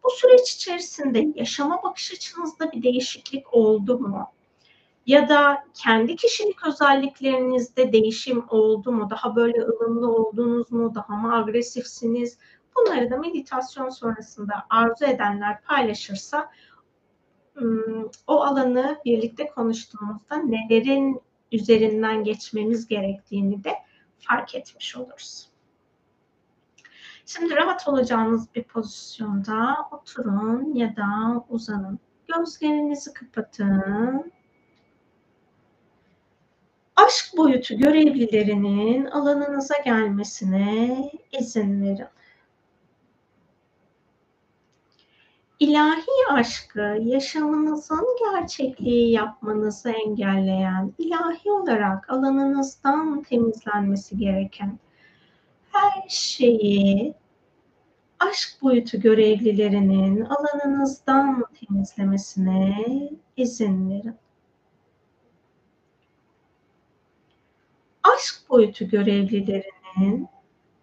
Bu 0.03 0.09
süreç 0.09 0.53
içerisinde 0.53 1.27
yaşama 1.35 1.83
bakış 1.83 2.13
açınızda 2.13 2.71
bir 2.71 2.83
değişiklik 2.83 3.53
oldu 3.53 3.99
mu? 3.99 4.31
Ya 5.05 5.29
da 5.29 5.63
kendi 5.73 6.15
kişilik 6.15 6.67
özelliklerinizde 6.67 7.93
değişim 7.93 8.45
oldu 8.49 8.91
mu? 8.91 9.09
Daha 9.09 9.35
böyle 9.35 9.61
ılımlı 9.61 10.15
oldunuz 10.15 10.71
mu? 10.71 10.95
Daha 10.95 11.15
mı 11.15 11.35
agresifsiniz? 11.35 12.37
Bunları 12.75 13.11
da 13.11 13.17
meditasyon 13.17 13.89
sonrasında 13.89 14.53
arzu 14.69 15.05
edenler 15.05 15.61
paylaşırsa 15.61 16.51
o 18.27 18.41
alanı 18.41 19.01
birlikte 19.05 19.47
konuştuğumuzda 19.47 20.37
nelerin 20.37 21.21
üzerinden 21.51 22.23
geçmemiz 22.23 22.87
gerektiğini 22.87 23.63
de 23.63 23.73
fark 24.19 24.55
etmiş 24.55 24.95
oluruz. 24.95 25.50
Şimdi 27.33 27.55
rahat 27.55 27.87
olacağınız 27.87 28.55
bir 28.55 28.63
pozisyonda 28.63 29.77
oturun 29.91 30.75
ya 30.75 30.95
da 30.95 31.43
uzanın. 31.49 31.99
Gözlerinizi 32.27 33.13
kapatın. 33.13 34.31
Aşk 36.95 37.37
boyutu 37.37 37.77
görevlilerinin 37.77 39.05
alanınıza 39.05 39.77
gelmesine 39.85 41.11
izin 41.39 41.83
verin. 41.83 42.07
İlahi 45.59 46.27
aşkı 46.29 46.97
yaşamınızın 47.01 48.07
gerçekliği 48.19 49.11
yapmanızı 49.11 49.89
engelleyen, 49.89 50.93
ilahi 50.97 51.51
olarak 51.51 52.09
alanınızdan 52.09 53.23
temizlenmesi 53.23 54.17
gereken 54.17 54.79
her 55.71 56.03
şeyi 56.09 57.20
aşk 58.29 58.61
boyutu 58.61 58.99
görevlilerinin 58.99 60.25
alanınızdan 60.25 61.45
temizlemesine 61.59 62.85
izin 63.37 63.89
verin. 63.89 64.15
Aşk 68.03 68.49
boyutu 68.49 68.87
görevlilerinin 68.87 70.27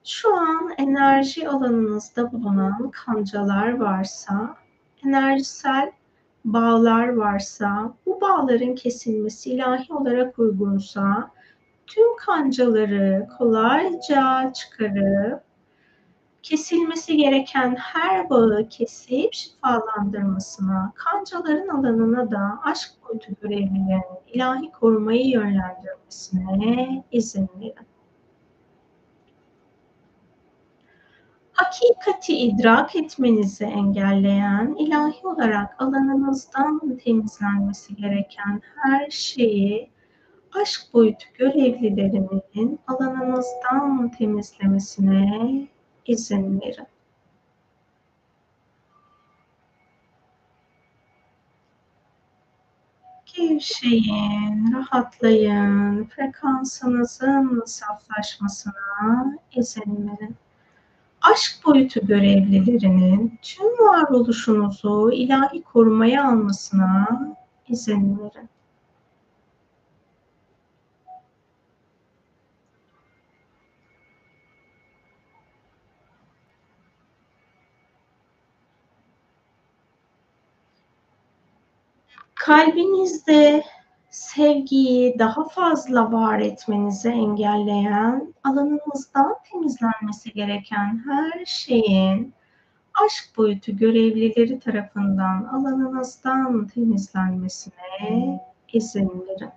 şu 0.05 0.37
an 0.37 0.75
enerji 0.79 1.49
alanınızda 1.49 2.33
bulunan 2.33 2.91
kancalar 2.91 3.79
varsa, 3.79 4.57
enerjisel 5.05 5.93
bağlar 6.45 7.09
varsa, 7.09 7.95
bu 8.07 8.21
bağların 8.21 8.75
kesilmesi 8.75 9.51
ilahi 9.51 9.93
olarak 9.93 10.39
uygunsa, 10.39 11.31
tüm 11.87 12.17
kancaları 12.17 13.29
kolayca 13.39 14.53
çıkarıp 14.53 15.48
kesilmesi 16.43 17.17
gereken 17.17 17.77
her 17.77 18.31
bağı 18.31 18.69
kesip 18.69 19.35
şifalandırmasına, 19.35 20.93
kancaların 20.95 21.69
alanına 21.69 22.31
da 22.31 22.61
aşk 22.65 22.91
boyutu 23.09 23.33
görevlilerinin 23.43 24.19
ilahi 24.27 24.73
korumayı 24.73 25.29
yönlendirmesine 25.31 27.05
izin 27.13 27.49
verin. 27.61 27.75
Hakikati 31.53 32.39
idrak 32.39 32.97
etmenizi 32.97 33.65
engelleyen, 33.65 34.77
ilahi 34.79 35.27
olarak 35.27 35.83
alanınızdan 35.83 36.99
temizlenmesi 37.05 37.97
gereken 37.97 38.63
her 38.75 39.11
şeyi 39.11 39.91
aşk 40.63 40.95
boyutu 40.95 41.25
görevlilerinin 41.39 42.81
alanınızdan 42.87 44.11
temizlemesine 44.19 45.69
verin. 46.61 46.87
Gevşeyin, 53.35 54.73
rahatlayın, 54.73 56.05
frekansınızın 56.05 57.63
saflaşmasına 57.67 59.35
izin 59.53 60.09
verin. 60.09 60.37
Aşk 61.23 61.67
boyutu 61.67 62.07
görevlilerinin 62.07 63.39
tüm 63.43 63.67
varoluşunuzu 63.67 65.11
ilahi 65.13 65.63
korumaya 65.63 66.29
almasına 66.29 67.37
izin 67.69 68.19
verin. 68.19 68.49
Kalbinizde 82.49 83.65
sevgiyi 84.11 85.19
daha 85.19 85.49
fazla 85.49 86.13
var 86.13 86.39
etmenizi 86.39 87.09
engelleyen, 87.09 88.35
alanınızdan 88.45 89.37
temizlenmesi 89.51 90.33
gereken 90.33 91.03
her 91.07 91.45
şeyin 91.45 92.35
aşk 93.05 93.37
boyutu 93.37 93.77
görevlileri 93.77 94.61
tarafından 94.61 95.45
alanınızdan 95.45 96.67
temizlenmesine 96.67 98.41
izin 98.73 99.27
verin. 99.29 99.51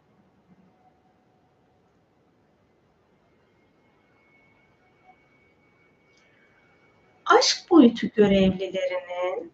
Aşk 7.25 7.69
boyutu 7.69 8.07
görevlilerinin 8.07 9.51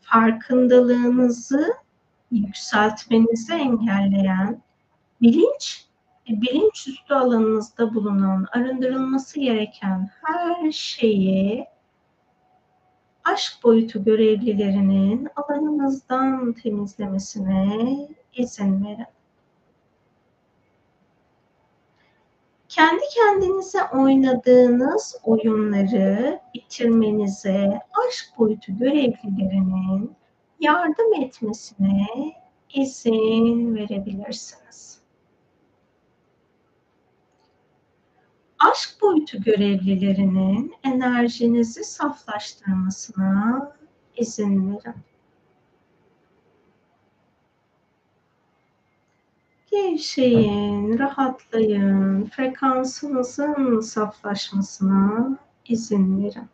farkındalığınızı 0.00 1.81
yükseltmenizi 2.32 3.52
engelleyen 3.52 4.62
bilinç 5.22 5.86
bilinçüstü 6.28 7.14
alanınızda 7.14 7.94
bulunan 7.94 8.46
arındırılması 8.52 9.40
gereken 9.40 10.10
her 10.22 10.72
şeyi 10.72 11.66
aşk 13.24 13.64
boyutu 13.64 14.04
görevlilerinin 14.04 15.28
alanınızdan 15.36 16.52
temizlemesine 16.52 18.08
izin 18.34 18.84
verin. 18.84 19.06
Kendi 22.68 23.02
kendinize 23.14 23.78
oynadığınız 23.92 25.16
oyunları 25.24 26.40
bitirmenize 26.54 27.80
aşk 28.06 28.38
boyutu 28.38 28.78
görevlilerinin 28.78 30.16
yardım 30.62 31.22
etmesine 31.22 32.06
izin 32.74 33.74
verebilirsiniz. 33.74 35.02
Aşk 38.58 39.02
boyutu 39.02 39.42
görevlilerinin 39.42 40.74
enerjinizi 40.84 41.84
saflaştırmasına 41.84 43.72
izin 44.16 44.70
verin. 44.70 44.94
Gevşeyin, 49.70 50.98
rahatlayın, 50.98 52.24
frekansınızın 52.24 53.80
saflaşmasına 53.80 55.38
izin 55.64 56.24
verin. 56.24 56.48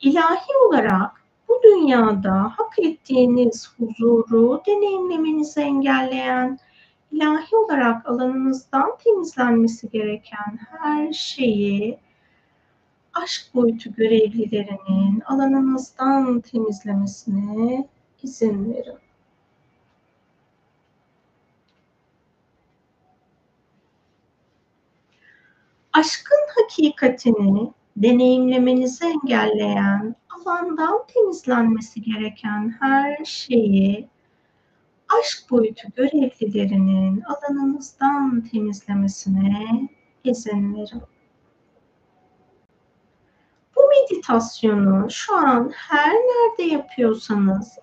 İlahi 0.00 0.56
olarak 0.68 1.24
bu 1.48 1.60
dünyada 1.64 2.52
hak 2.56 2.78
ettiğiniz 2.78 3.72
huzuru 3.78 4.62
deneyimlemenizi 4.66 5.60
engelleyen, 5.60 6.58
ilahi 7.12 7.56
olarak 7.56 8.08
alanınızdan 8.08 8.98
temizlenmesi 9.04 9.90
gereken 9.90 10.58
her 10.68 11.12
şeyi 11.12 11.98
aşk 13.14 13.54
boyutu 13.54 13.94
görevlilerinin 13.94 15.20
alanınızdan 15.20 16.40
temizlemesine 16.40 17.88
izin 18.22 18.74
verin. 18.74 18.98
Aşkın 25.92 26.46
hakikatini 26.56 27.72
deneyimlemenizi 27.96 29.04
engelleyen, 29.04 30.16
alandan 30.30 31.06
temizlenmesi 31.14 32.02
gereken 32.02 32.76
her 32.80 33.24
şeyi 33.24 34.08
aşk 35.20 35.50
boyutu 35.50 35.88
görevlilerinin 35.96 37.22
alanınızdan 37.22 38.40
temizlemesine 38.52 39.88
izin 40.24 40.74
verin. 40.74 41.02
Bu 43.76 43.80
meditasyonu 43.88 45.10
şu 45.10 45.36
an 45.36 45.72
her 45.74 46.14
nerede 46.14 46.62
yapıyorsanız 46.62 47.78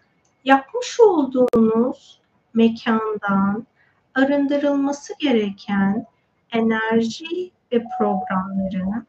yapmış 0.46 1.00
olduğunuz 1.00 2.22
mekandan 2.54 3.68
arındırılması 4.16 5.14
gereken 5.20 6.06
enerji 6.52 7.52
ve 7.72 7.84
programların 8.00 9.08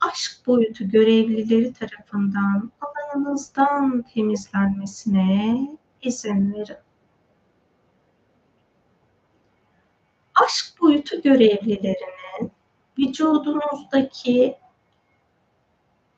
aşk 0.00 0.46
boyutu 0.46 0.88
görevlileri 0.88 1.72
tarafından 1.72 2.72
alanınızdan 2.80 4.02
temizlenmesine 4.02 5.68
izin 6.02 6.52
verin. 6.52 6.76
Aşk 10.44 10.80
boyutu 10.80 11.22
görevlilerinin 11.22 12.52
vücudunuzdaki 12.98 14.56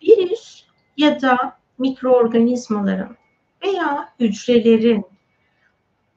virüs 0.02 0.64
ya 0.96 1.22
da 1.22 1.58
mikroorganizmaların 1.78 3.16
veya 3.62 4.14
hücrelerin 4.20 5.06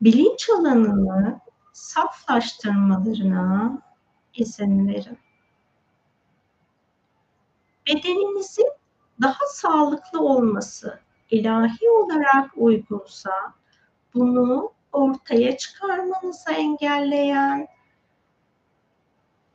bilinç 0.02 0.50
alanını 0.50 1.40
saflaştırmalarına 1.74 3.82
izin 4.34 4.88
verin 4.88 5.18
bedeninizin 7.88 8.72
daha 9.22 9.46
sağlıklı 9.54 10.20
olması 10.20 11.00
ilahi 11.30 11.90
olarak 11.90 12.52
uygunsa 12.56 13.32
bunu 14.14 14.72
ortaya 14.94 15.58
çıkarmanızı 15.58 16.52
engelleyen 16.52 17.68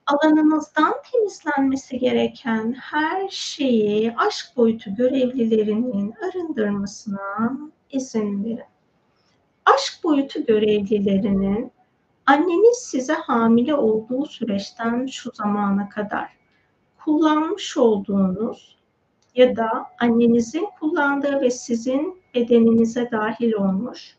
alanınızdan 0.06 0.94
temizlenmesi 1.12 1.98
gereken 1.98 2.72
her 2.72 3.28
şeyi 3.28 4.14
aşk 4.16 4.56
boyutu 4.56 4.94
görevlilerinin 4.94 6.14
arındırmasına 6.28 7.58
izin 7.90 8.44
verin. 8.44 8.64
Aşk 9.64 10.04
boyutu 10.04 10.46
görevlilerinin 10.46 11.72
anneniz 12.26 12.76
size 12.76 13.12
hamile 13.12 13.74
olduğu 13.74 14.26
süreçten 14.26 15.06
şu 15.06 15.30
zamana 15.34 15.88
kadar 15.88 16.39
kullanmış 17.04 17.76
olduğunuz 17.76 18.76
ya 19.34 19.56
da 19.56 19.86
annenizin 20.00 20.68
kullandığı 20.80 21.40
ve 21.40 21.50
sizin 21.50 22.22
bedeninize 22.34 23.10
dahil 23.10 23.52
olmuş 23.52 24.16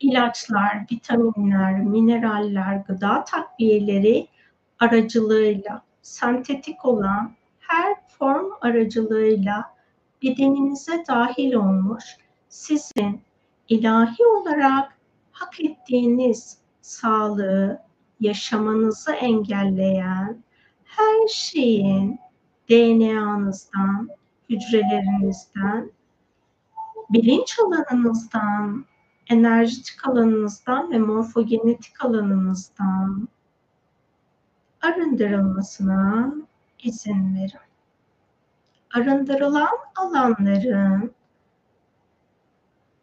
ilaçlar, 0.00 0.86
vitaminler, 0.92 1.80
mineraller, 1.80 2.76
gıda 2.76 3.24
takviyeleri 3.24 4.28
aracılığıyla, 4.78 5.82
sentetik 6.02 6.84
olan 6.84 7.32
her 7.60 7.96
form 8.08 8.46
aracılığıyla 8.60 9.74
bedeninize 10.22 11.04
dahil 11.08 11.54
olmuş, 11.54 12.04
sizin 12.48 13.20
ilahi 13.68 14.26
olarak 14.26 14.98
hak 15.32 15.60
ettiğiniz 15.60 16.58
sağlığı 16.80 17.82
yaşamanızı 18.20 19.12
engelleyen 19.12 20.44
her 20.96 21.28
şeyin 21.28 22.20
DNA'nızdan, 22.70 24.08
hücrelerinizden, 24.50 25.90
bilinç 27.10 27.58
alanınızdan, 27.58 28.86
enerjitik 29.28 30.08
alanınızdan 30.08 30.90
ve 30.90 30.98
morfogenetik 30.98 32.04
alanınızdan 32.04 33.28
arındırılmasına 34.82 36.34
izin 36.82 37.34
verin. 37.34 37.66
Arındırılan 38.94 39.78
alanların 39.96 41.14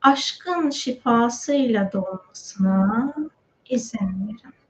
aşkın 0.01 0.69
şifasıyla 0.69 1.91
dolmasına 1.91 3.13
izin 3.69 4.27
verin. 4.27 4.62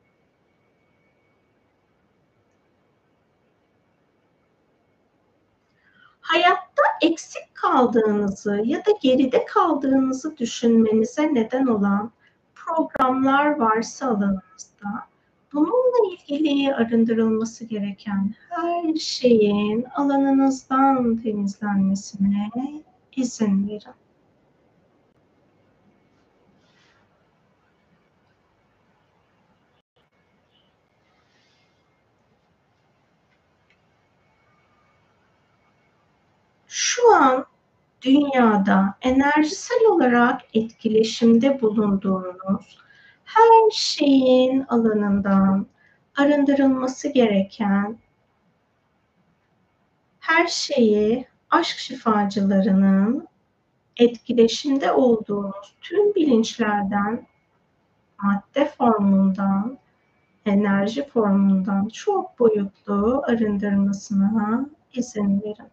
Hayatta 6.34 6.84
eksik 7.02 7.56
kaldığınızı 7.56 8.62
ya 8.66 8.80
da 8.80 8.92
geride 9.02 9.46
kaldığınızı 9.46 10.38
düşünmenize 10.38 11.34
neden 11.34 11.66
olan 11.66 12.12
programlar 12.56 13.60
varsa 13.60 14.08
alanınızda 14.08 15.08
bununla 15.54 16.14
ilgili 16.14 16.76
arındırılması 16.76 17.66
gereken 17.66 18.36
her 18.50 18.96
şeyin 18.96 19.84
alanınızdan 19.96 21.18
temizlenmesine 21.18 22.50
izin 23.16 23.68
verin. 23.70 23.94
şu 37.04 37.16
an 37.16 37.46
dünyada 38.04 38.96
enerjisel 39.02 39.86
olarak 39.92 40.42
etkileşimde 40.54 41.62
bulunduğunuz 41.62 42.78
her 43.26 43.72
şeyin 43.72 44.62
alanından 44.62 45.68
arındırılması 46.18 47.08
gereken 47.10 47.98
her 50.20 50.48
şeyi 50.48 51.28
aşk 51.50 51.78
şifacılarının 51.78 53.28
etkileşimde 53.98 54.92
olduğunuz 54.92 55.76
tüm 55.82 56.16
bilinçlerden 56.16 57.28
madde 58.24 58.66
formundan 58.66 59.78
enerji 60.46 61.08
formundan 61.08 61.88
çok 61.88 62.40
boyutlu 62.40 63.22
arındırmasına 63.28 64.70
izin 64.94 65.42
verin. 65.42 65.72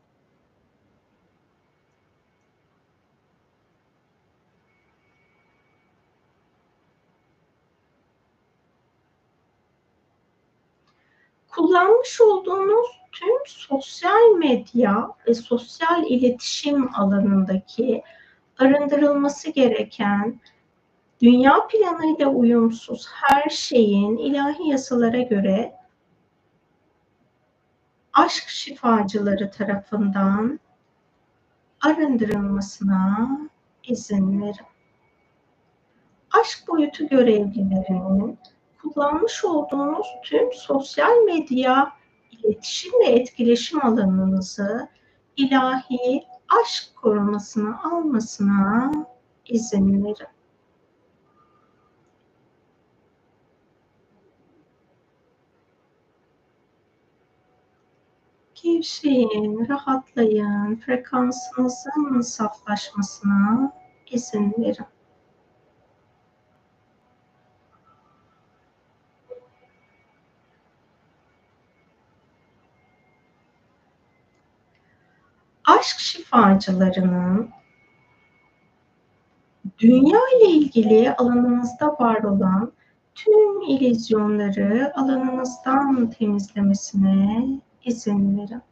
Kullanmış 11.71 12.21
olduğunuz 12.21 12.87
tüm 13.13 13.47
sosyal 13.47 14.31
medya 14.39 15.09
ve 15.27 15.35
sosyal 15.35 16.07
iletişim 16.07 16.95
alanındaki 16.95 18.03
arındırılması 18.59 19.51
gereken 19.51 20.41
dünya 21.23 21.67
planıyla 21.67 22.27
uyumsuz 22.27 23.07
her 23.13 23.49
şeyin 23.51 24.17
ilahi 24.17 24.69
yasalara 24.69 25.21
göre 25.21 25.75
aşk 28.13 28.49
şifacıları 28.49 29.51
tarafından 29.51 30.61
arındırılmasına 31.81 33.29
izin 33.89 34.43
verin. 34.43 34.67
Aşk 36.41 36.69
boyutu 36.69 37.09
görevlilerinin 37.09 38.39
kullanmış 38.93 39.45
olduğunuz 39.45 40.07
tüm 40.23 40.53
sosyal 40.53 41.25
medya 41.25 41.93
iletişim 42.31 42.93
ve 43.01 43.05
etkileşim 43.07 43.87
alanınızı 43.87 44.89
ilahi 45.37 46.25
aşk 46.63 46.97
korumasını 46.97 47.83
almasına 47.83 48.93
izin 49.47 50.05
verin. 50.05 50.27
Gevşeyin, 58.63 59.69
rahatlayın, 59.69 60.77
frekansınızın 60.77 62.21
saflaşmasına 62.21 63.73
izin 64.11 64.55
verin. 64.59 65.00
Aşk 75.71 75.99
şifacılarının 75.99 77.51
dünya 79.79 80.19
ile 80.37 80.51
ilgili 80.51 81.15
alanınızda 81.15 81.87
var 81.87 82.23
olan 82.23 82.73
tüm 83.15 83.61
illüzyonları 83.63 84.93
alanınızdan 84.95 86.11
temizlemesine 86.11 87.47
izin 87.85 88.39
verin. 88.39 88.63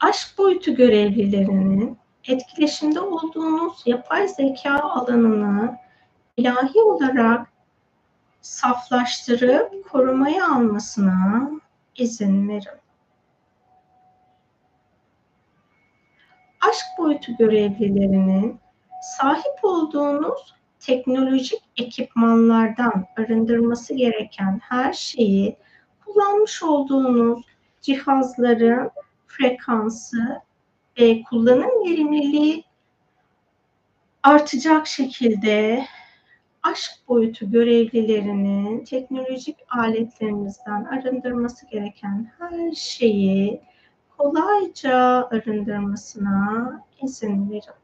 Aşk 0.00 0.38
boyutu 0.38 0.74
görevlilerinin 0.74 1.98
etkileşimde 2.28 3.00
olduğunuz 3.00 3.82
yapay 3.86 4.28
zeka 4.28 4.78
alanını 4.78 5.76
ilahi 6.36 6.80
olarak 6.82 7.49
saflaştırıp 8.40 9.90
korumaya 9.90 10.52
almasına 10.52 11.50
izin 11.96 12.48
verin. 12.48 12.80
Aşk 16.68 16.84
boyutu 16.98 17.36
görevlilerinin 17.36 18.60
sahip 19.18 19.58
olduğunuz 19.62 20.54
teknolojik 20.80 21.62
ekipmanlardan 21.76 23.06
arındırması 23.16 23.94
gereken 23.94 24.60
her 24.62 24.92
şeyi 24.92 25.56
kullanmış 26.04 26.62
olduğunuz 26.62 27.44
cihazların 27.80 28.90
frekansı 29.26 30.40
ve 30.98 31.22
kullanım 31.22 31.84
verimliliği 31.88 32.64
artacak 34.22 34.86
şekilde 34.86 35.86
aşk 36.62 37.08
boyutu 37.08 37.50
görevlilerinin 37.50 38.84
teknolojik 38.84 39.56
aletlerinizden 39.68 40.84
arındırması 40.84 41.66
gereken 41.66 42.32
her 42.38 42.72
şeyi 42.72 43.60
kolayca 44.18 44.96
arındırmasına 45.30 46.84
izin 47.02 47.50
verin. 47.50 47.80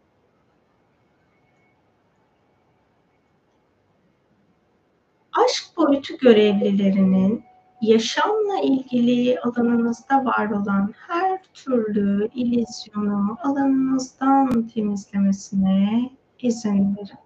Aşk 5.32 5.76
boyutu 5.76 6.16
görevlilerinin 6.18 7.44
yaşamla 7.80 8.60
ilgili 8.62 9.40
alanınızda 9.40 10.24
var 10.24 10.50
olan 10.50 10.94
her 11.08 11.42
türlü 11.54 12.28
ilizyonu 12.34 13.38
alanınızdan 13.42 14.68
temizlemesine 14.68 16.10
izin 16.38 16.96
verin 16.96 17.25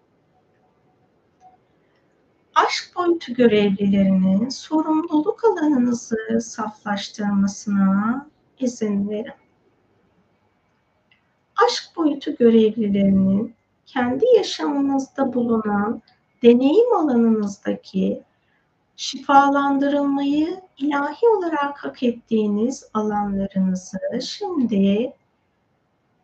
aşk 2.66 2.96
boyutu 2.96 3.34
görevlilerinin 3.34 4.48
sorumluluk 4.48 5.44
alanınızı 5.44 6.40
saflaştırmasına 6.40 8.26
izin 8.58 9.08
verin. 9.08 9.32
Aşk 11.66 11.96
boyutu 11.96 12.36
görevlilerinin 12.36 13.54
kendi 13.86 14.24
yaşamınızda 14.36 15.34
bulunan 15.34 16.02
deneyim 16.42 16.94
alanınızdaki 16.94 18.22
şifalandırılmayı 18.96 20.60
ilahi 20.78 21.28
olarak 21.36 21.84
hak 21.84 22.02
ettiğiniz 22.02 22.90
alanlarınızı 22.94 23.98
şimdi 24.22 25.12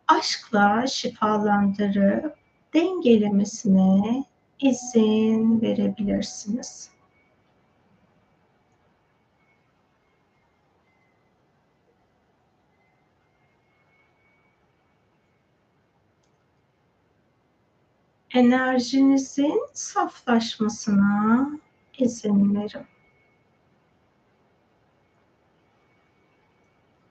aşkla 0.07 0.87
şifalandırıp 0.87 2.35
dengelemesine 2.73 4.25
izin 4.59 5.61
verebilirsiniz. 5.61 6.89
Enerjinizin 18.33 19.61
saflaşmasına 19.73 21.49
izin 21.97 22.55
verin. 22.55 22.85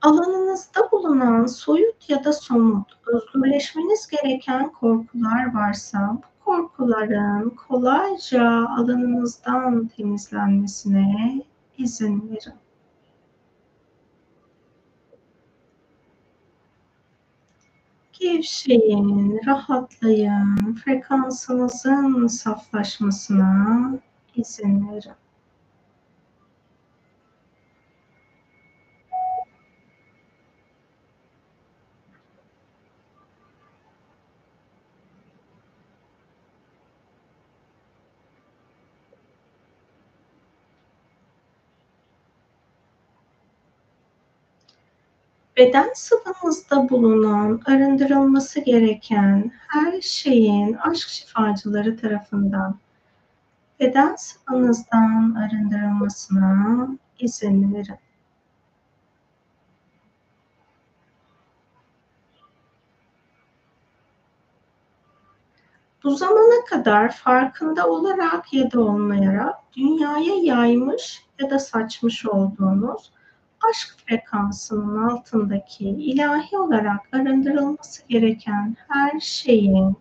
Alanınızda 0.03 0.91
bulunan 0.93 1.47
soyut 1.47 2.11
ya 2.11 2.25
da 2.25 2.33
somut 2.33 2.93
özgürleşmeniz 3.07 4.07
gereken 4.07 4.73
korkular 4.73 5.55
varsa 5.55 6.19
korkuların 6.47 7.51
kolayca 7.51 8.69
alanınızdan 8.69 9.89
temizlenmesine 9.89 11.43
izin 11.79 12.31
verin. 12.31 12.55
Gevşeyin, 18.13 19.41
rahatlayın, 19.47 20.75
frekansınızın 20.85 22.27
saflaşmasına 22.27 23.99
izin 24.37 24.93
verin. 24.93 25.26
Beden 45.57 45.91
sıvınızda 45.95 46.89
bulunan, 46.89 47.61
arındırılması 47.67 48.61
gereken 48.61 49.53
her 49.69 50.01
şeyin 50.01 50.75
aşk 50.75 51.09
şifacıları 51.09 51.97
tarafından 51.97 52.79
beden 53.81 54.17
sıvınızdan 54.17 55.35
arındırılmasına 55.35 56.89
izin 57.19 57.75
verin. 57.75 57.99
Bu 66.05 66.15
zamana 66.17 66.65
kadar 66.65 67.13
farkında 67.13 67.87
olarak 67.87 68.53
ya 68.53 68.71
da 68.71 68.81
olmayarak 68.81 69.55
dünyaya 69.77 70.35
yaymış 70.43 71.23
ya 71.39 71.51
da 71.51 71.59
saçmış 71.59 72.27
olduğunuz 72.27 73.13
aşk 73.71 73.97
frekansının 74.07 75.09
altındaki 75.09 75.89
ilahi 75.89 76.59
olarak 76.59 77.01
arındırılması 77.13 78.09
gereken 78.09 78.77
her 78.89 79.21
şeyin 79.21 79.97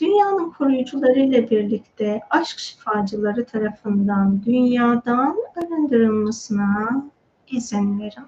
dünyanın 0.00 0.50
koruyucuları 0.50 1.20
ile 1.20 1.50
birlikte 1.50 2.20
aşk 2.30 2.58
şifacıları 2.58 3.46
tarafından 3.46 4.44
dünyadan 4.44 5.36
arındırılmasına 5.56 7.04
izin 7.50 8.00
verin. 8.00 8.26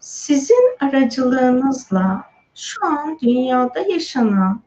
Sizin 0.00 0.76
aracılığınızla 0.80 2.24
şu 2.54 2.86
an 2.86 3.18
dünyada 3.22 3.80
yaşanan 3.80 4.65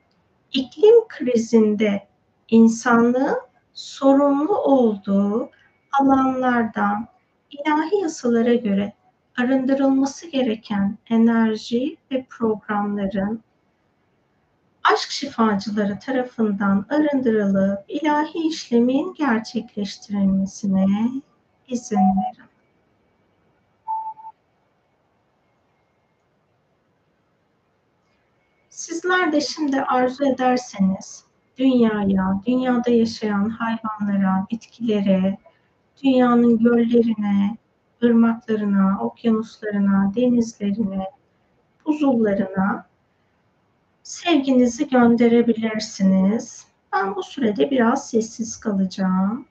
iklim 0.52 1.08
krizinde 1.08 2.08
insanlığın 2.50 3.39
sorumlu 3.74 4.58
olduğu 4.58 5.50
alanlardan 6.00 7.08
ilahi 7.52 8.02
yasalara 8.02 8.54
göre 8.54 8.93
arındırılması 9.38 10.28
gereken 10.28 10.97
enerji 11.10 11.97
ve 12.12 12.26
programların 12.30 13.43
aşk 14.93 15.12
şifacıları 15.12 16.00
tarafından 16.00 16.86
arındırılıp 16.89 17.80
ilahi 17.88 18.47
işlemin 18.47 19.14
gerçekleştirilmesine 19.14 20.86
izin 21.68 21.95
verin. 21.95 22.49
Sizler 28.80 29.32
de 29.32 29.41
şimdi 29.41 29.82
arzu 29.82 30.25
ederseniz 30.25 31.23
dünyaya, 31.57 32.41
dünyada 32.47 32.91
yaşayan 32.91 33.49
hayvanlara, 33.49 34.47
bitkilere, 34.51 35.38
dünyanın 36.03 36.57
göllerine, 36.57 37.57
ırmaklarına, 38.03 38.99
okyanuslarına, 39.01 40.11
denizlerine, 40.15 41.05
buzullarına 41.86 42.86
sevginizi 44.03 44.89
gönderebilirsiniz. 44.89 46.67
Ben 46.93 47.15
bu 47.15 47.23
sürede 47.23 47.71
biraz 47.71 48.09
sessiz 48.09 48.59
kalacağım. 48.59 49.45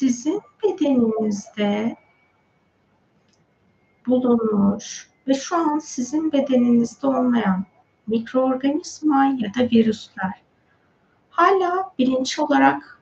Sizin 0.00 0.40
bedeninizde 0.64 1.96
bulunmuş 4.06 5.08
ve 5.28 5.34
şu 5.34 5.56
an 5.56 5.78
sizin 5.78 6.32
bedeninizde 6.32 7.06
olmayan 7.06 7.66
mikroorganizma 8.06 9.24
ya 9.24 9.54
da 9.54 9.70
virüsler 9.70 10.42
hala 11.30 11.92
bilinç 11.98 12.38
olarak 12.38 13.00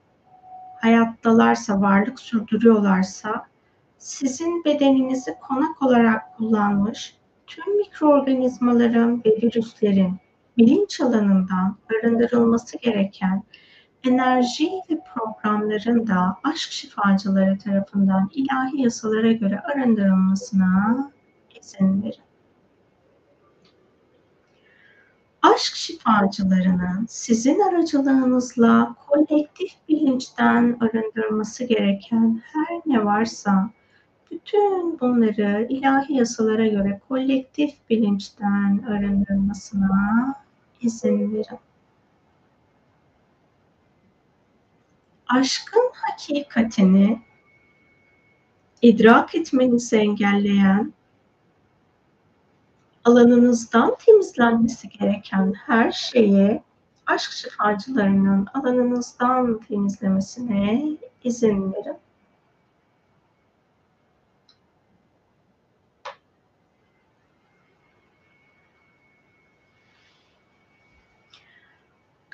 hayattalarsa, 0.81 1.81
varlık 1.81 2.21
sürdürüyorlarsa 2.21 3.47
sizin 3.99 4.65
bedeninizi 4.65 5.35
konak 5.49 5.83
olarak 5.83 6.37
kullanmış 6.37 7.17
tüm 7.47 7.77
mikroorganizmaların 7.77 9.23
ve 9.25 9.31
virüslerin 9.43 10.17
bilinç 10.57 11.01
alanından 11.01 11.77
arındırılması 11.91 12.79
gereken 12.79 13.43
enerji 14.05 14.71
ve 14.91 15.01
programların 15.15 16.07
da 16.07 16.37
aşk 16.45 16.73
şifacıları 16.73 17.59
tarafından 17.59 18.31
ilahi 18.33 18.83
yasalara 18.83 19.33
göre 19.33 19.61
arındırılmasına 19.61 21.13
izin 21.61 22.03
verin. 22.03 22.29
Aşk 25.43 25.75
şifacılarının 25.77 27.07
sizin 27.09 27.61
aracılığınızla 27.61 28.95
kolektif 29.07 29.73
bilinçten 29.89 30.79
arındırması 30.81 31.65
gereken 31.65 32.43
her 32.53 32.81
ne 32.87 33.05
varsa 33.05 33.71
bütün 34.31 35.01
bunları 35.01 35.67
ilahi 35.69 36.15
yasalara 36.15 36.67
göre 36.67 37.01
kolektif 37.09 37.75
bilinçten 37.91 38.79
arındırmasına 38.89 40.35
izin 40.81 41.35
verin. 41.35 41.68
Aşkın 45.29 45.91
hakikatini 45.93 47.21
idrak 48.83 49.35
etmenizi 49.35 49.97
engelleyen, 49.97 50.93
alanınızdan 53.05 53.97
temizlenmesi 54.07 54.89
gereken 54.89 55.53
her 55.67 55.93
şeyi 55.93 56.63
aşk 57.07 57.33
şifacılarının 57.33 58.47
alanınızdan 58.55 59.61
temizlemesine 59.61 60.83
izin 61.25 61.73
verin. 61.73 61.97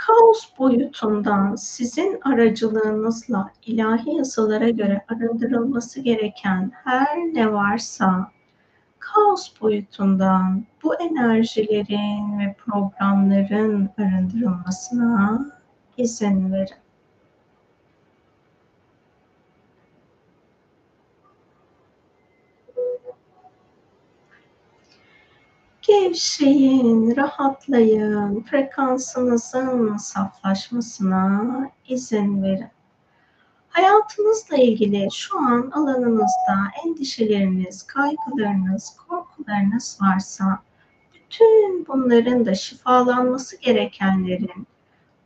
Kaos 0.07 0.59
boyutundan 0.59 1.55
sizin 1.55 2.21
aracılığınızla 2.25 3.51
ilahi 3.67 4.17
yasalara 4.17 4.69
göre 4.69 5.05
arındırılması 5.09 6.01
gereken 6.01 6.73
her 6.85 7.17
ne 7.19 7.53
varsa 7.53 8.31
kaos 8.99 9.61
boyutundan 9.61 10.65
bu 10.83 10.95
enerjilerin 10.95 12.39
ve 12.39 12.57
programların 12.59 13.91
arındırılmasına 13.99 15.47
izin 15.97 16.53
verin. 16.53 16.84
Gevşeyin, 25.95 27.17
rahatlayın, 27.17 28.43
frekansınızın 28.43 29.97
saflaşmasına 29.97 31.71
izin 31.89 32.43
verin. 32.43 32.69
Hayatınızla 33.69 34.57
ilgili 34.57 35.09
şu 35.13 35.39
an 35.39 35.71
alanınızda 35.71 36.57
endişeleriniz, 36.85 37.83
kaygılarınız, 37.83 38.97
korkularınız 39.09 39.99
varsa 40.01 40.63
bütün 41.15 41.87
bunların 41.87 42.47
da 42.47 42.55
şifalanması 42.55 43.61
gerekenlerin 43.61 44.67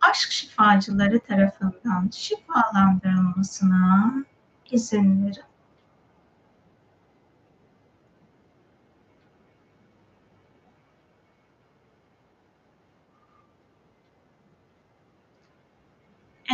aşk 0.00 0.30
şifacıları 0.30 1.20
tarafından 1.20 2.10
şifalandırılmasına 2.12 4.14
izin 4.70 5.26
verin. 5.26 5.47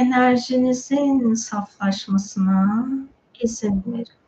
Enerjinizin 0.00 1.34
saflaşmasına 1.34 2.88
izin 3.42 3.82
verin. 3.86 4.23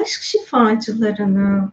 Aşk 0.00 0.22
şifacılarının 0.22 1.72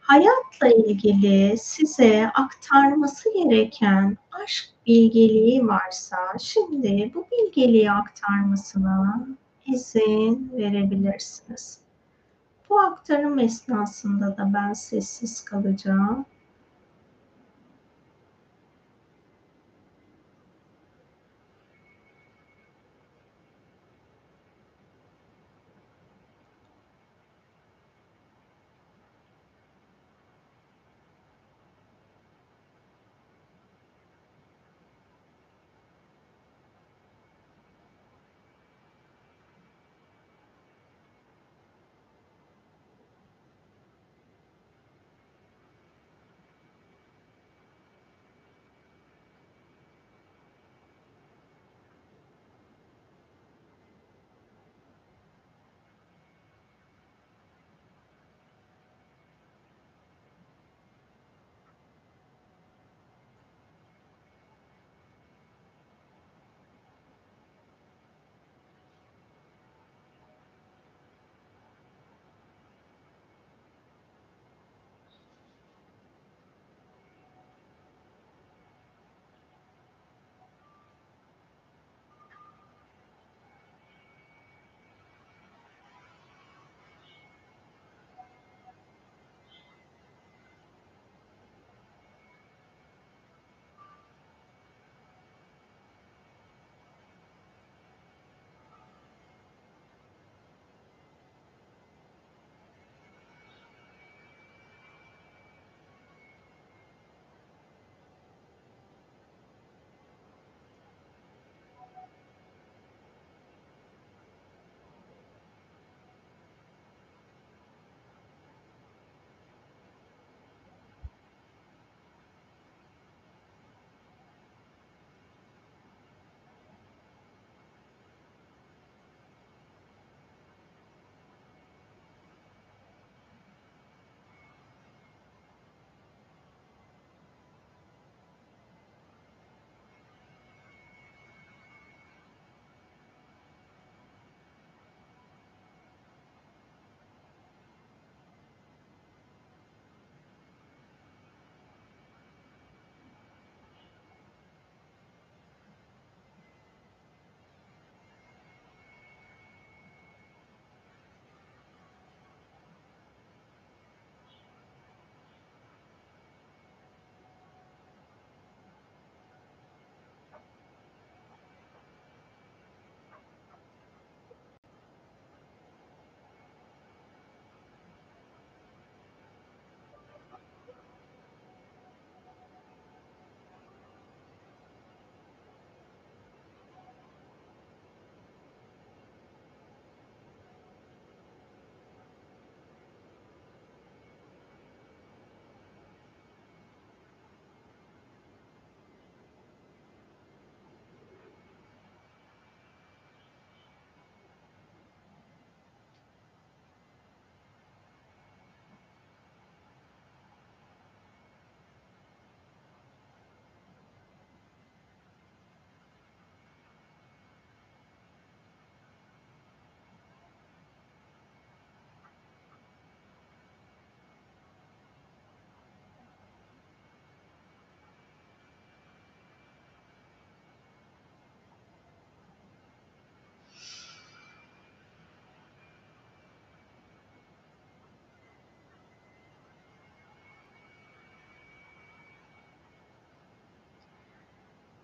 hayatla 0.00 0.68
ilgili 0.68 1.58
size 1.58 2.30
aktarması 2.34 3.34
gereken 3.34 4.18
aşk 4.32 4.68
bilgeliği 4.86 5.66
varsa 5.66 6.16
şimdi 6.40 7.12
bu 7.14 7.26
bilgeliği 7.32 7.92
aktarmasına 7.92 9.26
izin 9.66 10.52
verebilirsiniz. 10.56 11.78
Bu 12.70 12.80
aktarım 12.80 13.38
esnasında 13.38 14.36
da 14.36 14.50
ben 14.54 14.72
sessiz 14.72 15.44
kalacağım. 15.44 16.26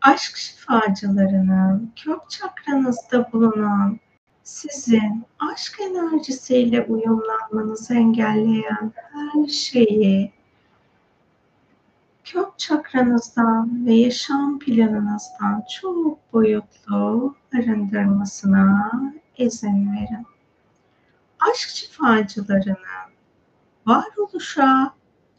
Aşk 0.02 0.36
şifacılarının 0.36 1.92
kök 1.96 2.30
çakranızda 2.30 3.32
bulunan, 3.32 4.00
sizin 4.42 5.24
aşk 5.38 5.80
enerjisiyle 5.80 6.82
uyumlanmanızı 6.84 7.94
engelleyen 7.94 8.92
her 9.12 9.46
şeyi 9.46 10.32
kök 12.24 12.58
çakranızdan 12.58 13.86
ve 13.86 13.94
yaşam 13.94 14.58
planınızdan 14.58 15.64
çok 15.80 16.32
boyutlu 16.32 17.34
arındırmasına 17.54 18.90
izin 19.38 19.92
verin. 19.92 20.26
Aşk 21.50 21.68
şifacılarının 21.68 23.10
varoluşa 23.86 24.94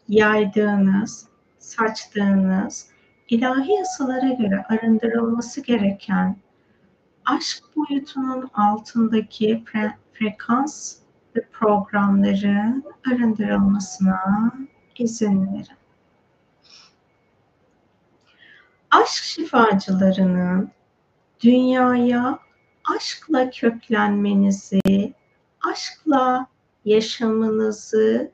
yaydığınız, 0.08 1.28
saçtığınız 1.60 2.90
ilahi 3.32 3.72
yasalara 3.72 4.30
göre 4.30 4.66
arındırılması 4.70 5.62
gereken 5.62 6.38
aşk 7.26 7.64
boyutunun 7.76 8.49
altındaki 8.53 9.64
fre 9.66 9.98
frekans 10.14 10.95
ve 11.36 11.45
programların 11.52 12.84
arındırılmasına 13.12 14.52
izin 14.98 15.53
verin. 15.53 15.78
Aşk 18.91 19.24
şifacılarının 19.24 20.72
dünyaya 21.44 22.40
aşkla 22.95 23.49
köklenmenizi, 23.49 25.14
aşkla 25.72 26.48
yaşamınızı 26.86 28.32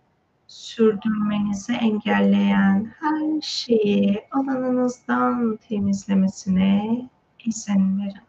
sürdürmenizi 0.48 1.74
engelleyen 1.74 2.94
her 3.00 3.42
şeyi 3.42 4.28
alanınızdan 4.32 5.58
temizlemesine 5.70 7.10
izin 7.46 8.00
verin. 8.00 8.28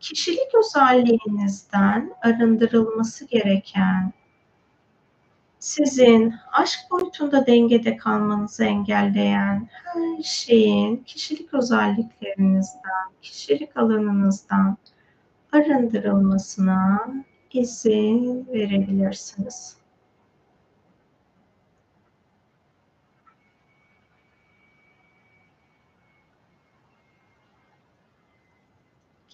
Kişilik 0.00 0.54
özelliğinizden 0.54 2.12
arındırılması 2.22 3.24
gereken 3.24 4.12
sizin 5.58 6.34
aşk 6.52 6.80
boyutunda 6.90 7.46
dengede 7.46 7.96
kalmanızı 7.96 8.64
engelleyen 8.64 9.68
her 9.72 10.22
şeyin 10.22 10.96
kişilik 10.96 11.54
özelliklerinizden, 11.54 13.10
kişilik 13.22 13.76
alanınızdan 13.76 14.76
arındırılmasına 15.56 17.06
izin 17.52 18.46
verebilirsiniz. 18.52 19.76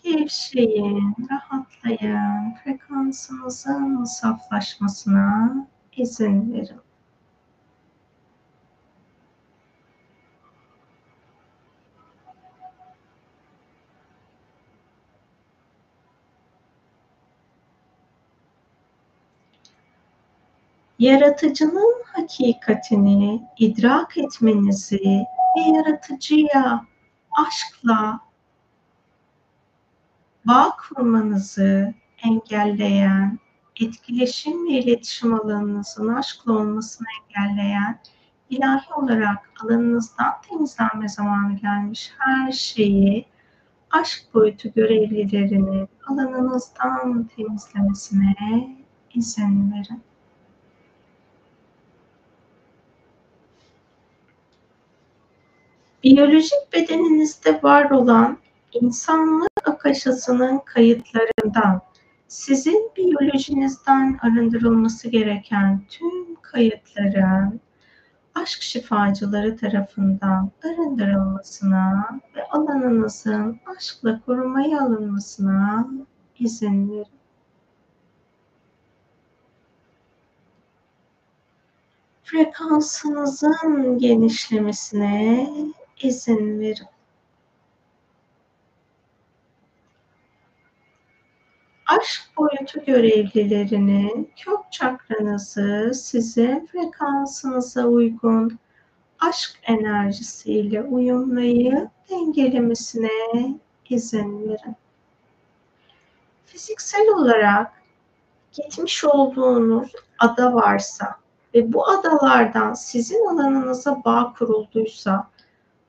Gevşeyin, 0.03 1.15
rahatlayın, 1.31 2.55
frekansınızın 2.65 4.05
saflaşmasına 4.05 5.67
izin 5.97 6.53
verin. 6.53 6.92
Yaratıcının 21.03 22.03
hakikatini 22.05 23.43
idrak 23.59 24.19
etmenizi 24.19 25.25
ve 25.57 25.61
yaratıcıya 25.61 26.87
aşkla 27.47 28.21
bağ 30.47 30.77
kurmanızı 30.77 31.95
engelleyen 32.25 33.39
etkileşim 33.81 34.67
ve 34.67 34.71
iletişim 34.71 35.35
alanınızın 35.35 36.09
aşkla 36.09 36.53
olmasını 36.53 37.07
engelleyen 37.21 38.01
ilahi 38.51 38.95
olarak 38.95 39.51
alanınızdan 39.65 40.33
temizlenme 40.49 41.09
zamanı 41.09 41.57
gelmiş 41.57 42.13
her 42.19 42.53
şeyi 42.53 43.27
aşk 43.91 44.35
boyutu 44.35 44.73
görevlilerinin 44.73 45.89
alanınızdan 46.09 47.29
temizlemesine 47.37 48.77
izin 49.15 49.73
verin. 49.73 50.03
Biyolojik 56.05 56.73
bedeninizde 56.73 57.63
var 57.63 57.91
olan 57.91 58.39
insanlık 58.73 59.69
akaşasının 59.69 60.59
kayıtlarından 60.59 61.81
sizin 62.29 62.91
biyolojinizden 62.97 64.19
arındırılması 64.23 65.09
gereken 65.09 65.83
tüm 65.89 66.35
kayıtların 66.43 67.61
aşk 68.35 68.63
şifacıları 68.63 69.57
tarafından 69.57 70.51
arındırılmasına 70.65 72.21
ve 72.37 72.49
alanınızın 72.49 73.61
aşkla 73.77 74.21
korumaya 74.27 74.81
alınmasına 74.81 75.89
izin 76.39 76.91
verin. 76.91 77.07
Frekansınızın 82.25 83.99
genişlemesine 83.99 85.49
izin 86.03 86.61
verin. 86.61 86.87
aşk 91.87 92.37
boyutu 92.37 92.85
görevlilerinin 92.85 94.33
kök 94.37 94.73
çakranızı 94.73 95.93
sizin 95.95 96.67
frekansınıza 96.67 97.87
uygun 97.87 98.59
aşk 99.21 99.59
enerjisiyle 99.63 100.83
uyumlayıp 100.83 101.91
dengelemesine 102.11 103.11
izin 103.91 104.49
verin. 104.49 104.77
Fiziksel 106.47 107.09
olarak 107.09 107.73
gitmiş 108.53 109.05
olduğunuz 109.05 109.93
ada 110.19 110.55
varsa 110.55 111.17
ve 111.55 111.73
bu 111.73 111.89
adalardan 111.89 112.75
sizin 112.75 113.27
alanınıza 113.27 114.03
bağ 114.05 114.35
kurulduysa 114.39 115.32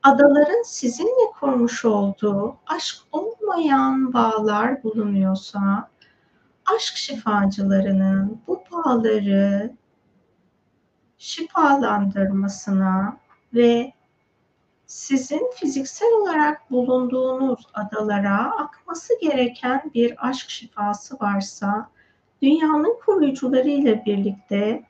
adaların 0.04 0.62
sizinle 0.62 1.30
kurmuş 1.40 1.84
olduğu 1.84 2.56
aşk 2.66 2.96
olmayan 3.12 4.12
bağlar 4.12 4.82
bulunuyorsa 4.82 5.88
aşk 6.76 6.96
şifacılarının 6.96 8.40
bu 8.46 8.64
bağları 8.72 9.72
şifalandırmasına 11.18 13.16
ve 13.54 13.92
sizin 14.86 15.50
fiziksel 15.54 16.08
olarak 16.22 16.70
bulunduğunuz 16.70 17.66
adalara 17.74 18.56
akması 18.56 19.12
gereken 19.20 19.90
bir 19.94 20.28
aşk 20.28 20.50
şifası 20.50 21.16
varsa 21.20 21.90
dünyanın 22.42 22.98
koruyucuları 23.06 23.68
ile 23.68 24.04
birlikte 24.06 24.84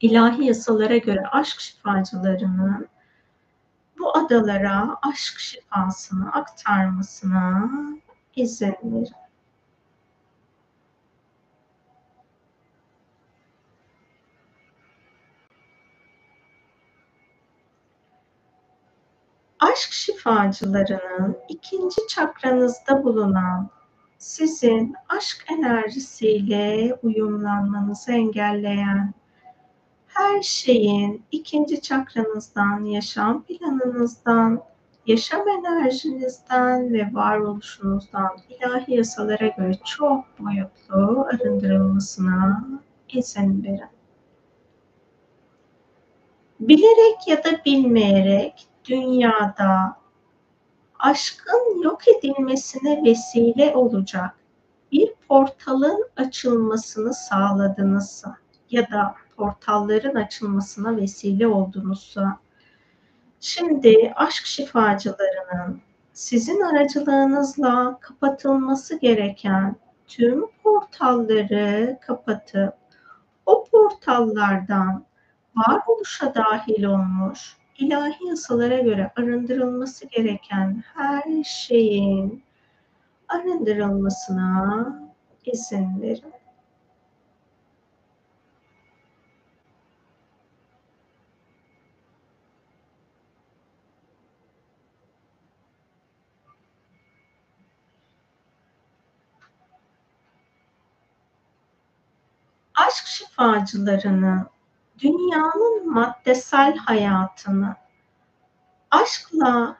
ilahi 0.00 0.44
yasalara 0.44 0.96
göre 0.96 1.22
aşk 1.32 1.60
şifacılarının 1.60 2.91
bu 4.02 4.18
adalara 4.18 4.96
aşk 5.02 5.38
şifasını 5.38 6.32
aktarmasına 6.32 7.70
izin 8.36 8.76
verin. 8.82 9.08
aşk 19.60 19.92
şifacılarının 19.92 21.36
ikinci 21.48 22.06
çakranızda 22.08 23.04
bulunan 23.04 23.70
sizin 24.18 24.94
aşk 25.08 25.46
enerjisiyle 25.50 26.94
uyumlanmanızı 27.02 28.12
engelleyen 28.12 29.14
her 30.14 30.42
şeyin 30.42 31.22
ikinci 31.30 31.80
çakranızdan, 31.80 32.84
yaşam 32.84 33.42
planınızdan, 33.42 34.62
yaşam 35.06 35.48
enerjinizden 35.48 36.92
ve 36.92 37.08
varoluşunuzdan 37.12 38.30
ilahi 38.48 38.94
yasalara 38.94 39.46
göre 39.46 39.78
çok 39.84 40.24
boyutlu 40.38 41.26
arındırılmasına 41.32 42.64
izin 43.08 43.64
verin. 43.64 43.92
Bilerek 46.60 47.28
ya 47.28 47.44
da 47.44 47.64
bilmeyerek 47.66 48.66
dünyada 48.84 49.96
aşkın 50.98 51.82
yok 51.82 52.08
edilmesine 52.08 53.04
vesile 53.04 53.74
olacak 53.74 54.34
bir 54.92 55.14
portalın 55.28 56.04
açılmasını 56.16 57.14
sağladınızsa 57.14 58.36
ya 58.70 58.90
da 58.90 59.14
portalların 59.42 60.14
açılmasına 60.14 60.96
vesile 60.96 61.46
oldunuzsa, 61.46 62.38
şimdi 63.40 64.12
aşk 64.16 64.46
şifacılarının 64.46 65.80
sizin 66.12 66.60
aracılığınızla 66.60 67.98
kapatılması 68.00 68.98
gereken 68.98 69.76
tüm 70.06 70.46
portalları 70.62 71.98
kapatıp 72.00 72.74
o 73.46 73.64
portallardan 73.64 75.04
varoluşa 75.56 76.34
dahil 76.34 76.84
olmuş 76.84 77.56
ilahi 77.78 78.28
yasalara 78.28 78.78
göre 78.78 79.10
arındırılması 79.16 80.06
gereken 80.06 80.84
her 80.94 81.44
şeyin 81.44 82.42
arındırılmasına 83.28 84.86
izin 85.44 86.02
verin. 86.02 86.41
Aşk 102.92 103.06
şifacılarının 103.06 104.46
dünyanın 104.98 105.92
maddesel 105.92 106.76
hayatını 106.76 107.76
aşkla 108.90 109.76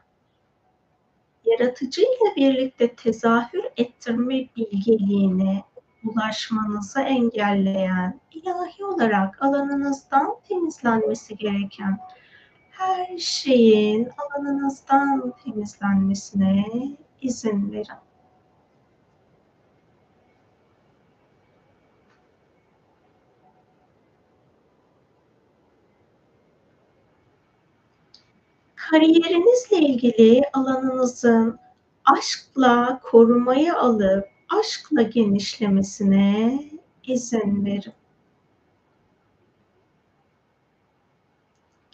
yaratıcıyla 1.45 2.37
birlikte 2.37 2.95
tezahür 2.95 3.65
ettirme 3.77 4.49
bilgeliğine 4.57 5.65
ulaşmanızı 6.05 7.01
engelleyen, 7.01 8.21
ilahi 8.33 8.85
olarak 8.85 9.43
alanınızdan 9.43 10.37
temizlenmesi 10.49 11.37
gereken 11.37 11.99
her 12.71 13.19
şeyin 13.19 14.09
alanınızdan 14.19 15.35
temizlenmesine 15.45 16.65
izin 17.21 17.73
verin. 17.73 18.12
Kariyerinizle 28.93 29.79
ilgili 29.79 30.43
alanınızın 30.53 31.59
aşkla 32.05 33.01
korumayı 33.03 33.77
alıp 33.77 34.29
aşkla 34.61 35.03
genişlemesine 35.03 36.61
izin 37.07 37.65
verin. 37.65 37.93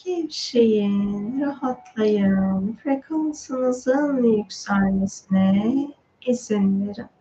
Gevşeyin, 0.05 1.41
rahatlayın, 1.41 2.79
frekansınızın 2.83 4.23
yükselmesine 4.23 5.89
izin 6.27 6.89
verin. 6.89 7.18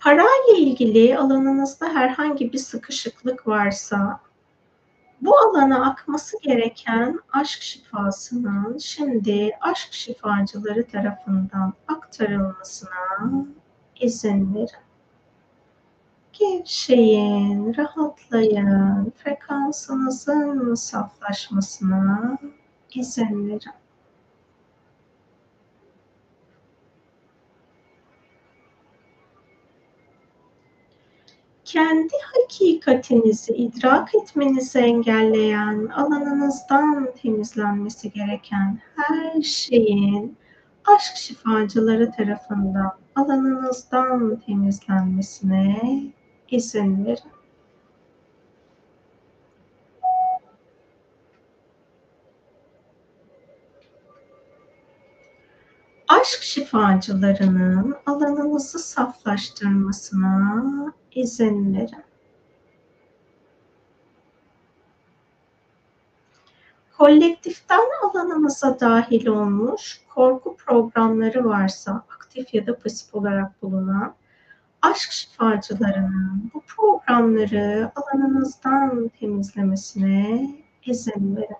Parayla 0.00 0.56
ilgili 0.58 1.18
alanınızda 1.18 1.88
herhangi 1.88 2.52
bir 2.52 2.58
sıkışıklık 2.58 3.46
varsa 3.46 4.20
bu 5.20 5.36
alana 5.38 5.90
akması 5.90 6.36
gereken 6.42 7.20
aşk 7.32 7.62
şifasının 7.62 8.78
şimdi 8.78 9.50
aşk 9.60 9.92
şifacıları 9.92 10.86
tarafından 10.86 11.72
aktarılmasına 11.88 13.32
izin 14.00 14.54
verin. 14.54 14.68
Gevşeyin, 16.32 17.76
rahatlayın, 17.76 19.12
frekansınızın 19.16 20.74
saflaşmasına 20.74 22.38
izin 22.94 23.48
verin. 23.48 23.79
Kendi 31.72 32.14
hakikatinizi 32.34 33.52
idrak 33.52 34.14
etmenizi 34.14 34.78
engelleyen, 34.78 35.86
alanınızdan 35.86 37.14
temizlenmesi 37.22 38.12
gereken 38.12 38.80
her 38.96 39.42
şeyin 39.42 40.36
aşk 40.84 41.16
şifacıları 41.16 42.12
tarafından 42.12 42.92
alanınızdan 43.16 44.40
temizlenmesine 44.46 45.80
izin 46.50 47.06
verin. 47.06 47.32
aşk 56.08 56.42
şifacılarının 56.42 57.96
alanınızı 58.06 58.78
saflaştırmasına 58.78 60.64
verin. 61.12 61.90
Kolektiften 66.98 67.88
alanımıza 68.02 68.80
dahil 68.80 69.26
olmuş 69.26 70.00
korku 70.14 70.56
programları 70.56 71.44
varsa 71.44 72.04
aktif 72.14 72.54
ya 72.54 72.66
da 72.66 72.78
pasif 72.78 73.14
olarak 73.14 73.62
bulunan 73.62 74.14
aşk 74.82 75.12
şifacılarının 75.12 76.50
bu 76.54 76.60
programları 76.60 77.92
alanınızdan 77.96 79.10
temizlemesine 79.20 80.50
izin 80.84 81.36
verin. 81.36 81.56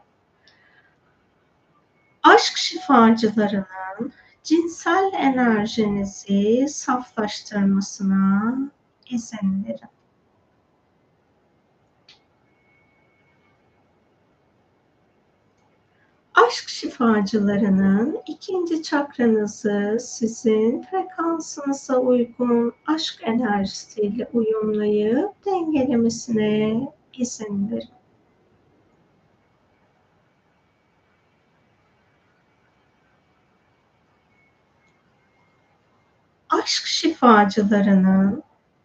Aşk 2.23 2.57
şifacılarının 2.57 4.13
cinsel 4.43 5.11
enerjinizi 5.15 6.69
saflaştırmasına 6.69 8.55
izin 9.11 9.65
verin. 9.65 9.91
Aşk 16.35 16.69
şifacılarının 16.69 18.19
ikinci 18.27 18.83
çakranızı 18.83 19.97
sizin 20.01 20.83
frekansınıza 20.83 21.99
uygun 21.99 22.73
aşk 22.87 23.21
enerjisiyle 23.23 24.29
uyumlayıp 24.33 25.47
dengelemesine 25.47 26.89
izin 27.13 27.71
verin. 27.71 28.01
aşk 36.51 36.87
şifacılarının 36.87 38.43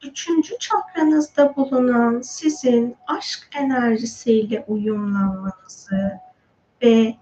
üçüncü 0.07 0.59
çakranızda 0.59 1.55
bulunan 1.55 2.21
sizin 2.21 2.95
aşk 3.07 3.49
enerjisiyle 3.55 4.65
uyumlanmanızı 4.67 6.11
ve 6.83 7.15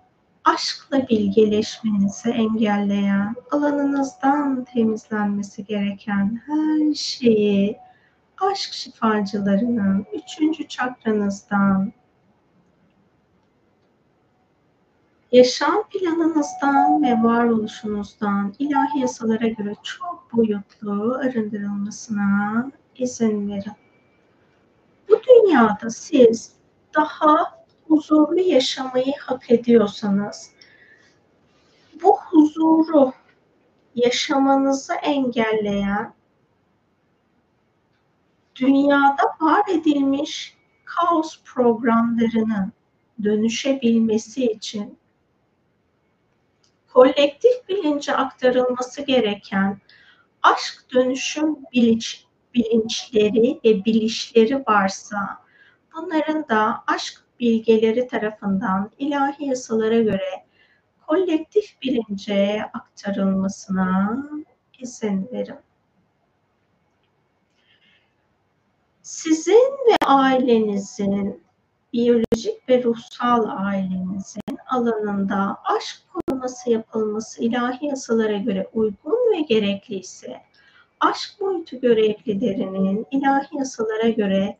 aşkla 0.43 1.07
bilgeleşmenizi 1.07 2.29
engelleyen, 2.29 3.35
alanınızdan 3.51 4.63
temizlenmesi 4.63 5.65
gereken 5.65 6.41
her 6.45 6.93
şeyi 6.93 7.77
aşk 8.51 8.73
şifacılarının 8.73 10.05
üçüncü 10.13 10.67
çakranızdan 10.67 11.93
yaşam 15.33 15.83
planınızdan 15.89 17.03
ve 17.03 17.23
varoluşunuzdan 17.23 18.53
ilahi 18.59 18.99
yasalara 18.99 19.47
göre 19.47 19.75
çok 19.83 20.33
boyutlu 20.33 21.15
arındırılmasına 21.15 22.71
izin 22.95 23.49
verin. 23.49 23.73
Bu 25.09 25.21
dünyada 25.23 25.89
siz 25.89 26.53
daha 26.95 27.65
huzurlu 27.87 28.39
yaşamayı 28.39 29.13
hak 29.21 29.51
ediyorsanız 29.51 30.51
bu 32.03 32.17
huzuru 32.17 33.13
yaşamanızı 33.95 34.93
engelleyen 34.93 36.13
dünyada 38.55 39.23
var 39.41 39.63
edilmiş 39.71 40.57
kaos 40.85 41.43
programlarının 41.43 42.71
dönüşebilmesi 43.23 44.45
için 44.45 44.97
kolektif 46.93 47.69
bilince 47.69 48.15
aktarılması 48.15 49.01
gereken 49.01 49.81
aşk 50.43 50.85
dönüşüm 50.93 51.55
bilinç, 51.73 52.25
bilinçleri 52.53 53.59
ve 53.65 53.85
bilişleri 53.85 54.63
varsa 54.67 55.17
bunların 55.95 56.49
da 56.49 56.83
aşk 56.87 57.23
bilgeleri 57.39 58.07
tarafından 58.07 58.91
ilahi 58.97 59.45
yasalara 59.45 60.01
göre 60.01 60.45
kolektif 61.07 61.81
bilince 61.81 62.61
aktarılmasına 62.73 64.23
izin 64.79 65.29
verin. 65.31 65.59
Sizin 69.01 69.71
ve 69.89 69.95
ailenizin, 70.05 71.43
biyolojik 71.93 72.69
ve 72.69 72.83
ruhsal 72.83 73.45
ailenizin 73.49 74.52
alanında 74.73 75.57
aşk 75.65 75.97
koruması 76.13 76.69
yapılması 76.69 77.43
ilahi 77.43 77.85
yasalara 77.85 78.37
göre 78.37 78.69
uygun 78.73 79.33
ve 79.33 79.41
gerekliyse, 79.41 80.41
aşk 80.99 81.39
boyutu 81.39 81.79
görevlilerinin 81.79 83.07
ilahi 83.11 83.57
yasalara 83.57 84.09
göre 84.09 84.57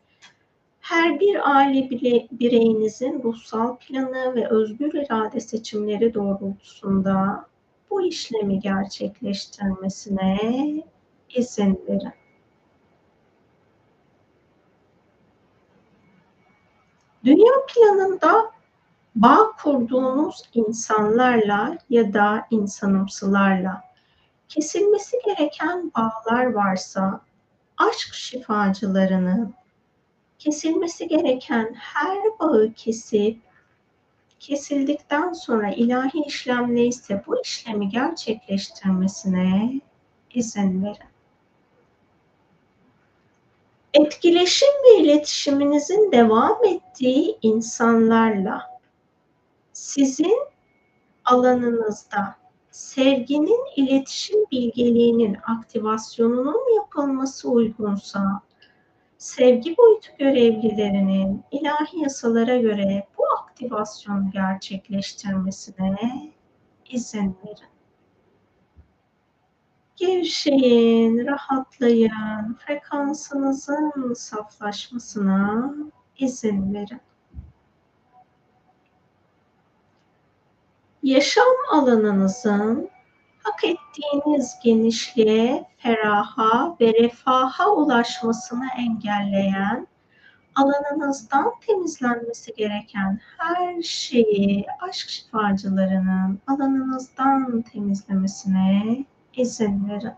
her 0.84 1.20
bir 1.20 1.56
aile 1.56 1.90
bireyinizin 2.32 3.24
ruhsal 3.24 3.78
planı 3.78 4.36
ve 4.36 4.48
özgür 4.50 4.94
irade 4.94 5.40
seçimleri 5.40 6.14
doğrultusunda 6.14 7.46
bu 7.90 8.02
işlemi 8.02 8.60
gerçekleştirmesine 8.60 10.38
izin 11.36 11.84
verin. 11.88 12.14
Dünya 17.26 17.54
planında 17.76 18.52
bağ 19.16 19.52
kurduğunuz 19.64 20.44
insanlarla 20.54 21.78
ya 21.90 22.14
da 22.14 22.48
insanımsılarla 22.52 23.84
kesilmesi 24.50 25.18
gereken 25.26 25.92
bağlar 25.96 26.54
varsa 26.54 27.22
aşk 27.78 28.14
şifacılarının 28.14 29.54
kesilmesi 30.40 31.08
gereken 31.08 31.74
her 31.74 32.18
bağı 32.40 32.74
kesip 32.76 33.42
kesildikten 34.40 35.34
sonra 35.34 35.72
ilahi 35.72 36.24
işlem 36.28 36.76
neyse 36.76 37.24
bu 37.28 37.42
işlemi 37.42 37.90
gerçekleştirmesine 37.90 39.82
izin 40.34 40.84
verin. 40.84 41.14
Etkileşim 43.94 44.70
ve 44.86 45.04
iletişiminizin 45.04 46.12
devam 46.12 46.66
ettiği 46.66 47.38
insanlarla 47.42 48.73
sizin 49.84 50.38
alanınızda 51.26 52.36
sevginin 52.72 53.60
iletişim 53.76 54.46
bilgeliğinin 54.52 55.38
aktivasyonunun 55.48 56.76
yapılması 56.76 57.50
uygunsa 57.50 58.42
sevgi 59.18 59.78
boyutu 59.78 60.10
görevlilerinin 60.20 61.44
ilahi 61.52 62.00
yasalara 62.00 62.58
göre 62.58 63.08
bu 63.18 63.24
aktivasyonu 63.40 64.32
gerçekleştirmesine 64.32 66.32
izin 66.90 67.38
verin. 67.46 67.74
Gevşeyin, 69.96 71.28
rahatlayın, 71.28 72.58
frekansınızın 72.66 74.14
saflaşmasına 74.14 75.74
izin 76.18 76.74
verin. 76.74 77.02
Yaşam 81.04 81.56
alanınızın 81.72 82.90
hak 83.44 83.64
ettiğiniz 83.64 84.56
genişliğe, 84.64 85.66
feraha 85.78 86.78
ve 86.82 86.94
refaha 86.94 87.72
ulaşmasını 87.72 88.66
engelleyen, 88.78 89.88
alanınızdan 90.56 91.54
temizlenmesi 91.68 92.54
gereken 92.58 93.20
her 93.38 93.82
şeyi 93.82 94.66
aşk 94.82 95.10
şifacılarının 95.10 96.40
alanınızdan 96.48 97.62
temizlemesine 97.62 99.06
izin 99.34 99.90
verin. 99.90 100.14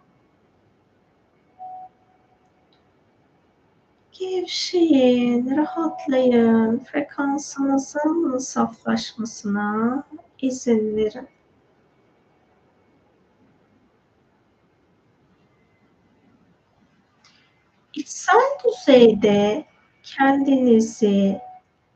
Gevşeyin, 4.11 5.57
rahatlayın, 5.57 6.79
frekansınızın 6.79 8.37
saflaşmasına 8.37 10.03
izin 10.41 10.97
verin. 10.97 11.27
İçsel 17.93 18.41
düzeyde 18.65 19.65
kendinizi 20.03 21.39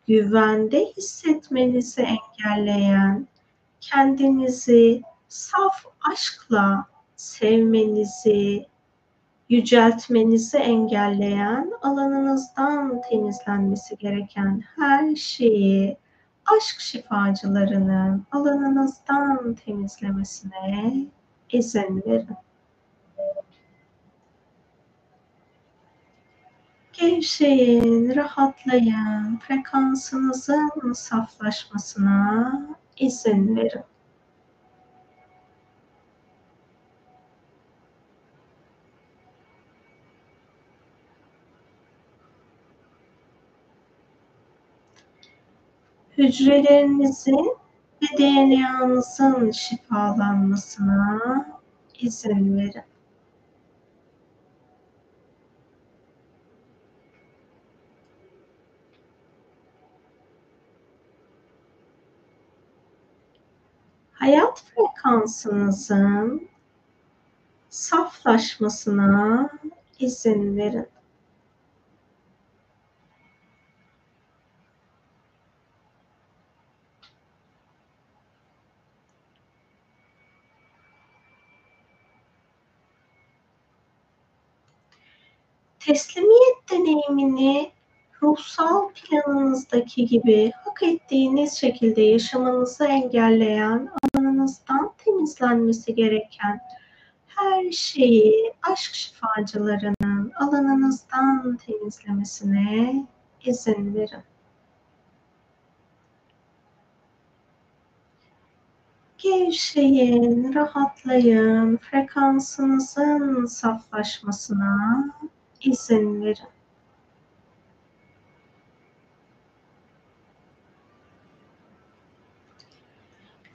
güvende 0.08 0.86
hissetmenizi 0.86 2.02
engelleyen, 2.02 3.28
kendinizi 3.82 5.02
saf 5.28 5.86
aşkla 6.12 6.86
sevmenizi, 7.16 8.66
yüceltmenizi 9.50 10.58
engelleyen, 10.58 11.72
alanınızdan 11.82 13.02
temizlenmesi 13.10 13.98
gereken 13.98 14.64
her 14.76 15.16
şeyi 15.16 15.98
aşk 16.58 16.80
şifacılarının 16.80 18.26
alanınızdan 18.32 19.56
temizlemesine 19.66 20.94
izin 21.52 22.04
verin. 22.06 22.38
Gevşeyin, 26.94 28.16
rahatlayın, 28.16 29.38
frekansınızın 29.38 30.94
saflaşmasına 30.94 32.52
izin 32.98 33.56
verin. 33.56 33.84
Hücrelerinizin 46.20 47.58
ve 48.02 48.08
DNA'nızın 48.18 49.52
şifalanmasına 49.52 51.20
izin 52.00 52.58
verin. 52.58 52.84
hayat 64.14 64.64
frekansınızın 64.64 66.50
saflaşmasına 67.70 69.50
izin 70.00 70.58
verin. 70.58 70.88
Teslimiyet 85.90 86.72
deneyimini 86.72 87.72
ruhsal 88.22 88.90
planınızdaki 88.90 90.06
gibi 90.06 90.52
hak 90.64 90.84
ettiğiniz 90.84 91.54
şekilde 91.54 92.02
yaşamanızı 92.02 92.86
engelleyen, 92.86 93.90
alanınızdan 94.04 94.94
temizlenmesi 94.98 95.96
gereken 95.96 96.60
her 97.28 97.72
şeyi 97.72 98.54
aşk 98.72 98.96
şifacılarının 98.96 100.32
alanınızdan 100.36 101.58
temizlemesine 101.58 103.08
izin 103.46 103.96
verin. 103.96 104.24
Gevşeyin, 109.18 110.54
rahatlayın, 110.54 111.78
frekansınızın 111.78 113.46
saflaşmasına 113.46 115.06
izin 115.62 116.22
verin. 116.26 116.48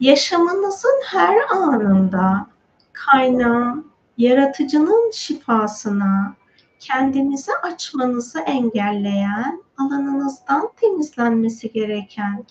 Yaşamınızın 0.01 1.01
her 1.05 1.37
anında 1.51 2.47
kaynağın, 2.93 3.93
yaratıcının 4.19 5.11
şifasına, 5.11 6.37
kendinizi 6.81 7.53
açmanızı 7.63 8.41
engelleyen, 8.41 9.63
alanınızdan 9.79 10.71
temizlenmesi 10.77 11.73
gereken 11.73 12.45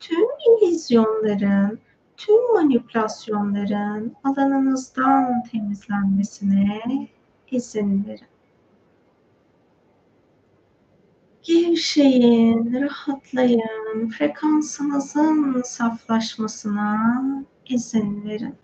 tüm 0.00 0.26
illüzyonların, 0.48 1.78
tüm 2.16 2.52
manipülasyonların 2.54 4.16
alanınızdan 4.24 5.42
temizlenmesine 5.52 7.08
izin 7.50 8.06
verin. 8.06 8.33
Gevşeyin, 11.44 12.82
rahatlayın. 12.82 14.08
Frekansınızın 14.10 15.62
saflaşmasına 15.62 17.14
izin 17.66 18.24
verin. 18.24 18.54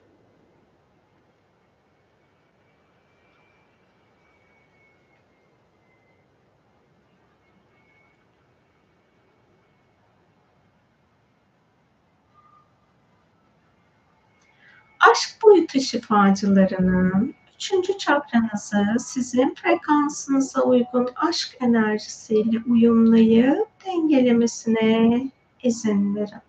aşk 15.11 15.43
boyutu 15.43 15.81
şifacılarının 15.81 17.35
3. 17.61 17.99
çakranızı 17.99 18.85
sizin 18.99 19.55
frekansınıza 19.55 20.63
uygun 20.63 21.09
aşk 21.17 21.57
enerjisiyle 21.61 22.59
uyumlayıp 22.69 23.69
dengelemesine 23.87 25.31
izin 25.63 26.17
verin. 26.17 26.43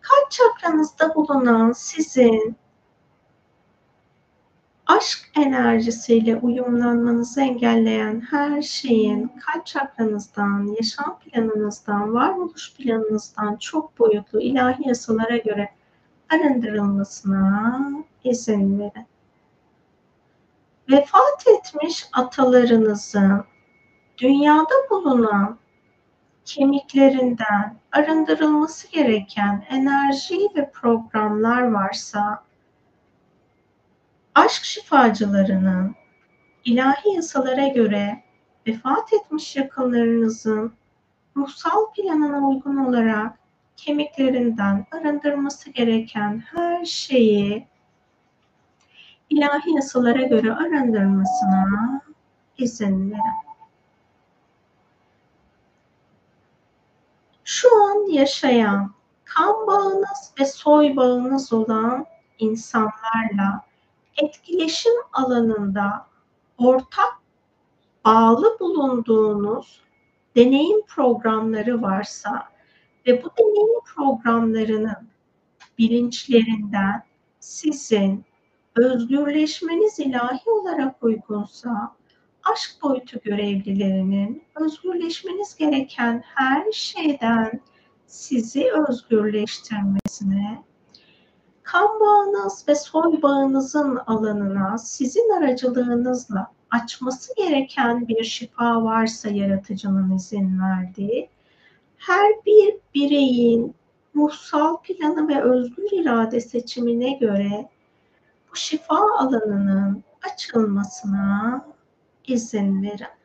Kalp 0.00 0.30
çakranızda 0.30 1.14
bulunan 1.14 1.72
sizin 1.72 2.56
aşk 4.86 5.30
enerjisiyle 5.36 6.36
uyumlanmanızı 6.36 7.40
engelleyen 7.40 8.20
her 8.30 8.62
şeyin 8.62 9.32
kalp 9.46 9.66
çakranızdan, 9.66 10.76
yaşam 10.76 11.18
planınızdan, 11.18 12.14
varoluş 12.14 12.74
planınızdan 12.74 13.56
çok 13.56 13.98
boyutlu 13.98 14.40
ilahi 14.40 14.88
yasalara 14.88 15.36
göre 15.36 15.77
arındırılmasına 16.30 17.80
izin 18.24 18.78
verin. 18.78 19.06
Vefat 20.90 21.44
etmiş 21.58 22.08
atalarınızın 22.12 23.44
dünyada 24.18 24.74
bulunan 24.90 25.58
kemiklerinden 26.44 27.76
arındırılması 27.92 28.92
gereken 28.92 29.66
enerji 29.70 30.38
ve 30.56 30.70
programlar 30.70 31.62
varsa 31.62 32.44
aşk 34.34 34.64
şifacılarının 34.64 35.94
ilahi 36.64 37.14
yasalara 37.14 37.68
göre 37.68 38.22
vefat 38.66 39.12
etmiş 39.12 39.56
yakınlarınızın 39.56 40.72
ruhsal 41.36 41.92
planına 41.92 42.48
uygun 42.48 42.76
olarak 42.76 43.37
kemiklerinden 43.78 44.86
arındırması 44.92 45.70
gereken 45.70 46.42
her 46.54 46.84
şeyi 46.84 47.66
ilahi 49.30 49.74
yasalara 49.74 50.22
göre 50.22 50.52
arındırmasına 50.52 52.00
izin 52.58 53.10
verin. 53.10 53.48
Şu 57.44 57.84
an 57.84 58.12
yaşayan 58.12 58.94
kan 59.24 59.66
bağınız 59.66 60.32
ve 60.40 60.44
soy 60.44 60.96
bağınız 60.96 61.52
olan 61.52 62.06
insanlarla 62.38 63.64
etkileşim 64.16 64.92
alanında 65.12 66.06
ortak 66.58 67.18
bağlı 68.04 68.56
bulunduğunuz 68.60 69.80
deneyim 70.36 70.86
programları 70.86 71.82
varsa 71.82 72.57
ve 73.06 73.22
bu 73.24 73.30
deneyim 73.38 73.80
programlarının 73.94 75.08
bilinçlerinden 75.78 77.02
sizin 77.40 78.24
özgürleşmeniz 78.76 79.98
ilahi 79.98 80.50
olarak 80.50 81.02
uygunsa 81.02 81.96
aşk 82.52 82.82
boyutu 82.82 83.20
görevlilerinin 83.24 84.42
özgürleşmeniz 84.60 85.56
gereken 85.56 86.22
her 86.34 86.72
şeyden 86.72 87.60
sizi 88.06 88.72
özgürleştirmesine 88.88 90.62
kan 91.62 92.00
bağınız 92.00 92.64
ve 92.68 92.74
soy 92.74 93.22
bağınızın 93.22 93.96
alanına 94.06 94.78
sizin 94.78 95.30
aracılığınızla 95.38 96.52
açması 96.70 97.34
gereken 97.36 98.08
bir 98.08 98.24
şifa 98.24 98.84
varsa 98.84 99.28
yaratıcının 99.28 100.16
izin 100.16 100.60
verdiği, 100.60 101.30
her 101.98 102.32
bir 102.46 102.76
bireyin 102.94 103.74
ruhsal 104.16 104.76
planı 104.82 105.28
ve 105.28 105.42
özgür 105.42 105.88
irade 105.92 106.40
seçimine 106.40 107.12
göre 107.12 107.68
bu 108.50 108.56
şifa 108.56 109.18
alanının 109.18 110.04
açılmasına 110.32 111.66
izin 112.26 112.82
verin. 112.82 113.18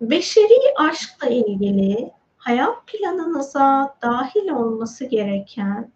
Beşeri 0.00 0.74
aşkla 0.76 1.28
ilgili 1.28 2.12
hayat 2.36 2.86
planınıza 2.86 3.96
dahil 4.02 4.48
olması 4.48 5.04
gereken 5.04 5.92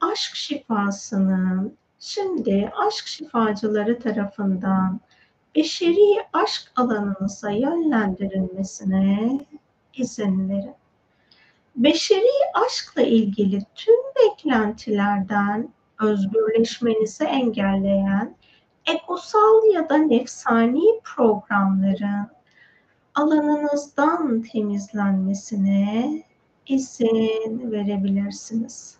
aşk 0.00 0.36
şifasının 0.36 1.78
şimdi 1.98 2.72
aşk 2.86 3.06
şifacıları 3.06 3.98
tarafından 3.98 5.00
beşeri 5.56 6.26
aşk 6.32 6.72
alanınıza 6.76 7.50
yönlendirilmesine 7.50 9.40
izin 9.94 10.48
verin. 10.48 10.74
Beşeri 11.76 12.30
aşkla 12.66 13.02
ilgili 13.02 13.62
tüm 13.74 14.00
beklentilerden 14.16 15.68
özgürleşmenizi 16.00 17.24
engelleyen 17.24 18.36
egosal 18.86 19.74
ya 19.74 19.88
da 19.88 19.96
nefsani 19.96 21.00
programların 21.04 22.28
alanınızdan 23.14 24.42
temizlenmesine 24.42 26.22
izin 26.66 27.72
verebilirsiniz. 27.72 28.97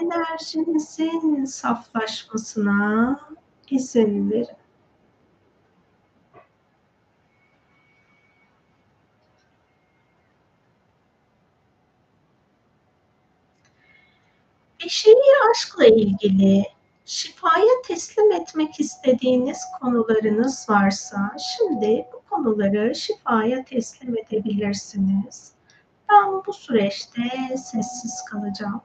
Enerjinizin 0.00 1.44
saflaşmasına 1.44 3.20
izin 3.70 4.30
verin. 4.30 4.56
Beşeri 14.84 15.50
aşkla 15.50 15.86
ilgili 15.86 16.64
şifaya 17.04 17.82
teslim 17.86 18.32
etmek 18.32 18.80
istediğiniz 18.80 19.58
konularınız 19.80 20.66
varsa 20.70 21.36
şimdi 21.38 22.06
bu 22.12 22.22
konuları 22.30 22.94
şifaya 22.94 23.64
teslim 23.64 24.18
edebilirsiniz. 24.18 25.52
Ben 26.10 26.42
bu 26.46 26.52
süreçte 26.52 27.22
sessiz 27.56 28.24
kalacağım. 28.30 28.82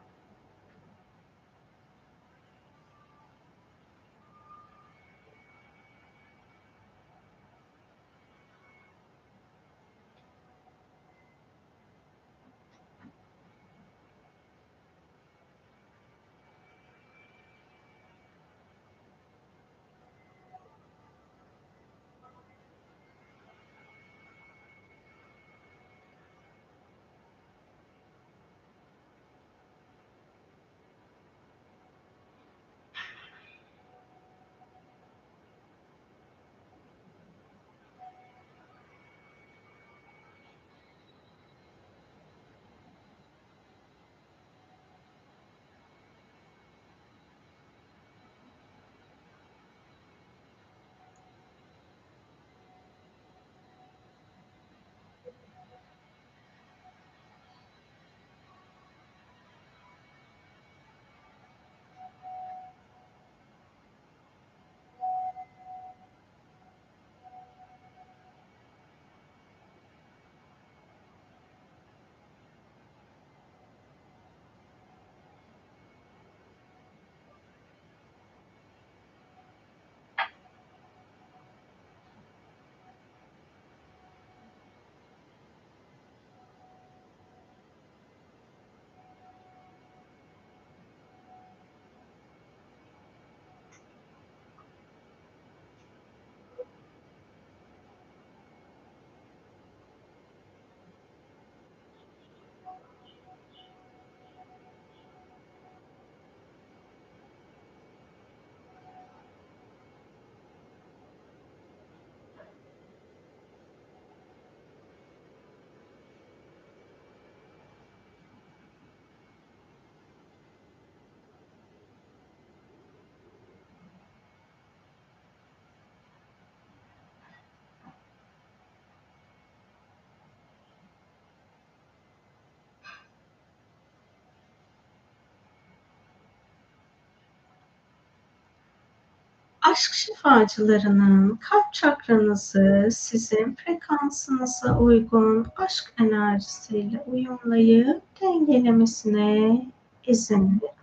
Aşk 139.71 139.93
şifacılarının 139.93 141.35
kalp 141.35 141.73
çakranızı 141.73 142.87
sizin 142.91 143.55
frekansınıza 143.55 144.79
uygun 144.79 145.47
aşk 145.55 145.93
enerjisiyle 145.99 147.03
uyumlayıp 147.07 148.01
dengelemesine 148.21 149.61
izin 150.07 150.61
verin. 150.61 150.77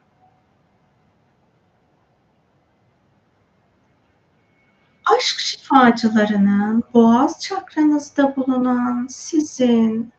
Aşk 5.16 5.39
şifacılarının 5.39 6.82
boğaz 6.94 7.40
çakranızda 7.40 8.36
bulunan 8.36 9.06
sizin 9.11 10.12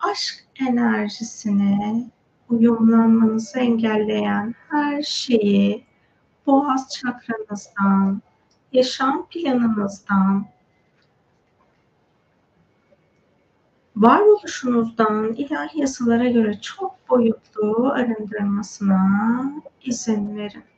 aşk 0.00 0.44
enerjisine 0.68 2.10
uyumlanmanızı 2.48 3.58
engelleyen 3.58 4.54
her 4.70 5.02
şeyi 5.02 5.89
boğaz 6.46 6.88
çakranızdan, 6.90 8.22
yaşam 8.72 9.26
planınızdan, 9.26 10.46
varoluşunuzdan 13.96 15.32
ilahi 15.32 15.80
yasalara 15.80 16.28
göre 16.28 16.60
çok 16.60 17.08
boyutlu 17.10 17.92
arındırmasına 17.92 19.42
izin 19.82 20.36
verin. 20.36 20.69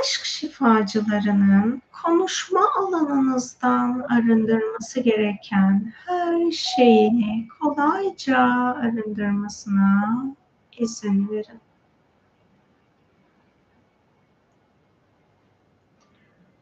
Aşk 0.00 0.24
şifacılarının 0.24 1.82
konuşma 2.02 2.60
alanınızdan 2.78 4.06
arındırması 4.10 5.00
gereken 5.00 5.92
her 6.06 6.50
şeyi 6.50 7.48
kolayca 7.60 8.38
arındırmasına 8.82 10.24
izin 10.78 11.28
verin. 11.30 11.60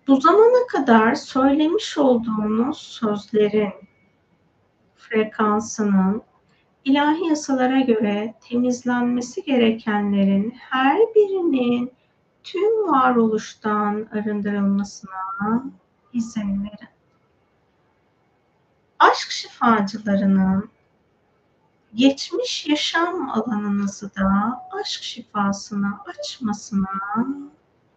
Bu 0.07 0.21
zamana 0.21 0.67
kadar 0.67 1.15
söylemiş 1.15 1.99
olduğunuz 1.99 2.79
sözlerin 2.79 3.73
frekansının 4.97 6.23
ilahi 6.85 7.29
yasalara 7.29 7.81
göre 7.81 8.35
temizlenmesi 8.49 9.45
gerekenlerin 9.45 10.51
her 10.51 10.99
birinin 10.99 11.93
tüm 12.45 12.93
varoluştan 12.93 14.09
arındırılmasına 14.13 15.65
izin 16.13 16.65
verin. 16.65 16.89
Aşk 18.99 19.31
şifacılarının 19.31 20.71
geçmiş 21.95 22.67
yaşam 22.67 23.31
alanınızı 23.31 24.15
da 24.17 24.63
aşk 24.81 25.03
şifasına 25.03 26.05
açmasına 26.07 26.89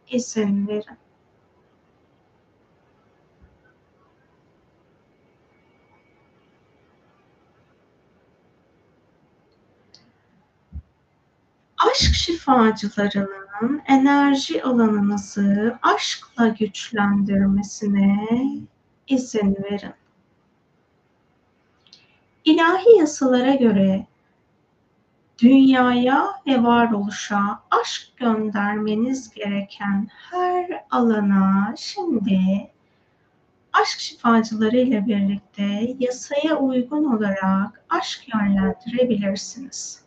izin 0.08 0.68
verin. 0.68 1.03
Aşk 11.92 12.14
şifacılarının 12.14 13.82
enerji 13.88 14.64
alanınızı 14.64 15.80
aşkla 15.82 16.48
güçlendirmesine 16.48 18.28
izin 19.08 19.58
verin. 19.64 19.94
İlahi 22.46 22.98
yasalara 22.98 23.56
göre 23.56 24.08
dünyaya 25.40 26.30
ve 26.48 26.64
varoluşa 26.64 27.60
aşk 27.72 28.18
göndermeniz 28.18 29.34
gereken 29.34 30.10
her 30.32 30.84
alana 30.92 31.74
şimdi 31.78 32.40
aşk 33.74 34.00
şifacıları 34.00 34.78
ile 34.78 35.08
birlikte 35.08 35.96
yasaya 36.00 36.58
uygun 36.58 37.06
olarak 37.06 37.86
aşk 37.90 38.22
yönlendirebilirsiniz. 38.34 40.03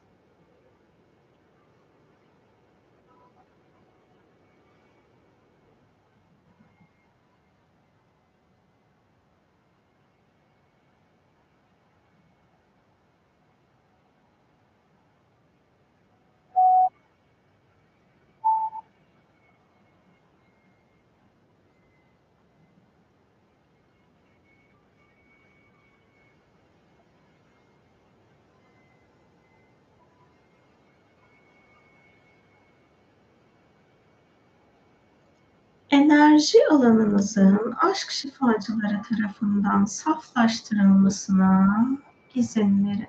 Enerji 36.37 36.59
alanınızın 36.71 37.75
aşk 37.83 38.11
şifacıları 38.11 39.03
tarafından 39.03 39.85
saflaştırılmasına 39.85 41.87
izin 42.35 42.87
verin. 42.87 43.09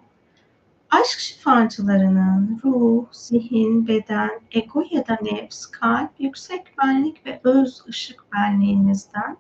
Aşk 0.90 1.20
şifacılarının 1.20 2.62
ruh, 2.64 3.06
zihin, 3.12 3.88
beden, 3.88 4.30
ego 4.52 4.84
ya 4.92 5.08
da 5.08 5.18
nefs, 5.22 5.66
kalp, 5.66 6.12
yüksek 6.20 6.78
benlik 6.78 7.26
ve 7.26 7.42
öz 7.44 7.84
ışık 7.90 8.34
benliğinizden 8.34 9.38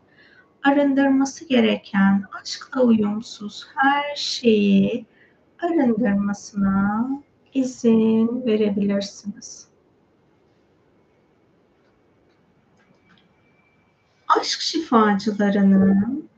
arındırması 0.63 1.47
gereken 1.47 2.23
aşkla 2.41 2.81
uyumsuz 2.81 3.67
her 3.75 4.15
şeyi 4.15 5.05
arındırmasına 5.61 7.09
izin 7.53 8.45
verebilirsiniz. 8.45 9.66
Aşk 14.27 14.61
şifacılarının 14.61 16.29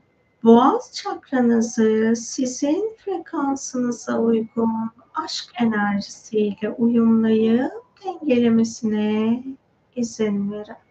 boğaz 0.44 0.92
çakranızı 0.94 2.14
sizin 2.16 2.96
frekansınıza 3.04 4.18
uygun 4.18 4.90
aşk 5.14 5.44
enerjisiyle 5.60 6.70
uyumlayıp 6.78 7.72
dengelemesine 8.04 9.44
izin 9.96 10.52
verin. 10.52 10.89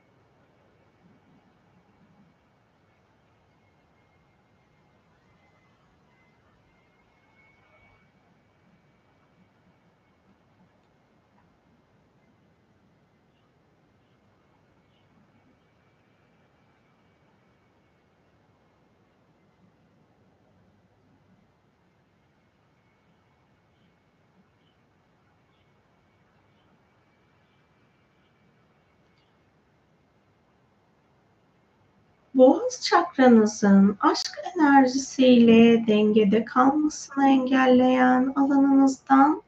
Boğaz 32.39 32.81
çakranızın 32.81 33.97
aşk 33.99 34.31
enerjisiyle 34.55 35.87
dengede 35.87 36.45
kalmasını 36.45 37.27
engelleyen 37.27 38.33
alanınızdan 38.35 39.41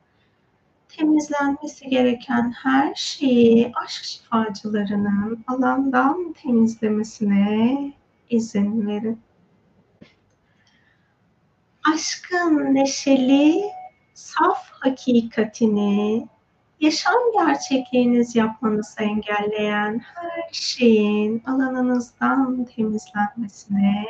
temizlenmesi 0.90 1.90
gereken 1.90 2.52
her 2.52 2.96
şeyi 2.96 3.72
aşk 3.84 4.04
şifacılarının 4.04 5.44
alandan 5.48 6.34
temizlemesine 6.34 7.94
izin 8.30 8.88
verin. 8.88 9.20
Aşkın 11.94 12.76
neşeli, 12.76 13.64
saf 14.14 14.72
hakikatini 14.72 16.28
yaşam 16.82 17.14
gerçekliğiniz 17.34 18.36
yapmanızı 18.36 19.04
engelleyen 19.04 20.00
her 20.00 20.50
şeyin 20.52 21.44
alanınızdan 21.48 22.66
temizlenmesine 22.76 24.06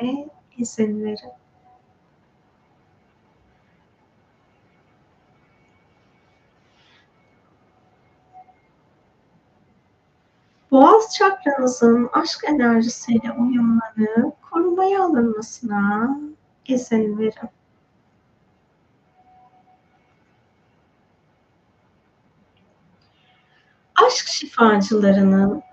izin 0.57 1.03
verin. 1.03 1.31
Boğaz 10.71 11.15
çakranızın 11.15 12.09
aşk 12.13 12.43
enerjisiyle 12.49 13.31
uyumlanıp 13.31 14.41
korumaya 14.51 15.03
alınmasına 15.03 16.17
izin 16.67 17.19
verin. 17.19 17.49
Şifacılarının 24.11 25.63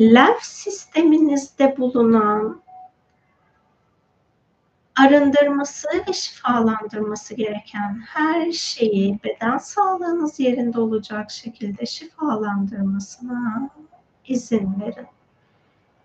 lenf 0.00 0.42
sisteminizde 0.42 1.76
bulunan 1.78 2.62
arındırması 4.98 5.88
ve 6.08 6.12
şifalandırması 6.12 7.34
gereken 7.34 8.02
her 8.06 8.52
şeyi 8.52 9.18
beden 9.24 9.58
sağlığınız 9.58 10.40
yerinde 10.40 10.80
olacak 10.80 11.30
şekilde 11.30 11.86
şifalandırmasına 11.86 13.70
izin 14.26 14.80
verin. 14.80 15.06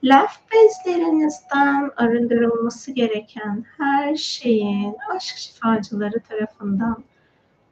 Lenf 0.06 0.38
bezlerinizden 0.54 1.92
arındırılması 1.98 2.92
gereken 2.92 3.66
her 3.78 4.16
şeyin 4.16 4.96
aşk 5.16 5.38
şifacıları 5.38 6.20
tarafından 6.20 7.04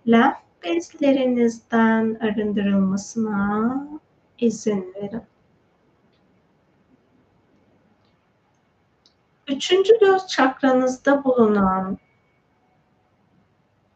lenf 0.07 0.37
bezlerinizden 0.63 2.17
arındırılmasına 2.21 3.87
izin 4.41 4.93
verin. 4.95 5.23
Üçüncü 9.47 9.99
göz 9.99 10.27
çakranızda 10.27 11.23
bulunan 11.23 11.97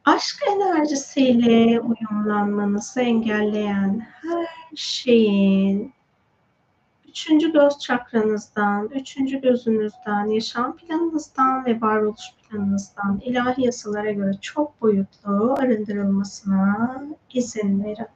aşk 0.05 0.43
enerjisiyle 0.51 1.81
uyumlanmanızı 1.81 3.01
engelleyen 3.01 4.07
her 4.21 4.47
şeyin 4.75 5.95
üçüncü 7.15 7.51
göz 7.51 7.79
çakranızdan, 7.79 8.89
üçüncü 8.93 9.41
gözünüzden, 9.41 10.25
yaşam 10.25 10.75
planınızdan 10.75 11.65
ve 11.65 11.81
varoluş 11.81 12.21
planınızdan 12.37 13.21
ilahi 13.23 13.65
yasalara 13.65 14.11
göre 14.11 14.31
çok 14.41 14.81
boyutlu 14.81 15.55
arındırılmasına 15.59 17.03
izin 17.33 17.83
verin. 17.83 18.07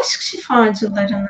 Aşk 0.00 0.20
şifacılarının 0.20 1.28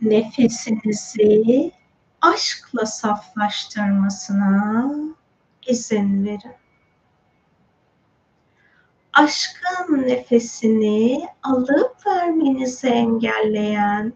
nefesinizi 0.00 1.72
aşkla 2.20 2.86
saflaştırmasına 2.86 4.90
izin 5.66 6.24
verin. 6.24 6.54
Aşkın 9.12 10.06
nefesini 10.06 11.28
alıp 11.42 12.06
vermenizi 12.06 12.88
engelleyen 12.88 14.12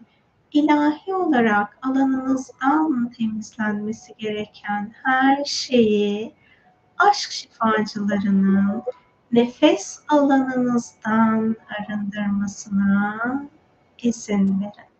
ilahi 0.51 1.13
olarak 1.13 1.77
alanınızdan 1.81 3.11
temizlenmesi 3.17 4.13
gereken 4.17 4.95
her 5.03 5.45
şeyi 5.45 6.33
aşk 6.97 7.31
şifacılarının 7.31 8.83
nefes 9.33 9.99
alanınızdan 10.07 11.55
arındırmasına 11.79 13.19
izin 14.03 14.61
verin. 14.61 14.93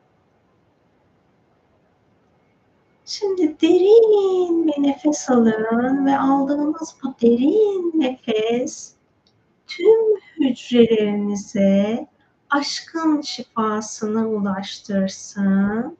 Şimdi 3.06 3.62
derin 3.62 4.68
bir 4.68 4.84
nefes 4.84 5.30
alın 5.30 6.06
ve 6.06 6.18
aldığınız 6.18 6.96
bu 7.04 7.16
derin 7.22 7.92
nefes 7.96 8.94
tüm 9.68 10.16
hücrelerinize 10.40 12.08
aşkın 12.50 13.22
şifasını 13.22 14.30
ulaştırsın. 14.30 15.98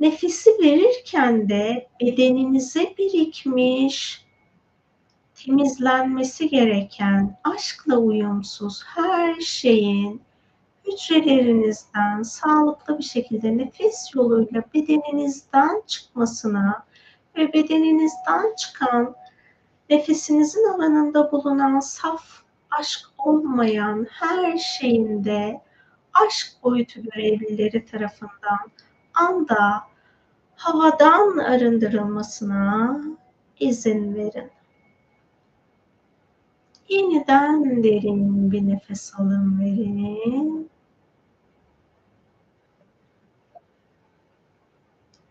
Nefesi 0.00 0.50
verirken 0.50 1.48
de 1.48 1.88
bedeninize 2.02 2.94
birikmiş, 2.98 4.26
temizlenmesi 5.44 6.48
gereken 6.48 7.38
aşkla 7.44 7.96
uyumsuz 7.96 8.82
her 8.86 9.40
şeyin 9.40 10.22
hücrelerinizden 10.86 12.22
sağlıklı 12.22 12.98
bir 12.98 13.02
şekilde 13.02 13.58
nefes 13.58 14.14
yoluyla 14.14 14.62
bedeninizden 14.74 15.82
çıkmasına 15.86 16.84
ve 17.36 17.52
bedeninizden 17.52 18.54
çıkan 18.56 19.14
nefesinizin 19.90 20.74
alanında 20.74 21.32
bulunan 21.32 21.80
saf 21.80 22.42
aşk 22.70 23.00
olmayan 23.18 24.06
her 24.10 24.58
şeyinde 24.58 25.60
aşk 26.12 26.56
boyutu 26.62 27.02
görevlileri 27.02 27.84
tarafından 27.84 28.70
anda 29.14 29.80
havadan 30.56 31.38
arındırılmasına 31.38 33.00
izin 33.60 34.14
verin. 34.14 34.50
Yeniden 36.90 37.82
derin 37.84 38.52
bir 38.52 38.68
nefes 38.68 39.14
alın 39.14 39.60
verin. 39.60 40.70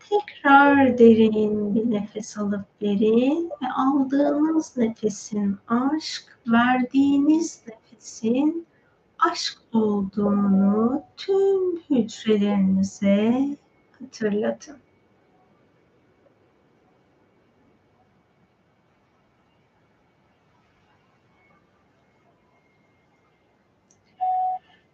Tekrar 0.00 0.98
derin 0.98 1.74
bir 1.74 1.90
nefes 1.90 2.38
alıp 2.38 2.64
verin 2.82 3.50
ve 3.62 3.72
aldığınız 3.72 4.76
nefesin 4.76 5.56
aşk, 5.68 6.38
verdiğiniz 6.46 7.62
nefesin 7.68 8.66
aşk 9.18 9.58
olduğunu 9.72 11.02
tüm 11.16 11.76
hücrelerinize 11.90 13.48
hatırlatın. 13.98 14.76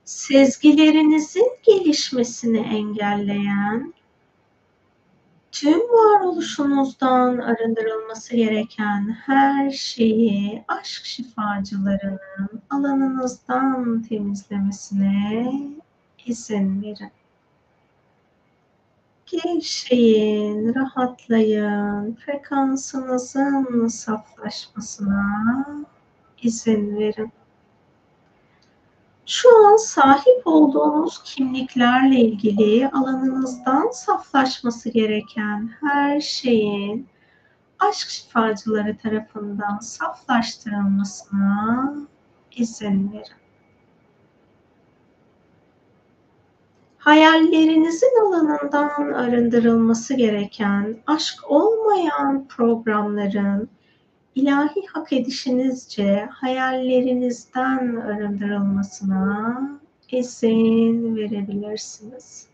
Sezgilerinizin 0.07 1.53
gelişmesini 1.63 2.59
engelleyen 2.59 3.95
tüm 5.53 5.81
varoluşunuzdan 5.81 7.39
arındırılması 7.39 8.37
gereken 8.37 9.17
her 9.27 9.71
şeyi 9.71 10.65
aşk 10.69 11.05
şifacılarının 11.05 12.63
alanınızdan 12.71 14.03
temizlemesine 14.03 15.53
izin 16.27 16.83
verin. 16.83 17.11
Gevşeyin, 19.27 20.75
rahatlayın, 20.75 22.15
frekansınızın 22.15 23.89
saflaşmasına 23.89 25.67
izin 26.43 26.97
verin. 26.97 27.33
Şu 29.27 29.67
an 29.67 29.77
sahip 29.77 30.43
olduğunuz 30.45 31.23
kimliklerle 31.25 32.21
ilgili 32.21 32.89
alanınızdan 32.89 33.91
saflaşması 33.91 34.91
gereken 34.91 35.71
her 35.81 36.21
şeyin 36.21 37.09
aşk 37.79 38.09
şifacıları 38.09 38.99
tarafından 38.99 39.79
saflaştırılmasına 39.79 41.95
izin 42.57 43.13
verin. 43.13 43.25
Hayallerinizin 46.99 48.27
alanından 48.27 49.13
arındırılması 49.13 50.15
gereken 50.15 50.97
aşk 51.07 51.51
olmayan 51.51 52.49
programların 52.49 53.71
ilahi 54.37 54.87
hak 54.93 55.13
edişinizce 55.13 56.29
hayallerinizden 56.31 57.97
arındırılmasına 57.97 59.61
izin 60.13 61.17
verebilirsiniz. 61.17 62.47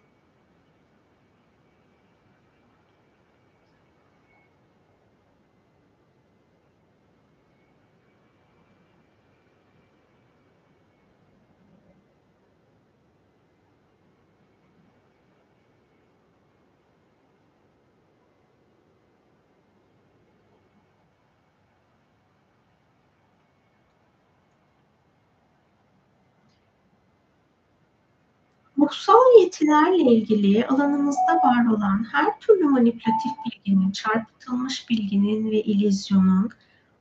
Ruhsal 28.83 29.41
yetilerle 29.41 30.03
ilgili 30.03 30.67
alanınızda 30.67 31.41
var 31.45 31.67
olan 31.67 32.07
her 32.13 32.41
türlü 32.41 32.65
manipülatif 32.65 33.33
bilginin, 33.47 33.91
çarpıtılmış 33.91 34.91
bilginin 34.91 35.51
ve 35.51 35.63
illüzyonun 35.63 36.51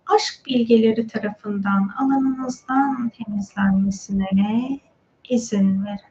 aşk 0.08 0.46
bilgeleri 0.46 1.08
tarafından 1.08 1.92
alanınızdan 1.98 3.10
temizlenmesine 3.10 4.80
izin 5.30 5.86
verin. 5.86 6.11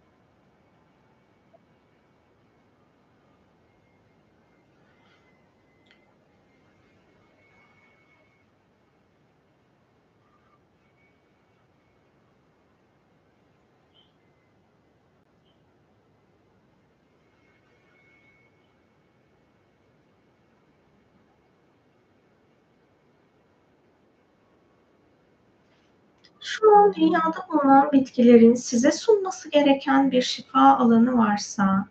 Şu 26.60 26.76
an 26.76 26.94
dünyada 26.94 27.46
bulunan 27.48 27.92
bitkilerin 27.92 28.54
size 28.54 28.92
sunması 28.92 29.50
gereken 29.50 30.10
bir 30.10 30.22
şifa 30.22 30.76
alanı 30.76 31.18
varsa, 31.18 31.86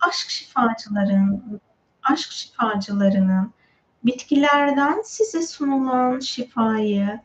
aşk 0.00 0.30
şifacıların 0.30 1.60
aşk 2.02 2.30
şifacılarının 2.32 3.52
bitkilerden 4.04 5.02
size 5.04 5.42
sunulan 5.42 6.20
şifayı 6.20 7.20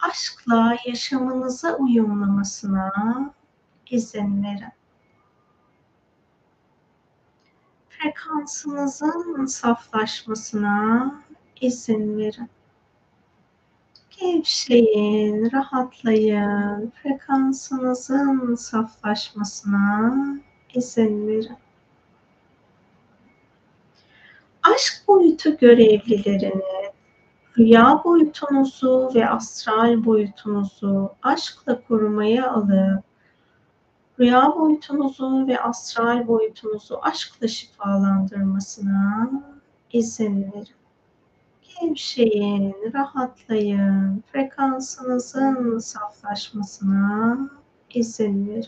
aşkla 0.00 0.76
yaşamınıza 0.86 1.76
uyumlamasına 1.76 2.90
izin 3.90 4.42
verin. 4.42 4.72
Frekansınızın 7.88 9.46
saflaşmasına 9.46 11.14
izin 11.60 12.18
verin. 12.18 12.50
Gevşeyin, 14.22 15.52
rahatlayın. 15.52 16.92
Frekansınızın 17.02 18.54
saflaşmasına 18.54 20.14
izin 20.74 21.28
verin. 21.28 21.56
Aşk 24.62 25.08
boyutu 25.08 25.56
görevlilerini, 25.56 26.92
rüya 27.58 28.02
boyutunuzu 28.04 29.10
ve 29.14 29.28
astral 29.28 30.04
boyutunuzu 30.04 31.10
aşkla 31.22 31.84
korumaya 31.84 32.52
alıp, 32.52 33.04
rüya 34.20 34.54
boyutunuzu 34.56 35.46
ve 35.46 35.60
astral 35.60 36.28
boyutunuzu 36.28 36.98
aşkla 37.02 37.48
şifalandırmasına 37.48 39.30
izin 39.92 40.52
verin. 40.52 40.81
Gevşeyin, 41.80 42.74
rahatlayın, 42.94 44.24
frekansınızın 44.32 45.78
saflaşmasına 45.78 47.38
izin 47.94 48.48
verin. 48.48 48.66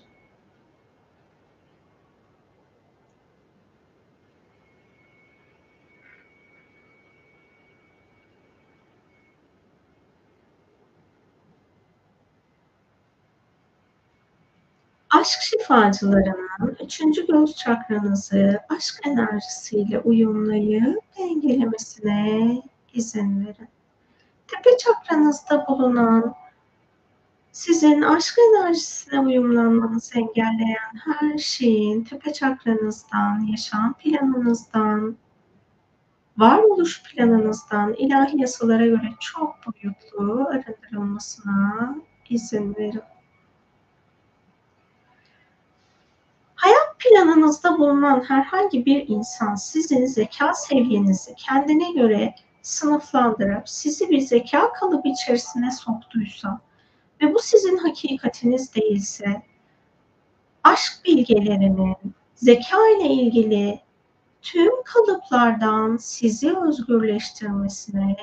Aşk 15.10 15.40
şifacılarının 15.40 16.76
üçüncü 16.84 17.26
göz 17.26 17.56
çakranızı 17.56 18.60
aşk 18.68 19.00
enerjisiyle 19.06 20.00
uyumlayıp 20.00 20.98
dengelemesine 21.18 22.62
izin 22.94 23.46
verin. 23.46 23.68
Tepe 24.46 24.76
çakranızda 24.78 25.66
bulunan 25.68 26.34
sizin 27.52 28.02
aşk 28.02 28.34
enerjisine 28.38 29.20
uyumlanmanızı 29.20 30.18
engelleyen 30.18 30.94
her 31.04 31.38
şeyin 31.38 32.04
tepe 32.04 32.32
çakranızdan, 32.32 33.40
yaşam 33.50 33.94
planınızdan, 33.94 35.16
varoluş 36.38 37.02
planınızdan 37.02 37.94
ilahi 37.94 38.40
yasalara 38.40 38.86
göre 38.86 39.12
çok 39.20 39.56
boyutlu 39.66 40.46
arındırılmasına 40.48 41.96
izin 42.28 42.74
verin. 42.74 43.02
Hayat 46.54 46.98
planınızda 46.98 47.78
bulunan 47.78 48.24
herhangi 48.28 48.86
bir 48.86 49.08
insan 49.08 49.54
sizin 49.54 50.06
zeka 50.06 50.54
seviyenizi 50.54 51.34
kendine 51.34 51.92
göre 51.92 52.34
sınıflandırıp 52.64 53.68
sizi 53.68 54.10
bir 54.10 54.20
zeka 54.20 54.72
kalıbı 54.72 55.08
içerisine 55.08 55.70
soktuysa 55.70 56.60
ve 57.22 57.34
bu 57.34 57.38
sizin 57.38 57.76
hakikatiniz 57.76 58.74
değilse 58.74 59.42
aşk 60.64 60.92
bilgelerinin 61.04 61.96
zeka 62.34 62.88
ile 62.88 63.08
ilgili 63.08 63.80
tüm 64.42 64.82
kalıplardan 64.84 65.96
sizi 65.96 66.58
özgürleştirmesine 66.58 68.16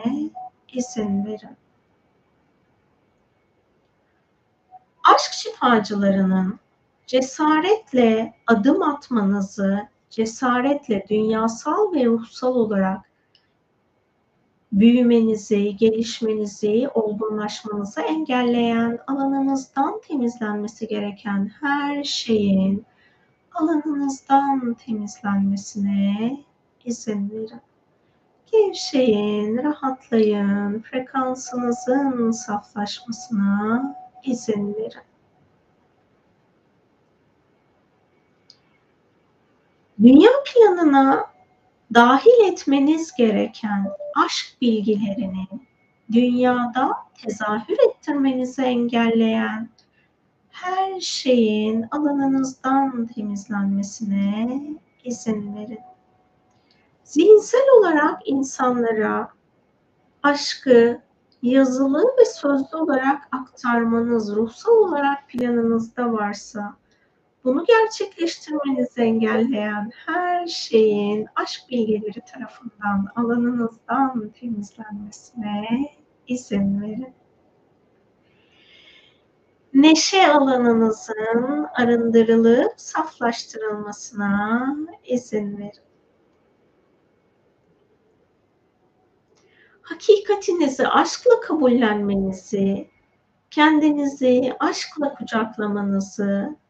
izin 0.73 1.25
verin. 1.25 1.57
Aşk 5.03 5.33
şifacılarının 5.33 6.59
cesaretle 7.07 8.33
adım 8.47 8.81
atmanızı, 8.83 9.89
cesaretle 10.09 11.05
dünyasal 11.09 11.93
ve 11.93 12.05
ruhsal 12.05 12.55
olarak 12.55 13.10
büyümenizi, 14.71 15.75
gelişmenizi, 15.77 16.89
olgunlaşmanızı 16.93 18.01
engelleyen 18.01 18.99
alanınızdan 19.07 20.01
temizlenmesi 20.07 20.87
gereken 20.87 21.51
her 21.61 22.03
şeyin 22.03 22.85
alanınızdan 23.53 24.73
temizlenmesine 24.73 26.37
izin 26.85 27.29
verin. 27.29 27.61
Gevşeyin, 28.51 29.57
rahatlayın, 29.57 30.79
frekansınızın 30.79 32.31
saflaşmasına 32.31 33.95
izin 34.23 34.75
verin. 34.75 35.01
Dünya 40.03 40.31
planına 40.45 41.30
dahil 41.93 42.51
etmeniz 42.51 43.11
gereken 43.17 43.91
aşk 44.25 44.61
bilgilerini 44.61 45.47
dünyada 46.11 46.91
tezahür 47.21 47.77
ettirmenizi 47.89 48.61
engelleyen 48.61 49.69
her 50.49 50.99
şeyin 50.99 51.85
alanınızdan 51.91 53.07
temizlenmesine 53.07 54.61
izin 55.03 55.55
verin. 55.55 55.79
Zihinsel 57.03 57.65
olarak 57.79 58.21
insanlara 58.25 59.29
aşkı 60.23 61.01
yazılı 61.41 62.03
ve 62.19 62.25
sözlü 62.25 62.77
olarak 62.77 63.27
aktarmanız 63.31 64.35
ruhsal 64.35 64.71
olarak 64.71 65.29
planınızda 65.29 66.13
varsa 66.13 66.75
bunu 67.43 67.65
gerçekleştirmenizi 67.65 69.01
engelleyen 69.01 69.91
her 70.05 70.47
şeyin 70.47 71.27
aşk 71.35 71.61
bilgileri 71.69 72.21
tarafından 72.33 73.07
alanınızdan 73.15 74.29
temizlenmesine 74.39 75.89
izin 76.27 76.81
verin. 76.81 77.13
Neşe 79.73 80.27
alanınızın 80.27 81.67
arındırılıp 81.75 82.73
saflaştırılmasına 82.77 84.75
izin 85.03 85.57
verin. 85.57 85.71
Hakikatinizi 89.81 90.87
aşkla 90.87 91.39
kabullenmenizi, 91.39 92.89
kendinizi 93.51 94.53
aşkla 94.59 95.13
kucaklamanızı, 95.13 96.60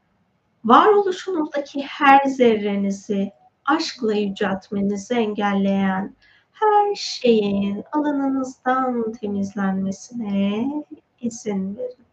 varoluşunuzdaki 0.66 1.82
her 1.82 2.26
zerrenizi 2.26 3.32
aşkla 3.66 4.14
yüceltmenizi 4.14 5.14
engelleyen 5.14 6.16
her 6.52 6.96
şeyin 6.96 7.84
alanınızdan 7.92 9.12
temizlenmesine 9.12 10.68
izin 11.22 11.78
verin. 11.78 12.06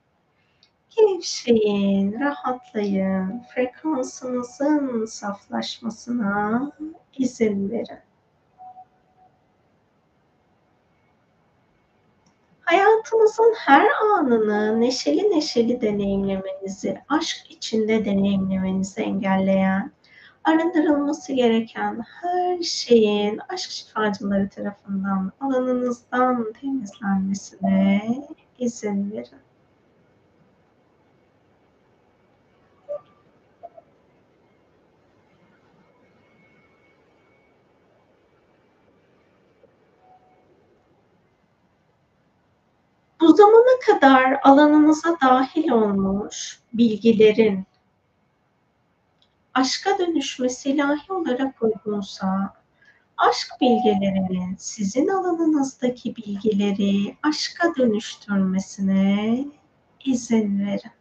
Gevşeyin, 0.91 2.21
rahatlayın, 2.21 3.43
frekansınızın 3.55 5.05
saflaşmasına 5.05 6.73
izin 7.19 7.71
verin. 7.71 8.08
Hayatınızın 12.69 13.55
her 13.57 13.87
anını 14.15 14.81
neşeli 14.81 15.31
neşeli 15.31 15.81
deneyimlemenizi, 15.81 16.99
aşk 17.09 17.51
içinde 17.51 18.05
deneyimlemenizi 18.05 19.01
engelleyen, 19.01 19.93
arındırılması 20.45 21.33
gereken 21.33 22.05
her 22.23 22.63
şeyin 22.63 23.41
aşk 23.49 23.71
şifacıları 23.71 24.49
tarafından 24.49 25.33
alanınızdan 25.41 26.53
temizlenmesine 26.61 28.19
izin 28.59 29.11
verin. 29.13 29.39
Bu 43.21 43.35
zamana 43.49 43.79
kadar 43.87 44.41
alanınıza 44.43 45.17
dahil 45.23 45.71
olmuş 45.71 46.61
bilgilerin 46.73 47.67
aşka 49.55 49.99
dönüşmesi 49.99 50.71
ilahi 50.71 51.13
olarak 51.13 51.63
uygunsa, 51.63 52.55
aşk 53.17 53.49
bilgelerinin 53.61 54.57
sizin 54.59 55.09
alanınızdaki 55.09 56.17
bilgileri 56.17 57.17
aşka 57.23 57.75
dönüştürmesine 57.77 59.45
izin 60.05 60.67
verin. 60.67 60.93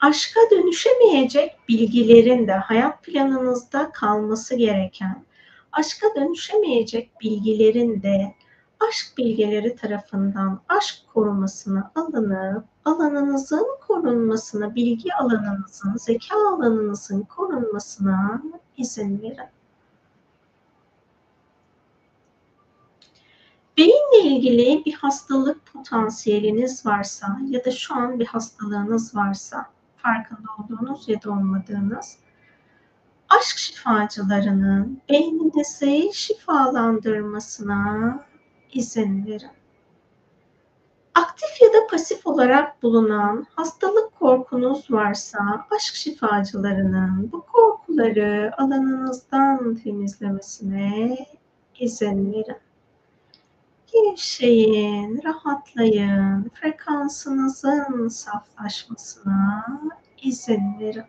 Aşka 0.00 0.40
dönüşemeyecek 0.50 1.56
bilgilerin 1.68 2.46
de 2.46 2.52
hayat 2.52 3.02
planınızda 3.02 3.92
kalması 3.92 4.54
gereken, 4.56 5.24
aşka 5.72 6.06
dönüşemeyecek 6.16 7.20
bilgilerin 7.20 8.02
de 8.02 8.34
aşk 8.88 9.18
bilgeleri 9.18 9.76
tarafından 9.76 10.60
aşk 10.68 10.96
korumasına 11.14 11.92
alınıp 11.94 12.64
alanınızın 12.84 13.66
korunmasına, 13.86 14.74
bilgi 14.74 15.14
alanınızın, 15.14 15.96
zeka 15.96 16.36
alanınızın 16.54 17.22
korunmasına 17.22 18.42
izin 18.76 19.22
verin. 19.22 19.48
Beyinle 23.76 24.20
ilgili 24.22 24.84
bir 24.84 24.94
hastalık 24.94 25.66
potansiyeliniz 25.66 26.86
varsa 26.86 27.38
ya 27.48 27.64
da 27.64 27.70
şu 27.70 27.94
an 27.94 28.20
bir 28.20 28.26
hastalığınız 28.26 29.16
varsa 29.16 29.66
farkında 29.96 30.48
olduğunuz 30.58 31.08
ya 31.08 31.22
da 31.22 31.30
olmadığınız 31.30 32.16
aşk 33.28 33.58
şifacılarının 33.58 35.02
beyninizi 35.08 36.10
şifalandırmasına 36.14 38.24
izin 38.72 39.26
verin. 39.26 39.50
Aktif 41.14 41.62
ya 41.62 41.68
da 41.68 41.86
pasif 41.90 42.26
olarak 42.26 42.82
bulunan 42.82 43.46
hastalık 43.56 44.14
korkunuz 44.18 44.90
varsa 44.90 45.66
aşk 45.70 45.94
şifacılarının 45.94 47.32
bu 47.32 47.46
korkuları 47.46 48.52
alanınızdan 48.58 49.74
temizlemesine 49.74 51.16
izin 51.78 52.32
verin. 52.32 52.56
Gevşeyin, 53.92 55.20
rahatlayın, 55.24 56.50
frekansınızın 56.54 58.08
saflaşmasına 58.08 59.64
izin 60.22 60.80
verin. 60.80 61.04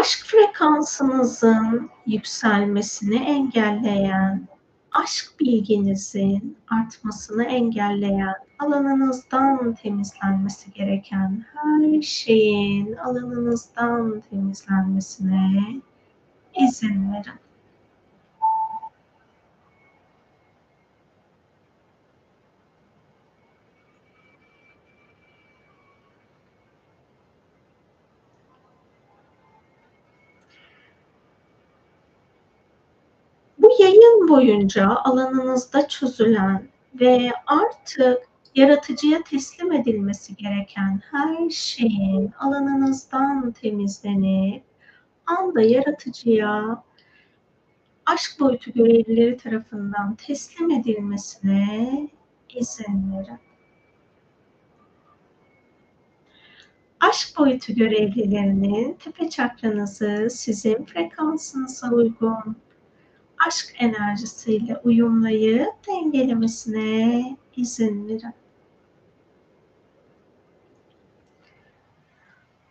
Aşk 0.00 0.26
frekansınızın 0.26 1.90
yükselmesini 2.06 3.16
engelleyen, 3.16 4.48
aşk 4.92 5.40
bilginizin 5.40 6.58
artmasını 6.68 7.44
engelleyen, 7.44 8.34
alanınızdan 8.58 9.74
temizlenmesi 9.74 10.72
gereken 10.72 11.44
her 11.54 12.02
şeyin 12.02 12.96
alanınızdan 12.96 14.22
temizlenmesine 14.30 15.80
izin 16.54 17.12
verin. 17.12 17.44
Bu 33.64 33.82
yayın 33.82 34.23
boyunca 34.34 34.88
alanınızda 34.88 35.88
çözülen 35.88 36.68
ve 37.00 37.32
artık 37.46 38.18
yaratıcıya 38.54 39.22
teslim 39.22 39.72
edilmesi 39.72 40.36
gereken 40.36 41.00
her 41.10 41.50
şeyin 41.50 42.32
alanınızdan 42.38 43.52
temizlenip 43.52 44.64
anda 45.26 45.62
yaratıcıya 45.62 46.82
aşk 48.06 48.40
boyutu 48.40 48.72
görevlileri 48.72 49.36
tarafından 49.36 50.14
teslim 50.14 50.70
edilmesine 50.70 52.08
izin 52.54 53.12
verin. 53.12 53.38
Aşk 57.00 57.38
boyutu 57.38 57.74
görevlilerinin 57.74 58.94
tepe 58.94 59.30
çakranızı 59.30 60.28
sizin 60.30 60.84
frekansınıza 60.84 61.90
uygun 61.90 62.56
aşk 63.46 63.74
enerjisiyle 63.78 64.80
uyumlayıp 64.84 65.86
dengelemesine 65.88 67.36
izin 67.56 68.08
verin. 68.08 68.34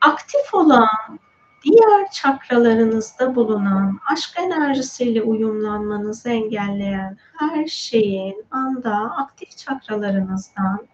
Aktif 0.01 0.53
olan 0.53 1.19
diğer 1.63 2.11
çakralarınızda 2.11 3.35
bulunan 3.35 3.99
aşk 4.11 4.39
enerjisiyle 4.39 5.21
uyumlanmanızı 5.21 6.29
engelleyen 6.29 7.17
her 7.39 7.67
şeyin 7.67 8.45
anda 8.51 8.95
aktif 8.95 9.57
çakralarınızdan 9.57 10.87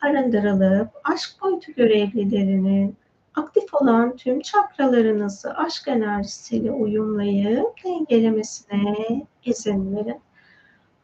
arındırılıp 0.00 0.88
aşk 1.04 1.30
boyutu 1.42 1.72
görevlilerinin 1.72 2.96
aktif 3.34 3.74
olan 3.74 4.16
tüm 4.16 4.40
çakralarınızı 4.40 5.54
aşk 5.54 5.88
enerjisiyle 5.88 6.70
uyumlayıp 6.70 7.84
dengelemesine 7.84 9.26
izin 9.44 9.96
verin. 9.96 10.20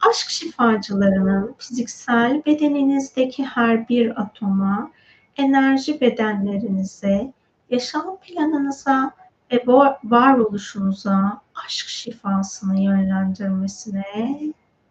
Aşk 0.08 0.30
şifacılarının 0.30 1.54
fiziksel 1.58 2.44
bedeninizdeki 2.46 3.44
her 3.44 3.88
bir 3.88 4.20
atoma, 4.20 4.90
enerji 5.36 6.00
bedenlerinize, 6.00 7.32
yaşam 7.70 8.16
planınıza 8.20 9.12
ve 9.52 9.62
varoluşunuza 10.04 11.40
aşk 11.66 11.88
şifasını 11.88 12.80
yönlendirmesine 12.80 14.40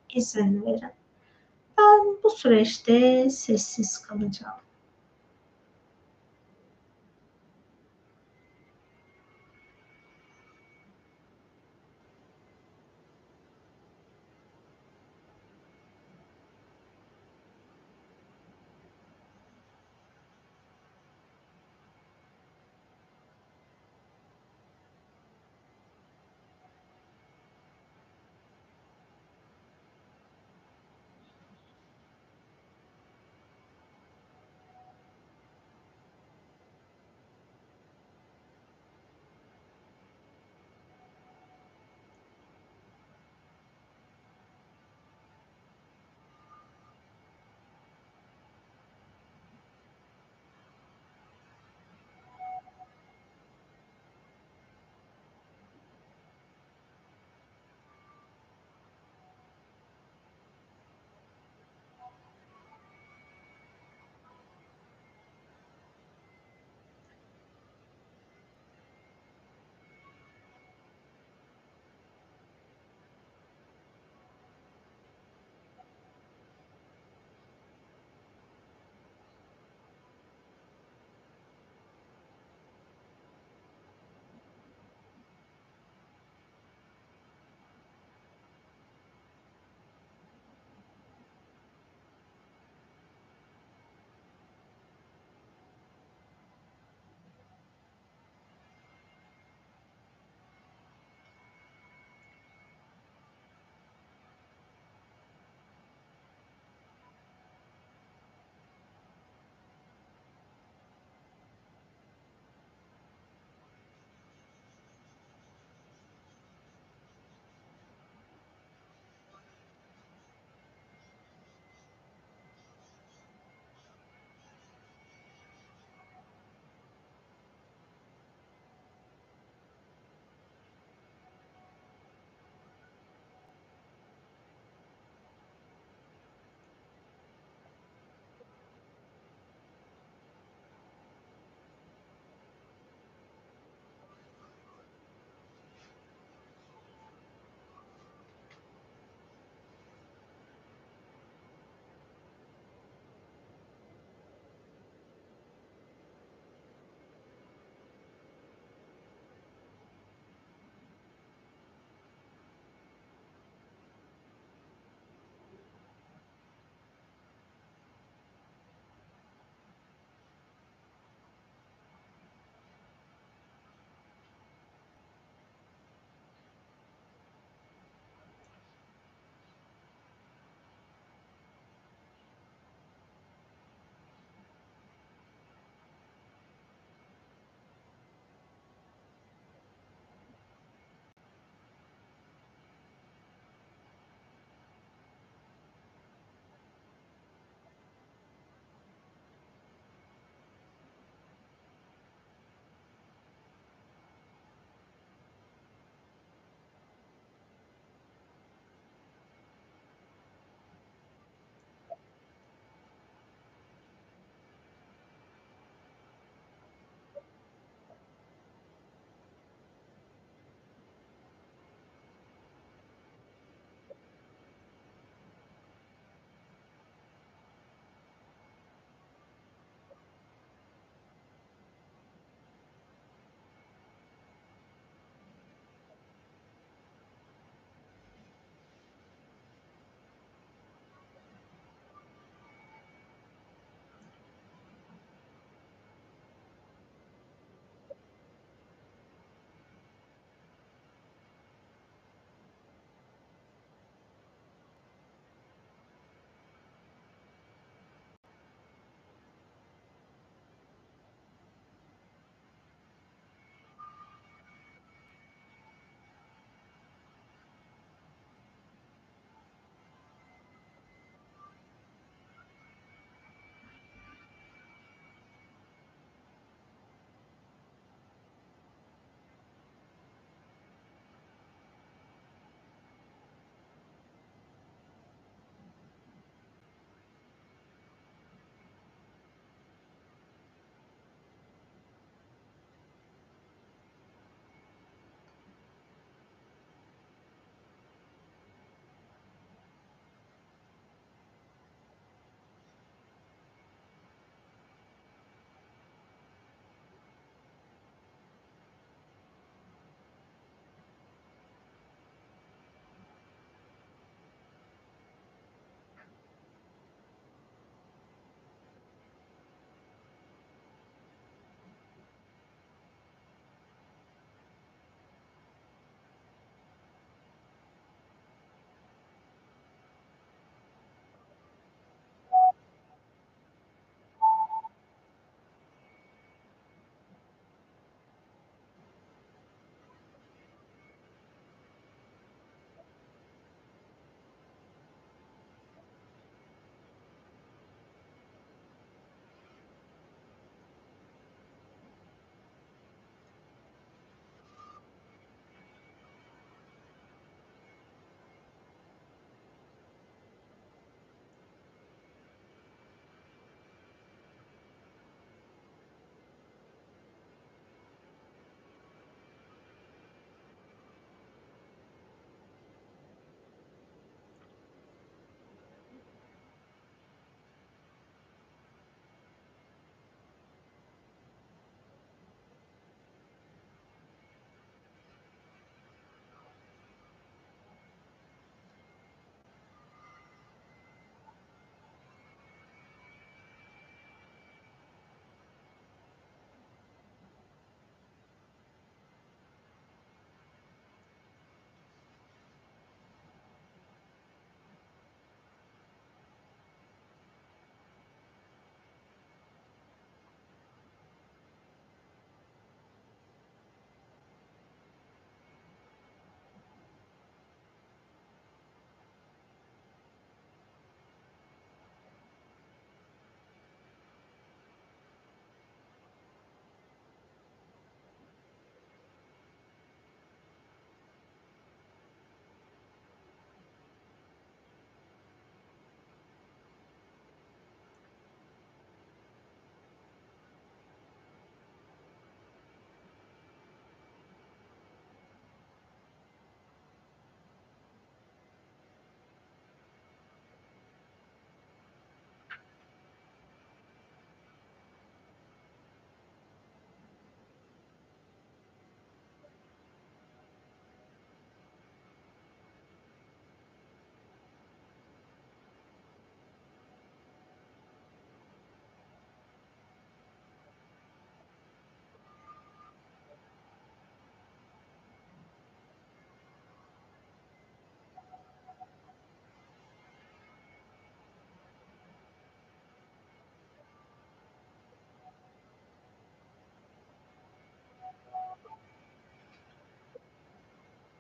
izin 0.10 0.66
verin. 0.66 0.92
Ben 1.78 2.18
bu 2.24 2.30
süreçte 2.30 3.30
sessiz 3.30 3.98
kalacağım. 3.98 4.65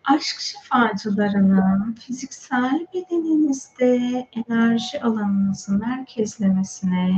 Aşk 0.07 0.39
şifacılarının 0.39 1.93
fiziksel 1.93 2.87
bedeninizde 2.93 4.27
enerji 4.31 5.01
alanınızı 5.03 5.71
merkezlemesine 5.71 7.11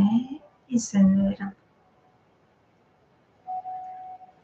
izin 0.70 1.26
verin. 1.26 1.54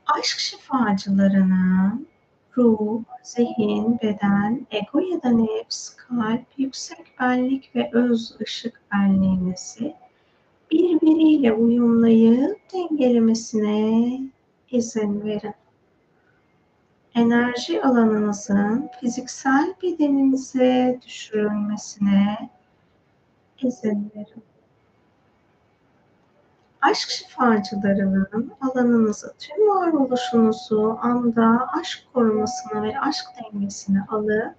Aşk 0.05 0.39
şifacılarının 0.39 2.07
ruh, 2.57 3.03
zihin, 3.21 3.99
beden, 3.99 4.67
ego 4.71 4.99
ya 4.99 5.23
da 5.23 5.29
nefs, 5.29 5.95
kalp, 5.95 6.45
yüksek 6.57 7.19
benlik 7.19 7.75
ve 7.75 7.89
öz 7.93 8.35
ışık 8.41 8.81
benliğinizi 8.93 9.95
birbiriyle 10.71 11.53
uyumlayıp 11.53 12.59
dengelemesine 12.73 14.19
izin 14.71 15.21
verin. 15.21 15.53
Enerji 17.15 17.83
alanınızın 17.83 18.89
fiziksel 18.99 19.73
bedeninize 19.83 20.99
düşürülmesine 21.05 22.49
izin 23.61 24.11
verin. 24.15 24.43
Aşk 26.81 27.09
şifacılarının 27.09 28.51
alanınızı, 28.61 29.33
tüm 29.39 29.69
varoluşunuzu 29.69 30.97
anda 31.01 31.67
aşk 31.79 32.03
korumasına 32.13 32.83
ve 32.83 32.99
aşk 32.99 33.25
dengesine 33.43 34.03
alıp 34.09 34.55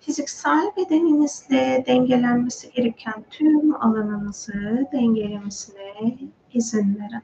fiziksel 0.00 0.70
bedeninizle 0.76 1.84
dengelenmesi 1.86 2.72
gereken 2.72 3.24
tüm 3.30 3.74
alanınızı 3.74 4.86
dengelemesine 4.92 6.18
izin 6.52 6.98
verin. 6.98 7.22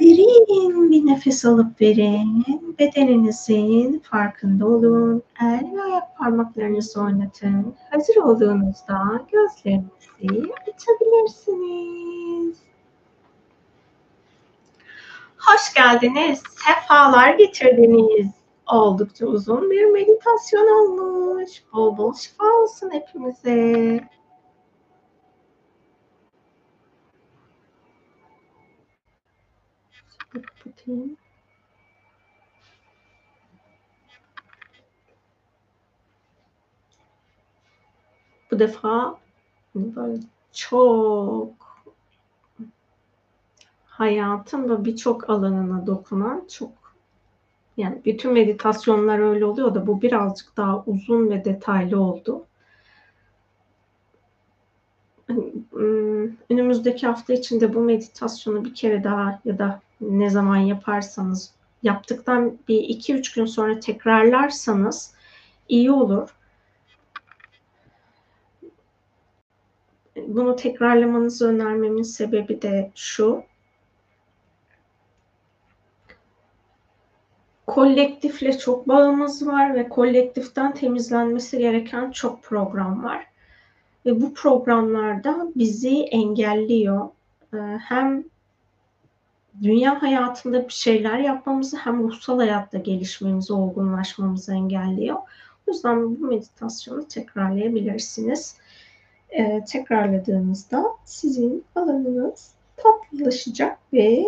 Derin 0.00 0.90
bir 0.90 1.06
nefes 1.06 1.44
alıp 1.44 1.80
verin. 1.80 2.44
Bedeninizin 2.78 3.98
farkında 3.98 4.66
olun. 4.66 5.22
El 5.42 5.70
ve 5.74 5.82
ayak 5.82 6.16
parmaklarınızı 6.18 7.00
oynatın. 7.00 7.74
Hazır 7.90 8.16
olduğunuzda 8.16 9.26
gözlerinizi 9.32 10.52
açabilirsiniz. 10.74 12.56
Hoş 15.38 15.74
geldiniz. 15.74 16.42
Sefalar 16.66 17.34
getirdiniz. 17.34 18.30
Oldukça 18.72 19.26
uzun 19.26 19.70
bir 19.70 19.84
meditasyon 19.84 20.66
olmuş. 20.66 21.50
Bol 21.72 21.96
bol 21.96 22.14
şifa 22.14 22.44
olsun 22.44 22.90
hepimize. 22.90 24.00
Kapatayım. 30.32 31.16
Bu 38.50 38.58
defa 38.58 39.18
böyle 39.74 40.20
çok 40.52 41.54
hayatın 43.84 44.70
ve 44.70 44.84
birçok 44.84 45.30
alanına 45.30 45.86
dokunan 45.86 46.46
çok 46.48 46.70
yani 47.76 48.02
bütün 48.04 48.32
meditasyonlar 48.32 49.18
öyle 49.18 49.44
oluyor 49.44 49.74
da 49.74 49.86
bu 49.86 50.02
birazcık 50.02 50.56
daha 50.56 50.84
uzun 50.84 51.30
ve 51.30 51.44
detaylı 51.44 52.00
oldu. 52.00 52.46
Hani, 55.26 55.52
önümüzdeki 56.50 57.06
hafta 57.06 57.32
içinde 57.32 57.74
bu 57.74 57.80
meditasyonu 57.80 58.64
bir 58.64 58.74
kere 58.74 59.04
daha 59.04 59.40
ya 59.44 59.58
da 59.58 59.80
ne 60.02 60.30
zaman 60.30 60.56
yaparsanız 60.56 61.54
yaptıktan 61.82 62.58
bir 62.68 62.78
iki 62.78 63.14
üç 63.14 63.32
gün 63.32 63.44
sonra 63.44 63.80
tekrarlarsanız 63.80 65.14
iyi 65.68 65.90
olur. 65.90 66.36
Bunu 70.16 70.56
tekrarlamanızı 70.56 71.48
önermemin 71.48 72.02
sebebi 72.02 72.62
de 72.62 72.90
şu. 72.94 73.42
Kolektifle 77.66 78.58
çok 78.58 78.88
bağımız 78.88 79.46
var 79.46 79.74
ve 79.74 79.88
kolektiften 79.88 80.74
temizlenmesi 80.74 81.58
gereken 81.58 82.10
çok 82.10 82.42
program 82.42 83.04
var. 83.04 83.26
Ve 84.06 84.20
bu 84.20 84.34
programlarda 84.34 85.48
bizi 85.56 86.02
engelliyor. 86.02 87.08
Ee, 87.54 87.56
hem 87.88 88.24
dünya 89.62 90.02
hayatında 90.02 90.68
bir 90.68 90.72
şeyler 90.72 91.18
yapmamızı 91.18 91.76
hem 91.76 92.02
ruhsal 92.02 92.38
hayatta 92.38 92.78
gelişmemizi, 92.78 93.52
olgunlaşmamızı 93.52 94.52
engelliyor. 94.52 95.16
O 95.66 95.70
yüzden 95.70 96.20
bu 96.20 96.26
meditasyonu 96.26 97.08
tekrarlayabilirsiniz. 97.08 98.56
Ee, 99.30 99.64
tekrarladığınızda 99.68 100.84
sizin 101.04 101.64
alanınız 101.74 102.52
tatlılaşacak 102.76 103.78
ve 103.92 104.24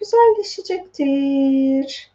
güzelleşecektir. 0.00 2.10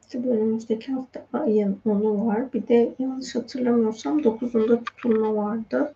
İşte 0.00 0.24
bu 0.24 0.28
önümüzdeki 0.28 0.92
hafta 0.92 1.26
ayın 1.32 1.80
10'u 1.86 2.26
var. 2.26 2.52
Bir 2.52 2.68
de 2.68 2.94
yanlış 2.98 3.34
hatırlamıyorsam 3.34 4.20
9'unda 4.20 4.84
tutulma 4.84 5.34
vardı. 5.34 5.94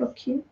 Bakayım. 0.00 0.42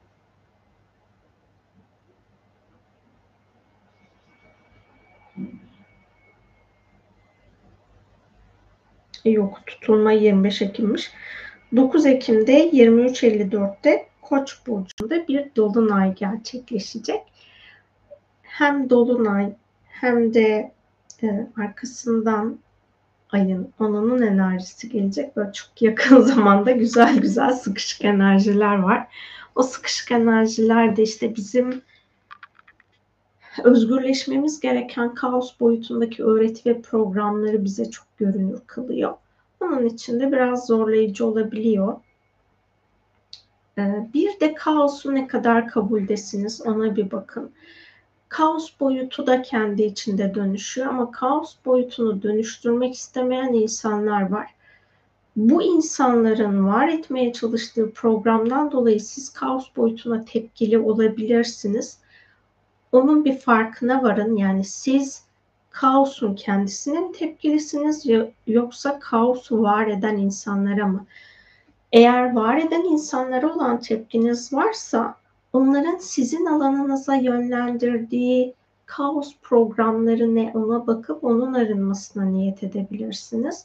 Yok 9.28 9.66
tutulma 9.66 10.12
25 10.12 10.62
Ekim'miş. 10.62 11.10
9 11.76 12.06
Ekim'de 12.06 12.70
23.54'te 12.70 14.08
Koç 14.22 14.58
burcunda 14.66 15.28
bir 15.28 15.50
dolunay 15.56 16.14
gerçekleşecek. 16.14 17.20
Hem 18.42 18.90
dolunay 18.90 19.52
hem 19.88 20.34
de 20.34 20.72
e, 21.22 21.46
arkasından 21.56 22.58
ayın 23.30 23.72
onunun 23.78 24.22
enerjisi 24.22 24.88
gelecek. 24.88 25.36
Böyle 25.36 25.52
çok 25.52 25.82
yakın 25.82 26.20
zamanda 26.20 26.70
güzel 26.70 27.18
güzel 27.18 27.52
sıkışık 27.52 28.04
enerjiler 28.04 28.78
var. 28.78 29.06
O 29.54 29.62
sıkışık 29.62 30.12
enerjiler 30.12 30.96
de 30.96 31.02
işte 31.02 31.36
bizim 31.36 31.82
özgürleşmemiz 33.64 34.60
gereken 34.60 35.14
kaos 35.14 35.60
boyutundaki 35.60 36.24
öğreti 36.24 36.70
ve 36.70 36.80
programları 36.80 37.64
bize 37.64 37.90
çok 37.90 38.18
görünür 38.18 38.60
kılıyor. 38.66 39.14
Onun 39.60 39.86
için 39.86 40.20
de 40.20 40.32
biraz 40.32 40.66
zorlayıcı 40.66 41.26
olabiliyor. 41.26 41.96
Ee, 43.78 44.08
bir 44.14 44.40
de 44.40 44.54
kaosu 44.54 45.14
ne 45.14 45.26
kadar 45.26 45.68
kabuldesiniz 45.68 46.66
ona 46.66 46.96
bir 46.96 47.10
bakın. 47.10 47.50
Kaos 48.28 48.80
boyutu 48.80 49.26
da 49.26 49.42
kendi 49.42 49.82
içinde 49.82 50.34
dönüşüyor 50.34 50.86
ama 50.86 51.10
kaos 51.10 51.56
boyutunu 51.64 52.22
dönüştürmek 52.22 52.94
istemeyen 52.94 53.52
insanlar 53.52 54.30
var. 54.30 54.54
Bu 55.36 55.62
insanların 55.62 56.66
var 56.66 56.88
etmeye 56.88 57.32
çalıştığı 57.32 57.92
programdan 57.92 58.72
dolayı 58.72 59.00
siz 59.00 59.32
kaos 59.32 59.76
boyutuna 59.76 60.24
tepkili 60.24 60.78
olabilirsiniz. 60.78 61.98
Onun 62.92 63.24
bir 63.24 63.38
farkına 63.38 64.02
varın. 64.02 64.36
Yani 64.36 64.64
siz 64.64 65.22
kaosun 65.70 66.34
kendisine 66.34 67.12
tepkilisiniz 67.12 68.06
yoksa 68.46 68.98
kaosu 68.98 69.62
var 69.62 69.86
eden 69.86 70.16
insanlara 70.16 70.86
mı? 70.86 71.06
Eğer 71.92 72.34
var 72.34 72.56
eden 72.56 72.84
insanlara 72.84 73.54
olan 73.54 73.80
tepkiniz 73.80 74.52
varsa 74.52 75.14
onların 75.52 75.96
sizin 75.96 76.46
alanınıza 76.46 77.14
yönlendirdiği 77.14 78.54
kaos 78.86 79.34
programları 79.42 80.34
ne 80.34 80.52
ona 80.54 80.86
bakıp 80.86 81.24
onun 81.24 81.54
arınmasına 81.54 82.24
niyet 82.24 82.62
edebilirsiniz. 82.62 83.64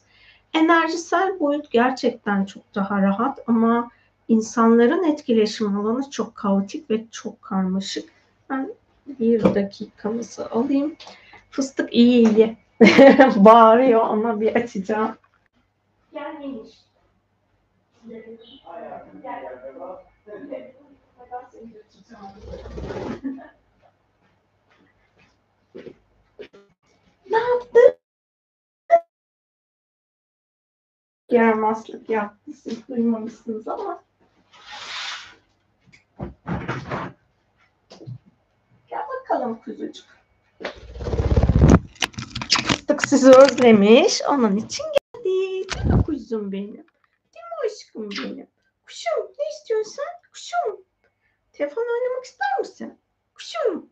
Enerjisel 0.53 1.39
boyut 1.39 1.71
gerçekten 1.71 2.45
çok 2.45 2.75
daha 2.75 3.01
rahat 3.01 3.39
ama 3.47 3.89
insanların 4.27 5.03
etkileşim 5.03 5.77
alanı 5.77 6.09
çok 6.09 6.35
kaotik 6.35 6.89
ve 6.89 7.05
çok 7.11 7.41
karmaşık. 7.41 8.09
Ben 8.49 8.73
bir 9.07 9.43
dakikamızı 9.43 10.51
alayım. 10.51 10.95
Fıstık 11.49 11.93
iyi 11.93 12.29
iyi. 12.29 12.57
Bağırıyor 13.35 14.01
ama 14.01 14.41
bir 14.41 14.55
açacağım. 14.55 15.17
Gel 16.13 16.35
neymiş? 16.39 16.83
ne 27.29 27.37
yaptı? 27.37 27.79
Yaramazlık 31.31 32.09
yaptı. 32.09 32.53
Siz 32.53 32.87
duymamışsınız 32.87 33.67
ama. 33.67 34.03
Gel 38.93 39.01
bakalım 39.07 39.61
kuzucuk. 39.61 40.05
Fıstık 42.67 43.07
sizi 43.07 43.31
özlemiş. 43.31 44.21
Onun 44.29 44.55
için 44.55 44.83
geldi. 44.85 45.23
Değil 45.23 45.85
mi 45.85 46.03
kuzum 46.05 46.51
benim? 46.51 46.73
Değil 47.33 47.45
mi 47.49 47.65
aşkım 47.65 48.09
benim? 48.11 48.47
Kuşum 48.85 49.23
ne 49.39 49.49
istiyorsun 49.49 49.91
sen? 49.91 50.31
Kuşum. 50.31 50.85
Telefon 51.53 51.81
oynamak 51.81 52.25
ister 52.25 52.59
misin? 52.59 52.99
Kuşum. 53.35 53.89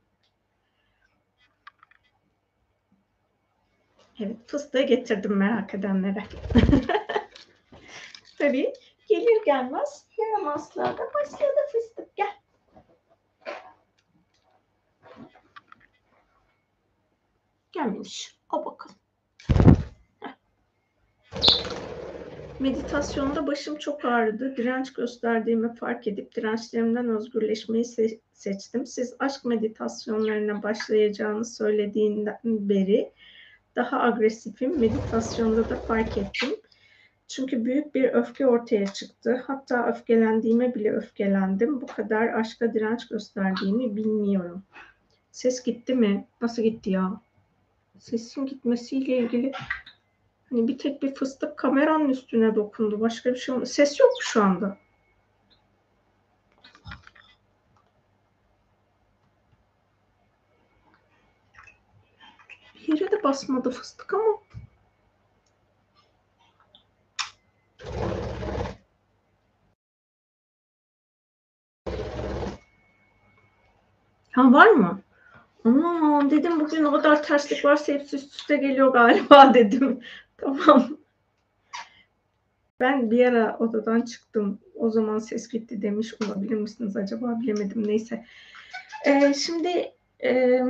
Evet 4.20 4.38
fıstığı 4.48 4.82
getirdim 4.82 5.38
merak 5.38 5.74
edenlere. 5.74 6.24
Tabii 8.38 8.74
gelir 9.08 9.46
gelmez 9.46 10.06
yaramazlarda 10.18 11.14
başladı 11.14 11.60
fıstık 11.72 12.16
gel. 12.16 12.42
Gelmemiş. 17.72 18.38
O 18.52 18.66
bakalım. 18.66 18.96
Meditasyonda 22.60 23.48
başım 23.48 23.78
çok 23.78 24.06
ağrıdı. 24.06 24.58
Direnç 24.58 24.94
gösterdiğimi 24.94 25.76
fark 25.76 26.08
edip 26.08 26.36
dirençlerimden 26.36 27.10
özgürleşmeyi 27.10 27.84
se- 27.84 28.20
seçtim. 28.34 28.86
Siz 28.86 29.16
aşk 29.20 29.46
meditasyonlarına 29.46 30.64
başlayacağını 30.64 31.46
söylediğinden 31.46 32.40
beri 32.44 33.12
daha 33.76 34.02
agresifim. 34.02 34.80
Meditasyonda 34.80 35.70
da 35.70 35.80
fark 35.80 36.18
ettim. 36.18 36.50
Çünkü 37.28 37.66
büyük 37.66 37.96
bir 37.96 38.04
öfke 38.04 38.48
ortaya 38.48 38.86
çıktı. 38.86 39.44
Hatta 39.48 39.88
öfkelendiğime 39.88 40.76
bile 40.76 40.92
öfkelendim. 40.92 41.82
Bu 41.82 41.86
kadar 41.86 42.28
aşka 42.28 42.74
direnç 42.74 43.08
gösterdiğimi 43.08 43.96
bilmiyorum. 43.96 44.64
Ses 45.32 45.64
gitti 45.64 45.96
mi? 45.96 46.28
Nasıl 46.42 46.62
gitti 46.62 46.90
ya? 46.90 47.22
Sesin 48.02 48.46
gitmesiyle 48.46 49.18
ilgili 49.18 49.52
hani 50.50 50.68
bir 50.68 50.78
tek 50.78 51.04
bir 51.04 51.16
fıstık 51.16 51.58
kameranın 51.58 52.10
üstüne 52.10 52.56
dokundu. 52.56 53.02
Başka 53.02 53.34
bir 53.34 53.38
şey 53.38 53.56
olmadı. 53.56 53.70
Ses 53.70 54.00
yok 54.00 54.12
şu 54.22 54.44
anda. 54.44 54.78
Bir 62.88 63.00
yere 63.00 63.12
de 63.12 63.24
basmadı 63.24 63.70
fıstık 63.70 64.14
ama. 64.14 64.42
Ha 74.32 74.54
var 74.54 74.68
mı? 74.68 75.02
Aman 75.66 76.32
dedim 76.32 76.60
bugün 76.60 76.84
o 76.84 76.92
kadar 76.92 77.24
terslik 77.24 77.66
varsa 77.66 77.94
hepsi 77.94 78.16
üst 78.16 78.36
üste 78.36 78.58
geliyor 78.58 78.94
galiba 78.94 79.54
dedim. 79.54 80.00
Tamam. 80.38 80.98
Ben 82.80 83.12
bir 83.12 83.26
ara 83.26 83.58
odadan 83.58 84.02
çıktım. 84.02 84.60
O 84.76 84.90
zaman 84.90 85.20
ses 85.20 85.48
gitti 85.48 85.82
demiş 85.82 86.14
olabilir 86.26 86.56
misiniz 86.56 86.98
acaba 86.98 87.40
bilemedim. 87.42 87.88
Neyse. 87.88 88.26
Ee, 89.06 89.34
şimdi 89.34 89.92
e, 90.24 90.62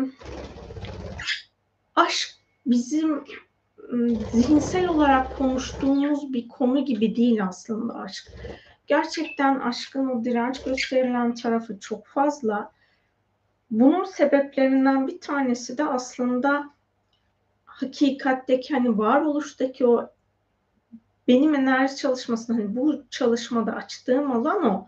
aşk 1.95 2.29
bizim 2.65 3.23
zihinsel 4.31 4.87
olarak 4.87 5.33
konuştuğumuz 5.33 6.33
bir 6.33 6.47
konu 6.47 6.85
gibi 6.85 7.15
değil 7.15 7.43
aslında 7.45 7.95
aşk. 7.95 8.23
Gerçekten 8.87 9.59
aşkın 9.59 10.07
o 10.09 10.23
direnç 10.23 10.63
gösterilen 10.63 11.35
tarafı 11.35 11.79
çok 11.79 12.07
fazla. 12.07 12.71
Bunun 13.71 14.03
sebeplerinden 14.03 15.07
bir 15.07 15.19
tanesi 15.19 15.77
de 15.77 15.85
aslında 15.85 16.69
hakikatteki 17.65 18.73
hani 18.73 18.97
varoluştaki 18.97 19.87
o 19.87 20.09
benim 21.27 21.55
enerji 21.55 21.95
çalışmasını 21.95 22.55
hani 22.55 22.75
bu 22.75 23.03
çalışmada 23.09 23.71
açtığım 23.71 24.31
alan 24.31 24.65
o. 24.65 24.87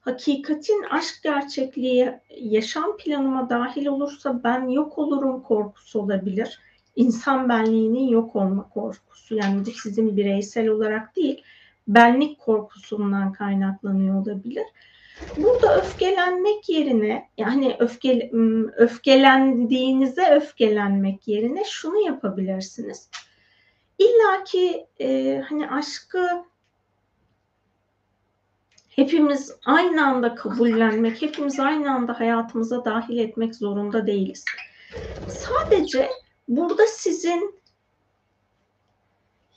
Hakikatin 0.00 0.82
aşk 0.90 1.22
gerçekliği 1.22 2.12
yaşam 2.40 2.96
planıma 2.96 3.50
dahil 3.50 3.86
olursa 3.86 4.44
ben 4.44 4.68
yok 4.68 4.98
olurum 4.98 5.42
korkusu 5.42 6.00
olabilir. 6.00 6.60
İnsan 6.96 7.48
benliğinin 7.48 8.08
yok 8.08 8.36
olma 8.36 8.68
korkusu. 8.68 9.34
Yani 9.34 9.66
bu 9.66 9.70
sizin 9.70 10.16
bireysel 10.16 10.68
olarak 10.68 11.16
değil, 11.16 11.42
benlik 11.88 12.38
korkusundan 12.38 13.32
kaynaklanıyor 13.32 14.22
olabilir. 14.22 14.64
Burada 15.36 15.76
öfkelenmek 15.76 16.68
yerine 16.68 17.28
yani 17.38 17.76
öfke, 17.78 18.30
öfkelendiğinize 18.76 20.30
öfkelenmek 20.34 21.28
yerine 21.28 21.64
şunu 21.64 22.06
yapabilirsiniz. 22.06 23.10
İlla 23.98 24.44
ki 24.44 24.86
e, 25.00 25.38
hani 25.48 25.70
aşkı 25.70 26.44
hepimiz 28.88 29.52
aynı 29.64 30.06
anda 30.06 30.34
kabullenmek, 30.34 31.22
hepimiz 31.22 31.60
aynı 31.60 31.94
anda 31.94 32.20
hayatımıza 32.20 32.84
dahil 32.84 33.18
etmek 33.18 33.54
zorunda 33.54 34.06
değiliz. 34.06 34.44
Sadece 35.26 36.08
burada 36.48 36.86
sizin 36.86 37.57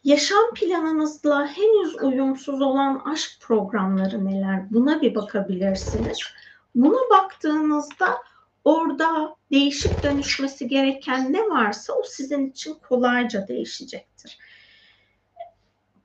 yaşam 0.03 0.53
planınızla 0.55 1.47
henüz 1.47 1.95
uyumsuz 2.03 2.61
olan 2.61 3.01
aşk 3.05 3.31
programları 3.41 4.25
neler? 4.25 4.73
Buna 4.73 5.01
bir 5.01 5.15
bakabilirsiniz. 5.15 6.19
Buna 6.75 7.09
baktığınızda 7.09 8.17
orada 8.63 9.35
değişip 9.51 10.03
dönüşmesi 10.03 10.67
gereken 10.67 11.33
ne 11.33 11.39
varsa 11.49 11.93
o 11.93 12.03
sizin 12.05 12.49
için 12.49 12.75
kolayca 12.89 13.47
değişecektir. 13.47 14.37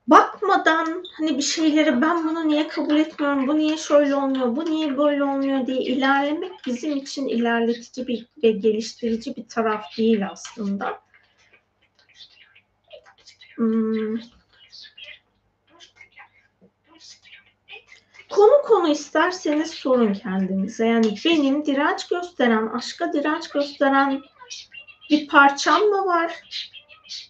Bakmadan 0.07 1.03
hani 1.17 1.37
bir 1.37 1.43
şeyleri 1.43 2.01
ben 2.01 2.27
bunu 2.27 2.47
niye 2.47 2.67
kabul 2.67 2.95
etmiyorum, 2.95 3.47
bu 3.47 3.57
niye 3.57 3.77
şöyle 3.77 4.15
olmuyor, 4.15 4.55
bu 4.55 4.65
niye 4.65 4.97
böyle 4.97 5.23
olmuyor 5.23 5.67
diye 5.67 5.81
ilerlemek 5.81 6.51
bizim 6.65 6.97
için 6.97 7.27
ilerletici 7.27 8.07
bir 8.07 8.27
ve 8.43 8.51
geliştirici 8.51 9.35
bir 9.35 9.47
taraf 9.47 9.97
değil 9.97 10.29
aslında. 10.31 11.06
Hmm. 13.57 14.17
Konu 18.29 18.61
konu 18.63 18.89
isterseniz 18.89 19.71
sorun 19.71 20.13
kendinize. 20.13 20.85
Yani 20.85 21.15
benim 21.25 21.65
direnç 21.65 22.07
gösteren, 22.07 22.67
aşka 22.67 23.13
direnç 23.13 23.49
gösteren 23.49 24.21
bir 25.09 25.27
parçam 25.27 25.81
mı 25.81 26.05
var? 26.05 26.33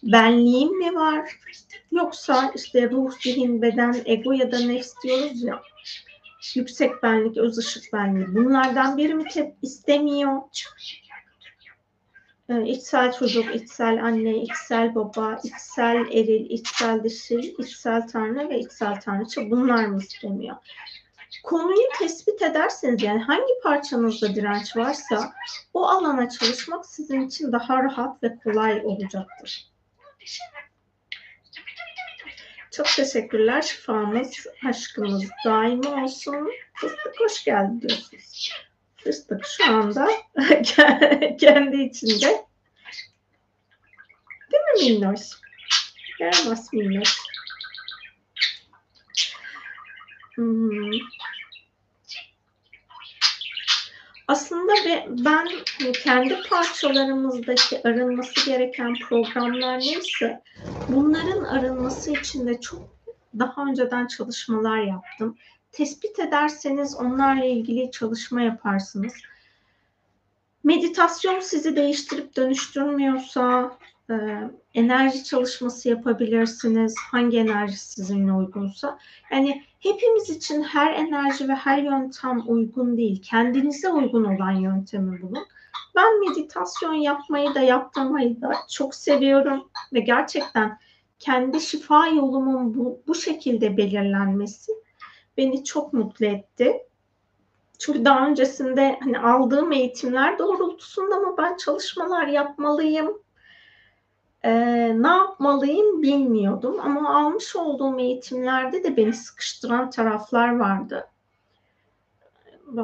Benliğim 0.02 0.78
mi 0.78 0.94
var? 0.94 1.30
Yoksa 1.92 2.52
işte 2.56 2.90
ruh, 2.90 3.12
zihin, 3.20 3.62
beden, 3.62 4.02
ego 4.04 4.32
ya 4.32 4.52
da 4.52 4.58
nefs 4.58 4.92
diyoruz 5.04 5.42
ya. 5.42 5.62
Yüksek 6.54 7.02
benlik, 7.02 7.36
öz 7.36 7.58
ışık 7.58 7.92
benliği. 7.92 8.34
Bunlardan 8.34 8.96
biri 8.96 9.14
mi 9.14 9.24
istemiyor? 9.62 10.42
İçsel 12.48 13.12
çocuk, 13.12 13.54
içsel 13.54 14.04
anne, 14.04 14.36
içsel 14.36 14.94
baba, 14.94 15.40
içsel 15.44 15.96
eril, 15.96 16.50
içsel 16.50 17.04
dişil, 17.04 17.54
içsel 17.58 18.08
tanrı 18.08 18.48
ve 18.48 18.58
içsel 18.58 19.00
tanrıça 19.00 19.50
bunlar 19.50 19.84
mı 19.84 19.98
istemiyor? 19.98 20.56
Konuyu 21.42 21.88
tespit 21.98 22.42
ederseniz 22.42 23.02
yani 23.02 23.22
hangi 23.22 23.60
parçanızda 23.62 24.34
direnç 24.34 24.76
varsa 24.76 25.32
o 25.74 25.86
alana 25.86 26.28
çalışmak 26.28 26.86
sizin 26.86 27.20
için 27.20 27.52
daha 27.52 27.82
rahat 27.82 28.22
ve 28.22 28.38
kolay 28.44 28.80
olacaktır. 28.84 29.72
Çok 32.70 32.86
teşekkürler. 32.86 33.62
Şifamız, 33.62 34.46
aşkımız 34.68 35.24
daimi 35.44 35.88
olsun. 35.88 36.50
Fıstık 36.74 37.20
hoş 37.20 37.44
geldin 37.44 37.80
diyorsunuz. 37.80 38.52
Fıstık 39.08 39.44
şu 39.46 39.72
anda 39.72 40.08
kendi 41.40 41.76
içinde. 41.82 42.44
Değil 44.52 44.62
mi 44.74 45.00
minnoş? 45.00 45.20
Yaramaz 46.20 46.72
minnoş. 46.72 47.16
Hmm. 50.34 50.90
Aslında 54.28 54.72
ben 55.08 55.48
kendi 56.04 56.42
parçalarımızdaki 56.50 57.82
arınması 57.84 58.50
gereken 58.50 58.94
programlar 59.08 59.78
neyse 59.78 60.42
bunların 60.88 61.44
arınması 61.44 62.12
için 62.12 62.46
de 62.46 62.60
çok 62.60 62.98
daha 63.38 63.64
önceden 63.64 64.06
çalışmalar 64.06 64.78
yaptım. 64.78 65.38
Tespit 65.78 66.18
ederseniz 66.18 66.96
onlarla 66.96 67.44
ilgili 67.44 67.90
çalışma 67.90 68.42
yaparsınız. 68.42 69.12
Meditasyon 70.64 71.40
sizi 71.40 71.76
değiştirip 71.76 72.36
dönüştürmüyorsa 72.36 73.76
e, 74.10 74.14
enerji 74.74 75.24
çalışması 75.24 75.88
yapabilirsiniz. 75.88 76.94
Hangi 77.10 77.38
enerji 77.38 77.78
sizinle 77.78 78.32
uygunsa. 78.32 78.98
Yani 79.30 79.62
hepimiz 79.80 80.30
için 80.30 80.62
her 80.62 80.94
enerji 80.94 81.48
ve 81.48 81.54
her 81.54 81.78
yöntem 81.78 82.42
uygun 82.46 82.96
değil. 82.96 83.22
Kendinize 83.22 83.88
uygun 83.88 84.24
olan 84.24 84.52
yöntemi 84.52 85.22
bulun. 85.22 85.46
ben 85.96 86.28
meditasyon 86.28 86.94
yapmayı 86.94 87.54
da 87.54 87.60
yaptırmayı 87.60 88.40
da 88.40 88.52
çok 88.70 88.94
seviyorum 88.94 89.70
ve 89.92 90.00
gerçekten 90.00 90.78
kendi 91.18 91.60
şifa 91.60 92.06
yolumun 92.06 92.74
bu, 92.74 93.02
bu 93.06 93.14
şekilde 93.14 93.76
belirlenmesi 93.76 94.72
beni 95.38 95.64
çok 95.64 95.92
mutlu 95.92 96.26
etti. 96.26 96.82
Çünkü 97.78 98.04
daha 98.04 98.26
öncesinde 98.26 98.98
hani 99.02 99.18
aldığım 99.18 99.72
eğitimler 99.72 100.38
doğrultusunda 100.38 101.16
mı 101.16 101.34
ben 101.38 101.56
çalışmalar 101.56 102.26
yapmalıyım, 102.26 103.22
e, 104.42 104.52
ne 105.02 105.08
yapmalıyım 105.08 106.02
bilmiyordum. 106.02 106.80
Ama 106.80 107.18
almış 107.18 107.56
olduğum 107.56 107.98
eğitimlerde 107.98 108.84
de 108.84 108.96
beni 108.96 109.12
sıkıştıran 109.12 109.90
taraflar 109.90 110.56
vardı. 110.56 111.08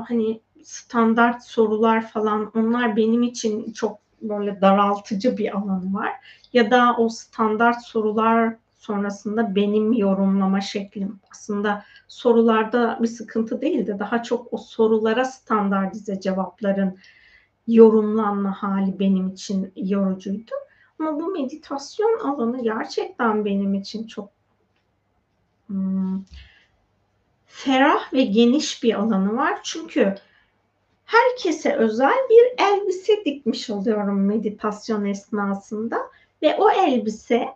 Hani 0.09 0.41
standart 0.63 1.45
sorular 1.45 2.09
falan 2.09 2.53
onlar 2.55 2.97
benim 2.97 3.23
için 3.23 3.73
çok 3.73 3.99
böyle 4.23 4.61
daraltıcı 4.61 5.37
bir 5.37 5.57
alan 5.57 5.95
var. 5.95 6.13
Ya 6.53 6.71
da 6.71 6.97
o 6.99 7.09
standart 7.09 7.83
sorular 7.83 8.57
sonrasında 8.85 9.55
benim 9.55 9.93
yorumlama 9.93 10.61
şeklim 10.61 11.21
aslında 11.31 11.85
sorularda 12.09 12.99
bir 13.03 13.09
sıkıntı 13.09 13.61
değildi. 13.61 13.97
Daha 13.99 14.23
çok 14.23 14.53
o 14.53 14.57
sorulara 14.57 15.25
standartize 15.25 16.21
cevapların 16.21 16.99
yorumlanma 17.67 18.63
hali 18.63 18.99
benim 18.99 19.29
için 19.29 19.73
yorucuydu. 19.77 20.53
Ama 20.99 21.21
bu 21.21 21.33
meditasyon 21.33 22.19
alanı 22.19 22.63
gerçekten 22.63 23.45
benim 23.45 23.75
için 23.75 24.07
çok 24.07 24.31
hmm, 25.67 26.23
ferah 27.47 28.13
ve 28.13 28.23
geniş 28.23 28.83
bir 28.83 28.95
alanı 28.95 29.37
var. 29.37 29.59
Çünkü 29.63 30.15
herkese 31.05 31.77
özel 31.77 32.19
bir 32.31 32.65
elbise 32.65 33.25
dikmiş 33.25 33.71
oluyorum 33.71 34.27
meditasyon 34.27 35.05
esnasında 35.05 35.99
ve 36.43 36.57
o 36.57 36.71
elbise 36.71 37.49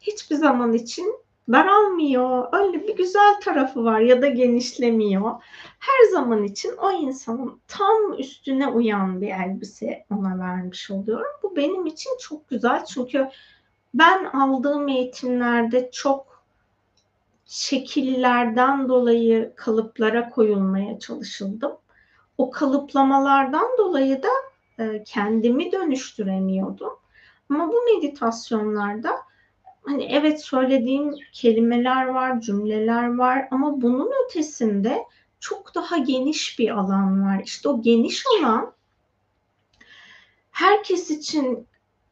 hiçbir 0.00 0.36
zaman 0.36 0.72
için 0.72 1.14
daralmıyor. 1.52 2.48
Öyle 2.52 2.88
bir 2.88 2.96
güzel 2.96 3.40
tarafı 3.40 3.84
var 3.84 4.00
ya 4.00 4.22
da 4.22 4.26
genişlemiyor. 4.26 5.42
Her 5.78 6.12
zaman 6.12 6.44
için 6.44 6.76
o 6.76 6.92
insanın 6.92 7.60
tam 7.68 8.12
üstüne 8.18 8.66
uyan 8.66 9.20
bir 9.20 9.28
elbise 9.28 10.04
ona 10.10 10.38
vermiş 10.38 10.90
oluyorum. 10.90 11.32
Bu 11.42 11.56
benim 11.56 11.86
için 11.86 12.10
çok 12.20 12.48
güzel 12.48 12.84
çünkü 12.84 13.28
ben 13.94 14.24
aldığım 14.24 14.88
eğitimlerde 14.88 15.90
çok 15.92 16.44
şekillerden 17.46 18.88
dolayı 18.88 19.52
kalıplara 19.56 20.30
koyulmaya 20.30 20.98
çalışıldım. 20.98 21.72
O 22.38 22.50
kalıplamalardan 22.50 23.68
dolayı 23.78 24.22
da 24.22 24.28
e, 24.78 25.04
kendimi 25.04 25.72
dönüştüremiyordum. 25.72 26.92
Ama 27.50 27.68
bu 27.68 27.76
meditasyonlarda 27.94 29.10
hani 29.88 30.04
evet 30.04 30.44
söylediğim 30.44 31.14
kelimeler 31.32 32.06
var, 32.06 32.40
cümleler 32.40 33.14
var 33.14 33.48
ama 33.50 33.82
bunun 33.82 34.10
ötesinde 34.24 35.04
çok 35.40 35.74
daha 35.74 35.98
geniş 35.98 36.58
bir 36.58 36.70
alan 36.70 37.24
var. 37.24 37.42
İşte 37.44 37.68
o 37.68 37.82
geniş 37.82 38.24
alan 38.38 38.72
herkes 40.50 41.10
için 41.10 41.66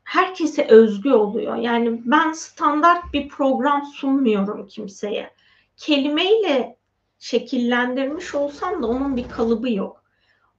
herkese 0.05 0.67
özgü 0.67 1.13
oluyor. 1.13 1.57
Yani 1.57 2.03
ben 2.05 2.33
standart 2.33 3.13
bir 3.13 3.29
program 3.29 3.85
sunmuyorum 3.87 4.67
kimseye. 4.67 5.31
Kelimeyle 5.77 6.77
şekillendirmiş 7.19 8.35
olsam 8.35 8.83
da 8.83 8.87
onun 8.87 9.17
bir 9.17 9.29
kalıbı 9.29 9.73
yok 9.73 10.06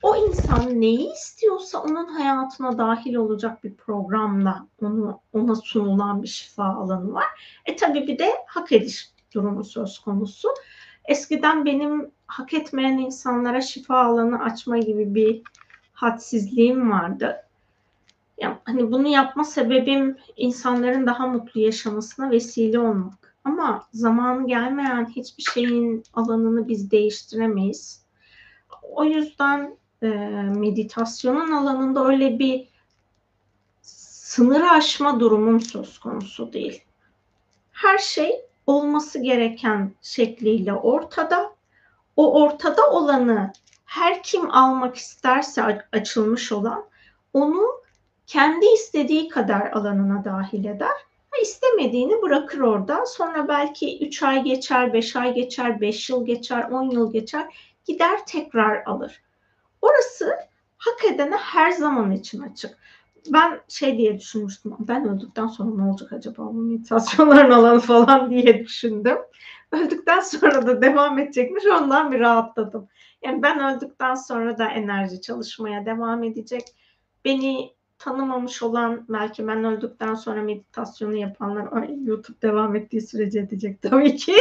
o 0.01 0.15
insan 0.15 0.81
neyi 0.81 1.13
istiyorsa 1.13 1.81
onun 1.81 2.05
hayatına 2.07 2.77
dahil 2.77 3.15
olacak 3.15 3.63
bir 3.63 3.75
programla 3.75 4.67
onu 4.81 5.19
ona 5.33 5.55
sunulan 5.55 6.23
bir 6.23 6.27
şifa 6.27 6.63
alanı 6.63 7.13
var. 7.13 7.25
E 7.65 7.75
tabii 7.75 8.07
bir 8.07 8.19
de 8.19 8.31
hak 8.47 8.71
ediş 8.71 9.11
durumu 9.33 9.63
söz 9.63 9.99
konusu. 9.99 10.49
Eskiden 11.05 11.65
benim 11.65 12.11
hak 12.27 12.53
etmeyen 12.53 12.97
insanlara 12.97 13.61
şifa 13.61 13.97
alanı 13.97 14.43
açma 14.43 14.77
gibi 14.77 15.15
bir 15.15 15.41
hadsizliğim 15.93 16.91
vardı. 16.91 17.35
Yani 18.37 18.57
hani 18.63 18.91
bunu 18.91 19.07
yapma 19.07 19.43
sebebim 19.43 20.17
insanların 20.37 21.05
daha 21.05 21.27
mutlu 21.27 21.61
yaşamasına 21.61 22.31
vesile 22.31 22.79
olmak. 22.79 23.35
Ama 23.43 23.87
zamanı 23.93 24.47
gelmeyen 24.47 25.05
hiçbir 25.05 25.43
şeyin 25.43 26.03
alanını 26.13 26.67
biz 26.67 26.91
değiştiremeyiz. 26.91 28.05
O 28.81 29.03
yüzden 29.03 29.77
e, 30.01 30.07
meditasyonun 30.55 31.51
alanında 31.51 32.05
öyle 32.05 32.39
bir 32.39 32.67
sınırı 33.81 34.69
aşma 34.69 35.19
durumum 35.19 35.61
söz 35.61 35.99
konusu 35.99 36.53
değil. 36.53 36.83
Her 37.71 37.97
şey 37.97 38.41
olması 38.67 39.19
gereken 39.19 39.91
şekliyle 40.01 40.73
ortada. 40.73 41.55
O 42.15 42.41
ortada 42.41 42.91
olanı 42.91 43.53
her 43.85 44.23
kim 44.23 44.51
almak 44.51 44.95
isterse 44.95 45.85
açılmış 45.91 46.51
olan 46.51 46.85
onu 47.33 47.81
kendi 48.27 48.65
istediği 48.65 49.29
kadar 49.29 49.71
alanına 49.71 50.25
dahil 50.25 50.65
eder 50.65 50.97
ve 51.33 51.41
istemediğini 51.41 52.21
bırakır 52.21 52.59
orada. 52.59 53.05
Sonra 53.05 53.47
belki 53.47 54.07
3 54.07 54.23
ay 54.23 54.43
geçer, 54.43 54.93
5 54.93 55.15
ay 55.15 55.33
geçer, 55.33 55.81
5 55.81 56.09
yıl 56.09 56.25
geçer, 56.25 56.69
10 56.71 56.89
yıl 56.89 57.13
geçer 57.13 57.73
gider 57.85 58.25
tekrar 58.25 58.83
alır. 58.85 59.21
Orası 59.81 60.35
hak 60.77 61.05
edene 61.05 61.35
her 61.35 61.71
zaman 61.71 62.11
için 62.11 62.41
açık. 62.41 62.77
Ben 63.33 63.61
şey 63.67 63.97
diye 63.97 64.19
düşünmüştüm. 64.19 64.75
Ben 64.79 65.07
öldükten 65.09 65.47
sonra 65.47 65.75
ne 65.75 65.89
olacak 65.89 66.13
acaba 66.13 66.45
bu 66.45 66.53
meditasyonların 66.53 67.51
alanı 67.59 67.79
falan 67.79 68.29
diye 68.29 68.65
düşündüm. 68.65 69.17
Öldükten 69.71 70.19
sonra 70.19 70.67
da 70.67 70.81
devam 70.81 71.19
edecekmiş. 71.19 71.65
Ondan 71.65 72.11
bir 72.11 72.19
rahatladım. 72.19 72.87
Yani 73.23 73.43
ben 73.43 73.75
öldükten 73.75 74.15
sonra 74.15 74.57
da 74.57 74.65
enerji 74.65 75.21
çalışmaya 75.21 75.85
devam 75.85 76.23
edecek. 76.23 76.63
Beni 77.25 77.77
tanımamış 77.99 78.63
olan 78.63 79.05
belki 79.09 79.47
ben 79.47 79.63
öldükten 79.63 80.13
sonra 80.13 80.41
meditasyonu 80.41 81.15
yapanlar 81.15 81.89
YouTube 81.89 82.41
devam 82.41 82.75
ettiği 82.75 83.01
sürece 83.01 83.39
edecek 83.39 83.81
tabii 83.81 84.15
ki. 84.15 84.35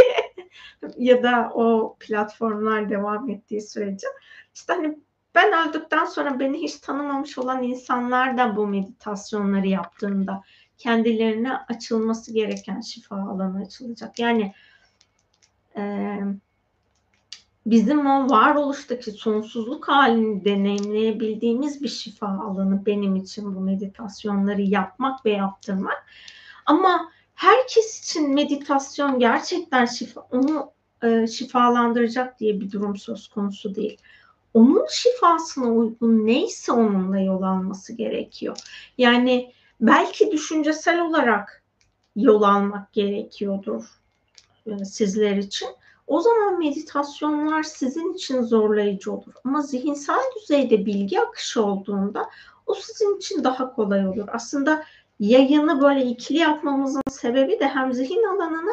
ya 0.98 1.22
da 1.22 1.50
o 1.54 1.96
platformlar 2.00 2.90
devam 2.90 3.30
ettiği 3.30 3.60
sürece. 3.60 4.06
İşte 4.54 4.72
hani 4.72 4.98
ben 5.36 5.68
öldükten 5.68 6.04
sonra 6.04 6.40
beni 6.40 6.62
hiç 6.62 6.76
tanımamış 6.76 7.38
olan 7.38 7.62
insanlar 7.62 8.38
da 8.38 8.56
bu 8.56 8.66
meditasyonları 8.66 9.66
yaptığında 9.66 10.42
kendilerine 10.78 11.56
açılması 11.56 12.32
gereken 12.32 12.80
şifa 12.80 13.16
alanı 13.16 13.62
açılacak. 13.62 14.18
Yani 14.18 14.54
e, 15.76 16.16
bizim 17.66 18.06
o 18.06 18.30
varoluştaki 18.30 19.10
sonsuzluk 19.10 19.88
halini 19.88 20.44
deneyimleyebildiğimiz 20.44 21.82
bir 21.82 21.88
şifa 21.88 22.26
alanı 22.26 22.86
benim 22.86 23.16
için 23.16 23.54
bu 23.54 23.60
meditasyonları 23.60 24.62
yapmak 24.62 25.26
ve 25.26 25.30
yaptırmak. 25.30 26.06
Ama 26.66 27.10
herkes 27.34 28.00
için 28.00 28.34
meditasyon 28.34 29.18
gerçekten 29.18 29.84
şifa, 29.84 30.20
onu 30.20 30.70
e, 31.02 31.26
şifalandıracak 31.26 32.40
diye 32.40 32.60
bir 32.60 32.72
durum 32.72 32.96
söz 32.96 33.28
konusu 33.28 33.74
değil 33.74 33.98
onun 34.56 34.86
şifasına 34.90 35.72
uygun 35.72 36.26
neyse 36.26 36.72
onunla 36.72 37.18
yol 37.20 37.42
alması 37.42 37.92
gerekiyor. 37.92 38.56
Yani 38.98 39.52
belki 39.80 40.32
düşüncesel 40.32 41.00
olarak 41.00 41.62
yol 42.16 42.42
almak 42.42 42.92
gerekiyordur 42.92 43.84
e, 44.66 44.84
sizler 44.84 45.36
için. 45.36 45.68
O 46.06 46.20
zaman 46.20 46.58
meditasyonlar 46.58 47.62
sizin 47.62 48.14
için 48.14 48.42
zorlayıcı 48.42 49.12
olur. 49.12 49.32
Ama 49.44 49.62
zihinsel 49.62 50.22
düzeyde 50.40 50.86
bilgi 50.86 51.20
akışı 51.20 51.64
olduğunda 51.64 52.30
o 52.66 52.74
sizin 52.74 53.16
için 53.16 53.44
daha 53.44 53.74
kolay 53.74 54.08
olur. 54.08 54.28
Aslında 54.32 54.84
yayını 55.20 55.82
böyle 55.82 56.04
ikili 56.04 56.38
yapmamızın 56.38 57.02
sebebi 57.10 57.60
de 57.60 57.68
hem 57.68 57.92
zihin 57.92 58.22
alanına 58.22 58.72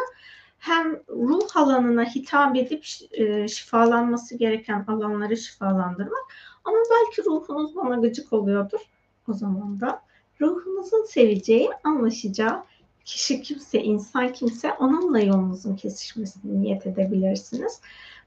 hem 0.63 0.99
ruh 1.09 1.57
alanına 1.57 2.03
hitap 2.05 2.55
edip 2.55 2.85
e, 3.11 3.47
şifalanması 3.47 4.37
gereken 4.37 4.85
alanları 4.87 5.37
şifalandırmak. 5.37 6.23
Ama 6.63 6.77
belki 6.91 7.29
ruhunuz 7.29 7.75
bana 7.75 7.95
gıcık 7.95 8.33
oluyordur. 8.33 8.79
O 9.27 9.33
zaman 9.33 9.79
da 9.79 10.01
ruhunuzun 10.41 11.05
seveceği, 11.05 11.69
anlaşacağı 11.83 12.63
kişi 13.05 13.41
kimse, 13.41 13.83
insan 13.83 14.33
kimse 14.33 14.73
onunla 14.73 15.19
yolunuzun 15.19 15.75
kesişmesini 15.75 16.61
niyet 16.61 16.87
edebilirsiniz. 16.87 17.81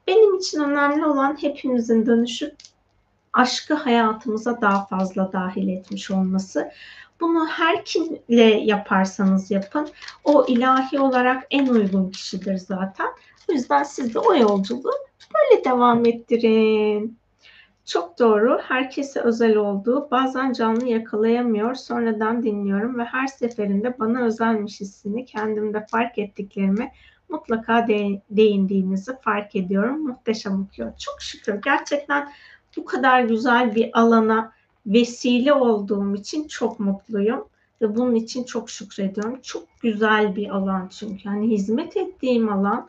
Benim 0.07 0.37
için 0.37 0.61
önemli 0.61 1.05
olan 1.05 1.43
hepimizin 1.43 2.07
dönüşüp 2.07 2.55
aşkı 3.33 3.75
hayatımıza 3.75 4.61
daha 4.61 4.87
fazla 4.87 5.33
dahil 5.33 5.69
etmiş 5.69 6.11
olması. 6.11 6.71
Bunu 7.21 7.47
her 7.47 7.85
kimle 7.85 8.43
yaparsanız 8.45 9.51
yapın. 9.51 9.89
O 10.25 10.47
ilahi 10.49 11.01
olarak 11.01 11.47
en 11.51 11.67
uygun 11.67 12.11
kişidir 12.11 12.57
zaten. 12.57 13.07
O 13.51 13.53
yüzden 13.53 13.83
siz 13.83 14.15
de 14.15 14.19
o 14.19 14.35
yolculuğu 14.35 14.93
böyle 15.35 15.65
devam 15.65 16.07
ettirin. 16.07 17.19
Çok 17.85 18.19
doğru. 18.19 18.59
Herkese 18.63 19.21
özel 19.21 19.57
olduğu, 19.57 20.11
bazen 20.11 20.53
canlı 20.53 20.87
yakalayamıyor, 20.87 21.75
sonradan 21.75 22.43
dinliyorum 22.43 22.99
ve 22.99 23.05
her 23.05 23.27
seferinde 23.27 23.99
bana 23.99 24.23
özelmiş 24.23 24.81
hissini 24.81 25.25
kendimde 25.25 25.87
fark 25.91 26.19
ettiklerimi 26.19 26.93
mutlaka 27.29 27.89
de- 27.89 28.23
değindiğinizi 28.31 29.21
fark 29.21 29.57
ediyorum. 29.57 30.07
Muhteşem 30.07 30.63
okuyor. 30.63 30.99
Çok 30.99 31.23
şükür. 31.23 31.55
Gerçekten 31.65 32.33
bu 32.77 32.85
kadar 32.85 33.21
güzel 33.21 33.75
bir 33.75 33.91
alana 33.93 34.53
vesile 34.87 35.53
olduğum 35.53 36.15
için 36.15 36.49
çok 36.49 36.81
mutluyum 36.81 37.45
ve 37.83 37.97
bunun 37.97 38.15
için 38.15 38.45
çok 38.45 38.71
şükrediyorum. 38.71 39.41
Çok 39.43 39.81
güzel 39.81 40.37
bir 40.37 40.49
alan 40.49 40.89
çünkü. 40.89 41.29
Hani 41.29 41.51
hizmet 41.51 41.97
ettiğim 41.97 42.53
alan 42.53 42.89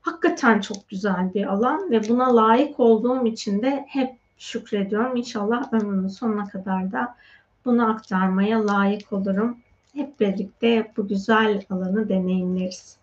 hakikaten 0.00 0.60
çok 0.60 0.88
güzel 0.88 1.34
bir 1.34 1.52
alan 1.52 1.90
ve 1.90 2.08
buna 2.08 2.36
layık 2.36 2.80
olduğum 2.80 3.26
için 3.26 3.62
de 3.62 3.84
hep 3.88 4.16
şükrediyorum. 4.38 5.16
İnşallah 5.16 5.72
ömrümün 5.72 6.08
sonuna 6.08 6.48
kadar 6.48 6.92
da 6.92 7.16
bunu 7.64 7.90
aktarmaya 7.90 8.66
layık 8.66 9.12
olurum. 9.12 9.58
Hep 9.94 10.20
birlikte 10.20 10.92
bu 10.96 11.08
güzel 11.08 11.62
alanı 11.70 12.08
deneyimleriz. 12.08 12.96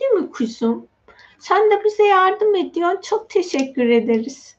Değil 0.00 0.10
mi 0.10 0.30
kuzum? 0.30 0.86
Sen 1.38 1.70
de 1.70 1.84
bize 1.84 2.02
yardım 2.02 2.54
ediyorsun. 2.54 3.00
Çok 3.00 3.30
teşekkür 3.30 3.88
ederiz. 3.88 4.56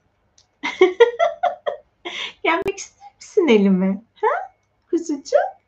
Gelmek 2.43 2.77
ister 2.77 3.07
misin 3.15 3.47
elime? 3.47 4.01
Ha? 4.15 4.51
Kuzucuğum? 4.89 5.59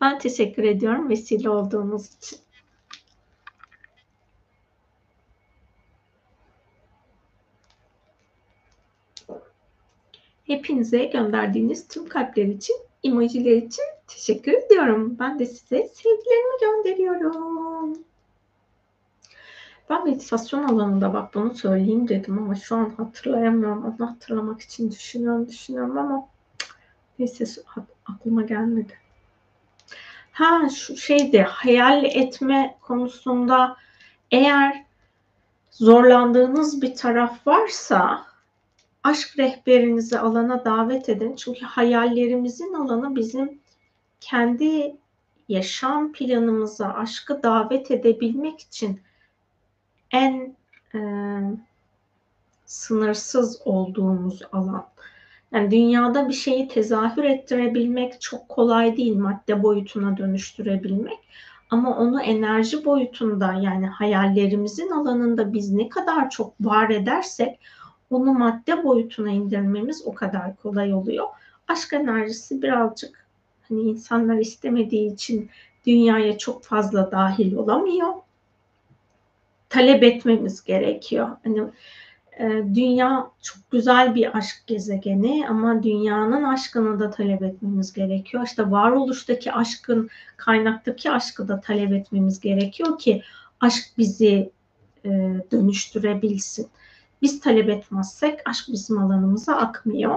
Ben 0.00 0.18
teşekkür 0.18 0.64
ediyorum 0.64 1.08
vesile 1.08 1.50
olduğunuz 1.50 2.14
için. 2.14 2.38
Hepinize 10.46 11.04
gönderdiğiniz 11.04 11.88
tüm 11.88 12.08
kalpler 12.08 12.44
için, 12.44 12.76
emojiler 13.04 13.56
için 13.56 13.84
teşekkür 14.06 14.52
ediyorum. 14.52 15.16
Ben 15.18 15.38
de 15.38 15.46
size 15.46 15.88
sevgilerimi 15.94 16.60
gönderiyorum. 16.60 18.09
Ben 19.90 20.04
meditasyon 20.04 20.64
alanında 20.64 21.14
bak 21.14 21.34
bunu 21.34 21.54
söyleyeyim 21.54 22.08
dedim 22.08 22.38
ama 22.38 22.54
şu 22.54 22.76
an 22.76 22.94
hatırlayamıyorum. 22.96 23.84
Onu 23.84 24.10
hatırlamak 24.10 24.60
için 24.60 24.90
düşünüyorum, 24.90 25.48
düşünüyorum 25.48 25.98
ama 25.98 26.28
neyse 27.18 27.44
aklıma 28.06 28.42
gelmedi. 28.42 28.92
Ha 30.32 30.68
şu 30.68 30.96
şeyde 30.96 31.42
hayal 31.42 32.04
etme 32.04 32.78
konusunda 32.80 33.76
eğer 34.30 34.84
zorlandığınız 35.70 36.82
bir 36.82 36.94
taraf 36.94 37.46
varsa 37.46 38.26
aşk 39.02 39.38
rehberinizi 39.38 40.18
alana 40.18 40.64
davet 40.64 41.08
edin. 41.08 41.36
Çünkü 41.36 41.64
hayallerimizin 41.64 42.74
alanı 42.74 43.16
bizim 43.16 43.60
kendi 44.20 44.96
yaşam 45.48 46.12
planımıza 46.12 46.86
aşkı 46.86 47.42
davet 47.42 47.90
edebilmek 47.90 48.60
için 48.60 49.00
en 50.12 50.56
e, 50.94 51.00
sınırsız 52.66 53.62
olduğumuz 53.64 54.42
alan. 54.52 54.86
Yani 55.52 55.70
dünyada 55.70 56.28
bir 56.28 56.34
şeyi 56.34 56.68
tezahür 56.68 57.24
ettirebilmek 57.24 58.20
çok 58.20 58.48
kolay 58.48 58.96
değil 58.96 59.16
madde 59.16 59.62
boyutuna 59.62 60.16
dönüştürebilmek. 60.16 61.18
Ama 61.70 61.96
onu 61.98 62.22
enerji 62.22 62.84
boyutunda 62.84 63.52
yani 63.52 63.86
hayallerimizin 63.86 64.90
alanında 64.90 65.52
biz 65.52 65.72
ne 65.72 65.88
kadar 65.88 66.30
çok 66.30 66.52
var 66.60 66.90
edersek 66.90 67.58
onu 68.10 68.32
madde 68.32 68.84
boyutuna 68.84 69.30
indirmemiz 69.30 70.06
o 70.06 70.14
kadar 70.14 70.56
kolay 70.56 70.94
oluyor. 70.94 71.26
Aşk 71.68 71.92
enerjisi 71.92 72.62
birazcık 72.62 73.26
hani 73.68 73.80
insanlar 73.80 74.36
istemediği 74.36 75.14
için 75.14 75.50
dünyaya 75.86 76.38
çok 76.38 76.64
fazla 76.64 77.10
dahil 77.10 77.54
olamıyor. 77.54 78.08
Talep 79.70 80.02
etmemiz 80.02 80.64
gerekiyor. 80.64 81.28
Hani 81.44 81.60
e, 82.38 82.74
dünya 82.74 83.30
çok 83.42 83.70
güzel 83.70 84.14
bir 84.14 84.36
aşk 84.38 84.62
gezegeni 84.66 85.46
ama 85.48 85.82
dünyanın 85.82 86.44
aşkını 86.44 87.00
da 87.00 87.10
talep 87.10 87.42
etmemiz 87.42 87.92
gerekiyor. 87.92 88.46
İşte 88.46 88.70
varoluştaki 88.70 89.52
aşkın, 89.52 90.08
kaynaktaki 90.36 91.10
aşkı 91.10 91.48
da 91.48 91.60
talep 91.60 91.92
etmemiz 91.92 92.40
gerekiyor 92.40 92.98
ki 92.98 93.22
aşk 93.60 93.84
bizi 93.98 94.50
e, 95.04 95.10
dönüştürebilsin. 95.52 96.68
Biz 97.22 97.40
talep 97.40 97.68
etmezsek 97.68 98.40
aşk 98.44 98.64
bizim 98.72 98.98
alanımıza 98.98 99.56
akmıyor. 99.56 100.16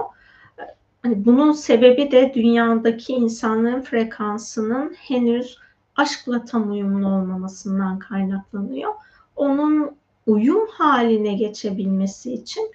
Hani 1.02 1.24
bunun 1.24 1.52
sebebi 1.52 2.10
de 2.10 2.32
dünyadaki 2.34 3.12
insanların 3.12 3.82
frekansının 3.82 4.94
henüz 4.98 5.58
aşkla 5.96 6.44
tam 6.44 6.70
uyumlu 6.70 7.08
olmamasından 7.08 7.98
kaynaklanıyor. 7.98 8.92
Onun 9.36 9.96
uyum 10.26 10.68
haline 10.68 11.34
geçebilmesi 11.34 12.34
için 12.34 12.72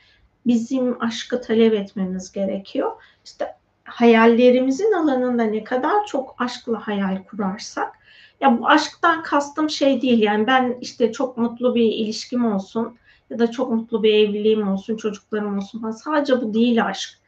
bizim 0.47 1.03
aşkı 1.03 1.41
talep 1.41 1.73
etmemiz 1.73 2.31
gerekiyor. 2.31 2.91
İşte 3.25 3.55
hayallerimizin 3.83 4.91
alanında 4.91 5.43
ne 5.43 5.63
kadar 5.63 6.05
çok 6.05 6.35
aşkla 6.37 6.87
hayal 6.87 7.23
kurarsak 7.23 7.99
ya 8.41 8.59
bu 8.59 8.67
aşktan 8.67 9.23
kastım 9.23 9.69
şey 9.69 10.01
değil 10.01 10.21
yani 10.21 10.47
ben 10.47 10.77
işte 10.81 11.11
çok 11.11 11.37
mutlu 11.37 11.75
bir 11.75 11.85
ilişkim 11.85 12.53
olsun 12.53 12.97
ya 13.29 13.39
da 13.39 13.51
çok 13.51 13.71
mutlu 13.71 14.03
bir 14.03 14.13
evliliğim 14.13 14.67
olsun, 14.67 14.97
çocuklarım 14.97 15.57
olsun 15.57 15.91
Sadece 15.91 16.41
bu 16.41 16.53
değil 16.53 16.85
aşk. 16.85 17.19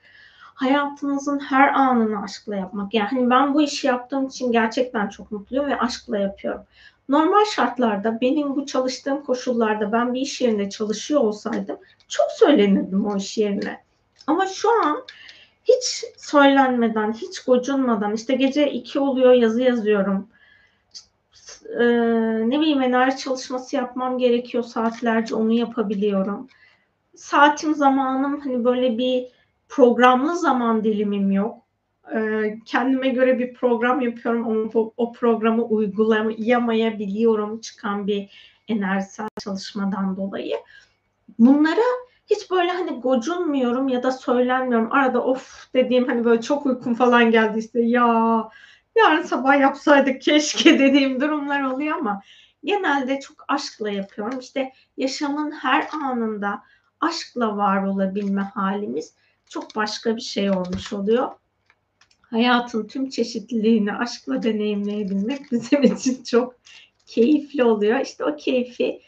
Hayatınızın 0.53 1.39
her 1.39 1.73
anını 1.73 2.23
aşkla 2.23 2.55
yapmak. 2.55 2.93
Yani 2.93 3.07
hani 3.07 3.29
ben 3.29 3.53
bu 3.53 3.61
işi 3.61 3.87
yaptığım 3.87 4.27
için 4.27 4.51
gerçekten 4.51 5.09
çok 5.09 5.31
mutluyum 5.31 5.67
ve 5.67 5.79
aşkla 5.79 6.17
yapıyorum. 6.17 6.61
Normal 7.09 7.45
şartlarda 7.45 8.21
benim 8.21 8.55
bu 8.55 8.65
çalıştığım 8.65 9.23
koşullarda 9.23 9.91
ben 9.91 10.13
bir 10.13 10.21
iş 10.21 10.41
yerinde 10.41 10.69
çalışıyor 10.69 11.21
olsaydım 11.21 11.77
çok 12.07 12.31
söylenirdim 12.31 13.05
o 13.05 13.17
iş 13.17 13.37
yerine. 13.37 13.83
Ama 14.27 14.47
şu 14.47 14.69
an 14.85 15.03
hiç 15.63 16.03
söylenmeden, 16.17 17.13
hiç 17.13 17.39
gocunmadan 17.39 18.13
işte 18.13 18.35
gece 18.35 18.71
iki 18.71 18.99
oluyor 18.99 19.33
yazı 19.33 19.61
yazıyorum 19.61 20.27
e, 21.79 21.83
ne 22.49 22.59
bileyim 22.59 22.81
enerji 22.81 23.17
çalışması 23.17 23.75
yapmam 23.75 24.17
gerekiyor 24.17 24.63
saatlerce 24.63 25.35
onu 25.35 25.51
yapabiliyorum. 25.51 26.47
Saatim 27.15 27.75
zamanım 27.75 28.39
hani 28.39 28.65
böyle 28.65 28.97
bir 28.97 29.27
programlı 29.69 30.37
zaman 30.37 30.83
dilimim 30.83 31.31
yok. 31.31 31.57
E, 32.15 32.59
kendime 32.65 33.09
göre 33.09 33.39
bir 33.39 33.53
program 33.53 34.01
yapıyorum 34.01 34.47
ama 34.47 34.69
o, 34.73 34.93
o 34.97 35.11
programı 35.11 35.63
uygulayamayabiliyorum 35.63 37.61
çıkan 37.61 38.07
bir 38.07 38.29
enerjisel 38.67 39.27
çalışmadan 39.43 40.17
dolayı. 40.17 40.55
Bunlara 41.39 41.81
hiç 42.29 42.51
böyle 42.51 42.71
hani 42.71 42.99
gocunmuyorum 42.99 43.87
ya 43.87 44.03
da 44.03 44.11
söylenmiyorum. 44.11 44.91
Arada 44.91 45.23
of 45.23 45.73
dediğim 45.73 46.07
hani 46.07 46.25
böyle 46.25 46.41
çok 46.41 46.65
uykum 46.65 46.93
falan 46.93 47.31
geldiyse 47.31 47.81
ya 47.81 48.49
yarın 48.95 49.23
sabah 49.23 49.59
yapsaydık 49.59 50.21
keşke 50.21 50.79
dediğim 50.79 51.21
durumlar 51.21 51.63
oluyor 51.63 51.97
ama 51.97 52.21
genelde 52.63 53.19
çok 53.19 53.45
aşkla 53.47 53.89
yapıyorum. 53.89 54.39
İşte 54.39 54.71
yaşamın 54.97 55.51
her 55.51 55.87
anında 55.93 56.63
aşkla 56.99 57.57
var 57.57 57.83
olabilme 57.83 58.41
halimiz 58.41 59.15
çok 59.49 59.75
başka 59.75 60.15
bir 60.15 60.21
şey 60.21 60.51
olmuş 60.51 60.93
oluyor. 60.93 61.31
Hayatın 62.31 62.87
tüm 62.87 63.09
çeşitliliğini 63.09 63.93
aşkla 63.93 64.43
deneyimleyebilmek 64.43 65.41
bizim 65.51 65.83
için 65.83 66.23
çok 66.23 66.55
keyifli 67.05 67.63
oluyor. 67.63 67.99
İşte 67.99 68.25
o 68.25 68.35
keyfi 68.35 69.01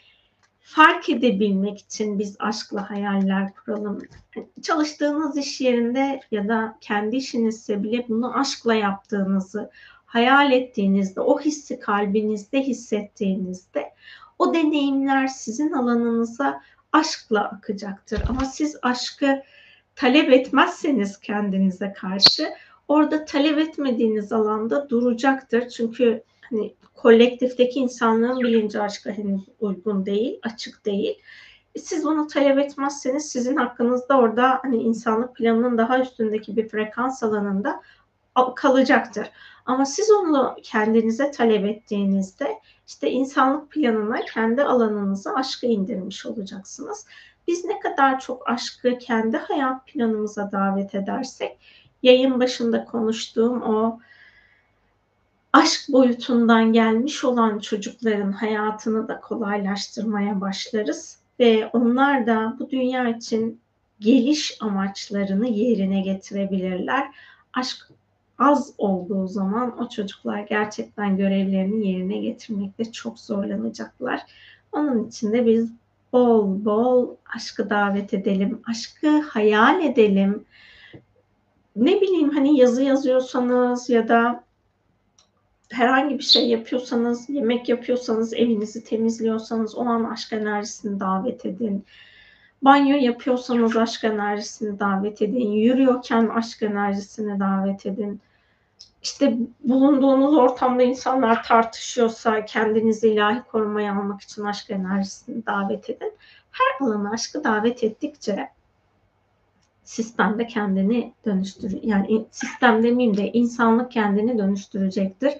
fark 0.60 1.08
edebilmek 1.08 1.78
için 1.78 2.18
biz 2.18 2.36
aşkla 2.38 2.90
hayaller 2.90 3.54
kuralım. 3.54 4.02
Çalıştığınız 4.62 5.36
iş 5.36 5.60
yerinde 5.60 6.20
ya 6.30 6.48
da 6.48 6.78
kendi 6.80 7.16
işinizse 7.16 7.82
bile 7.82 8.08
bunu 8.08 8.38
aşkla 8.38 8.74
yaptığınızı 8.74 9.70
hayal 10.06 10.52
ettiğinizde, 10.52 11.20
o 11.20 11.40
hissi 11.40 11.78
kalbinizde 11.78 12.62
hissettiğinizde 12.62 13.94
o 14.38 14.54
deneyimler 14.54 15.26
sizin 15.26 15.72
alanınıza 15.72 16.62
aşkla 16.92 17.44
akacaktır. 17.44 18.22
Ama 18.28 18.44
siz 18.44 18.76
aşkı 18.82 19.42
talep 19.96 20.32
etmezseniz 20.32 21.20
kendinize 21.20 21.92
karşı 21.92 22.48
orada 22.88 23.24
talep 23.24 23.58
etmediğiniz 23.58 24.32
alanda 24.32 24.90
duracaktır. 24.90 25.68
Çünkü 25.68 26.22
hani 26.50 26.74
kolektifteki 26.94 27.78
insanlığın 27.78 28.40
bilinci 28.40 28.80
aşka 28.80 29.10
henüz 29.10 29.42
uygun 29.60 30.06
değil, 30.06 30.38
açık 30.42 30.86
değil. 30.86 31.18
E, 31.74 31.78
siz 31.78 32.04
bunu 32.04 32.26
talep 32.26 32.58
etmezseniz 32.58 33.26
sizin 33.26 33.56
hakkınızda 33.56 34.18
orada 34.18 34.58
hani 34.62 34.76
insanlık 34.76 35.36
planının 35.36 35.78
daha 35.78 36.00
üstündeki 36.00 36.56
bir 36.56 36.68
frekans 36.68 37.22
alanında 37.22 37.82
kalacaktır. 38.56 39.30
Ama 39.66 39.86
siz 39.86 40.10
onu 40.10 40.56
kendinize 40.62 41.30
talep 41.30 41.64
ettiğinizde 41.64 42.48
işte 42.86 43.10
insanlık 43.10 43.70
planına 43.70 44.24
kendi 44.24 44.62
alanınıza 44.62 45.34
aşkı 45.34 45.66
indirmiş 45.66 46.26
olacaksınız. 46.26 47.06
biz 47.48 47.64
ne 47.64 47.80
kadar 47.80 48.20
çok 48.20 48.50
aşkı 48.50 48.98
kendi 48.98 49.36
hayat 49.36 49.86
planımıza 49.86 50.52
davet 50.52 50.94
edersek 50.94 51.58
yayın 52.04 52.40
başında 52.40 52.84
konuştuğum 52.84 53.62
o 53.62 54.00
aşk 55.52 55.80
boyutundan 55.88 56.72
gelmiş 56.72 57.24
olan 57.24 57.58
çocukların 57.58 58.32
hayatını 58.32 59.08
da 59.08 59.20
kolaylaştırmaya 59.20 60.40
başlarız 60.40 61.18
ve 61.40 61.70
onlar 61.72 62.26
da 62.26 62.56
bu 62.58 62.70
dünya 62.70 63.08
için 63.08 63.60
geliş 64.00 64.56
amaçlarını 64.60 65.48
yerine 65.48 66.00
getirebilirler. 66.00 67.06
Aşk 67.52 67.88
az 68.38 68.74
olduğu 68.78 69.28
zaman 69.28 69.82
o 69.82 69.88
çocuklar 69.88 70.40
gerçekten 70.40 71.16
görevlerini 71.16 71.88
yerine 71.88 72.18
getirmekte 72.18 72.92
çok 72.92 73.18
zorlanacaklar. 73.18 74.20
Onun 74.72 75.08
için 75.08 75.32
de 75.32 75.46
biz 75.46 75.72
bol 76.12 76.64
bol 76.64 77.16
aşkı 77.36 77.70
davet 77.70 78.14
edelim, 78.14 78.62
aşkı 78.70 79.20
hayal 79.20 79.84
edelim. 79.84 80.44
Ne 81.76 82.00
bileyim 82.00 82.30
hani 82.30 82.58
yazı 82.58 82.82
yazıyorsanız 82.82 83.90
ya 83.90 84.08
da 84.08 84.44
herhangi 85.70 86.18
bir 86.18 86.24
şey 86.24 86.48
yapıyorsanız, 86.48 87.28
yemek 87.28 87.68
yapıyorsanız, 87.68 88.34
evinizi 88.34 88.84
temizliyorsanız 88.84 89.74
o 89.74 89.80
an 89.86 90.04
aşk 90.04 90.32
enerjisini 90.32 91.00
davet 91.00 91.46
edin. 91.46 91.84
Banyo 92.62 92.96
yapıyorsanız 92.96 93.76
aşk 93.76 94.04
enerjisini 94.04 94.78
davet 94.78 95.22
edin. 95.22 95.52
Yürüyorken 95.52 96.28
aşk 96.28 96.62
enerjisini 96.62 97.40
davet 97.40 97.86
edin. 97.86 98.20
İşte 99.02 99.36
bulunduğunuz 99.64 100.36
ortamda 100.36 100.82
insanlar 100.82 101.42
tartışıyorsa 101.42 102.44
kendinizi 102.44 103.08
ilahi 103.08 103.42
korumaya 103.42 103.92
almak 103.92 104.20
için 104.20 104.44
aşk 104.44 104.70
enerjisini 104.70 105.46
davet 105.46 105.90
edin. 105.90 106.12
Her 106.50 106.86
alana 106.86 107.10
aşkı 107.10 107.44
davet 107.44 107.84
ettikçe 107.84 108.48
sistemde 109.84 110.46
kendini 110.46 111.12
dönüştür 111.24 111.82
yani 111.82 112.26
sistem 112.30 112.82
demeyeyim 112.82 113.16
de 113.16 113.32
insanlık 113.32 113.90
kendini 113.90 114.38
dönüştürecektir. 114.38 115.34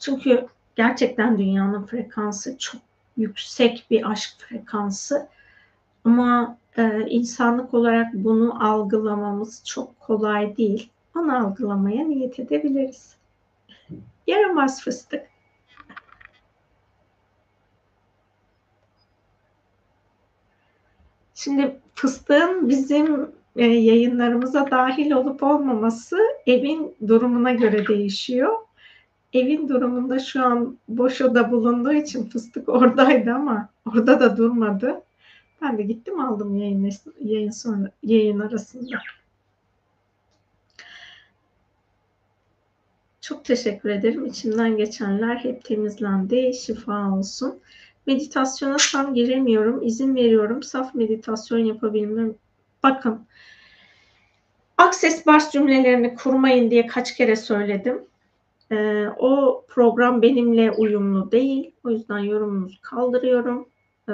Çünkü 0.00 0.46
gerçekten 0.76 1.38
dünyanın 1.38 1.86
frekansı 1.86 2.58
çok 2.58 2.80
yüksek 3.16 3.86
bir 3.90 4.10
aşk 4.10 4.30
frekansı 4.38 5.28
ama 6.04 6.58
e, 6.76 7.06
insanlık 7.08 7.74
olarak 7.74 8.14
bunu 8.14 8.68
algılamamız 8.68 9.62
çok 9.64 10.00
kolay 10.00 10.56
değil. 10.56 10.90
Onu 11.16 11.36
algılamaya 11.36 12.04
niyet 12.04 12.38
edebiliriz. 12.38 13.16
Yaramaz 14.26 14.82
fıstık. 14.82 15.26
Şimdi 21.34 21.80
fıstığın 21.94 22.68
bizim 22.68 23.32
e, 23.56 23.64
yayınlarımıza 23.64 24.70
dahil 24.70 25.10
olup 25.10 25.42
olmaması 25.42 26.18
evin 26.46 26.96
durumuna 27.08 27.52
göre 27.52 27.86
değişiyor. 27.86 28.56
Evin 29.32 29.68
durumunda 29.68 30.18
şu 30.18 30.44
an 30.44 30.78
boş 30.88 31.20
oda 31.20 31.50
bulunduğu 31.50 31.92
için 31.92 32.28
fıstık 32.28 32.68
oradaydı 32.68 33.32
ama 33.32 33.68
orada 33.86 34.20
da 34.20 34.36
durmadı. 34.36 35.02
Ben 35.62 35.78
de 35.78 35.82
gittim 35.82 36.20
aldım 36.20 36.56
yayın, 36.56 36.90
yayın 37.20 37.50
sonra 37.50 37.90
yayın 38.02 38.40
arasında. 38.40 38.96
Çok 43.20 43.44
teşekkür 43.44 43.88
ederim. 43.88 44.26
İçimden 44.26 44.76
geçenler 44.76 45.36
hep 45.36 45.64
temizlendi. 45.64 46.54
Şifa 46.54 47.10
olsun. 47.10 47.60
Meditasyona 48.06 48.76
tam 48.92 49.14
giremiyorum. 49.14 49.82
İzin 49.82 50.14
veriyorum. 50.14 50.62
Saf 50.62 50.94
meditasyon 50.94 51.58
yapabilmem. 51.58 52.34
Bakın. 52.84 53.26
Access 54.78 55.26
bars 55.26 55.52
cümlelerini 55.52 56.14
kurmayın 56.14 56.70
diye 56.70 56.86
kaç 56.86 57.16
kere 57.16 57.36
söyledim. 57.36 58.04
Ee, 58.72 59.06
o 59.18 59.64
program 59.68 60.22
benimle 60.22 60.70
uyumlu 60.70 61.32
değil. 61.32 61.70
O 61.84 61.90
yüzden 61.90 62.18
yorumunuzu 62.18 62.82
kaldırıyorum. 62.82 63.68
Ee, 64.08 64.12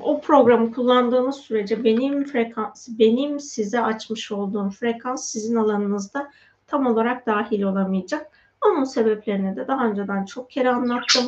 o 0.00 0.20
programı 0.20 0.72
kullandığınız 0.72 1.36
sürece 1.36 1.84
benim 1.84 2.24
frekans, 2.24 2.88
benim 2.98 3.40
size 3.40 3.80
açmış 3.80 4.32
olduğum 4.32 4.70
frekans 4.70 5.24
sizin 5.24 5.56
alanınızda 5.56 6.30
tam 6.66 6.86
olarak 6.86 7.26
dahil 7.26 7.62
olamayacak. 7.62 8.30
Onun 8.66 8.84
sebeplerini 8.84 9.56
de 9.56 9.68
daha 9.68 9.86
önceden 9.86 10.24
çok 10.24 10.50
kere 10.50 10.70
anlattım. 10.70 11.24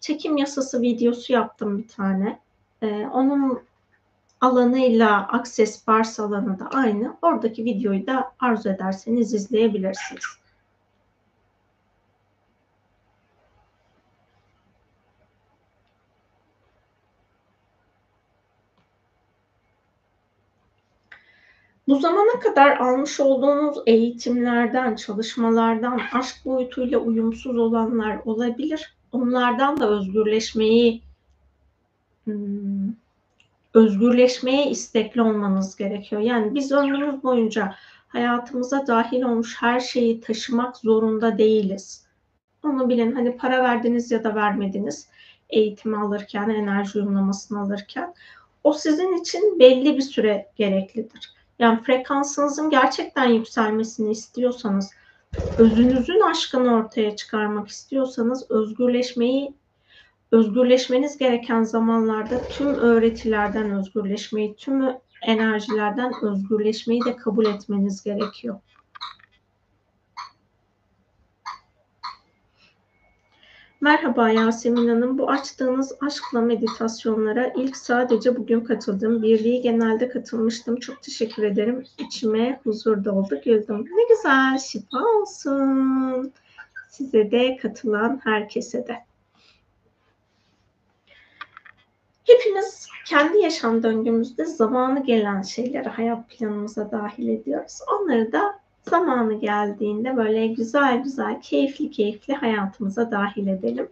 Çekim 0.00 0.36
yasası 0.36 0.82
videosu 0.82 1.32
yaptım 1.32 1.78
bir 1.78 1.88
tane. 1.88 2.38
Ee, 2.82 3.06
onun 3.12 3.69
alanıyla 4.40 5.28
Access 5.28 5.86
Bars 5.86 6.20
alanı 6.20 6.58
da 6.58 6.66
aynı. 6.66 7.16
Oradaki 7.22 7.64
videoyu 7.64 8.06
da 8.06 8.32
arzu 8.40 8.68
ederseniz 8.68 9.34
izleyebilirsiniz. 9.34 10.24
Bu 21.90 21.98
zamana 21.98 22.40
kadar 22.40 22.76
almış 22.76 23.20
olduğunuz 23.20 23.78
eğitimlerden, 23.86 24.96
çalışmalardan 24.96 26.00
aşk 26.12 26.44
boyutuyla 26.44 26.98
uyumsuz 26.98 27.58
olanlar 27.58 28.18
olabilir. 28.24 28.96
Onlardan 29.12 29.80
da 29.80 29.90
özgürleşmeyi 29.90 31.02
hmm, 32.24 32.92
özgürleşmeye 33.74 34.70
istekli 34.70 35.22
olmanız 35.22 35.76
gerekiyor. 35.76 36.22
Yani 36.22 36.54
biz 36.54 36.72
ömrümüz 36.72 37.22
boyunca 37.22 37.74
hayatımıza 38.08 38.86
dahil 38.86 39.22
olmuş 39.22 39.56
her 39.60 39.80
şeyi 39.80 40.20
taşımak 40.20 40.76
zorunda 40.76 41.38
değiliz. 41.38 42.06
Onu 42.64 42.88
bilin 42.88 43.12
hani 43.12 43.36
para 43.36 43.62
verdiniz 43.62 44.10
ya 44.10 44.24
da 44.24 44.34
vermediniz 44.34 45.08
eğitimi 45.50 45.96
alırken, 45.96 46.48
enerji 46.48 46.98
uyumlamasını 46.98 47.60
alırken 47.60 48.14
o 48.64 48.72
sizin 48.72 49.20
için 49.20 49.58
belli 49.58 49.96
bir 49.96 50.02
süre 50.02 50.46
gereklidir. 50.56 51.34
Yani 51.58 51.82
frekansınızın 51.82 52.70
gerçekten 52.70 53.26
yükselmesini 53.26 54.10
istiyorsanız, 54.10 54.90
özünüzün 55.58 56.20
aşkını 56.20 56.74
ortaya 56.74 57.16
çıkarmak 57.16 57.68
istiyorsanız 57.68 58.50
özgürleşmeyi 58.50 59.54
özgürleşmeniz 60.32 61.18
gereken 61.18 61.62
zamanlarda 61.62 62.46
tüm 62.48 62.74
öğretilerden 62.74 63.70
özgürleşmeyi, 63.70 64.56
tüm 64.56 64.82
enerjilerden 65.22 66.12
özgürleşmeyi 66.22 67.04
de 67.04 67.16
kabul 67.16 67.46
etmeniz 67.46 68.02
gerekiyor. 68.02 68.60
Merhaba 73.82 74.30
Yasemin 74.30 74.88
Hanım. 74.88 75.18
Bu 75.18 75.30
açtığınız 75.30 75.92
aşkla 76.00 76.40
meditasyonlara 76.40 77.52
ilk 77.56 77.76
sadece 77.76 78.36
bugün 78.36 78.60
katıldım. 78.60 79.22
Birliği 79.22 79.60
genelde 79.60 80.08
katılmıştım. 80.08 80.76
Çok 80.76 81.02
teşekkür 81.02 81.42
ederim. 81.42 81.84
İçime 81.98 82.60
huzur 82.64 83.04
doldu, 83.04 83.40
güldüm. 83.44 83.84
Ne 83.84 84.14
güzel, 84.14 84.58
şifa 84.58 84.98
olsun. 84.98 86.32
Size 86.88 87.30
de 87.30 87.56
katılan 87.56 88.20
herkese 88.24 88.86
de. 88.86 89.09
Hepimiz 92.30 92.88
kendi 93.06 93.38
yaşam 93.38 93.82
döngümüzde 93.82 94.44
zamanı 94.44 95.04
gelen 95.04 95.42
şeyleri 95.42 95.88
hayat 95.88 96.28
planımıza 96.28 96.90
dahil 96.90 97.28
ediyoruz. 97.28 97.78
Onları 97.94 98.32
da 98.32 98.58
zamanı 98.90 99.34
geldiğinde 99.34 100.16
böyle 100.16 100.46
güzel 100.46 101.02
güzel, 101.02 101.40
keyifli 101.40 101.90
keyifli 101.90 102.34
hayatımıza 102.34 103.10
dahil 103.10 103.46
edelim. 103.46 103.88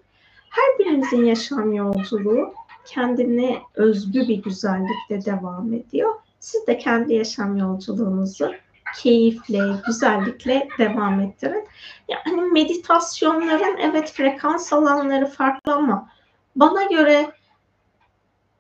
Her 0.50 0.78
birimizin 0.78 1.25
yaşam 1.25 1.73
yolculuğu 1.73 2.55
kendine 2.86 3.58
özgü 3.75 4.20
bir 4.28 4.42
güzellikle 4.42 5.25
devam 5.25 5.73
ediyor. 5.73 6.15
Siz 6.41 6.67
de 6.67 6.78
kendi 6.78 7.15
yaşam 7.15 7.57
yolculuğunuzu 7.57 8.52
keyifle, 8.97 9.60
güzellikle 9.86 10.68
devam 10.78 11.20
ettirin. 11.20 11.65
Yani 12.08 12.42
meditasyonların 12.42 13.76
evet 13.78 14.12
frekans 14.12 14.73
alanları 14.73 15.26
farklı 15.26 15.75
ama 15.75 16.08
bana 16.57 16.83
göre 16.83 17.38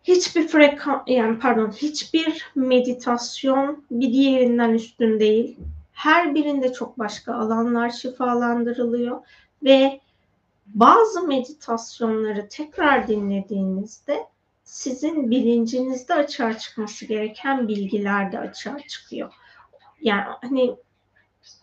hiçbir 0.08 0.48
frekans 0.48 1.02
yani 1.06 1.38
pardon 1.38 1.70
hiçbir 1.70 2.50
meditasyon 2.54 3.84
bir 3.90 4.12
diğerinden 4.12 4.74
üstün 4.74 5.20
değil. 5.20 5.56
Her 5.92 6.34
birinde 6.34 6.72
çok 6.72 6.98
başka 6.98 7.34
alanlar 7.34 7.90
şifalandırılıyor 7.90 9.20
ve 9.64 10.00
bazı 10.66 11.26
meditasyonları 11.26 12.48
tekrar 12.48 13.08
dinlediğinizde 13.08 14.26
sizin 14.64 15.30
bilincinizde 15.30 16.14
açığa 16.14 16.58
çıkması 16.58 17.06
gereken 17.06 17.68
bilgiler 17.68 18.32
de 18.32 18.38
açığa 18.38 18.78
çıkıyor. 18.88 19.32
Yani 20.00 20.24
hani 20.40 20.76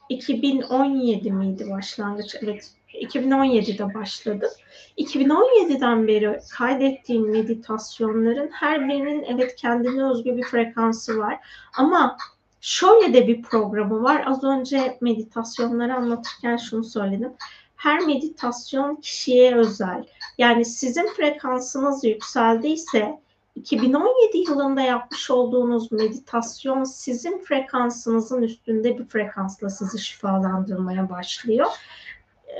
2017 0.09 1.31
miydi 1.31 1.69
başlangıç? 1.69 2.35
Evet 2.41 2.71
2017'de 3.01 3.93
başladım. 3.93 4.49
2017'den 4.97 6.07
beri 6.07 6.39
kaydettiğim 6.51 7.31
meditasyonların 7.31 8.49
her 8.51 8.87
birinin 8.87 9.23
evet 9.23 9.55
kendine 9.55 10.03
özgü 10.03 10.37
bir 10.37 10.43
frekansı 10.43 11.17
var. 11.17 11.39
Ama 11.77 12.17
şöyle 12.61 13.13
de 13.13 13.27
bir 13.27 13.41
programı 13.41 14.03
var. 14.03 14.23
Az 14.27 14.43
önce 14.43 14.97
meditasyonları 15.01 15.95
anlatırken 15.95 16.57
şunu 16.57 16.83
söyledim. 16.83 17.33
Her 17.75 17.99
meditasyon 17.99 18.95
kişiye 18.95 19.55
özel. 19.55 20.05
Yani 20.37 20.65
sizin 20.65 21.07
frekansınız 21.07 22.03
yükseldiyse 22.03 23.19
2017 23.55 24.37
yılında 24.37 24.81
yapmış 24.81 25.31
olduğunuz 25.31 25.91
meditasyon 25.91 26.83
sizin 26.83 27.43
frekansınızın 27.43 28.41
üstünde 28.41 28.97
bir 28.99 29.05
frekansla 29.05 29.69
sizi 29.69 29.99
şifalandırmaya 29.99 31.09
başlıyor. 31.09 31.67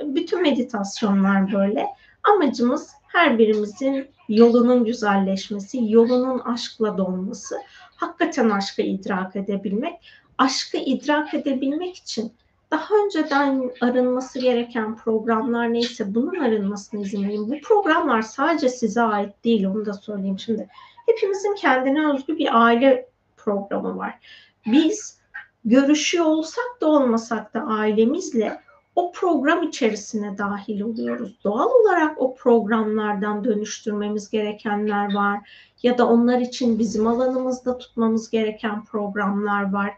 Bütün 0.04 0.42
meditasyonlar 0.42 1.52
böyle. 1.52 1.86
Amacımız 2.22 2.90
her 3.08 3.38
birimizin 3.38 4.08
yolunun 4.28 4.84
güzelleşmesi, 4.84 5.78
yolunun 5.92 6.38
aşkla 6.38 6.98
dolması, 6.98 7.56
hakikaten 7.96 8.50
aşkı 8.50 8.82
idrak 8.82 9.36
edebilmek. 9.36 9.94
Aşkı 10.38 10.76
idrak 10.76 11.34
edebilmek 11.34 11.96
için 11.96 12.32
daha 12.70 12.94
önceden 13.04 13.70
arınması 13.80 14.38
gereken 14.38 14.96
programlar 14.96 15.72
neyse 15.72 16.14
bunun 16.14 16.40
arınmasına 16.40 17.00
izin 17.00 17.28
verin. 17.28 17.50
Bu 17.50 17.60
programlar 17.60 18.22
sadece 18.22 18.68
size 18.68 19.02
ait 19.02 19.44
değil 19.44 19.64
onu 19.64 19.86
da 19.86 19.92
söyleyeyim 19.92 20.38
şimdi. 20.38 20.68
Hepimizin 21.06 21.54
kendine 21.54 22.12
özgü 22.12 22.38
bir 22.38 22.64
aile 22.64 23.08
programı 23.36 23.96
var. 23.96 24.18
Biz 24.66 25.18
görüşüyor 25.64 26.24
olsak 26.24 26.80
da 26.80 26.86
olmasak 26.86 27.54
da 27.54 27.60
ailemizle 27.60 28.60
o 28.96 29.12
program 29.12 29.62
içerisine 29.62 30.38
dahil 30.38 30.80
oluyoruz. 30.80 31.38
Doğal 31.44 31.70
olarak 31.70 32.22
o 32.22 32.34
programlardan 32.34 33.44
dönüştürmemiz 33.44 34.30
gerekenler 34.30 35.14
var 35.14 35.50
ya 35.82 35.98
da 35.98 36.08
onlar 36.08 36.40
için 36.40 36.78
bizim 36.78 37.06
alanımızda 37.06 37.78
tutmamız 37.78 38.30
gereken 38.30 38.84
programlar 38.84 39.72
var 39.72 39.94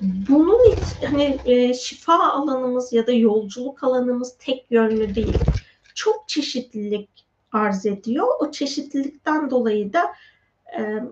bunun 0.00 0.74
hani 1.10 1.38
e, 1.44 1.74
şifa 1.74 2.32
alanımız 2.32 2.92
ya 2.92 3.06
da 3.06 3.12
yolculuk 3.12 3.84
alanımız 3.84 4.36
tek 4.38 4.66
yönlü 4.70 5.14
değil. 5.14 5.38
Çok 5.94 6.28
çeşitlilik 6.28 7.26
arz 7.52 7.86
ediyor. 7.86 8.26
O 8.40 8.50
çeşitlilikten 8.50 9.50
dolayı 9.50 9.92
da 9.92 10.02
e, 10.78 11.02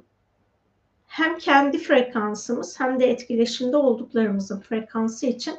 hem 1.07 1.39
kendi 1.39 1.79
frekansımız 1.79 2.81
hem 2.81 3.01
de 3.01 3.11
etkileşimde 3.11 3.77
olduklarımızın 3.77 4.61
frekansı 4.61 5.27
için 5.27 5.55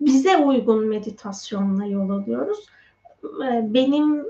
bize 0.00 0.36
uygun 0.36 0.88
meditasyonla 0.88 1.86
yol 1.86 2.10
alıyoruz. 2.10 2.66
E, 3.24 3.74
benim 3.74 4.26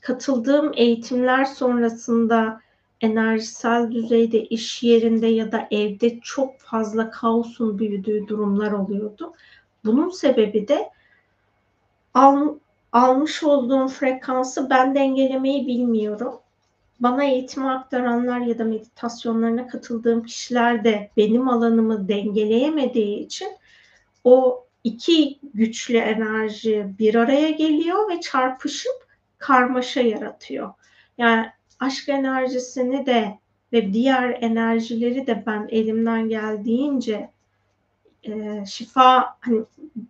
katıldığım 0.00 0.72
eğitimler 0.74 1.44
sonrasında 1.44 2.60
enerjisel 3.00 3.90
düzeyde 3.90 4.44
iş 4.44 4.82
yerinde 4.82 5.26
ya 5.26 5.52
da 5.52 5.68
evde 5.70 6.20
çok 6.20 6.60
fazla 6.60 7.10
kaosun 7.10 7.78
büyüdüğü 7.78 8.28
durumlar 8.28 8.72
oluyordu. 8.72 9.32
Bunun 9.84 10.10
sebebi 10.10 10.68
de 10.68 10.90
al, 12.14 12.58
almış 12.92 13.42
olduğum 13.42 13.88
frekansı 13.88 14.70
ben 14.70 14.94
dengelemeyi 14.94 15.66
bilmiyorum. 15.66 16.40
Bana 17.04 17.24
eğitimi 17.24 17.70
aktaranlar 17.70 18.40
ya 18.40 18.58
da 18.58 18.64
meditasyonlarına 18.64 19.66
katıldığım 19.66 20.22
kişiler 20.22 20.84
de 20.84 21.10
benim 21.16 21.48
alanımı 21.48 22.08
dengeleyemediği 22.08 23.18
için 23.18 23.48
o 24.24 24.66
iki 24.84 25.38
güçlü 25.54 25.96
enerji 25.96 26.86
bir 26.98 27.14
araya 27.14 27.50
geliyor 27.50 28.10
ve 28.10 28.20
çarpışıp 28.20 29.06
karmaşa 29.38 30.00
yaratıyor. 30.00 30.72
Yani 31.18 31.46
aşk 31.80 32.08
enerjisini 32.08 33.06
de 33.06 33.38
ve 33.72 33.92
diğer 33.92 34.38
enerjileri 34.40 35.26
de 35.26 35.42
ben 35.46 35.68
elimden 35.70 36.28
geldiğince 36.28 37.30
e, 38.24 38.64
şifa 38.66 39.36
hani 39.40 39.64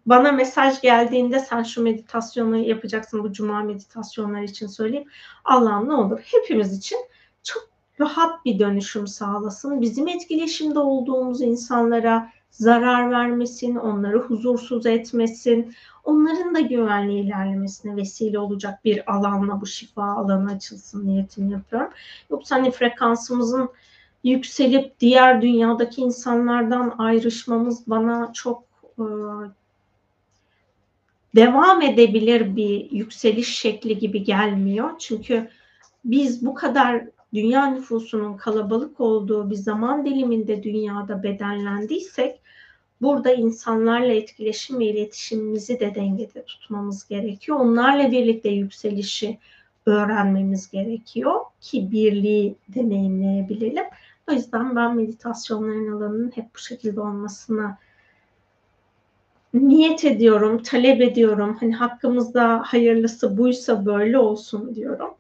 bana 0.07 0.33
mesaj 0.33 0.81
geldiğinde 0.81 1.39
sen 1.39 1.63
şu 1.63 1.83
meditasyonu 1.83 2.57
yapacaksın 2.57 3.25
bu 3.25 3.33
cuma 3.33 3.63
meditasyonları 3.63 4.45
için 4.45 4.67
söyleyeyim. 4.67 5.09
Allah'ım 5.45 5.89
ne 5.89 5.95
olur 5.95 6.21
hepimiz 6.25 6.79
için 6.79 6.99
çok 7.43 7.69
rahat 8.01 8.45
bir 8.45 8.59
dönüşüm 8.59 9.07
sağlasın. 9.07 9.81
Bizim 9.81 10.09
etkileşimde 10.09 10.79
olduğumuz 10.79 11.41
insanlara 11.41 12.31
zarar 12.51 13.11
vermesin, 13.11 13.77
onları 13.77 14.19
huzursuz 14.19 14.87
etmesin, 14.87 15.75
onların 16.05 16.55
da 16.55 16.61
güvenli 16.61 17.21
ilerlemesine 17.21 17.97
vesile 17.97 18.39
olacak 18.39 18.85
bir 18.85 19.13
alanla 19.13 19.61
bu 19.61 19.67
şifa 19.67 20.05
alanı 20.05 20.53
açılsın 20.53 21.07
niyetini 21.07 21.53
yapıyorum. 21.53 21.91
Yoksa 22.31 22.57
hani 22.57 22.71
frekansımızın 22.71 23.71
yükselip 24.25 25.01
diğer 25.01 25.43
dünyadaki 25.43 26.01
insanlardan 26.01 26.95
ayrışmamız 26.99 27.87
bana 27.87 28.33
çok 28.33 28.65
e, 28.99 29.05
devam 31.37 31.83
edebilir 31.83 32.57
bir 32.57 32.91
yükseliş 32.91 33.59
şekli 33.59 33.99
gibi 33.99 34.25
gelmiyor. 34.25 34.91
Çünkü 34.99 35.49
biz 36.05 36.47
bu 36.47 36.55
kadar 36.55 37.05
dünya 37.35 37.67
nüfusunun 37.67 38.37
kalabalık 38.37 39.01
olduğu 39.01 39.51
bir 39.51 39.55
zaman 39.55 40.07
diliminde 40.07 40.63
dünyada 40.63 41.23
bedenlendiysek 41.23 42.41
burada 43.03 43.33
insanlarla 43.33 44.13
etkileşim 44.13 44.79
ve 44.79 44.85
iletişimimizi 44.85 45.81
de 45.81 45.95
dengede 45.95 46.45
tutmamız 46.45 47.09
gerekiyor. 47.09 47.59
Onlarla 47.61 48.11
birlikte 48.11 48.49
yükselişi 48.49 49.39
öğrenmemiz 49.87 50.71
gerekiyor 50.71 51.41
ki 51.61 51.93
birliği 51.93 52.55
deneyimleyebilelim. 52.69 53.85
O 54.31 54.33
yüzden 54.33 54.77
ben 54.77 54.97
meditasyonların 54.97 55.93
alanının 55.93 56.31
hep 56.35 56.55
bu 56.55 56.59
şekilde 56.59 57.01
olmasına 57.01 57.79
niyet 59.55 60.05
ediyorum, 60.05 60.63
talep 60.63 61.01
ediyorum. 61.01 61.57
Hani 61.61 61.75
hakkımızda 61.75 62.63
hayırlısı 62.67 63.39
buysa 63.39 63.87
böyle 63.87 64.19
olsun 64.19 64.75
diyorum. 64.75 65.15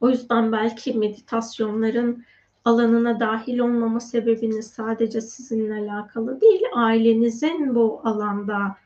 O 0.00 0.10
yüzden 0.10 0.52
belki 0.52 0.94
meditasyonların 0.94 2.24
alanına 2.64 3.20
dahil 3.20 3.58
olmama 3.58 4.00
sebebiniz 4.00 4.66
sadece 4.66 5.20
sizinle 5.20 5.74
alakalı 5.74 6.40
değil, 6.40 6.62
ailenizin 6.74 7.74
bu 7.74 8.00
alanda 8.04 8.76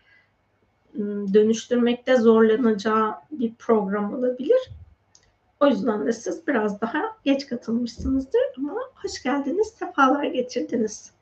ıı, 0.99 1.35
dönüştürmekte 1.35 2.17
zorlanacağı 2.17 3.15
bir 3.31 3.55
program 3.55 4.15
olabilir. 4.15 4.71
O 5.61 5.67
yüzden 5.67 6.07
de 6.07 6.13
siz 6.13 6.47
biraz 6.47 6.81
daha 6.81 7.03
geç 7.25 7.47
katılmışsınızdır 7.47 8.41
ama 8.59 8.81
hoş 8.95 9.23
geldiniz, 9.23 9.67
sefalar 9.69 10.25
getirdiniz. 10.25 11.13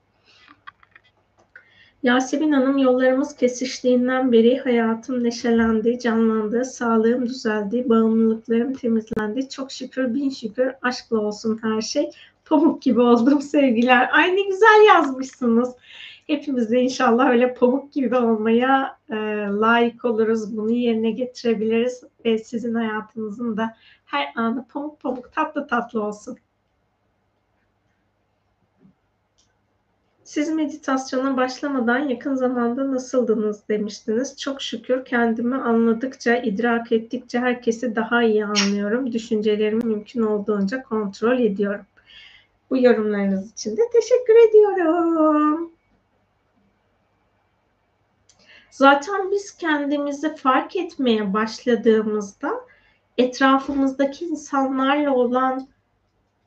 Yasemin 2.03 2.53
Hanım 2.53 2.79
yollarımız 2.79 3.37
kesiştiğinden 3.37 4.33
beri 4.33 4.59
hayatım 4.59 5.25
neşelendi, 5.25 5.99
canlandı, 5.99 6.65
sağlığım 6.65 7.27
düzeldi, 7.27 7.89
bağımlılıklarım 7.89 8.73
temizlendi. 8.73 9.49
Çok 9.49 9.73
şükür, 9.73 10.15
bin 10.15 10.31
şükür, 10.31 10.73
aşkla 10.83 11.19
olsun 11.19 11.59
her 11.63 11.81
şey. 11.81 12.11
Pamuk 12.45 12.83
gibi 12.83 13.01
oldum 13.01 13.43
sevgiler. 13.43 14.11
Ay 14.13 14.37
ne 14.37 14.43
güzel 14.43 14.87
yazmışsınız. 14.89 15.75
Hepimiz 16.27 16.71
de 16.71 16.81
inşallah 16.81 17.31
öyle 17.31 17.55
pamuk 17.55 17.93
gibi 17.93 18.17
olmaya 18.17 18.99
e, 19.11 19.15
layık 19.61 20.05
oluruz. 20.05 20.57
Bunu 20.57 20.71
yerine 20.71 21.11
getirebiliriz 21.11 22.05
ve 22.25 22.39
sizin 22.39 22.75
hayatınızın 22.75 23.57
da 23.57 23.77
her 24.09 24.33
anı 24.37 24.69
pamuk 24.69 25.01
pamuk 25.01 25.33
tatlı 25.33 25.67
tatlı 25.67 26.03
olsun. 26.03 26.39
Siz 30.25 30.49
meditasyona 30.49 31.37
başlamadan 31.37 31.99
yakın 31.99 32.35
zamanda 32.35 32.93
nasıldınız 32.93 33.69
demiştiniz. 33.69 34.37
Çok 34.37 34.63
şükür 34.63 35.05
kendimi 35.05 35.57
anladıkça, 35.57 36.37
idrak 36.37 36.93
ettikçe 36.93 37.39
herkesi 37.39 37.97
daha 37.97 38.23
iyi 38.23 38.45
anlıyorum. 38.45 39.13
Düşüncelerimi 39.13 39.85
mümkün 39.85 40.23
olduğunca 40.23 40.83
kontrol 40.83 41.39
ediyorum. 41.39 41.87
Bu 42.71 42.77
yorumlarınız 42.79 43.53
için 43.53 43.77
de 43.77 43.83
teşekkür 43.93 44.49
ediyorum. 44.49 45.73
Zaten 48.71 49.31
biz 49.31 49.57
kendimizi 49.57 50.37
fark 50.37 50.77
etmeye 50.77 51.33
başladığımızda 51.33 52.69
etrafımızdaki 53.19 54.25
insanlarla 54.25 55.15
olan 55.15 55.69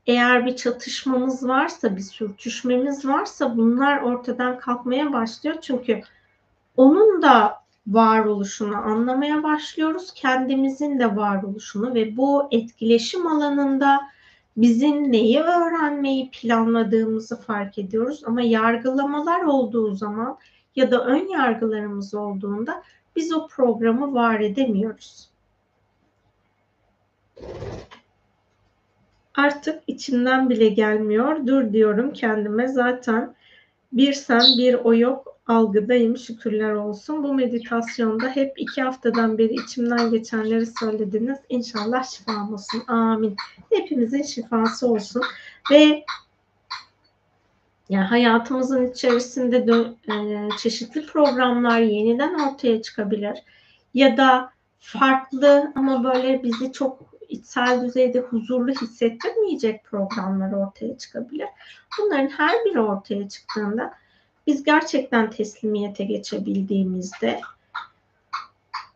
eğer 0.08 0.46
bir 0.46 0.56
çatışmamız 0.56 1.48
varsa, 1.48 1.96
bir 1.96 2.02
sürtüşmemiz 2.02 3.06
varsa 3.06 3.58
bunlar 3.58 4.02
ortadan 4.02 4.60
kalkmaya 4.60 5.14
başlıyor. 5.14 5.56
Çünkü 5.62 6.02
onun 6.78 7.22
da 7.22 7.62
varoluşunu 7.88 8.76
anlamaya 8.76 9.44
başlıyoruz. 9.44 10.14
Kendimizin 10.14 11.00
de 11.00 11.16
varoluşunu 11.16 11.94
ve 11.94 12.18
bu 12.18 12.48
etkileşim 12.52 13.28
alanında 13.28 14.02
bizim 14.58 15.12
neyi 15.12 15.40
öğrenmeyi 15.40 16.30
planladığımızı 16.32 17.42
fark 17.42 17.78
ediyoruz. 17.78 18.22
Ama 18.26 18.42
yargılamalar 18.42 19.42
olduğu 19.42 19.96
zaman 19.96 20.38
ya 20.76 20.92
da 20.92 21.06
ön 21.06 21.28
yargılarımız 21.28 22.14
olduğunda 22.14 22.84
biz 23.16 23.34
o 23.34 23.48
programı 23.48 24.14
var 24.14 24.40
edemiyoruz. 24.40 25.31
Artık 29.36 29.84
içimden 29.88 30.50
bile 30.50 30.68
gelmiyor. 30.68 31.48
Dur 31.48 31.74
diyorum 31.74 32.14
kendime 32.14 32.68
zaten 32.68 33.36
bir 33.94 34.14
sen 34.14 34.58
bir 34.58 34.74
o 34.74 34.96
yok 34.96 35.38
algıdayım 35.48 36.18
şükürler 36.18 36.74
olsun. 36.74 37.24
Bu 37.24 37.34
meditasyonda 37.34 38.28
hep 38.30 38.54
iki 38.58 38.82
haftadan 38.82 39.38
beri 39.38 39.54
içimden 39.54 40.12
geçenleri 40.12 40.66
söylediniz. 40.66 41.40
İnşallah 41.50 42.04
şifam 42.04 42.54
olsun. 42.54 42.84
Amin. 42.88 43.36
Hepimizin 43.70 44.24
şifası 44.24 44.88
olsun. 44.88 45.22
Ve 45.72 46.04
yani 47.90 48.06
hayatımızın 48.06 48.92
içerisinde 48.92 49.68
de 49.68 49.74
e, 50.14 50.50
çeşitli 50.58 51.06
programlar 51.06 51.80
yeniden 51.80 52.34
ortaya 52.34 52.82
çıkabilir. 52.82 53.44
Ya 53.94 54.18
da 54.18 54.52
farklı 54.80 55.72
ama 55.76 56.04
böyle 56.04 56.44
bizi 56.44 56.72
çok 56.72 57.11
içsel 57.32 57.82
düzeyde 57.82 58.20
huzurlu 58.20 58.72
hissettirmeyecek 58.72 59.84
programlar 59.84 60.52
ortaya 60.52 60.98
çıkabilir. 60.98 61.48
Bunların 62.00 62.28
her 62.28 62.66
biri 62.66 62.80
ortaya 62.80 63.30
çıktığında 63.30 63.94
biz 64.48 64.64
gerçekten 64.64 65.30
teslimiyete 65.30 66.04
geçebildiğimizde 66.04 67.42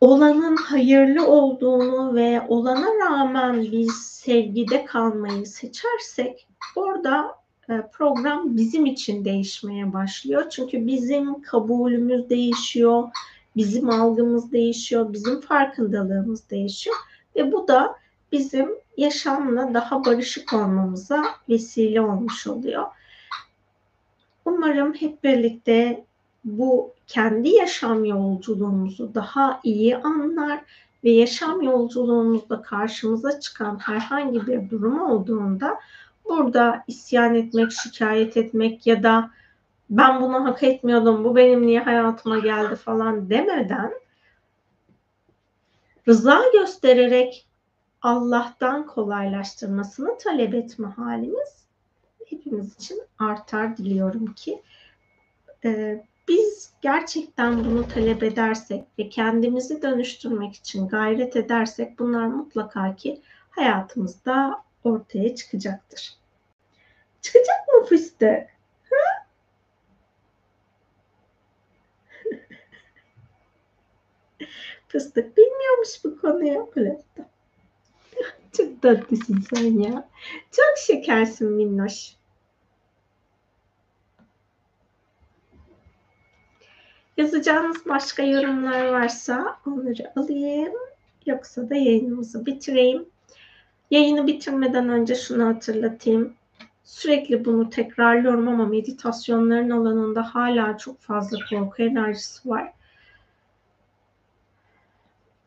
olanın 0.00 0.56
hayırlı 0.56 1.26
olduğunu 1.26 2.14
ve 2.14 2.42
olana 2.48 2.86
rağmen 2.86 3.62
biz 3.62 3.92
sevgide 3.94 4.84
kalmayı 4.84 5.46
seçersek 5.46 6.46
orada 6.76 7.36
e, 7.68 7.82
program 7.92 8.56
bizim 8.56 8.86
için 8.86 9.24
değişmeye 9.24 9.92
başlıyor. 9.92 10.50
Çünkü 10.50 10.86
bizim 10.86 11.42
kabulümüz 11.42 12.30
değişiyor, 12.30 13.08
bizim 13.56 13.90
algımız 13.90 14.52
değişiyor, 14.52 15.12
bizim 15.12 15.40
farkındalığımız 15.40 16.50
değişiyor 16.50 16.96
ve 17.36 17.52
bu 17.52 17.68
da 17.68 17.96
bizim 18.32 18.68
yaşamla 18.96 19.74
daha 19.74 20.04
barışık 20.04 20.52
olmamıza 20.52 21.24
vesile 21.48 22.00
olmuş 22.00 22.46
oluyor. 22.46 22.86
Umarım 24.44 24.94
hep 24.94 25.24
birlikte 25.24 26.04
bu 26.44 26.92
kendi 27.06 27.48
yaşam 27.48 28.04
yolculuğumuzu 28.04 29.14
daha 29.14 29.60
iyi 29.64 29.96
anlar 29.96 30.60
ve 31.04 31.10
yaşam 31.10 31.62
yolculuğumuzda 31.62 32.62
karşımıza 32.62 33.40
çıkan 33.40 33.78
herhangi 33.78 34.46
bir 34.46 34.70
durum 34.70 35.00
olduğunda 35.00 35.80
burada 36.24 36.84
isyan 36.86 37.34
etmek, 37.34 37.72
şikayet 37.72 38.36
etmek 38.36 38.86
ya 38.86 39.02
da 39.02 39.30
ben 39.90 40.20
bunu 40.22 40.44
hak 40.44 40.62
etmiyordum, 40.62 41.24
bu 41.24 41.36
benim 41.36 41.66
niye 41.66 41.80
hayatıma 41.80 42.38
geldi 42.38 42.76
falan 42.76 43.30
demeden 43.30 43.92
rıza 46.08 46.42
göstererek 46.52 47.46
Allah'tan 48.06 48.86
kolaylaştırmasını 48.86 50.18
talep 50.18 50.54
etme 50.54 50.86
halimiz 50.86 51.66
hepimiz 52.30 52.74
için 52.74 53.02
artar 53.18 53.76
diliyorum 53.76 54.34
ki 54.34 54.62
e, 55.64 56.04
biz 56.28 56.72
gerçekten 56.80 57.64
bunu 57.64 57.88
talep 57.88 58.22
edersek 58.22 58.84
ve 58.98 59.08
kendimizi 59.08 59.82
dönüştürmek 59.82 60.54
için 60.54 60.88
gayret 60.88 61.36
edersek 61.36 61.98
bunlar 61.98 62.26
mutlaka 62.26 62.96
ki 62.96 63.22
hayatımızda 63.50 64.64
ortaya 64.84 65.34
çıkacaktır. 65.34 66.14
Çıkacak 67.22 67.68
mı 67.68 67.84
fıstık? 67.86 68.46
fıstık 74.88 75.36
bilmiyormuş 75.36 76.04
bu 76.04 76.20
konuyu. 76.20 76.70
Plasta. 76.70 77.35
Çok 78.56 78.82
tatlısın 78.82 79.44
sen 79.54 79.80
ya. 79.80 80.08
Çok 80.52 80.78
şekersin 80.86 81.52
minnoş. 81.52 82.16
Yazacağınız 87.16 87.86
başka 87.86 88.22
yorumlar 88.22 88.84
varsa 88.86 89.56
onları 89.66 90.12
alayım. 90.16 90.72
Yoksa 91.26 91.70
da 91.70 91.74
yayınımızı 91.74 92.46
bitireyim. 92.46 93.06
Yayını 93.90 94.26
bitirmeden 94.26 94.88
önce 94.88 95.14
şunu 95.14 95.46
hatırlatayım. 95.46 96.34
Sürekli 96.84 97.44
bunu 97.44 97.70
tekrarlıyorum 97.70 98.48
ama 98.48 98.66
meditasyonların 98.66 99.70
alanında 99.70 100.34
hala 100.34 100.78
çok 100.78 101.00
fazla 101.00 101.38
korku 101.50 101.82
enerjisi 101.82 102.48
var. 102.48 102.72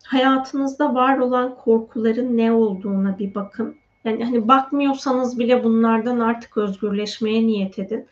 Hayatınızda 0.09 0.93
var 0.93 1.17
olan 1.17 1.55
korkuların 1.55 2.38
ne 2.38 2.51
olduğuna 2.51 3.19
bir 3.19 3.35
bakın. 3.35 3.75
Yani 4.03 4.25
hani 4.25 4.47
bakmıyorsanız 4.47 5.39
bile 5.39 5.63
bunlardan 5.63 6.19
artık 6.19 6.57
özgürleşmeye 6.57 7.47
niyet 7.47 7.79
edin. 7.79 8.07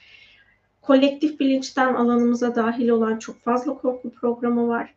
Kolektif 0.81 1.39
bilinçten 1.39 1.93
alanımıza 1.93 2.55
dahil 2.55 2.89
olan 2.89 3.19
çok 3.19 3.39
fazla 3.43 3.77
korku 3.77 4.09
programı 4.09 4.67
var. 4.67 4.93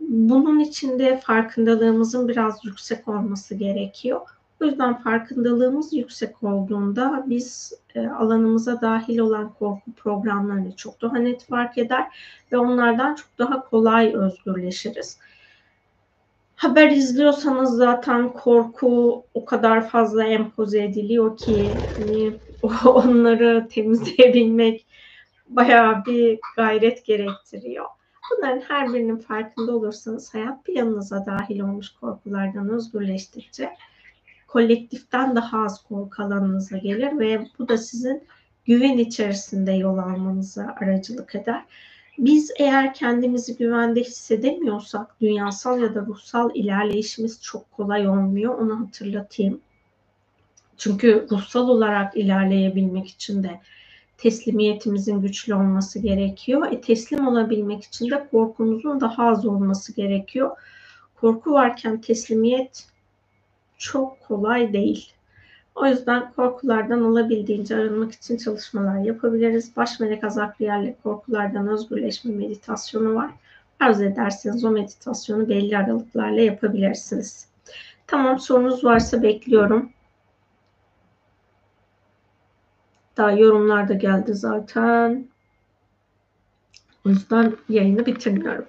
Bunun 0.00 0.60
içinde 0.60 1.20
farkındalığımızın 1.20 2.28
biraz 2.28 2.64
yüksek 2.64 3.08
olması 3.08 3.54
gerekiyor. 3.54 4.20
O 4.62 4.64
yüzden 4.64 5.02
farkındalığımız 5.02 5.92
yüksek 5.92 6.42
olduğunda 6.42 7.24
biz 7.26 7.72
e, 7.94 8.06
alanımıza 8.06 8.80
dahil 8.80 9.18
olan 9.18 9.52
korku 9.58 9.92
programlarını 9.92 10.76
çok 10.76 11.02
daha 11.02 11.18
net 11.18 11.44
fark 11.44 11.78
eder 11.78 12.06
ve 12.52 12.58
onlardan 12.58 13.14
çok 13.14 13.28
daha 13.38 13.64
kolay 13.64 14.14
özgürleşiriz. 14.14 15.18
Haber 16.56 16.90
izliyorsanız 16.90 17.76
zaten 17.76 18.32
korku 18.32 19.26
o 19.34 19.44
kadar 19.44 19.88
fazla 19.88 20.24
empoze 20.24 20.84
ediliyor 20.84 21.36
ki 21.36 21.84
hani 21.96 22.40
onları 22.84 23.68
temizleyebilmek 23.70 24.86
bayağı 25.46 26.04
bir 26.06 26.38
gayret 26.56 27.06
gerektiriyor. 27.06 27.86
Bunların 28.30 28.60
her 28.60 28.92
birinin 28.92 29.16
farkında 29.16 29.76
olursanız 29.76 30.34
hayat 30.34 30.64
planınıza 30.64 31.26
dahil 31.26 31.60
olmuş 31.60 31.90
korkulardan 31.90 32.68
özgürleştikçe 32.70 33.70
kolektiften 34.48 35.36
daha 35.36 35.64
az 35.64 35.82
korku 35.84 36.22
alanınıza 36.22 36.78
gelir 36.78 37.18
ve 37.18 37.46
bu 37.58 37.68
da 37.68 37.78
sizin 37.78 38.26
güven 38.64 38.98
içerisinde 38.98 39.72
yol 39.72 39.98
almanıza 39.98 40.76
aracılık 40.80 41.34
eder. 41.34 41.64
Biz 42.18 42.50
eğer 42.58 42.94
kendimizi 42.94 43.56
güvende 43.56 44.00
hissedemiyorsak 44.00 45.20
dünyasal 45.20 45.82
ya 45.82 45.94
da 45.94 46.00
ruhsal 46.00 46.50
ilerleyişimiz 46.54 47.42
çok 47.42 47.72
kolay 47.72 48.08
olmuyor. 48.08 48.58
Onu 48.58 48.80
hatırlatayım. 48.80 49.60
Çünkü 50.76 51.26
ruhsal 51.30 51.68
olarak 51.68 52.16
ilerleyebilmek 52.16 53.08
için 53.08 53.42
de 53.42 53.60
teslimiyetimizin 54.18 55.20
güçlü 55.20 55.54
olması 55.54 55.98
gerekiyor. 55.98 56.72
E, 56.72 56.80
teslim 56.80 57.26
olabilmek 57.26 57.84
için 57.84 58.10
de 58.10 58.28
korkumuzun 58.30 59.00
daha 59.00 59.26
az 59.26 59.46
olması 59.46 59.94
gerekiyor. 59.94 60.50
Korku 61.20 61.52
varken 61.52 62.00
teslimiyet 62.00 62.86
çok 63.78 64.20
kolay 64.20 64.72
değil. 64.72 65.12
O 65.74 65.86
yüzden 65.86 66.32
korkulardan 66.32 67.04
olabildiğince 67.04 67.76
arınmak 67.76 68.12
için 68.12 68.36
çalışmalar 68.36 68.98
yapabiliriz. 68.98 69.76
Baş 69.76 70.00
melek 70.00 70.24
azaklı 70.24 70.94
korkulardan 71.02 71.68
özgürleşme 71.68 72.34
meditasyonu 72.34 73.14
var. 73.14 73.30
Arzu 73.80 74.04
ederseniz 74.04 74.64
o 74.64 74.70
meditasyonu 74.70 75.48
belli 75.48 75.78
aralıklarla 75.78 76.40
yapabilirsiniz. 76.40 77.48
Tamam 78.06 78.38
sorunuz 78.38 78.84
varsa 78.84 79.22
bekliyorum. 79.22 79.92
Daha 83.16 83.32
yorumlar 83.32 83.88
da 83.88 83.94
geldi 83.94 84.34
zaten. 84.34 85.28
O 87.06 87.08
yüzden 87.08 87.56
yayını 87.68 88.06
bitirmiyorum. 88.06 88.66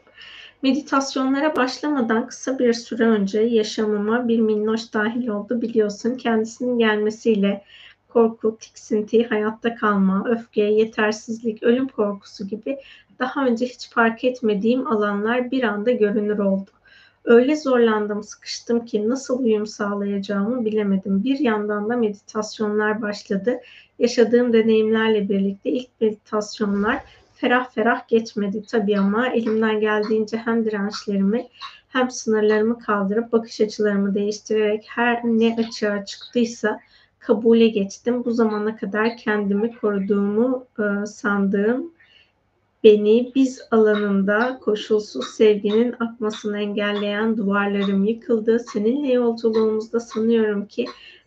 Meditasyonlara 0.66 1.56
başlamadan 1.56 2.28
kısa 2.28 2.60
bir 2.60 2.74
süre 2.74 3.04
önce 3.04 3.40
yaşamıma 3.40 4.28
bir 4.28 4.40
minnoş 4.40 4.94
dahil 4.94 5.28
oldu 5.28 5.62
biliyorsun. 5.62 6.16
Kendisinin 6.16 6.80
gelmesiyle 6.80 7.64
korku, 8.10 8.58
tiksinti, 8.58 9.28
hayatta 9.28 9.76
kalma, 9.76 10.26
öfke, 10.30 10.62
yetersizlik, 10.64 11.64
ölüm 11.64 11.88
korkusu 11.88 12.48
gibi 12.48 12.78
daha 13.20 13.46
önce 13.46 13.66
hiç 13.66 13.90
fark 13.90 14.24
etmediğim 14.24 14.88
alanlar 14.88 15.52
bir 15.52 15.64
anda 15.64 15.92
görünür 15.92 16.40
oldu. 16.40 16.70
Öyle 17.26 17.56
zorlandım, 17.56 18.24
sıkıştım 18.24 18.86
ki 18.86 19.10
nasıl 19.10 19.44
uyum 19.44 19.68
sağlayacağımı 19.68 20.66
bilemedim. 20.66 21.24
Bir 21.24 21.40
yandan 21.40 21.90
da 21.90 21.98
meditasyonlar 21.98 23.02
başladı. 23.02 23.60
Yaşadığım 24.00 24.54
deneyimlerle 24.54 25.30
birlikte 25.30 25.70
ilk 25.70 26.02
meditasyonlar 26.02 27.04
ferah 27.36 27.70
ferah 27.70 28.08
geçmedi 28.08 28.64
tabii 28.68 29.00
ama 29.00 29.28
elimden 29.28 29.80
geldiğince 29.80 30.38
hem 30.38 30.66
dirençlerimi 30.66 31.48
hem 31.88 32.12
sınırlarımı 32.12 32.80
kaldırıp 32.80 33.32
bakış 33.32 33.62
açılarımı 33.62 34.16
değiştirerek 34.16 34.86
her 34.90 35.24
ne 35.24 35.56
açığa 35.60 36.06
çıktıysa 36.06 36.80
kabule 37.20 37.68
geçtim. 37.68 38.26
Bu 38.26 38.32
zamana 38.32 38.78
kadar 38.78 39.18
kendimi 39.18 39.78
koruduğumu 39.78 40.66
e, 40.80 41.06
sandığım 41.06 41.92
beni 42.84 43.32
biz 43.36 43.62
alanında 43.72 44.60
koşulsuz 44.62 45.28
sevginin 45.28 45.96
akmasını 46.00 46.60
engelleyen 46.60 47.38
duvarlarım 47.38 48.04
yıkıldı. 48.06 48.60
Seninle 48.60 49.14
yolculuğumuzda 49.14 50.00
sanıyorum 50.00 50.66
ki 50.66 50.86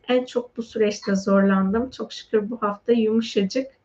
en 0.09 0.25
çok 0.25 0.57
bu 0.57 0.63
süreçte 0.63 1.15
zorlandım. 1.15 1.91
Çok 1.91 2.13
şükür 2.13 2.51
bu 2.51 2.63
hafta 2.63 2.93
yumuşacık 2.93 3.78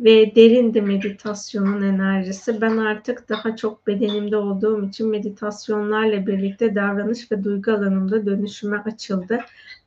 ve 0.00 0.34
derindi 0.34 0.82
meditasyonun 0.82 1.82
enerjisi. 1.82 2.60
Ben 2.60 2.76
artık 2.76 3.28
daha 3.28 3.56
çok 3.56 3.86
bedenimde 3.86 4.36
olduğum 4.36 4.88
için 4.88 5.08
meditasyonlarla 5.10 6.26
birlikte 6.26 6.74
davranış 6.74 7.32
ve 7.32 7.44
duygu 7.44 7.72
alanımda 7.72 8.26
dönüşüme 8.26 8.78
açıldı. 8.78 9.40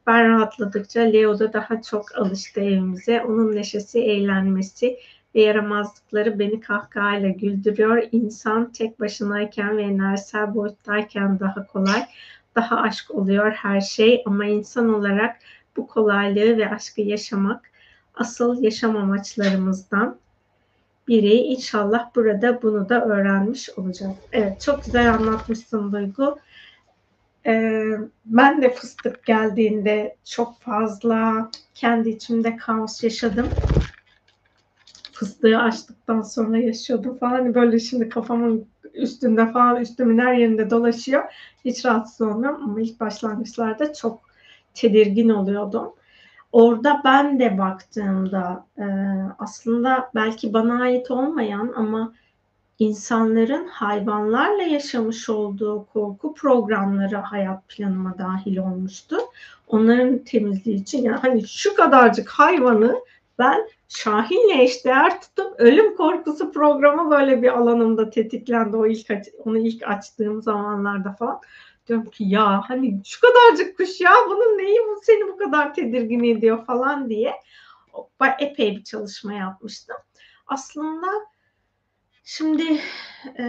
Ben 0.07 0.29
rahatladıkça 0.29 1.01
Leo 1.01 1.39
da 1.39 1.53
daha 1.53 1.81
çok 1.81 2.17
alıştı 2.17 2.61
evimize. 2.61 3.21
Onun 3.21 3.55
neşesi, 3.55 3.99
eğlenmesi 3.99 4.97
ve 5.35 5.41
yaramazlıkları 5.41 6.39
beni 6.39 6.59
kahkahayla 6.59 7.29
güldürüyor. 7.29 8.03
İnsan 8.11 8.71
tek 8.71 8.99
başınayken 8.99 9.77
ve 9.77 9.81
enerjisel 9.81 10.55
boyuttayken 10.55 11.39
daha 11.39 11.67
kolay, 11.67 12.05
daha 12.55 12.81
aşk 12.81 13.11
oluyor 13.11 13.51
her 13.51 13.81
şey. 13.81 14.23
Ama 14.25 14.45
insan 14.45 14.93
olarak 14.93 15.35
bu 15.77 15.87
kolaylığı 15.87 16.57
ve 16.57 16.69
aşkı 16.69 17.01
yaşamak 17.01 17.72
asıl 18.15 18.63
yaşam 18.63 18.97
amaçlarımızdan 18.97 20.17
biri. 21.07 21.33
İnşallah 21.33 22.15
burada 22.15 22.61
bunu 22.61 22.89
da 22.89 23.05
öğrenmiş 23.05 23.69
olacağız. 23.69 24.15
Evet 24.31 24.61
çok 24.61 24.83
güzel 24.83 25.13
anlatmışsın 25.13 25.91
Duygu. 25.91 26.39
Ee, 27.45 27.83
ben 28.25 28.61
de 28.61 28.73
fıstık 28.73 29.25
geldiğinde 29.25 30.15
çok 30.25 30.61
fazla 30.61 31.49
kendi 31.75 32.09
içimde 32.09 32.57
kaos 32.57 33.03
yaşadım. 33.03 33.49
Fıstığı 35.13 35.57
açtıktan 35.57 36.21
sonra 36.21 36.57
yaşıyordum 36.57 37.17
falan. 37.17 37.31
Hani 37.31 37.55
böyle 37.55 37.79
şimdi 37.79 38.09
kafamın 38.09 38.67
üstünde 38.93 39.51
falan 39.51 39.81
üstümün 39.81 40.17
her 40.17 40.33
yerinde 40.33 40.69
dolaşıyor. 40.69 41.23
Hiç 41.65 41.85
rahatsız 41.85 42.21
olmuyorum 42.21 42.63
ama 42.63 42.81
ilk 42.81 42.99
başlangıçlarda 42.99 43.93
çok 43.93 44.21
tedirgin 44.73 45.29
oluyordum. 45.29 45.93
Orada 46.53 47.01
ben 47.05 47.39
de 47.39 47.57
baktığımda 47.57 48.65
e, 48.77 48.85
aslında 49.39 50.11
belki 50.15 50.53
bana 50.53 50.81
ait 50.81 51.11
olmayan 51.11 51.73
ama 51.75 52.13
insanların 52.79 53.67
hayvanlarla 53.67 54.63
yaşamış 54.63 55.29
olduğu 55.29 55.85
korku 55.85 56.33
programları 56.33 57.15
hayat 57.15 57.69
planıma 57.69 58.17
dahil 58.17 58.57
olmuştu. 58.57 59.17
Onların 59.67 60.17
temizliği 60.17 60.81
için 60.81 61.03
yani 61.03 61.17
hani 61.17 61.47
şu 61.47 61.75
kadarcık 61.75 62.29
hayvanı 62.29 62.99
ben 63.39 63.67
Şahin'le 63.87 64.59
eşdeğer 64.59 65.21
tutup 65.21 65.59
ölüm 65.59 65.95
korkusu 65.95 66.51
programı 66.51 67.11
böyle 67.11 67.41
bir 67.41 67.57
alanımda 67.57 68.09
tetiklendi 68.09 68.77
o 68.77 68.87
ilk 68.87 69.07
onu 69.45 69.57
ilk 69.57 69.87
açtığım 69.87 70.41
zamanlarda 70.41 71.11
falan. 71.11 71.39
Diyorum 71.87 72.09
ki 72.09 72.23
ya 72.23 72.61
hani 72.69 73.01
şu 73.05 73.19
kadarcık 73.21 73.77
kuş 73.77 74.01
ya 74.01 74.11
bunun 74.27 74.57
neyi 74.57 74.79
bu 74.79 74.99
seni 75.03 75.27
bu 75.27 75.37
kadar 75.37 75.73
tedirgin 75.73 76.23
ediyor 76.23 76.65
falan 76.65 77.09
diye 77.09 77.33
epey 78.39 78.77
bir 78.77 78.83
çalışma 78.83 79.33
yapmıştım. 79.33 79.95
Aslında 80.47 81.07
Şimdi 82.23 82.63
e, 83.39 83.45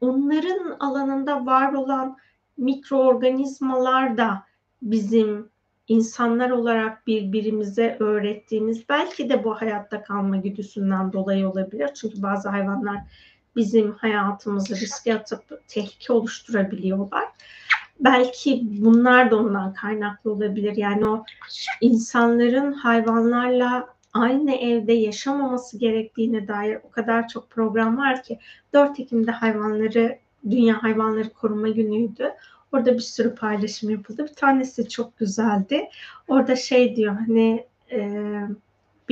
onların 0.00 0.76
alanında 0.80 1.46
var 1.46 1.72
olan 1.72 2.16
mikroorganizmalar 2.56 4.16
da 4.16 4.42
bizim 4.82 5.50
insanlar 5.88 6.50
olarak 6.50 7.06
birbirimize 7.06 7.96
öğrettiğimiz 8.00 8.88
belki 8.88 9.30
de 9.30 9.44
bu 9.44 9.54
hayatta 9.54 10.02
kalma 10.02 10.36
güdüsünden 10.36 11.12
dolayı 11.12 11.48
olabilir. 11.48 11.90
Çünkü 11.94 12.22
bazı 12.22 12.48
hayvanlar 12.48 12.98
bizim 13.56 13.92
hayatımızı 13.92 14.76
riske 14.76 15.14
atıp 15.14 15.68
tehlike 15.68 16.12
oluşturabiliyorlar. 16.12 17.24
Belki 18.00 18.62
bunlar 18.64 19.30
da 19.30 19.36
ondan 19.36 19.74
kaynaklı 19.74 20.32
olabilir. 20.32 20.76
Yani 20.76 21.08
o 21.08 21.24
insanların 21.80 22.72
hayvanlarla 22.72 23.88
aynı 24.12 24.54
evde 24.54 24.92
yaşamaması 24.92 25.78
gerektiğine 25.78 26.48
dair 26.48 26.78
o 26.84 26.90
kadar 26.90 27.28
çok 27.28 27.50
program 27.50 27.98
var 27.98 28.22
ki 28.22 28.38
4 28.72 29.00
Ekim'de 29.00 29.30
hayvanları 29.30 30.18
Dünya 30.50 30.82
Hayvanları 30.82 31.30
Koruma 31.30 31.68
Günü'ydü. 31.68 32.32
Orada 32.72 32.94
bir 32.94 33.00
sürü 33.00 33.34
paylaşım 33.34 33.90
yapıldı. 33.90 34.26
Bir 34.30 34.34
tanesi 34.34 34.88
çok 34.88 35.18
güzeldi. 35.18 35.88
Orada 36.28 36.56
şey 36.56 36.96
diyor 36.96 37.14
hani 37.14 37.66
e, 37.92 38.22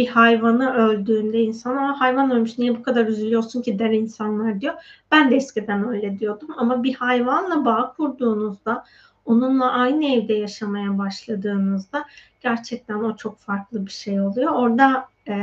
bir 0.01 0.07
hayvanı 0.07 0.75
öldüğünde 0.75 1.41
insan 1.41 1.77
ama 1.77 2.01
hayvan 2.01 2.31
ölmüş 2.31 2.59
niye 2.59 2.79
bu 2.79 2.83
kadar 2.83 3.07
üzülüyorsun 3.07 3.63
ki 3.63 3.79
der 3.79 3.91
insanlar 3.91 4.61
diyor. 4.61 4.75
Ben 5.11 5.31
de 5.31 5.37
eskiden 5.37 5.89
öyle 5.89 6.19
diyordum 6.19 6.49
ama 6.57 6.83
bir 6.83 6.95
hayvanla 6.95 7.65
bağ 7.65 7.93
kurduğunuzda 7.97 8.85
onunla 9.25 9.73
aynı 9.73 10.07
evde 10.07 10.35
yaşamaya 10.35 10.99
başladığınızda 10.99 12.05
gerçekten 12.41 12.95
o 12.95 13.17
çok 13.17 13.39
farklı 13.39 13.87
bir 13.87 13.91
şey 13.91 14.21
oluyor. 14.21 14.53
Orada 14.53 15.09
e, 15.29 15.35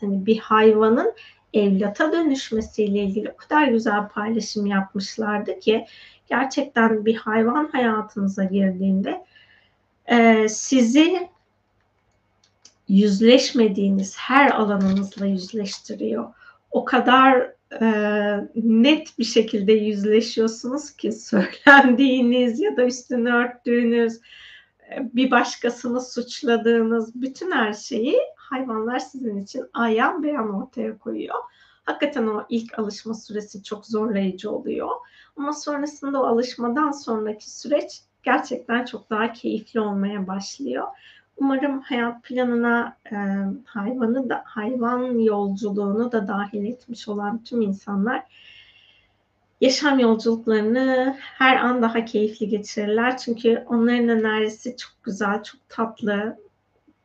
hani 0.00 0.26
bir 0.26 0.38
hayvanın 0.38 1.12
evlata 1.54 2.12
dönüşmesiyle 2.12 2.98
ilgili 2.98 3.30
o 3.30 3.36
kadar 3.36 3.68
güzel 3.68 4.08
paylaşım 4.08 4.66
yapmışlardı 4.66 5.60
ki 5.60 5.86
gerçekten 6.28 7.04
bir 7.04 7.16
hayvan 7.16 7.68
hayatınıza 7.72 8.44
girdiğinde 8.44 9.24
e, 10.06 10.48
sizi 10.48 11.28
yüzleşmediğiniz 12.90 14.16
her 14.18 14.50
alanınızla 14.50 15.26
yüzleştiriyor. 15.26 16.34
O 16.70 16.84
kadar 16.84 17.52
e, 17.80 17.86
net 18.54 19.18
bir 19.18 19.24
şekilde 19.24 19.72
yüzleşiyorsunuz 19.72 20.90
ki 20.90 21.12
söylendiğiniz 21.66 22.60
ya 22.60 22.76
da 22.76 22.84
üstünü 22.84 23.32
örttüğünüz 23.32 24.20
e, 24.90 25.10
bir 25.14 25.30
başkasını 25.30 26.00
suçladığınız 26.00 27.22
bütün 27.22 27.50
her 27.50 27.72
şeyi 27.72 28.18
hayvanlar 28.36 28.98
sizin 28.98 29.42
için 29.42 29.64
ayan 29.72 30.22
beyan 30.22 30.54
ortaya 30.54 30.98
koyuyor. 30.98 31.36
Hakikaten 31.84 32.26
o 32.26 32.46
ilk 32.48 32.78
alışma 32.78 33.14
süresi 33.14 33.62
çok 33.62 33.86
zorlayıcı 33.86 34.50
oluyor. 34.50 34.90
Ama 35.36 35.52
sonrasında 35.52 36.22
o 36.22 36.26
alışmadan 36.26 36.90
sonraki 36.90 37.50
süreç 37.50 38.00
gerçekten 38.22 38.84
çok 38.84 39.10
daha 39.10 39.32
keyifli 39.32 39.80
olmaya 39.80 40.26
başlıyor. 40.26 40.86
Umarım 41.40 41.80
hayat 41.80 42.22
planına 42.22 42.96
e, 43.12 43.16
hayvanı 43.64 44.28
da 44.30 44.42
hayvan 44.44 45.18
yolculuğunu 45.18 46.12
da 46.12 46.28
dahil 46.28 46.64
etmiş 46.64 47.08
olan 47.08 47.44
tüm 47.44 47.60
insanlar 47.60 48.24
yaşam 49.60 49.98
yolculuklarını 49.98 51.16
her 51.18 51.56
an 51.56 51.82
daha 51.82 52.04
keyifli 52.04 52.48
geçirirler. 52.48 53.16
Çünkü 53.16 53.64
onların 53.68 54.08
enerjisi 54.08 54.76
çok 54.76 54.92
güzel, 55.02 55.42
çok 55.42 55.68
tatlı. 55.68 56.38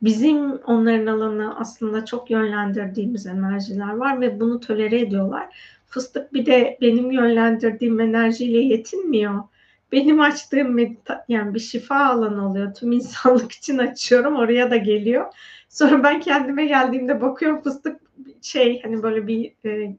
Bizim 0.02 0.52
onların 0.52 1.08
alanı 1.08 1.60
aslında 1.60 2.06
çok 2.06 2.32
yönlendirdiğimiz 2.32 3.26
enerjiler 3.26 3.94
var 3.94 4.22
ve 4.22 4.40
bunu 4.40 4.60
tolere 4.60 5.00
ediyorlar. 5.00 5.58
Fıstık 5.88 6.34
bir 6.34 6.46
de 6.46 6.78
benim 6.82 7.12
yönlendirdiğim 7.12 8.00
enerjiyle 8.00 8.60
yetinmiyor 8.60 9.44
benim 9.92 10.22
açtığım 10.22 10.74
medita 10.74 11.26
yani 11.28 11.54
bir 11.54 11.60
şifa 11.60 12.06
alanı 12.06 12.50
oluyor. 12.50 12.74
Tüm 12.74 12.92
insanlık 12.92 13.52
için 13.52 13.78
açıyorum. 13.78 14.36
Oraya 14.36 14.72
da 14.72 14.78
geliyor. 14.78 15.34
Sonra 15.70 16.04
ben 16.04 16.20
kendime 16.20 16.66
geldiğimde 16.66 17.22
bakıyorum 17.22 17.62
fıstık 17.62 18.02
şey 18.42 18.82
hani 18.82 19.04
böyle 19.04 19.28
bir 19.28 19.54
e, 19.66 19.98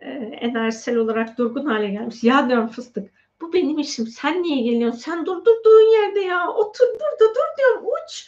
e, 0.00 0.10
enerjisel 0.40 0.96
olarak 0.96 1.38
durgun 1.38 1.66
hale 1.66 1.90
gelmiş. 1.90 2.24
Ya 2.24 2.48
diyorum 2.48 2.68
fıstık 2.68 3.10
bu 3.40 3.52
benim 3.52 3.78
işim. 3.78 4.06
Sen 4.06 4.42
niye 4.42 4.62
geliyorsun? 4.72 4.98
Sen 4.98 5.26
dur 5.26 5.44
durduğun 5.44 5.92
yerde 6.02 6.20
ya. 6.20 6.48
Otur 6.48 6.86
burada 6.86 7.34
dur 7.34 7.58
diyorum 7.58 7.84
uç. 7.86 8.26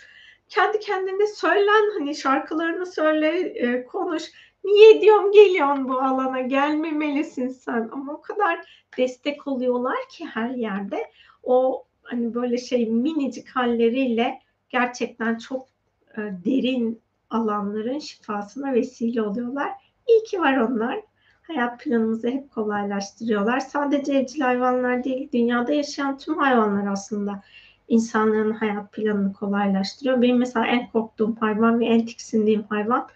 Kendi 0.49 0.81
kendine 0.81 1.27
söylen 1.27 1.99
hani 1.99 2.15
şarkılarını 2.15 2.87
söyle 2.87 3.29
e, 3.39 3.85
konuş 3.85 4.23
Niye 4.65 5.01
diyorum 5.01 5.33
geliyorsun 5.33 5.89
bu 5.89 5.99
alana 5.99 6.41
gelmemelisin 6.41 7.49
sen 7.49 7.89
ama 7.93 8.13
o 8.13 8.21
kadar 8.21 8.87
destek 8.99 9.47
oluyorlar 9.47 9.97
ki 10.11 10.27
her 10.27 10.51
yerde 10.51 11.11
o 11.43 11.85
hani 12.03 12.35
böyle 12.35 12.59
şey 12.59 12.91
minicik 12.91 13.49
halleriyle 13.49 14.41
gerçekten 14.69 15.39
çok 15.39 15.69
e, 16.17 16.21
derin 16.21 17.03
alanların 17.31 17.99
şifasına 17.99 18.73
vesile 18.73 19.23
oluyorlar. 19.23 19.73
İyi 20.09 20.25
ki 20.25 20.41
var 20.41 20.57
onlar. 20.57 21.01
Hayat 21.43 21.81
planımızı 21.81 22.29
hep 22.29 22.51
kolaylaştırıyorlar. 22.51 23.61
Sadece 23.61 24.13
evcil 24.13 24.41
hayvanlar 24.41 25.05
değil, 25.05 25.29
dünyada 25.33 25.73
yaşayan 25.73 26.19
tüm 26.19 26.39
hayvanlar 26.39 26.93
aslında 26.93 27.43
insanların 27.89 28.53
hayat 28.53 28.93
planını 28.93 29.33
kolaylaştırıyor. 29.33 30.23
Benim 30.23 30.39
mesela 30.39 30.67
en 30.67 30.91
korktuğum 30.91 31.37
hayvan 31.41 31.81
ve 31.81 31.87
en 31.87 32.07
tiksindiğim 32.07 32.63
hayvan 32.63 33.09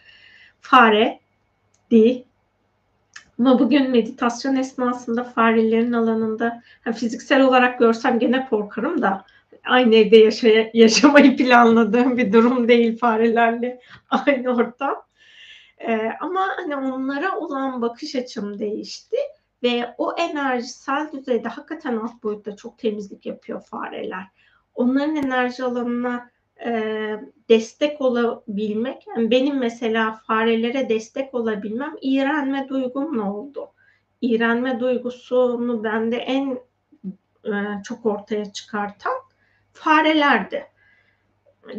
fare 0.60 1.20
değil. 1.90 2.24
Ama 3.38 3.58
bugün 3.58 3.90
meditasyon 3.90 4.56
esnasında 4.56 5.24
farelerin 5.24 5.92
alanında 5.92 6.62
yani 6.86 6.96
fiziksel 6.96 7.42
olarak 7.42 7.78
görsem 7.78 8.18
gene 8.18 8.46
korkarım 8.50 9.02
da 9.02 9.24
aynı 9.64 9.94
evde 9.94 10.16
yaşay 10.16 10.70
yaşamayı 10.74 11.36
planladığım 11.36 12.16
bir 12.18 12.32
durum 12.32 12.68
değil 12.68 12.98
farelerle 12.98 13.80
aynı 14.10 14.56
ortam. 14.56 15.02
Ee, 15.78 16.10
ama 16.20 16.48
hani 16.56 16.76
onlara 16.76 17.38
olan 17.38 17.82
bakış 17.82 18.14
açım 18.14 18.58
değişti 18.58 19.16
ve 19.62 19.94
o 19.98 20.12
enerjisel 20.12 21.12
düzeyde 21.12 21.48
hakikaten 21.48 21.96
alt 21.96 22.22
boyutta 22.22 22.56
çok 22.56 22.78
temizlik 22.78 23.26
yapıyor 23.26 23.62
fareler. 23.62 24.24
Onların 24.74 25.16
enerji 25.16 25.64
alanına 25.64 26.30
e, 26.64 27.12
destek 27.48 28.00
olabilmek, 28.00 29.06
yani 29.06 29.30
benim 29.30 29.58
mesela 29.58 30.20
farelere 30.26 30.88
destek 30.88 31.34
olabilmem 31.34 31.94
iğrenme 32.00 32.68
duygumla 32.68 33.32
oldu. 33.32 33.68
İğrenme 34.20 34.80
duygusunu 34.80 35.84
bende 35.84 36.16
en 36.16 36.58
e, 37.44 37.52
çok 37.84 38.06
ortaya 38.06 38.52
çıkartan 38.52 39.12
farelerdi. 39.72 40.66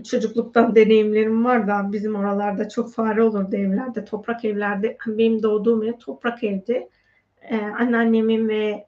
Çocukluktan 0.09 0.75
deneyimlerim 0.75 1.45
var 1.45 1.67
da 1.67 1.91
bizim 1.91 2.15
oralarda 2.15 2.69
çok 2.69 2.93
fare 2.93 3.23
olurdu 3.23 3.55
evlerde, 3.55 4.05
toprak 4.05 4.45
evlerde. 4.45 4.97
Benim 5.07 5.43
doğduğum 5.43 5.83
ev 5.83 5.93
toprak 5.93 6.43
evdi. 6.43 6.89
Ee, 7.41 7.57
anneannemin 7.57 8.49
ve 8.49 8.86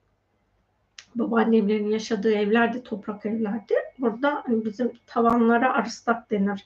babaannemlerin 1.20 1.90
yaşadığı 1.90 2.32
evler 2.34 2.74
de 2.74 2.84
toprak 2.84 3.26
evlerdi. 3.26 3.74
Orada 4.02 4.44
hani 4.46 4.66
bizim 4.66 4.92
tavanlara 5.08 5.74
arıstak 5.74 6.32
denir. 6.32 6.66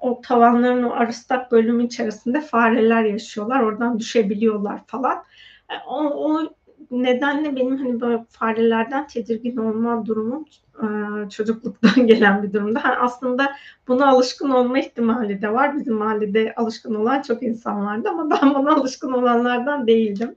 O 0.00 0.20
tavanların 0.20 0.82
o 0.82 0.90
arıstak 0.90 1.52
bölümü 1.52 1.84
içerisinde 1.84 2.40
fareler 2.40 3.04
yaşıyorlar. 3.04 3.60
Oradan 3.60 3.98
düşebiliyorlar 3.98 4.80
falan. 4.86 5.24
E, 5.70 5.74
o, 5.86 5.96
o 6.04 6.54
nedenle 6.90 7.56
benim 7.56 7.76
hani 7.76 8.00
böyle 8.00 8.24
farelerden 8.28 9.06
tedirgin 9.06 9.56
olma 9.56 10.06
durumum 10.06 10.44
e, 10.82 10.86
çocukluktan 11.30 12.06
gelen 12.06 12.42
bir 12.42 12.52
durumda. 12.52 12.82
Yani 12.84 12.96
aslında 12.96 13.52
buna 13.88 14.08
alışkın 14.08 14.50
olma 14.50 14.78
ihtimali 14.78 15.42
de 15.42 15.52
var. 15.52 15.78
Bizim 15.78 15.94
mahallede 15.94 16.54
alışkın 16.56 16.94
olan 16.94 17.22
çok 17.22 17.42
insan 17.42 17.86
vardı 17.86 18.08
ama 18.08 18.30
ben 18.30 18.54
buna 18.54 18.74
alışkın 18.74 19.12
olanlardan 19.12 19.86
değildim 19.86 20.36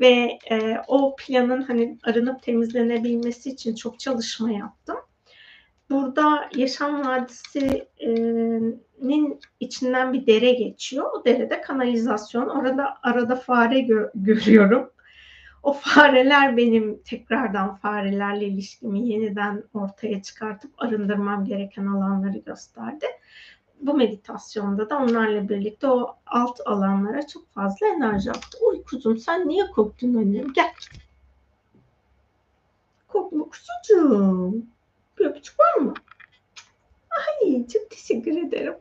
ve 0.00 0.38
e, 0.50 0.82
o 0.88 1.16
planın 1.16 1.62
hani 1.62 1.98
arınıp 2.04 2.42
temizlenebilmesi 2.42 3.50
için 3.50 3.74
çok 3.74 4.00
çalışma 4.00 4.50
yaptım. 4.50 4.96
Burada 5.90 6.50
Yaşam 6.56 7.06
Vadisi'nin 7.06 8.80
içinden 9.60 10.12
bir 10.12 10.26
dere 10.26 10.52
geçiyor. 10.52 11.06
O 11.12 11.24
derede 11.24 11.60
kanalizasyon. 11.60 12.48
Orada 12.48 12.96
arada 13.02 13.36
fare 13.36 13.80
gö- 13.80 14.10
görüyorum. 14.14 14.90
O 15.62 15.72
fareler 15.72 16.56
benim 16.56 17.02
tekrardan 17.02 17.74
farelerle 17.76 18.46
ilişkimi 18.46 19.08
yeniden 19.08 19.64
ortaya 19.74 20.22
çıkartıp 20.22 20.70
arındırmam 20.78 21.44
gereken 21.44 21.86
alanları 21.86 22.38
gösterdi 22.38 23.06
bu 23.80 23.94
meditasyonda 23.94 24.90
da 24.90 24.98
onlarla 24.98 25.48
birlikte 25.48 25.88
o 25.88 26.16
alt 26.26 26.60
alanlara 26.66 27.26
çok 27.26 27.48
fazla 27.48 27.86
enerji 27.86 28.30
attı. 28.30 28.58
Uy 28.68 28.82
kuzum 28.82 29.18
sen 29.18 29.48
niye 29.48 29.66
korktun 29.66 30.14
annem? 30.14 30.52
Gel. 30.52 30.72
Korkma 33.08 33.44
kuzucuğum. 33.44 34.54
Bir 35.18 35.26
öpücük 35.26 35.60
var 35.60 35.74
mı? 35.74 35.94
Ay 37.10 37.66
çok 37.66 37.90
teşekkür 37.90 38.36
ederim. 38.36 38.76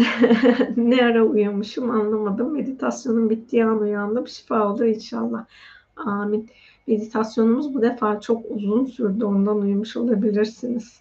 ne 0.76 1.04
ara 1.04 1.22
uyumuşum 1.24 1.90
anlamadım. 1.90 2.52
Meditasyonun 2.52 3.30
bittiği 3.30 3.64
an 3.64 3.80
uyandım. 3.80 4.28
Şifa 4.28 4.72
olur 4.72 4.84
inşallah. 4.84 5.46
Amin. 5.96 6.50
Meditasyonumuz 6.90 7.74
bu 7.74 7.82
defa 7.82 8.20
çok 8.20 8.44
uzun 8.50 8.84
sürdü. 8.84 9.24
Ondan 9.24 9.60
uyumuş 9.60 9.96
olabilirsiniz. 9.96 11.00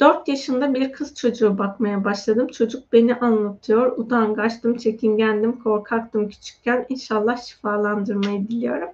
4 0.00 0.28
yaşında 0.28 0.74
bir 0.74 0.92
kız 0.92 1.14
çocuğu 1.14 1.58
bakmaya 1.58 2.04
başladım. 2.04 2.48
Çocuk 2.48 2.92
beni 2.92 3.14
anlatıyor. 3.14 3.98
Utangaçtım, 3.98 4.76
çekingendim, 4.76 5.62
korkaktım 5.62 6.28
küçükken. 6.28 6.86
İnşallah 6.88 7.42
şifalandırmayı 7.42 8.48
diliyorum. 8.48 8.88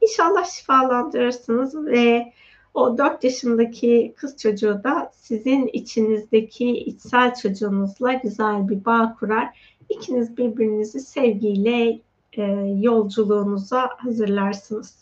İnşallah 0.00 0.44
şifalandırırsınız 0.44 1.86
ve 1.86 2.32
o 2.74 2.98
4 2.98 3.24
yaşındaki 3.24 4.14
kız 4.16 4.36
çocuğu 4.36 4.80
da 4.84 5.10
sizin 5.14 5.66
içinizdeki 5.66 6.70
içsel 6.70 7.34
çocuğunuzla 7.34 8.12
güzel 8.12 8.68
bir 8.68 8.84
bağ 8.84 9.16
kurar. 9.20 9.76
İkiniz 9.88 10.36
birbirinizi 10.36 11.00
sevgiyle 11.00 12.00
e, 12.38 12.74
yolculuğunuza 12.80 13.90
hazırlarsınız. 13.96 14.98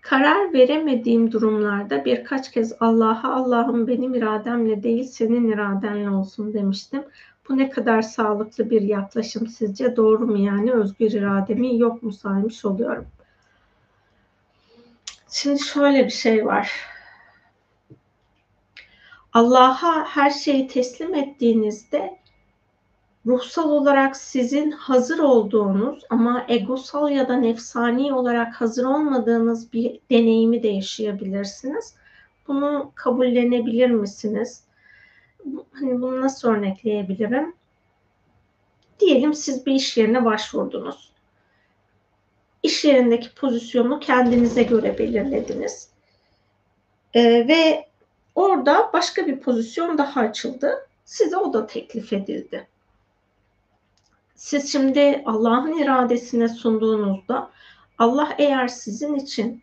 Karar 0.00 0.52
veremediğim 0.52 1.32
durumlarda 1.32 2.04
birkaç 2.04 2.50
kez 2.50 2.72
Allah'a 2.80 3.34
Allah'ım 3.34 3.86
benim 3.86 4.14
irademle 4.14 4.82
değil 4.82 5.04
senin 5.04 5.48
iradenle 5.48 6.10
olsun 6.10 6.54
demiştim. 6.54 7.04
Bu 7.48 7.58
ne 7.58 7.70
kadar 7.70 8.02
sağlıklı 8.02 8.70
bir 8.70 8.82
yaklaşım 8.82 9.46
sizce 9.46 9.96
doğru 9.96 10.26
mu 10.26 10.38
yani 10.38 10.72
özgür 10.72 11.10
irademi 11.10 11.78
yok 11.78 12.02
mu 12.02 12.12
saymış 12.12 12.64
oluyorum. 12.64 13.06
Şimdi 15.30 15.58
şöyle 15.58 16.04
bir 16.04 16.10
şey 16.10 16.46
var. 16.46 16.70
Allah'a 19.32 20.04
her 20.04 20.30
şeyi 20.30 20.68
teslim 20.68 21.14
ettiğinizde 21.14 22.18
ruhsal 23.26 23.70
olarak 23.70 24.16
sizin 24.16 24.70
hazır 24.70 25.18
olduğunuz 25.18 26.04
ama 26.10 26.46
egosal 26.48 27.10
ya 27.10 27.28
da 27.28 27.36
nefsani 27.36 28.14
olarak 28.14 28.54
hazır 28.54 28.84
olmadığınız 28.84 29.72
bir 29.72 30.00
deneyimi 30.10 30.62
de 30.62 30.68
yaşayabilirsiniz. 30.68 31.94
Bunu 32.48 32.92
kabullenebilir 32.94 33.90
misiniz? 33.90 34.64
Hani 35.72 36.02
bunu 36.02 36.20
nasıl 36.20 36.48
örnekleyebilirim? 36.48 37.54
Diyelim 39.00 39.34
siz 39.34 39.66
bir 39.66 39.72
iş 39.72 39.96
yerine 39.96 40.24
başvurdunuz. 40.24 41.12
İş 42.62 42.84
yerindeki 42.84 43.34
pozisyonu 43.34 44.00
kendinize 44.00 44.62
göre 44.62 44.98
belirlediniz. 44.98 45.88
Ee, 47.14 47.48
ve 47.48 47.88
orada 48.34 48.90
başka 48.92 49.26
bir 49.26 49.40
pozisyon 49.40 49.98
daha 49.98 50.20
açıldı. 50.20 50.88
Size 51.04 51.36
o 51.36 51.52
da 51.52 51.66
teklif 51.66 52.12
edildi 52.12 52.66
siz 54.36 54.72
şimdi 54.72 55.22
Allah'ın 55.26 55.78
iradesine 55.78 56.48
sunduğunuzda 56.48 57.50
Allah 57.98 58.34
eğer 58.38 58.68
sizin 58.68 59.14
için 59.14 59.62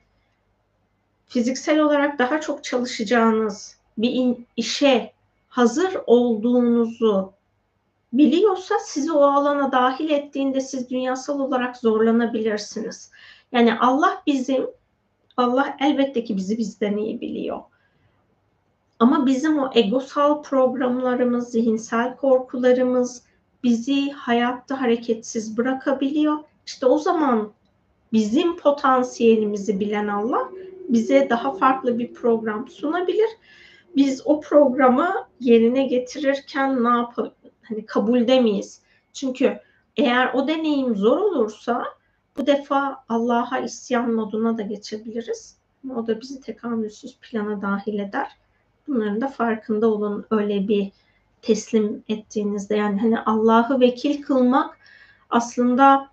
fiziksel 1.27 1.79
olarak 1.79 2.19
daha 2.19 2.41
çok 2.41 2.63
çalışacağınız 2.63 3.77
bir 3.97 4.37
işe 4.57 5.13
hazır 5.49 5.97
olduğunuzu 6.07 7.33
biliyorsa 8.13 8.79
sizi 8.79 9.11
o 9.11 9.23
alana 9.23 9.71
dahil 9.71 10.09
ettiğinde 10.09 10.61
siz 10.61 10.89
dünyasal 10.89 11.39
olarak 11.39 11.77
zorlanabilirsiniz. 11.77 13.11
Yani 13.51 13.79
Allah 13.79 14.21
bizim 14.27 14.67
Allah 15.37 15.77
elbette 15.79 16.23
ki 16.23 16.37
bizi 16.37 16.57
bizden 16.57 16.97
iyi 16.97 17.21
biliyor. 17.21 17.61
Ama 18.99 19.25
bizim 19.25 19.59
o 19.59 19.69
egosal 19.73 20.41
programlarımız, 20.41 21.49
zihinsel 21.49 22.15
korkularımız, 22.17 23.23
bizi 23.64 24.11
hayatta 24.11 24.82
hareketsiz 24.82 25.58
bırakabiliyor. 25.58 26.38
İşte 26.66 26.85
o 26.85 26.98
zaman 26.98 27.51
bizim 28.14 28.58
potansiyelimizi 28.58 29.80
bilen 29.80 30.08
Allah 30.08 30.50
bize 30.90 31.30
daha 31.30 31.53
farklı 31.53 32.00
bir 32.00 32.14
program 32.14 32.67
sunabilir. 32.69 33.30
Biz 33.95 34.22
o 34.25 34.42
programı 34.42 35.27
yerine 35.40 35.88
getirirken 35.88 36.83
ne 36.83 36.90
yapalım? 36.90 37.33
Hani 37.61 37.85
kabul 37.85 38.19
miyiz? 38.19 38.82
Çünkü 39.14 39.59
eğer 39.98 40.33
o 40.33 40.48
deneyim 40.48 40.95
zor 40.95 41.17
olursa 41.17 41.85
bu 42.38 42.48
defa 42.48 43.03
Allah'a 43.09 43.59
isyan 43.59 44.14
moduna 44.14 44.58
da 44.58 44.61
geçebiliriz. 44.61 45.58
O 45.95 46.08
da 46.08 46.22
bizi 46.22 46.42
tekamülsüz 46.42 47.17
plana 47.22 47.61
dahil 47.61 48.00
eder. 48.00 48.27
Bunların 48.88 49.22
da 49.22 49.27
farkında 49.27 49.88
olun. 49.88 50.25
Öyle 50.32 50.67
bir 50.67 50.92
teslim 51.43 52.03
ettiğinizde 52.09 52.75
yani 52.75 53.01
hani 53.01 53.19
Allah'ı 53.19 53.80
vekil 53.80 54.22
kılmak 54.22 54.77
aslında 55.30 56.09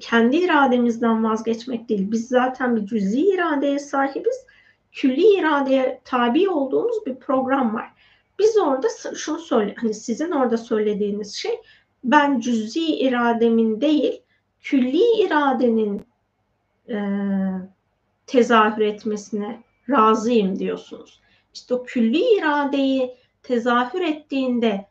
kendi 0.00 0.36
irademizden 0.36 1.24
vazgeçmek 1.24 1.88
değil. 1.88 2.10
Biz 2.10 2.28
zaten 2.28 2.76
bir 2.76 2.86
cüzi 2.86 3.20
iradeye 3.20 3.78
sahibiz. 3.78 4.46
Külli 4.92 5.38
iradeye 5.38 6.00
tabi 6.04 6.48
olduğumuz 6.48 7.06
bir 7.06 7.14
program 7.14 7.74
var. 7.74 7.92
Biz 8.38 8.56
orada 8.56 8.88
şunu 9.14 9.38
söyle, 9.38 9.74
hani 9.80 9.94
sizin 9.94 10.30
orada 10.30 10.56
söylediğiniz 10.56 11.34
şey 11.34 11.60
ben 12.04 12.40
cüzi 12.40 12.96
irademin 12.96 13.80
değil, 13.80 14.22
külli 14.60 15.22
iradenin 15.26 16.06
e, 16.88 16.98
tezahür 18.26 18.82
etmesine 18.82 19.62
razıyım 19.90 20.58
diyorsunuz. 20.58 21.20
İşte 21.54 21.74
o 21.74 21.84
külli 21.84 22.38
iradeyi 22.38 23.16
tezahür 23.48 24.00
ettiğinde 24.00 24.86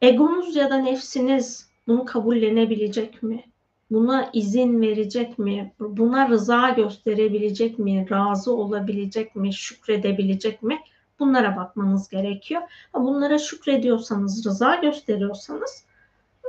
egonuz 0.00 0.56
ya 0.56 0.70
da 0.70 0.76
nefsiniz 0.76 1.70
bunu 1.86 2.04
kabullenebilecek 2.04 3.22
mi? 3.22 3.44
Buna 3.90 4.30
izin 4.32 4.80
verecek 4.80 5.38
mi? 5.38 5.74
Buna 5.80 6.28
rıza 6.28 6.70
gösterebilecek 6.70 7.78
mi? 7.78 8.06
Razı 8.10 8.54
olabilecek 8.54 9.36
mi? 9.36 9.52
Şükredebilecek 9.52 10.62
mi? 10.62 10.78
Bunlara 11.18 11.56
bakmanız 11.56 12.08
gerekiyor. 12.08 12.62
Bunlara 12.94 13.38
şükrediyorsanız, 13.38 14.46
rıza 14.46 14.74
gösteriyorsanız 14.74 15.84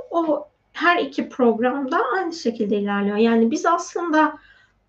o 0.09 0.47
her 0.73 0.97
iki 0.99 1.29
programda 1.29 1.97
aynı 2.15 2.33
şekilde 2.33 2.77
ilerliyor. 2.77 3.17
Yani 3.17 3.51
biz 3.51 3.65
aslında 3.65 4.37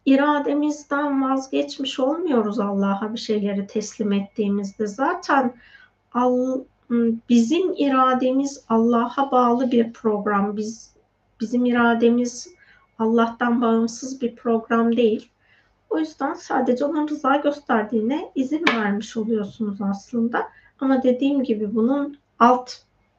irademizden 0.06 1.30
vazgeçmiş 1.30 2.00
olmuyoruz 2.00 2.60
Allah'a 2.60 3.14
bir 3.14 3.18
şeyleri 3.18 3.66
teslim 3.66 4.12
ettiğimizde. 4.12 4.86
Zaten 4.86 5.54
bizim 7.28 7.72
irademiz 7.76 8.64
Allah'a 8.68 9.30
bağlı 9.30 9.70
bir 9.70 9.92
program. 9.92 10.56
Biz 10.56 10.92
bizim 11.40 11.64
irademiz 11.64 12.48
Allah'tan 12.98 13.62
bağımsız 13.62 14.20
bir 14.20 14.36
program 14.36 14.96
değil. 14.96 15.28
O 15.90 15.98
yüzden 15.98 16.34
sadece 16.34 16.84
onun 16.84 17.08
rıza 17.08 17.36
gösterdiğine 17.36 18.32
izin 18.34 18.64
vermiş 18.76 19.16
oluyorsunuz 19.16 19.82
aslında. 19.82 20.48
Ama 20.80 21.02
dediğim 21.02 21.44
gibi 21.44 21.74
bunun 21.74 22.18
alt 22.38 22.72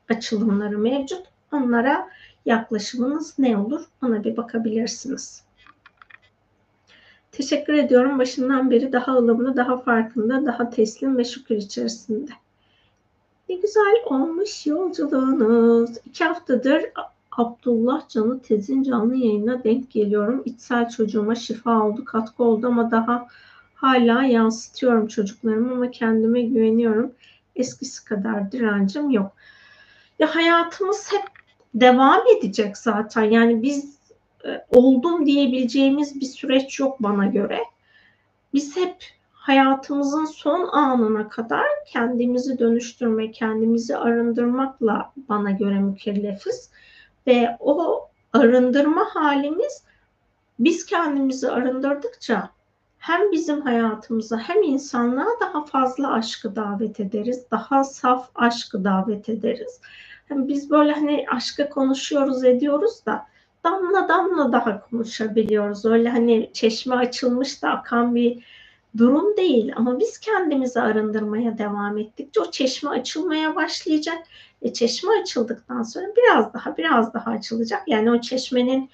açılımları 0.09 0.77
mevcut. 0.77 1.23
Onlara 1.51 2.09
yaklaşımınız 2.45 3.39
ne 3.39 3.57
olur? 3.57 3.85
Ona 4.03 4.23
bir 4.23 4.37
bakabilirsiniz. 4.37 5.43
Teşekkür 7.31 7.73
ediyorum. 7.73 8.19
Başından 8.19 8.71
beri 8.71 8.93
daha 8.93 9.13
ılımlı, 9.13 9.57
daha 9.57 9.77
farkında, 9.77 10.45
daha 10.45 10.69
teslim 10.69 11.17
ve 11.17 11.23
şükür 11.23 11.55
içerisinde. 11.55 12.31
Ne 13.49 13.55
güzel 13.55 13.95
olmuş 14.05 14.67
yolculuğunuz. 14.67 15.89
İki 16.05 16.23
haftadır 16.23 16.83
Abdullah 17.37 18.09
Can'ı 18.09 18.41
tezin 18.41 18.83
canlı 18.83 19.15
yayına 19.15 19.63
denk 19.63 19.91
geliyorum. 19.91 20.41
İçsel 20.45 20.89
çocuğuma 20.89 21.35
şifa 21.35 21.83
oldu, 21.83 22.05
katkı 22.05 22.43
oldu 22.43 22.67
ama 22.67 22.91
daha 22.91 23.27
hala 23.75 24.23
yansıtıyorum 24.23 25.07
çocuklarımı 25.07 25.73
ama 25.73 25.91
kendime 25.91 26.41
güveniyorum. 26.41 27.11
Eskisi 27.55 28.05
kadar 28.05 28.51
direncim 28.51 29.09
yok. 29.09 29.31
Ya 30.19 30.35
hayatımız 30.35 31.11
hep 31.11 31.23
devam 31.73 32.27
edecek 32.37 32.77
zaten. 32.77 33.23
Yani 33.23 33.63
biz 33.63 33.97
e, 34.45 34.65
oldum 34.69 35.25
diyebileceğimiz 35.25 36.21
bir 36.21 36.25
süreç 36.25 36.79
yok 36.79 36.95
bana 36.99 37.25
göre. 37.25 37.59
Biz 38.53 38.77
hep 38.77 38.95
hayatımızın 39.43 40.25
son 40.25 40.67
anına 40.67 41.29
kadar 41.29 41.65
kendimizi 41.87 42.59
dönüştürme, 42.59 43.31
kendimizi 43.31 43.97
arındırmakla 43.97 45.13
bana 45.29 45.51
göre 45.51 45.79
mükellefiz. 45.79 46.71
Ve 47.27 47.57
o 47.59 48.01
arındırma 48.33 49.05
halimiz 49.13 49.83
biz 50.59 50.85
kendimizi 50.85 51.51
arındırdıkça 51.51 52.49
hem 52.97 53.31
bizim 53.31 53.61
hayatımıza 53.61 54.37
hem 54.37 54.63
insanlığa 54.63 55.39
daha 55.41 55.65
fazla 55.65 56.13
aşkı 56.13 56.55
davet 56.55 56.99
ederiz. 56.99 57.45
Daha 57.51 57.83
saf 57.83 58.29
aşkı 58.35 58.83
davet 58.83 59.29
ederiz. 59.29 59.81
Yani 60.29 60.47
biz 60.47 60.69
böyle 60.69 60.91
hani 60.91 61.25
aşkı 61.31 61.69
konuşuyoruz 61.69 62.43
ediyoruz 62.43 63.05
da 63.05 63.25
damla 63.63 64.09
damla 64.09 64.51
daha 64.51 64.81
konuşabiliyoruz. 64.81 65.85
Öyle 65.85 66.09
hani 66.09 66.49
çeşme 66.53 66.95
açılmış 66.95 67.63
da 67.63 67.69
akan 67.69 68.15
bir 68.15 68.43
durum 68.97 69.37
değil 69.37 69.73
ama 69.75 69.99
biz 69.99 70.17
kendimizi 70.17 70.81
arındırmaya 70.81 71.57
devam 71.57 71.97
ettikçe 71.97 72.39
o 72.39 72.51
çeşme 72.51 72.89
açılmaya 72.89 73.55
başlayacak. 73.55 74.17
E 74.61 74.73
çeşme 74.73 75.11
açıldıktan 75.21 75.83
sonra 75.83 76.05
biraz 76.17 76.53
daha 76.53 76.77
biraz 76.77 77.13
daha 77.13 77.31
açılacak. 77.31 77.83
Yani 77.87 78.11
o 78.11 78.21
çeşmenin 78.21 78.89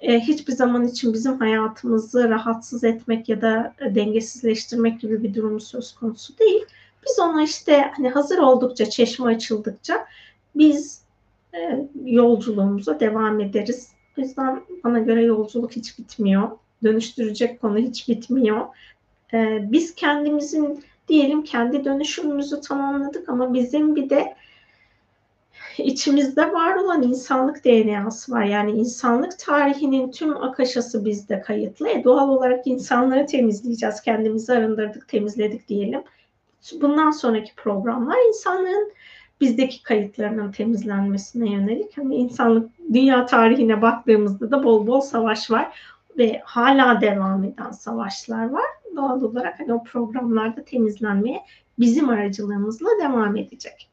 e, 0.00 0.20
hiçbir 0.20 0.52
zaman 0.52 0.88
için 0.88 1.12
bizim 1.12 1.38
hayatımızı 1.38 2.28
rahatsız 2.28 2.84
etmek 2.84 3.28
ya 3.28 3.40
da 3.40 3.74
dengesizleştirmek 3.94 5.00
gibi 5.00 5.22
bir 5.22 5.34
durum 5.34 5.60
söz 5.60 5.94
konusu 5.94 6.38
değil. 6.38 6.64
Biz 7.06 7.18
ona 7.18 7.42
işte 7.42 7.90
hani 7.96 8.08
hazır 8.08 8.38
oldukça 8.38 8.90
çeşme 8.90 9.26
açıldıkça 9.26 10.06
biz 10.54 11.02
e, 11.54 11.88
yolculuğumuza 12.04 13.00
devam 13.00 13.40
ederiz. 13.40 13.88
O 14.18 14.20
yüzden 14.20 14.62
bana 14.84 14.98
göre 14.98 15.22
yolculuk 15.22 15.72
hiç 15.72 15.98
bitmiyor. 15.98 16.50
Dönüştürecek 16.82 17.60
konu 17.60 17.78
hiç 17.78 18.08
bitmiyor. 18.08 18.66
E, 19.32 19.72
biz 19.72 19.94
kendimizin 19.94 20.84
diyelim 21.08 21.44
kendi 21.44 21.84
dönüşümümüzü 21.84 22.60
tamamladık 22.60 23.28
ama 23.28 23.54
bizim 23.54 23.96
bir 23.96 24.10
de 24.10 24.36
içimizde 25.78 26.52
var 26.52 26.74
olan 26.74 27.02
insanlık 27.02 27.64
DNA'sı 27.64 28.32
var. 28.32 28.44
Yani 28.44 28.70
insanlık 28.70 29.38
tarihinin 29.38 30.10
tüm 30.10 30.36
akaşası 30.36 31.04
bizde 31.04 31.40
kayıtlı. 31.40 31.88
E, 31.88 32.04
doğal 32.04 32.28
olarak 32.28 32.66
insanları 32.66 33.26
temizleyeceğiz. 33.26 34.00
Kendimizi 34.00 34.52
arındırdık, 34.52 35.08
temizledik 35.08 35.68
diyelim. 35.68 36.02
Bundan 36.80 37.10
sonraki 37.10 37.54
programlar 37.54 38.28
insanlığın 38.28 38.92
bizdeki 39.40 39.82
kayıtlarının 39.82 40.52
temizlenmesine 40.52 41.52
yönelik. 41.52 41.98
Hani 41.98 42.16
insanlık 42.16 42.70
dünya 42.92 43.26
tarihine 43.26 43.82
baktığımızda 43.82 44.50
da 44.50 44.64
bol 44.64 44.86
bol 44.86 45.00
savaş 45.00 45.50
var 45.50 45.78
ve 46.18 46.42
hala 46.44 47.00
devam 47.00 47.44
eden 47.44 47.70
savaşlar 47.70 48.50
var. 48.50 48.64
Doğal 48.96 49.22
olarak 49.22 49.60
hani 49.60 49.74
o 49.74 49.84
programlarda 49.84 50.64
temizlenmeye 50.64 51.40
bizim 51.78 52.08
aracılığımızla 52.08 52.88
devam 53.02 53.36
edecek. 53.36 53.88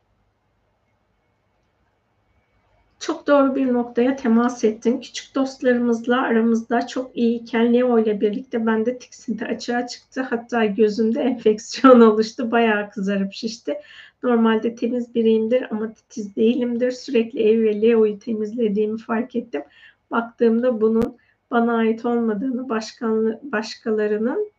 Çok 3.01 3.27
doğru 3.27 3.55
bir 3.55 3.73
noktaya 3.73 4.15
temas 4.15 4.63
ettin. 4.63 5.01
Küçük 5.01 5.35
dostlarımızla 5.35 6.21
aramızda 6.21 6.87
çok 6.87 7.17
iyiyken 7.17 7.73
Leo 7.73 7.99
ile 7.99 8.21
birlikte 8.21 8.65
bende 8.65 8.97
tiksinti 8.97 9.45
açığa 9.45 9.87
çıktı. 9.87 10.21
Hatta 10.21 10.65
gözümde 10.65 11.21
enfeksiyon 11.21 12.01
oluştu. 12.01 12.51
Bayağı 12.51 12.89
kızarıp 12.89 13.33
şişti. 13.33 13.77
Normalde 14.23 14.75
temiz 14.75 15.15
biriyimdir 15.15 15.67
ama 15.71 15.93
titiz 15.93 16.35
değilimdir. 16.35 16.91
Sürekli 16.91 17.43
ev 17.43 17.61
ve 17.61 17.81
Leo'yu 17.81 18.19
temizlediğimi 18.19 18.97
fark 18.97 19.35
ettim. 19.35 19.63
Baktığımda 20.11 20.81
bunun 20.81 21.17
bana 21.51 21.77
ait 21.77 22.05
olmadığını, 22.05 22.69
başkan, 22.69 23.39
başkalarının 23.51 24.51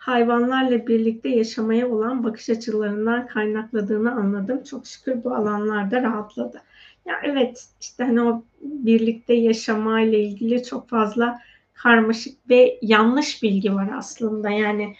hayvanlarla 0.00 0.86
birlikte 0.86 1.28
yaşamaya 1.28 1.88
olan 1.88 2.24
bakış 2.24 2.50
açılarından 2.50 3.26
kaynakladığını 3.26 4.12
anladım. 4.12 4.64
Çok 4.64 4.86
şükür 4.86 5.24
bu 5.24 5.34
alanlarda 5.34 6.02
rahatladı. 6.02 6.62
Ya 7.06 7.14
evet 7.24 7.68
işte 7.80 8.04
hani 8.04 8.22
o 8.22 8.44
birlikte 8.60 9.34
yaşamayla 9.34 10.18
ilgili 10.18 10.64
çok 10.64 10.88
fazla 10.88 11.40
karmaşık 11.74 12.50
ve 12.50 12.78
yanlış 12.82 13.42
bilgi 13.42 13.74
var 13.74 13.90
aslında. 13.96 14.50
Yani 14.50 14.96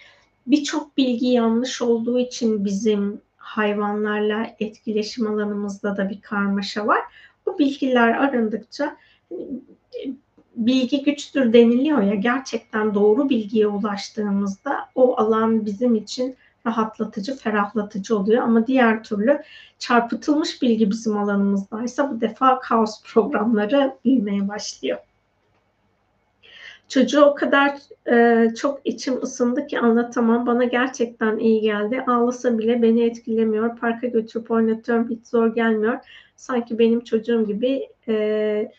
birçok 0.46 0.96
bilgi 0.96 1.26
yanlış 1.26 1.82
olduğu 1.82 2.18
için 2.18 2.64
bizim 2.64 3.20
hayvanlarla 3.36 4.46
etkileşim 4.60 5.26
alanımızda 5.26 5.96
da 5.96 6.10
bir 6.10 6.20
karmaşa 6.20 6.86
var. 6.86 7.00
Bu 7.46 7.58
bilgiler 7.58 8.08
arındıkça 8.08 8.96
bilgi 10.56 11.02
güçtür 11.02 11.52
deniliyor 11.52 12.02
ya 12.02 12.14
gerçekten 12.14 12.94
doğru 12.94 13.28
bilgiye 13.28 13.66
ulaştığımızda 13.66 14.88
o 14.94 15.20
alan 15.20 15.66
bizim 15.66 15.94
için 15.94 16.36
rahatlatıcı, 16.66 17.36
ferahlatıcı 17.36 18.18
oluyor. 18.18 18.42
Ama 18.42 18.66
diğer 18.66 19.04
türlü 19.04 19.42
çarpıtılmış 19.78 20.62
bilgi 20.62 20.90
bizim 20.90 21.18
alanımızdaysa 21.18 22.10
bu 22.10 22.20
defa 22.20 22.60
kaos 22.60 23.02
programları 23.02 23.94
büyümeye 24.04 24.48
başlıyor. 24.48 24.98
Çocuğu 26.90 27.24
o 27.24 27.34
kadar 27.34 27.78
e, 28.12 28.48
çok 28.54 28.80
içim 28.84 29.22
ısındı 29.22 29.66
ki 29.66 29.78
anlatamam. 29.78 30.46
Bana 30.46 30.64
gerçekten 30.64 31.38
iyi 31.38 31.60
geldi. 31.60 32.04
Ağlasa 32.06 32.58
bile 32.58 32.82
beni 32.82 33.02
etkilemiyor. 33.02 33.76
Parka 33.76 34.06
götürüp 34.06 34.50
oynatıyorum. 34.50 35.10
Hiç 35.10 35.26
zor 35.26 35.54
gelmiyor. 35.54 35.98
Sanki 36.36 36.78
benim 36.78 37.04
çocuğum 37.04 37.46
gibi 37.46 37.88
e, 38.08 38.72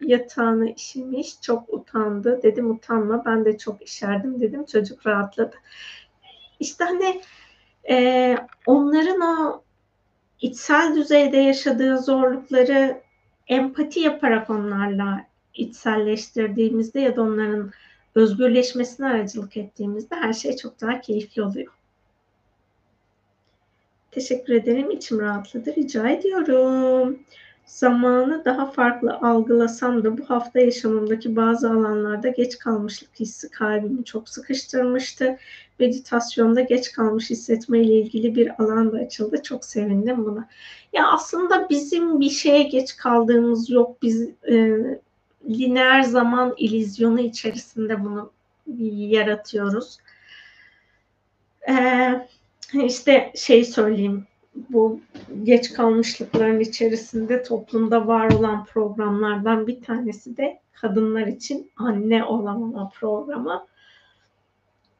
yatağına 0.00 0.70
işemiş. 0.70 1.40
Çok 1.40 1.74
utandı. 1.74 2.40
Dedim 2.42 2.70
utanma. 2.70 3.24
Ben 3.24 3.44
de 3.44 3.58
çok 3.58 3.82
işerdim 3.82 4.40
dedim. 4.40 4.64
Çocuk 4.64 5.06
rahatladı. 5.06 5.56
İşte 6.60 6.84
hani 6.84 7.22
e, 7.90 8.36
onların 8.66 9.20
o 9.20 9.62
içsel 10.40 10.96
düzeyde 10.96 11.36
yaşadığı 11.36 11.98
zorlukları 11.98 13.02
empati 13.48 14.00
yaparak 14.00 14.50
onlarla 14.50 15.33
içselleştirdiğimizde 15.54 17.00
ya 17.00 17.16
da 17.16 17.22
onların 17.22 17.70
özgürleşmesine 18.14 19.06
aracılık 19.06 19.56
ettiğimizde 19.56 20.16
her 20.16 20.32
şey 20.32 20.56
çok 20.56 20.80
daha 20.80 21.00
keyifli 21.00 21.42
oluyor. 21.42 21.72
Teşekkür 24.10 24.52
ederim. 24.52 24.90
İçim 24.90 25.20
rahatladı. 25.20 25.76
Rica 25.76 26.08
ediyorum. 26.08 27.18
Zamanı 27.66 28.44
daha 28.44 28.70
farklı 28.70 29.14
algılasam 29.14 30.04
da 30.04 30.18
bu 30.18 30.24
hafta 30.24 30.60
yaşamımdaki 30.60 31.36
bazı 31.36 31.70
alanlarda 31.70 32.28
geç 32.28 32.58
kalmışlık 32.58 33.20
hissi 33.20 33.50
kalbimi 33.50 34.04
çok 34.04 34.28
sıkıştırmıştı. 34.28 35.38
Meditasyonda 35.78 36.60
geç 36.60 36.92
kalmış 36.92 37.30
hissetme 37.30 37.80
ile 37.80 37.94
ilgili 37.94 38.34
bir 38.34 38.62
alan 38.62 38.92
da 38.92 38.96
açıldı. 38.96 39.42
Çok 39.42 39.64
sevindim 39.64 40.24
buna. 40.24 40.48
Ya 40.92 41.08
aslında 41.08 41.68
bizim 41.70 42.20
bir 42.20 42.30
şeye 42.30 42.62
geç 42.62 42.96
kaldığımız 42.96 43.70
yok. 43.70 44.02
Biz 44.02 44.28
e, 44.50 44.78
lineer 45.48 46.02
zaman 46.02 46.54
ilizyonu 46.56 47.20
içerisinde 47.20 48.04
bunu 48.04 48.32
yaratıyoruz. 49.10 49.98
Ee, 51.68 52.28
işte 52.74 53.32
şey 53.36 53.64
söyleyeyim 53.64 54.26
bu 54.54 55.00
geç 55.42 55.72
kalmışlıkların 55.72 56.60
içerisinde 56.60 57.42
toplumda 57.42 58.06
var 58.06 58.30
olan 58.30 58.64
programlardan 58.64 59.66
bir 59.66 59.82
tanesi 59.82 60.36
de 60.36 60.60
kadınlar 60.72 61.26
için 61.26 61.70
anne 61.76 62.24
olamama 62.24 62.88
programı. 62.88 63.66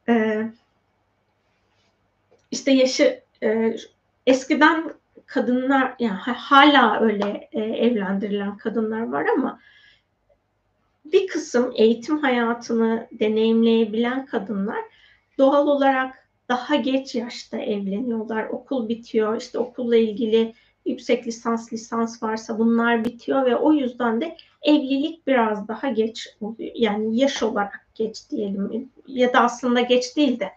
Ee, 0.08 0.50
işte 2.50 2.70
yaşı 2.70 3.20
e, 3.42 3.76
eskiden 4.26 4.94
kadınlar 5.26 5.94
yani 5.98 6.18
hala 6.20 7.00
öyle 7.00 7.48
e, 7.52 7.60
evlendirilen 7.60 8.56
kadınlar 8.56 9.12
var 9.12 9.26
ama 9.38 9.60
bir 11.04 11.26
kısım 11.26 11.72
eğitim 11.76 12.18
hayatını 12.18 13.08
deneyimleyebilen 13.12 14.26
kadınlar 14.26 14.80
doğal 15.38 15.66
olarak 15.66 16.28
daha 16.48 16.76
geç 16.76 17.14
yaşta 17.14 17.58
evleniyorlar. 17.58 18.44
Okul 18.44 18.88
bitiyor. 18.88 19.36
İşte 19.36 19.58
okulla 19.58 19.96
ilgili 19.96 20.54
yüksek 20.86 21.26
lisans, 21.26 21.72
lisans 21.72 22.22
varsa 22.22 22.58
bunlar 22.58 23.04
bitiyor 23.04 23.46
ve 23.46 23.56
o 23.56 23.72
yüzden 23.72 24.20
de 24.20 24.36
evlilik 24.62 25.26
biraz 25.26 25.68
daha 25.68 25.88
geç 25.88 26.28
oluyor. 26.40 26.72
Yani 26.74 27.20
yaş 27.20 27.42
olarak 27.42 27.86
geç 27.94 28.30
diyelim 28.30 28.90
ya 29.06 29.32
da 29.32 29.40
aslında 29.40 29.80
geç 29.80 30.16
değil 30.16 30.40
de 30.40 30.50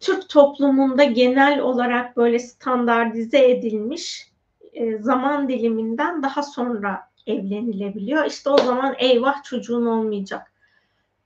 Türk 0.00 0.28
toplumunda 0.28 1.04
genel 1.04 1.60
olarak 1.60 2.16
böyle 2.16 2.38
standartize 2.38 3.50
edilmiş 3.50 4.30
e, 4.72 4.98
zaman 4.98 5.48
diliminden 5.48 6.22
daha 6.22 6.42
sonra 6.42 7.09
evlenilebiliyor. 7.30 8.24
İşte 8.24 8.50
o 8.50 8.58
zaman 8.58 8.94
eyvah 8.98 9.42
çocuğun 9.42 9.86
olmayacak 9.86 10.52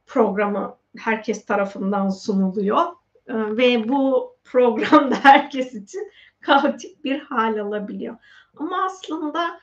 programı 0.07 0.77
herkes 0.97 1.47
tarafından 1.47 2.09
sunuluyor. 2.09 2.83
Ee, 3.29 3.35
ve 3.35 3.89
bu 3.89 4.35
programda 4.45 5.15
herkes 5.23 5.75
için 5.75 6.13
kaotik 6.41 7.05
bir 7.05 7.21
hal 7.21 7.59
alabiliyor. 7.59 8.17
Ama 8.57 8.85
aslında 8.85 9.61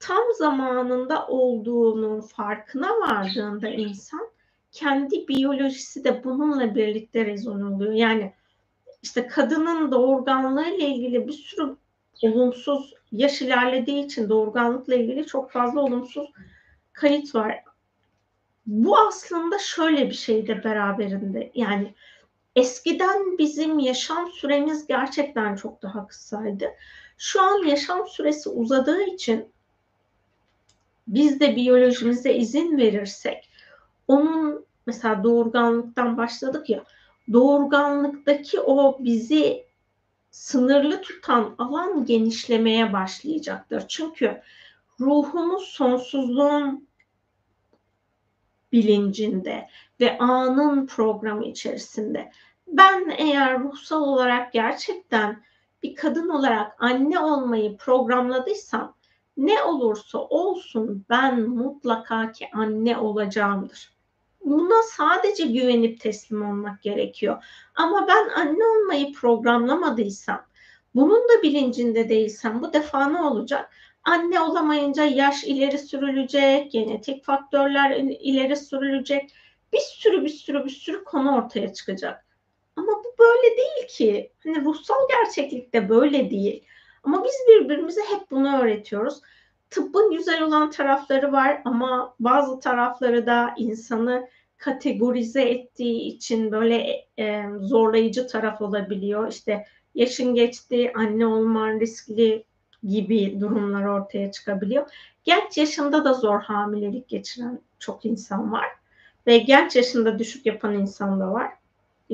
tam 0.00 0.22
zamanında 0.38 1.26
olduğunun 1.26 2.20
farkına 2.20 2.88
vardığında 2.88 3.68
insan 3.68 4.30
kendi 4.72 5.28
biyolojisi 5.28 6.04
de 6.04 6.24
bununla 6.24 6.74
birlikte 6.74 7.26
rezon 7.26 7.60
oluyor. 7.60 7.92
Yani 7.92 8.32
işte 9.02 9.26
kadının 9.26 9.92
doğurganlığı 9.92 10.68
ile 10.68 10.88
ilgili 10.88 11.28
bir 11.28 11.32
sürü 11.32 11.76
olumsuz 12.22 12.94
yaş 13.12 13.42
ilerlediği 13.42 14.04
için 14.04 14.28
doğurganlıkla 14.28 14.94
ilgili 14.94 15.26
çok 15.26 15.50
fazla 15.50 15.80
olumsuz 15.80 16.30
kayıt 16.92 17.34
var. 17.34 17.64
Bu 18.66 18.98
aslında 18.98 19.58
şöyle 19.58 20.10
bir 20.10 20.14
şey 20.14 20.46
de 20.46 20.64
beraberinde 20.64 21.50
yani 21.54 21.94
Eskiden 22.58 23.38
bizim 23.38 23.78
yaşam 23.78 24.30
süremiz 24.30 24.86
gerçekten 24.86 25.56
çok 25.56 25.82
daha 25.82 26.06
kısaydı. 26.06 26.70
Şu 27.18 27.42
an 27.42 27.66
yaşam 27.66 28.08
süresi 28.08 28.48
uzadığı 28.48 29.02
için 29.02 29.48
biz 31.08 31.40
de 31.40 31.56
biyolojimize 31.56 32.34
izin 32.34 32.78
verirsek 32.78 33.50
onun 34.08 34.66
mesela 34.86 35.24
doğurganlıktan 35.24 36.16
başladık 36.16 36.70
ya 36.70 36.84
doğurganlıktaki 37.32 38.60
o 38.60 39.04
bizi 39.04 39.64
sınırlı 40.30 41.02
tutan 41.02 41.54
alan 41.58 42.04
genişlemeye 42.04 42.92
başlayacaktır. 42.92 43.88
Çünkü 43.88 44.42
ruhumuz 45.00 45.64
sonsuzluğun 45.64 46.88
bilincinde 48.72 49.68
ve 50.00 50.18
anın 50.18 50.86
programı 50.86 51.44
içerisinde. 51.44 52.32
Ben 52.66 53.14
eğer 53.18 53.60
ruhsal 53.60 54.02
olarak 54.02 54.52
gerçekten 54.52 55.42
bir 55.82 55.94
kadın 55.94 56.28
olarak 56.28 56.82
anne 56.82 57.18
olmayı 57.18 57.76
programladıysam 57.76 58.94
ne 59.36 59.62
olursa 59.62 60.18
olsun 60.18 61.06
ben 61.10 61.40
mutlaka 61.40 62.32
ki 62.32 62.48
anne 62.52 62.98
olacağımdır. 62.98 63.97
Buna 64.44 64.82
sadece 64.82 65.46
güvenip 65.46 66.00
teslim 66.00 66.50
olmak 66.50 66.82
gerekiyor. 66.82 67.44
Ama 67.74 68.08
ben 68.08 68.28
anne 68.28 68.64
olmayı 68.64 69.12
programlamadıysam, 69.12 70.46
bunun 70.94 71.28
da 71.28 71.42
bilincinde 71.42 72.08
değilsem 72.08 72.62
bu 72.62 72.72
defa 72.72 73.08
ne 73.08 73.22
olacak? 73.22 73.70
Anne 74.04 74.40
olamayınca 74.40 75.04
yaş 75.04 75.44
ileri 75.44 75.78
sürülecek, 75.78 76.72
genetik 76.72 77.24
faktörler 77.24 77.96
ileri 78.00 78.56
sürülecek. 78.56 79.34
Bir 79.72 79.78
sürü 79.78 80.24
bir 80.24 80.28
sürü 80.28 80.64
bir 80.64 80.70
sürü 80.70 81.04
konu 81.04 81.36
ortaya 81.36 81.72
çıkacak. 81.72 82.26
Ama 82.76 82.92
bu 83.04 83.14
böyle 83.18 83.56
değil 83.56 83.88
ki. 83.88 84.32
Hani 84.44 84.64
ruhsal 84.64 85.08
gerçeklikte 85.08 85.88
böyle 85.88 86.30
değil. 86.30 86.64
Ama 87.02 87.24
biz 87.24 87.34
birbirimize 87.48 88.00
hep 88.00 88.30
bunu 88.30 88.60
öğretiyoruz. 88.60 89.20
Tıbbın 89.70 90.10
güzel 90.16 90.42
olan 90.42 90.70
tarafları 90.70 91.32
var 91.32 91.62
ama 91.64 92.14
bazı 92.20 92.60
tarafları 92.60 93.26
da 93.26 93.54
insanı 93.56 94.28
kategorize 94.56 95.42
ettiği 95.42 96.00
için 96.00 96.52
böyle 96.52 97.06
e, 97.18 97.44
zorlayıcı 97.60 98.26
taraf 98.26 98.62
olabiliyor. 98.62 99.28
İşte 99.28 99.64
yaşın 99.94 100.34
geçti, 100.34 100.92
anne 100.94 101.26
olman 101.26 101.80
riskli 101.80 102.44
gibi 102.82 103.40
durumlar 103.40 103.84
ortaya 103.84 104.32
çıkabiliyor. 104.32 104.90
Genç 105.24 105.58
yaşında 105.58 106.04
da 106.04 106.14
zor 106.14 106.40
hamilelik 106.40 107.08
geçiren 107.08 107.60
çok 107.78 108.04
insan 108.04 108.52
var. 108.52 108.66
Ve 109.26 109.38
genç 109.38 109.76
yaşında 109.76 110.18
düşük 110.18 110.46
yapan 110.46 110.74
insan 110.74 111.20
da 111.20 111.32
var. 111.32 111.50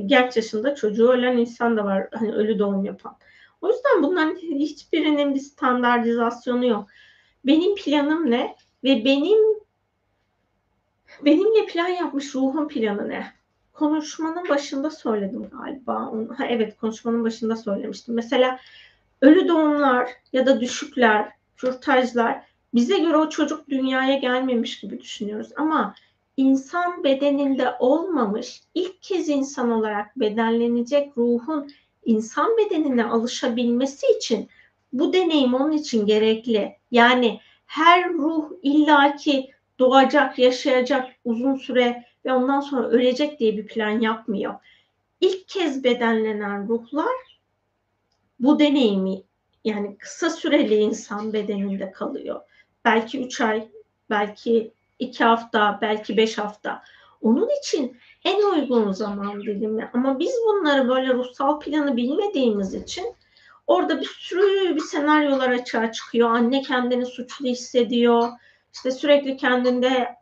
Genç 0.07 0.37
yaşında 0.37 0.75
çocuğu 0.75 1.09
ölen 1.09 1.37
insan 1.37 1.77
da 1.77 1.85
var. 1.85 2.09
Hani 2.13 2.33
ölü 2.33 2.59
doğum 2.59 2.85
yapan. 2.85 3.17
O 3.61 3.69
yüzden 3.69 4.03
bunların 4.03 4.37
hiçbirinin 4.37 5.35
bir 5.35 5.41
standartizasyonu 5.41 6.67
yok. 6.67 6.89
Benim 7.47 7.75
planım 7.75 8.31
ne? 8.31 8.57
Ve 8.85 9.05
benim 9.05 9.39
benimle 11.25 11.67
plan 11.67 11.89
yapmış 11.89 12.35
ruhun 12.35 12.69
planı 12.69 13.09
ne? 13.09 13.27
Konuşmanın 13.73 14.49
başında 14.49 14.91
söyledim 14.91 15.49
galiba. 15.53 16.13
Ha, 16.37 16.47
evet 16.49 16.77
konuşmanın 16.77 17.25
başında 17.25 17.57
söylemiştim. 17.57 18.15
Mesela 18.15 18.59
ölü 19.21 19.49
doğumlar 19.49 20.11
ya 20.33 20.47
da 20.47 20.61
düşükler, 20.61 21.33
kürtajlar 21.57 22.45
bize 22.75 22.99
göre 22.99 23.17
o 23.17 23.29
çocuk 23.29 23.69
dünyaya 23.69 24.19
gelmemiş 24.19 24.81
gibi 24.81 25.01
düşünüyoruz. 25.01 25.49
Ama 25.57 25.95
insan 26.37 27.05
bedeninde 27.05 27.75
olmamış, 27.79 28.61
ilk 28.75 29.03
kez 29.03 29.29
insan 29.29 29.71
olarak 29.71 30.21
bedenlenecek 30.21 31.19
ruhun 31.19 31.71
insan 32.05 32.57
bedenine 32.57 33.05
alışabilmesi 33.05 34.07
için 34.17 34.49
bu 34.95 35.13
deneyim 35.13 35.55
onun 35.55 35.73
için 35.73 36.07
gerekli. 36.07 36.77
Yani 36.91 37.41
her 37.67 38.13
ruh 38.13 38.51
illaki 38.63 39.51
doğacak, 39.79 40.39
yaşayacak 40.39 41.11
uzun 41.25 41.55
süre 41.55 42.05
ve 42.25 42.33
ondan 42.33 42.61
sonra 42.61 42.89
ölecek 42.89 43.41
diye 43.41 43.57
bir 43.57 43.67
plan 43.67 44.01
yapmıyor. 44.01 44.55
İlk 45.21 45.49
kez 45.49 45.85
bedenlenen 45.85 46.69
ruhlar 46.69 47.41
bu 48.41 48.59
deneyimi 48.59 49.23
yani 49.65 49.97
kısa 49.99 50.31
süreli 50.31 50.75
insan 50.75 51.33
bedeninde 51.33 51.93
kalıyor. 51.93 52.41
Belki 52.85 53.25
üç 53.25 53.41
ay, 53.41 53.69
belki 54.11 54.73
iki 54.99 55.25
hafta, 55.25 55.79
belki 55.83 56.17
beş 56.17 56.39
hafta. 56.39 56.83
Onun 57.23 57.49
için 57.61 57.97
en 58.25 58.53
uygun 58.53 58.93
zaman 58.93 59.41
dilimi. 59.41 59.91
Ama 59.93 60.19
biz 60.19 60.35
bunları 60.47 60.89
böyle 60.89 61.15
ruhsal 61.15 61.61
planı 61.61 61.97
bilmediğimiz 61.97 62.75
için 62.75 63.05
orada 63.67 64.01
bir 64.01 64.17
sürü 64.19 64.77
bir 64.77 64.81
senaryolar 64.81 65.51
açığa 65.51 65.93
çıkıyor. 65.93 66.31
Anne 66.31 66.63
kendini 66.63 67.07
suçlu 67.07 67.47
hissediyor. 67.47 68.29
İşte 68.75 68.91
sürekli 68.91 69.37
kendinde 69.37 70.15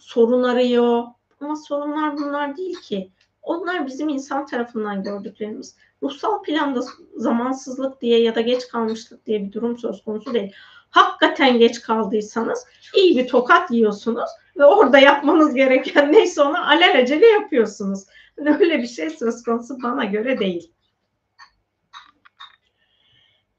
sorun 0.00 0.42
arıyor. 0.42 1.04
Ama 1.40 1.56
sorunlar 1.56 2.16
bunlar 2.16 2.56
değil 2.56 2.76
ki. 2.80 3.10
Onlar 3.42 3.86
bizim 3.86 4.08
insan 4.08 4.46
tarafından 4.46 5.02
gördüklerimiz. 5.02 5.76
Ruhsal 6.02 6.42
planda 6.42 6.80
zamansızlık 7.16 8.00
diye 8.00 8.22
ya 8.22 8.34
da 8.34 8.40
geç 8.40 8.68
kalmışlık 8.68 9.26
diye 9.26 9.42
bir 9.44 9.52
durum 9.52 9.78
söz 9.78 10.04
konusu 10.04 10.34
değil. 10.34 10.52
Hakikaten 10.90 11.58
geç 11.58 11.80
kaldıysanız 11.80 12.66
iyi 12.96 13.18
bir 13.18 13.28
tokat 13.28 13.70
yiyorsunuz 13.70 14.30
ve 14.56 14.64
orada 14.64 14.98
yapmanız 14.98 15.54
gereken 15.54 16.12
neyse 16.12 16.42
onu 16.42 16.70
alelacele 16.70 17.26
yapıyorsunuz. 17.26 18.04
Yani 18.38 18.56
öyle 18.60 18.78
bir 18.78 18.86
şey 18.86 19.10
söz 19.10 19.42
konusu 19.42 19.82
bana 19.82 20.04
göre 20.04 20.38
değil. 20.38 20.72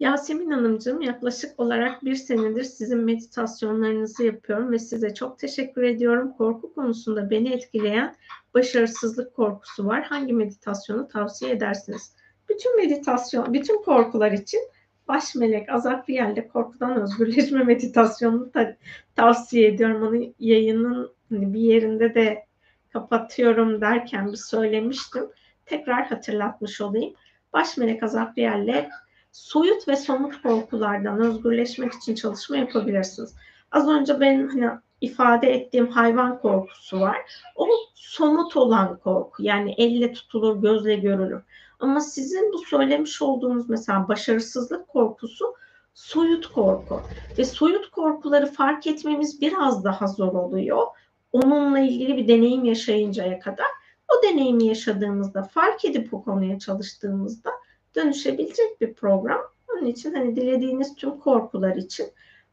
Yasemin 0.04 0.52
Hanımcığım 0.52 1.02
yaklaşık 1.02 1.60
olarak 1.60 2.06
bir 2.06 2.16
senedir 2.16 2.64
sizin 2.64 2.98
meditasyonlarınızı 2.98 4.24
yapıyorum 4.24 4.72
ve 4.72 4.80
size 4.80 5.14
çok 5.14 5.40
teşekkür 5.40 5.84
ediyorum. 5.84 6.34
Korku 6.38 6.74
konusunda 6.74 7.30
beni 7.30 7.54
etkileyen 7.54 8.16
başarısızlık 8.54 9.36
korkusu 9.36 9.86
var. 9.86 10.04
Hangi 10.04 10.34
meditasyonu 10.34 11.08
tavsiye 11.08 11.52
edersiniz? 11.52 12.16
Bütün 12.50 12.78
meditasyon, 12.78 13.54
bütün 13.54 13.84
korkular 13.84 14.32
için 14.32 14.60
baş 15.08 15.36
melek 15.36 15.70
azaplı 15.70 16.14
yerde 16.14 16.48
korkudan 16.48 17.02
özgürleşme 17.02 17.64
meditasyonunu 17.64 18.54
da 18.54 18.78
tavsiye 19.16 19.68
ediyorum. 19.68 20.08
Onu 20.08 20.34
yayının 20.40 21.12
bir 21.32 21.60
yerinde 21.60 22.16
de 22.16 22.46
kapatıyorum 22.94 23.82
derken 23.82 24.32
bir 24.32 24.38
söylemiştim. 24.38 25.30
Tekrar 25.66 26.06
hatırlatmış 26.06 26.82
olayım. 26.82 27.14
Baş 27.54 27.78
melek 27.78 28.04
azaplı 28.04 28.42
yerle 28.42 28.90
soyut 29.34 29.88
ve 29.88 29.96
somut 29.96 30.42
korkulardan 30.42 31.20
özgürleşmek 31.20 31.94
için 31.94 32.16
çalışma 32.16 32.58
yapabilirsiniz. 32.58 33.36
Az 33.72 33.90
önce 33.90 34.20
benim 34.20 34.50
hani 34.50 34.70
ifade 35.02 35.54
ettiğim 35.54 35.88
hayvan 35.88 36.40
korkusu 36.40 37.00
var. 37.00 37.18
O 37.56 37.68
somut 37.96 38.58
olan 38.58 38.98
korku. 38.98 39.44
Yani 39.44 39.76
elle 39.78 40.14
tutulur, 40.14 40.62
gözle 40.62 40.96
görülür. 40.96 41.42
Ama 41.80 42.00
sizin 42.00 42.54
bu 42.54 42.58
söylemiş 42.58 43.22
olduğunuz 43.22 43.70
mesela 43.70 44.08
başarısızlık 44.08 44.88
korkusu 44.88 45.54
soyut 45.94 46.48
korku. 46.48 47.02
Ve 47.38 47.46
soyut 47.46 47.92
korkuları 47.92 48.46
fark 48.46 48.88
etmemiz 48.88 49.42
biraz 49.42 49.84
daha 49.84 50.08
zor 50.08 50.34
oluyor. 50.34 50.84
Onunla 51.32 51.80
ilgili 51.80 52.18
bir 52.18 52.28
deneyim 52.28 52.66
yaşayıncaya 52.66 53.40
kadar. 53.40 53.68
O 54.10 54.24
deneyimi 54.24 54.66
yaşadığımızda, 54.66 55.44
fark 55.44 55.86
edip 55.86 56.14
o 56.14 56.24
konuya 56.24 56.60
çalıştığımızda 56.60 57.50
dönüşebilecek 57.96 58.82
bir 58.82 58.94
program. 58.94 59.42
Onun 59.72 59.86
için 59.86 60.14
hani 60.14 60.36
dilediğiniz 60.36 60.96
tüm 60.96 61.20
korkular 61.20 61.76
için 61.76 62.12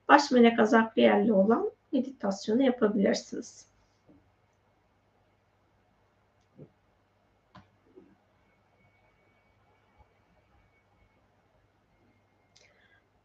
baş 0.09 0.31
melek 0.31 0.59
azaplı 0.59 1.03
yerli 1.03 1.33
olan 1.33 1.71
meditasyonu 1.93 2.63
yapabilirsiniz. 2.63 3.67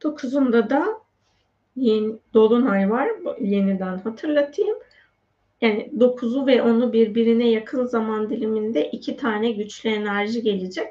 Dokuzunda 0.04 0.70
da 0.70 1.02
yeni, 1.76 2.16
Dolunay 2.34 2.90
var. 2.90 3.10
Yeniden 3.40 3.98
hatırlatayım. 3.98 4.78
Yani 5.62 5.92
9'u 5.98 6.48
ve 6.48 6.56
10'u 6.56 6.94
birbirine 6.94 7.50
yakın 7.50 7.86
zaman 7.86 8.30
diliminde 8.30 8.92
iki 8.92 9.18
tane 9.18 9.52
güçlü 9.52 9.90
enerji 9.90 10.42
gelecek. 10.42 10.88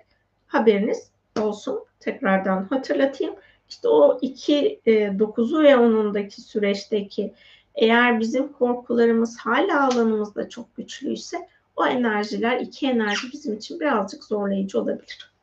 Haberiniz 0.46 1.13
olsun. 1.40 1.84
Tekrardan 2.00 2.64
hatırlatayım. 2.64 3.34
İşte 3.68 3.88
o 3.88 4.18
iki 4.22 4.80
e, 4.86 4.92
9'u 4.92 5.62
ve 5.62 5.70
10'undaki 5.70 6.40
süreçteki 6.40 7.34
eğer 7.74 8.20
bizim 8.20 8.52
korkularımız 8.52 9.38
hala 9.38 9.86
alanımızda 9.86 10.48
çok 10.48 10.76
güçlüyse 10.76 11.48
o 11.76 11.86
enerjiler, 11.86 12.60
iki 12.60 12.86
enerji 12.86 13.32
bizim 13.32 13.56
için 13.56 13.80
birazcık 13.80 14.24
zorlayıcı 14.24 14.80
olabilir. 14.80 15.34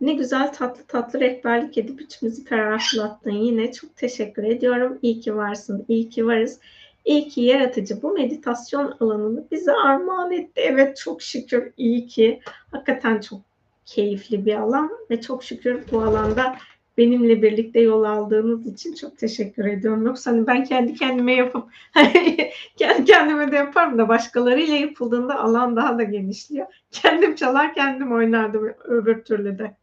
Ne 0.00 0.12
güzel 0.12 0.52
tatlı 0.52 0.84
tatlı 0.84 1.20
rehberlik 1.20 1.78
edip 1.78 2.00
içimizi 2.00 2.44
ferahlattın. 2.44 3.30
Yine 3.30 3.72
çok 3.72 3.96
teşekkür 3.96 4.44
ediyorum. 4.44 4.98
İyi 5.02 5.20
ki 5.20 5.36
varsın, 5.36 5.84
iyi 5.88 6.08
ki 6.08 6.26
varız. 6.26 6.60
İyi 7.04 7.28
ki 7.28 7.40
yaratıcı 7.40 8.02
bu 8.02 8.12
meditasyon 8.12 8.94
alanını 9.00 9.44
bize 9.50 9.72
armağan 9.72 10.32
etti. 10.32 10.60
Evet 10.60 10.96
çok 10.96 11.22
şükür 11.22 11.72
iyi 11.76 12.06
ki. 12.06 12.40
Hakikaten 12.70 13.20
çok 13.20 13.40
keyifli 13.86 14.46
bir 14.46 14.54
alan 14.54 14.90
ve 15.10 15.20
çok 15.20 15.44
şükür 15.44 15.84
bu 15.90 16.02
alanda 16.02 16.56
benimle 16.98 17.42
birlikte 17.42 17.80
yol 17.80 18.04
aldığınız 18.04 18.66
için 18.66 18.94
çok 18.94 19.18
teşekkür 19.18 19.64
ediyorum. 19.64 20.06
Yoksa 20.06 20.30
hani 20.30 20.46
ben 20.46 20.64
kendi 20.64 20.94
kendime 20.94 21.32
yapıp 21.32 21.68
kendi 22.76 23.04
kendime 23.04 23.52
de 23.52 23.56
yaparım 23.56 23.98
da 23.98 24.08
başkalarıyla 24.08 24.76
yapıldığında 24.76 25.40
alan 25.40 25.76
daha 25.76 25.98
da 25.98 26.02
genişliyor. 26.02 26.66
Kendim 26.90 27.34
çalar 27.34 27.74
kendim 27.74 28.12
oynardım 28.12 28.74
öbür 28.84 29.24
türlü 29.24 29.58
de. 29.58 29.76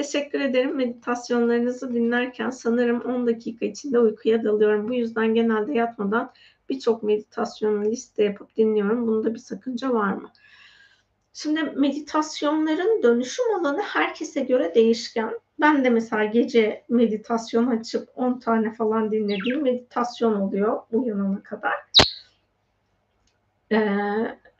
Teşekkür 0.00 0.40
ederim. 0.40 0.76
Meditasyonlarınızı 0.76 1.94
dinlerken 1.94 2.50
sanırım 2.50 3.00
10 3.00 3.26
dakika 3.26 3.66
içinde 3.66 3.98
uykuya 3.98 4.44
dalıyorum. 4.44 4.88
Bu 4.88 4.94
yüzden 4.94 5.34
genelde 5.34 5.74
yatmadan 5.74 6.32
birçok 6.68 7.02
meditasyonu 7.02 7.84
liste 7.84 8.24
yapıp 8.24 8.56
dinliyorum. 8.56 9.06
Bunda 9.06 9.34
bir 9.34 9.38
sakınca 9.38 9.92
var 9.92 10.12
mı? 10.12 10.30
Şimdi 11.32 11.62
meditasyonların 11.62 13.02
dönüşüm 13.02 13.44
alanı 13.60 13.82
herkese 13.82 14.40
göre 14.40 14.74
değişken. 14.74 15.38
Ben 15.60 15.84
de 15.84 15.90
mesela 15.90 16.24
gece 16.24 16.84
meditasyon 16.88 17.66
açıp 17.66 18.08
10 18.14 18.38
tane 18.38 18.74
falan 18.74 19.12
dinlediğim 19.12 19.62
meditasyon 19.62 20.34
oluyor 20.34 20.82
uyanana 20.92 21.42
kadar. 21.42 21.74
Ee, 23.72 23.78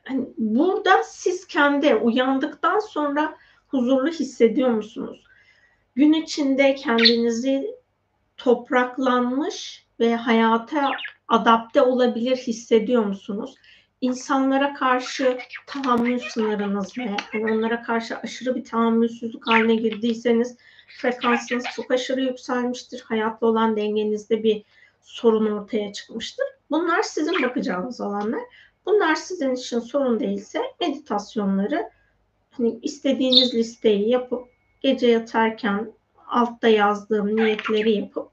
hani 0.03 0.27
burada 0.37 1.03
siz 1.03 1.47
kendi 1.47 1.95
uyandıktan 1.95 2.79
sonra 2.79 3.37
huzurlu 3.67 4.09
hissediyor 4.09 4.69
musunuz? 4.69 5.30
Gün 5.95 6.13
içinde 6.13 6.75
kendinizi 6.75 7.75
topraklanmış 8.37 9.85
ve 9.99 10.15
hayata 10.15 10.91
adapte 11.27 11.81
olabilir 11.81 12.37
hissediyor 12.37 13.05
musunuz? 13.05 13.55
İnsanlara 14.01 14.73
karşı 14.73 15.37
tahammül 15.67 16.19
sınırınız 16.19 16.97
ne? 16.97 17.15
Yani 17.33 17.53
onlara 17.53 17.81
karşı 17.81 18.17
aşırı 18.17 18.55
bir 18.55 18.63
tahammülsüzlük 18.63 19.47
haline 19.47 19.75
girdiyseniz 19.75 20.57
frekansınız 21.01 21.65
çok 21.75 21.91
aşırı 21.91 22.21
yükselmiştir. 22.21 23.01
Hayatla 23.01 23.47
olan 23.47 23.75
dengenizde 23.75 24.43
bir 24.43 24.63
sorun 25.01 25.51
ortaya 25.51 25.93
çıkmıştır. 25.93 26.45
Bunlar 26.71 27.01
sizin 27.01 27.43
bakacağınız 27.43 28.01
alanlar. 28.01 28.41
Bunlar 28.85 29.15
sizin 29.15 29.55
için 29.55 29.79
sorun 29.79 30.19
değilse 30.19 30.61
meditasyonları 30.81 31.89
hani 32.51 32.79
istediğiniz 32.81 33.53
listeyi 33.53 34.09
yapıp 34.09 34.47
gece 34.81 35.07
yatarken 35.07 35.91
altta 36.27 36.67
yazdığım 36.67 37.35
niyetleri 37.35 37.91
yapıp 37.91 38.31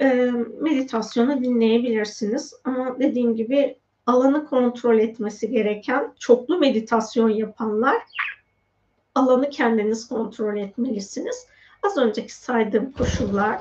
e, 0.00 0.30
meditasyonu 0.60 1.42
dinleyebilirsiniz. 1.42 2.54
Ama 2.64 2.98
dediğim 2.98 3.36
gibi 3.36 3.78
alanı 4.06 4.46
kontrol 4.46 4.98
etmesi 4.98 5.50
gereken 5.50 6.14
çoklu 6.18 6.58
meditasyon 6.58 7.28
yapanlar 7.28 7.96
alanı 9.14 9.50
kendiniz 9.50 10.08
kontrol 10.08 10.56
etmelisiniz. 10.56 11.46
Az 11.82 11.98
önceki 11.98 12.34
saydığım 12.34 12.92
koşullar 12.92 13.60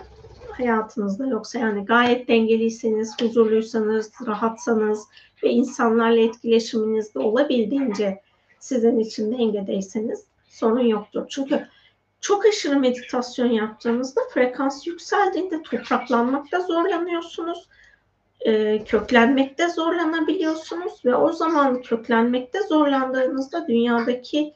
hayatınızda 0.52 1.28
yoksa 1.28 1.60
yani 1.60 1.86
gayet 1.86 2.28
dengeliyseniz, 2.28 3.22
huzurluysanız, 3.22 4.12
rahatsanız 4.28 5.08
ve 5.44 5.50
insanlarla 5.50 6.20
etkileşiminizde 6.20 7.20
olabildiğince 7.20 8.22
sizin 8.60 9.00
için 9.00 9.38
dengedeyseniz 9.38 10.26
sorun 10.54 10.86
yoktur. 10.86 11.26
Çünkü 11.30 11.68
çok 12.22 12.46
aşırı 12.46 12.80
meditasyon 12.80 13.52
yaptığınızda 13.52 14.22
frekans 14.34 14.88
yükseldiğinde 14.88 15.62
topraklanmakta 15.64 16.62
zorlanıyorsunuz. 16.62 17.68
E, 18.40 18.84
köklenmekte 18.84 19.70
zorlanabiliyorsunuz 19.70 21.06
ve 21.06 21.16
o 21.16 21.32
zaman 21.32 21.82
köklenmekte 21.82 22.60
zorlandığınızda 22.64 23.68
dünyadaki 23.68 24.54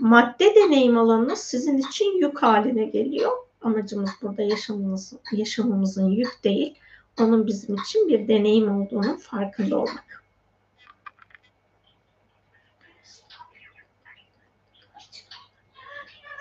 madde 0.00 0.54
deneyim 0.54 0.98
alanınız 0.98 1.38
sizin 1.38 1.78
için 1.78 2.18
yük 2.18 2.42
haline 2.42 2.84
geliyor. 2.84 3.32
Amacımız 3.62 4.10
burada 4.22 4.42
yaşamımız, 4.42 5.12
yaşamımızın 5.32 6.10
yük 6.10 6.44
değil, 6.44 6.74
onun 7.20 7.46
bizim 7.46 7.76
için 7.76 8.08
bir 8.08 8.28
deneyim 8.28 8.80
olduğunun 8.80 9.16
farkında 9.16 9.76
olmak. 9.76 10.24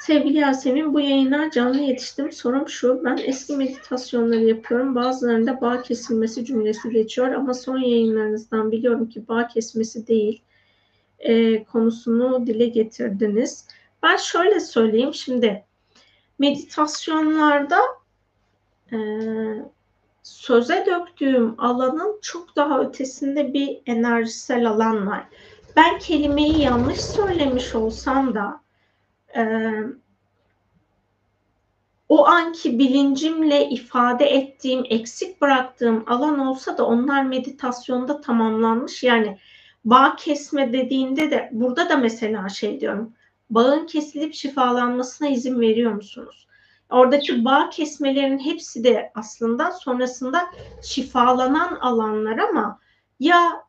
Sevgili 0.05 0.37
Yasemin 0.37 0.93
bu 0.93 0.99
yayına 0.99 1.51
canlı 1.51 1.79
yetiştim. 1.79 2.31
Sorum 2.31 2.69
şu, 2.69 3.01
ben 3.05 3.17
eski 3.17 3.55
meditasyonları 3.55 4.43
yapıyorum. 4.43 4.95
Bazılarında 4.95 5.61
bağ 5.61 5.81
kesilmesi 5.81 6.45
cümlesi 6.45 6.89
geçiyor 6.89 7.31
ama 7.31 7.53
son 7.53 7.77
yayınlarınızdan 7.77 8.71
biliyorum 8.71 9.09
ki 9.09 9.27
bağ 9.27 9.47
kesmesi 9.47 10.07
değil 10.07 10.41
e, 11.19 11.63
konusunu 11.63 12.47
dile 12.47 12.65
getirdiniz. 12.65 13.67
Ben 14.03 14.17
şöyle 14.17 14.59
söyleyeyim 14.59 15.13
şimdi 15.13 15.63
meditasyonlarda 16.39 17.79
e, 18.91 18.97
söze 20.23 20.85
döktüğüm 20.85 21.55
alanın 21.57 22.19
çok 22.21 22.55
daha 22.55 22.81
ötesinde 22.81 23.53
bir 23.53 23.81
enerjisel 23.85 24.69
alan 24.69 25.07
var. 25.07 25.27
Ben 25.75 25.99
kelimeyi 25.99 26.61
yanlış 26.61 27.01
söylemiş 27.01 27.75
olsam 27.75 28.35
da 28.35 28.64
o 32.09 32.25
anki 32.27 32.79
bilincimle 32.79 33.69
ifade 33.69 34.25
ettiğim, 34.25 34.83
eksik 34.89 35.41
bıraktığım 35.41 36.03
alan 36.07 36.39
olsa 36.39 36.77
da 36.77 36.85
onlar 36.85 37.23
meditasyonda 37.23 38.21
tamamlanmış. 38.21 39.03
Yani 39.03 39.39
bağ 39.85 40.15
kesme 40.15 40.73
dediğinde 40.73 41.31
de 41.31 41.49
burada 41.51 41.89
da 41.89 41.97
mesela 41.97 42.49
şey 42.49 42.79
diyorum. 42.79 43.13
Bağın 43.49 43.85
kesilip 43.85 44.33
şifalanmasına 44.33 45.27
izin 45.27 45.59
veriyor 45.59 45.91
musunuz? 45.91 46.47
Oradaki 46.89 47.45
bağ 47.45 47.69
kesmelerin 47.69 48.39
hepsi 48.39 48.83
de 48.83 49.11
aslında 49.15 49.71
sonrasında 49.71 50.41
şifalanan 50.83 51.75
alanlar 51.75 52.37
ama 52.37 52.79
ya 53.19 53.64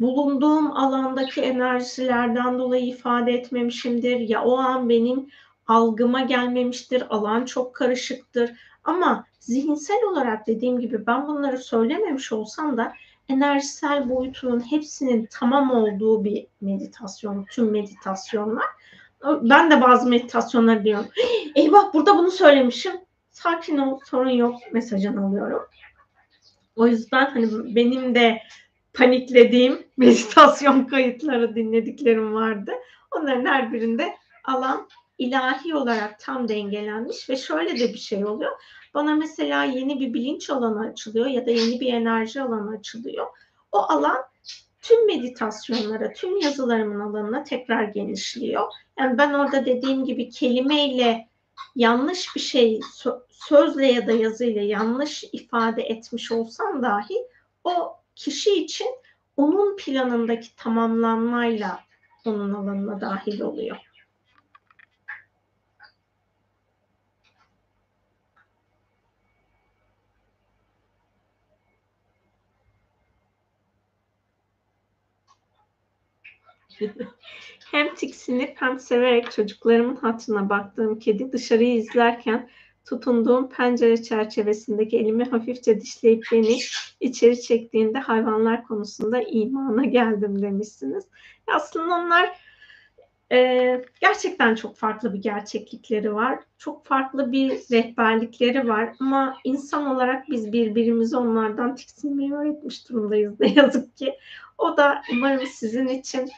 bulunduğum 0.00 0.72
alandaki 0.72 1.40
enerjilerden 1.40 2.58
dolayı 2.58 2.86
ifade 2.86 3.32
etmemişimdir 3.32 4.20
ya 4.20 4.44
o 4.44 4.56
an 4.56 4.88
benim 4.88 5.28
algıma 5.66 6.20
gelmemiştir, 6.20 7.02
alan 7.10 7.44
çok 7.44 7.74
karışıktır 7.74 8.52
ama 8.84 9.26
zihinsel 9.40 10.04
olarak 10.10 10.46
dediğim 10.46 10.80
gibi 10.80 11.06
ben 11.06 11.26
bunları 11.28 11.58
söylememiş 11.58 12.32
olsam 12.32 12.76
da 12.76 12.92
enerjisel 13.28 14.08
boyutunun 14.08 14.60
hepsinin 14.60 15.28
tamam 15.30 15.70
olduğu 15.70 16.24
bir 16.24 16.46
meditasyon, 16.60 17.44
tüm 17.50 17.70
meditasyonlar. 17.70 18.66
Ben 19.42 19.70
de 19.70 19.82
bazı 19.82 20.08
meditasyonlar 20.08 20.84
diyorum. 20.84 21.06
Eyvah 21.54 21.94
burada 21.94 22.18
bunu 22.18 22.30
söylemişim. 22.30 22.92
Sakin 23.30 23.78
ol, 23.78 23.98
sorun 24.04 24.30
yok 24.30 24.54
mesajını 24.72 25.26
alıyorum. 25.26 25.62
O 26.76 26.86
yüzden 26.86 27.30
hani 27.30 27.74
benim 27.74 28.14
de 28.14 28.38
paniklediğim 28.94 29.86
meditasyon 29.96 30.84
kayıtları 30.84 31.54
dinlediklerim 31.54 32.34
vardı. 32.34 32.72
Onların 33.16 33.46
her 33.46 33.72
birinde 33.72 34.16
alan 34.44 34.88
ilahi 35.18 35.74
olarak 35.74 36.20
tam 36.20 36.48
dengelenmiş 36.48 37.30
ve 37.30 37.36
şöyle 37.36 37.78
de 37.78 37.92
bir 37.92 37.98
şey 37.98 38.24
oluyor. 38.24 38.52
Bana 38.94 39.14
mesela 39.14 39.64
yeni 39.64 40.00
bir 40.00 40.14
bilinç 40.14 40.50
alanı 40.50 40.88
açılıyor 40.88 41.26
ya 41.26 41.46
da 41.46 41.50
yeni 41.50 41.80
bir 41.80 41.92
enerji 41.92 42.42
alanı 42.42 42.76
açılıyor. 42.78 43.26
O 43.72 43.78
alan 43.78 44.18
tüm 44.82 45.06
meditasyonlara, 45.06 46.12
tüm 46.12 46.36
yazılarımın 46.36 47.00
alanına 47.00 47.44
tekrar 47.44 47.84
genişliyor. 47.84 48.62
Yani 48.98 49.18
ben 49.18 49.32
orada 49.34 49.66
dediğim 49.66 50.04
gibi 50.04 50.30
kelimeyle 50.30 51.28
yanlış 51.76 52.36
bir 52.36 52.40
şey 52.40 52.80
sözle 53.30 53.86
ya 53.86 54.06
da 54.06 54.12
yazıyla 54.12 54.62
yanlış 54.62 55.24
ifade 55.32 55.82
etmiş 55.82 56.32
olsam 56.32 56.82
dahi 56.82 57.26
o 57.64 57.96
kişi 58.16 58.52
için 58.52 58.88
onun 59.36 59.76
planındaki 59.76 60.56
tamamlanmayla 60.56 61.84
onun 62.24 62.54
alanına 62.54 63.00
dahil 63.00 63.40
oluyor. 63.40 63.76
hem 77.72 77.94
tiksinip 77.94 78.62
hem 78.62 78.78
severek 78.78 79.32
çocuklarımın 79.32 79.96
hatırına 79.96 80.48
baktığım 80.48 80.98
kedi 80.98 81.32
dışarıyı 81.32 81.76
izlerken 81.76 82.50
tutunduğum 82.84 83.48
pencere 83.48 84.02
çerçevesindeki 84.02 84.98
elimi 84.98 85.24
hafifçe 85.24 85.80
dişleyip 85.80 86.24
beni 86.32 86.58
içeri 87.00 87.42
çektiğinde 87.42 87.98
hayvanlar 87.98 88.64
konusunda 88.64 89.22
imana 89.22 89.84
geldim 89.84 90.42
demişsiniz. 90.42 91.04
Aslında 91.46 91.94
onlar 91.94 92.38
e, 93.32 93.84
gerçekten 94.00 94.54
çok 94.54 94.76
farklı 94.76 95.14
bir 95.14 95.22
gerçeklikleri 95.22 96.14
var. 96.14 96.38
Çok 96.58 96.86
farklı 96.86 97.32
bir 97.32 97.50
rehberlikleri 97.50 98.68
var 98.68 98.94
ama 99.00 99.36
insan 99.44 99.86
olarak 99.86 100.28
biz 100.28 100.52
birbirimizi 100.52 101.16
onlardan 101.16 101.76
tiksinmeyi 101.76 102.34
öğretmiş 102.34 102.88
durumdayız 102.88 103.40
ne 103.40 103.52
yazık 103.52 103.96
ki. 103.96 104.14
O 104.58 104.76
da 104.76 105.02
umarım 105.12 105.46
sizin 105.46 105.88
için 105.88 106.30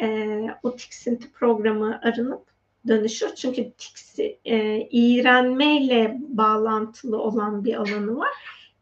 e, 0.00 0.28
o 0.62 0.76
tiksinti 0.76 1.32
programı 1.32 2.00
arınıp 2.02 2.49
dönüşür. 2.88 3.34
Çünkü 3.34 3.72
tiksi, 3.78 4.38
e, 4.44 4.88
iğrenmeyle 4.90 6.18
bağlantılı 6.20 7.18
olan 7.18 7.64
bir 7.64 7.74
alanı 7.74 8.18
var. 8.18 8.32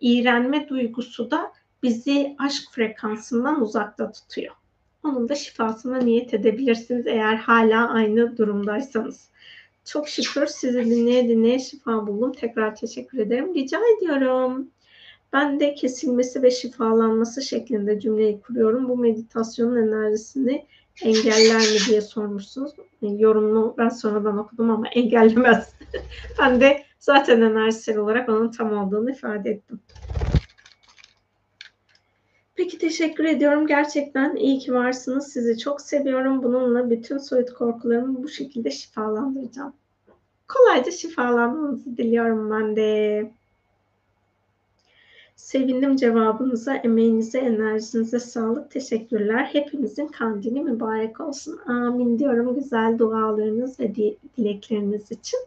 İğrenme 0.00 0.68
duygusu 0.68 1.30
da 1.30 1.52
bizi 1.82 2.36
aşk 2.38 2.62
frekansından 2.70 3.62
uzakta 3.62 4.12
tutuyor. 4.12 4.54
Onun 5.04 5.28
da 5.28 5.34
şifasına 5.34 5.98
niyet 5.98 6.34
edebilirsiniz 6.34 7.06
eğer 7.06 7.34
hala 7.36 7.88
aynı 7.88 8.36
durumdaysanız. 8.36 9.28
Çok 9.84 10.08
şükür 10.08 10.46
sizi 10.46 10.84
dinleye 10.84 11.28
dinleye 11.28 11.58
şifa 11.58 12.06
buldum. 12.06 12.32
Tekrar 12.32 12.76
teşekkür 12.76 13.18
ederim. 13.18 13.54
Rica 13.54 13.78
ediyorum. 13.96 14.68
Ben 15.32 15.60
de 15.60 15.74
kesilmesi 15.74 16.42
ve 16.42 16.50
şifalanması 16.50 17.42
şeklinde 17.42 18.00
cümleyi 18.00 18.40
kuruyorum. 18.40 18.88
Bu 18.88 18.96
meditasyonun 18.96 19.76
enerjisini 19.76 20.66
engeller 21.02 21.60
mi 21.60 21.78
diye 21.88 22.00
sormuşsunuz. 22.00 22.72
Yorumunu 23.02 23.74
ben 23.78 23.88
sonradan 23.88 24.38
okudum 24.38 24.70
ama 24.70 24.88
engellemez. 24.88 25.72
ben 26.38 26.60
de 26.60 26.82
zaten 26.98 27.40
enerjisel 27.40 27.96
olarak 27.96 28.28
onun 28.28 28.50
tam 28.50 28.72
olduğunu 28.72 29.10
ifade 29.10 29.50
ettim. 29.50 29.80
Peki 32.54 32.78
teşekkür 32.78 33.24
ediyorum. 33.24 33.66
Gerçekten 33.66 34.36
iyi 34.36 34.58
ki 34.58 34.74
varsınız. 34.74 35.32
Sizi 35.32 35.58
çok 35.58 35.80
seviyorum. 35.80 36.42
Bununla 36.42 36.90
bütün 36.90 37.18
soyut 37.18 37.52
korkularımı 37.52 38.22
bu 38.22 38.28
şekilde 38.28 38.70
şifalandıracağım. 38.70 39.72
Kolayca 40.48 40.90
şifalanmanızı 40.90 41.96
diliyorum 41.96 42.50
ben 42.50 42.76
de. 42.76 43.30
Sevindim 45.48 45.96
cevabınıza, 45.96 46.74
emeğinize, 46.74 47.38
enerjinize 47.38 48.20
sağlık. 48.20 48.70
Teşekkürler. 48.70 49.48
Hepimizin 49.52 50.06
kandili 50.06 50.60
mübarek 50.60 51.20
olsun. 51.20 51.60
Amin 51.66 52.18
diyorum 52.18 52.54
güzel 52.54 52.98
dualarınız 52.98 53.80
ve 53.80 53.94
dilekleriniz 54.36 55.12
için. 55.12 55.40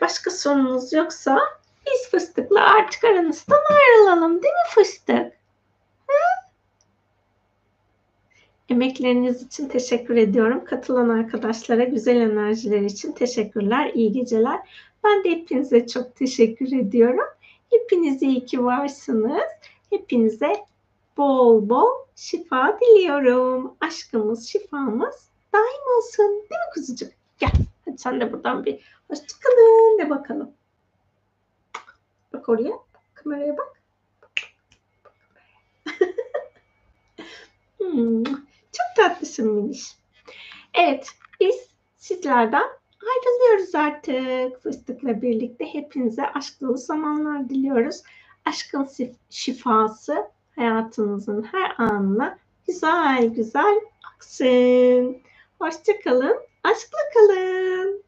Başka 0.00 0.30
sorunuz 0.30 0.92
yoksa 0.92 1.38
biz 1.86 2.10
fıstıkla 2.10 2.60
artık 2.60 3.04
aranızdan 3.04 3.60
ayrılalım 3.70 4.42
değil 4.42 4.54
mi 4.54 4.70
fıstık? 4.74 5.32
Emekleriniz 8.68 9.42
için 9.42 9.68
teşekkür 9.68 10.16
ediyorum. 10.16 10.64
Katılan 10.64 11.08
arkadaşlara 11.08 11.84
güzel 11.84 12.16
enerjiler 12.16 12.80
için 12.80 13.12
teşekkürler. 13.12 13.90
İyi 13.94 14.12
geceler. 14.12 14.58
Ben 15.04 15.24
de 15.24 15.30
hepinize 15.30 15.86
çok 15.86 16.16
teşekkür 16.16 16.72
ediyorum. 16.72 17.26
Hepiniz 17.72 18.22
iyi 18.22 18.44
ki 18.46 18.64
varsınız. 18.64 19.42
Hepinize 19.90 20.66
bol 21.16 21.68
bol 21.68 21.90
şifa 22.16 22.78
diliyorum. 22.80 23.76
Aşkımız, 23.80 24.48
şifamız 24.48 25.28
daim 25.52 25.96
olsun. 25.98 26.26
Değil 26.26 26.60
mi 26.60 26.74
kuzucuk? 26.74 27.12
Gel. 27.38 27.52
Hadi 27.84 27.98
sen 27.98 28.20
de 28.20 28.32
buradan 28.32 28.64
bir 28.64 28.80
hoşçakalın 29.08 29.98
de 29.98 30.10
bakalım. 30.10 30.50
Bak 32.32 32.48
oraya. 32.48 32.72
Kameraya 33.14 33.56
bak. 33.56 33.82
hmm, 37.78 38.24
çok 38.72 38.96
tatlısın 38.96 39.52
Miniş. 39.52 39.96
Evet, 40.74 41.08
biz 41.40 41.68
sizlerden 41.96 42.68
ayrılıyoruz 43.02 43.74
artık. 43.74 44.62
Fıstıkla 44.62 45.22
birlikte 45.22 45.74
hepinize 45.74 46.26
aşk 46.26 46.60
dolu 46.60 46.78
zamanlar 46.78 47.48
diliyoruz. 47.48 48.02
Aşkın 48.44 48.88
şifası 49.30 50.16
hayatınızın 50.56 51.42
her 51.42 51.74
anına 51.78 52.38
güzel 52.66 53.26
güzel 53.26 53.80
aksın. 54.14 55.16
Hoşçakalın, 55.58 56.36
aşkla 56.64 56.98
kalın. 57.14 58.04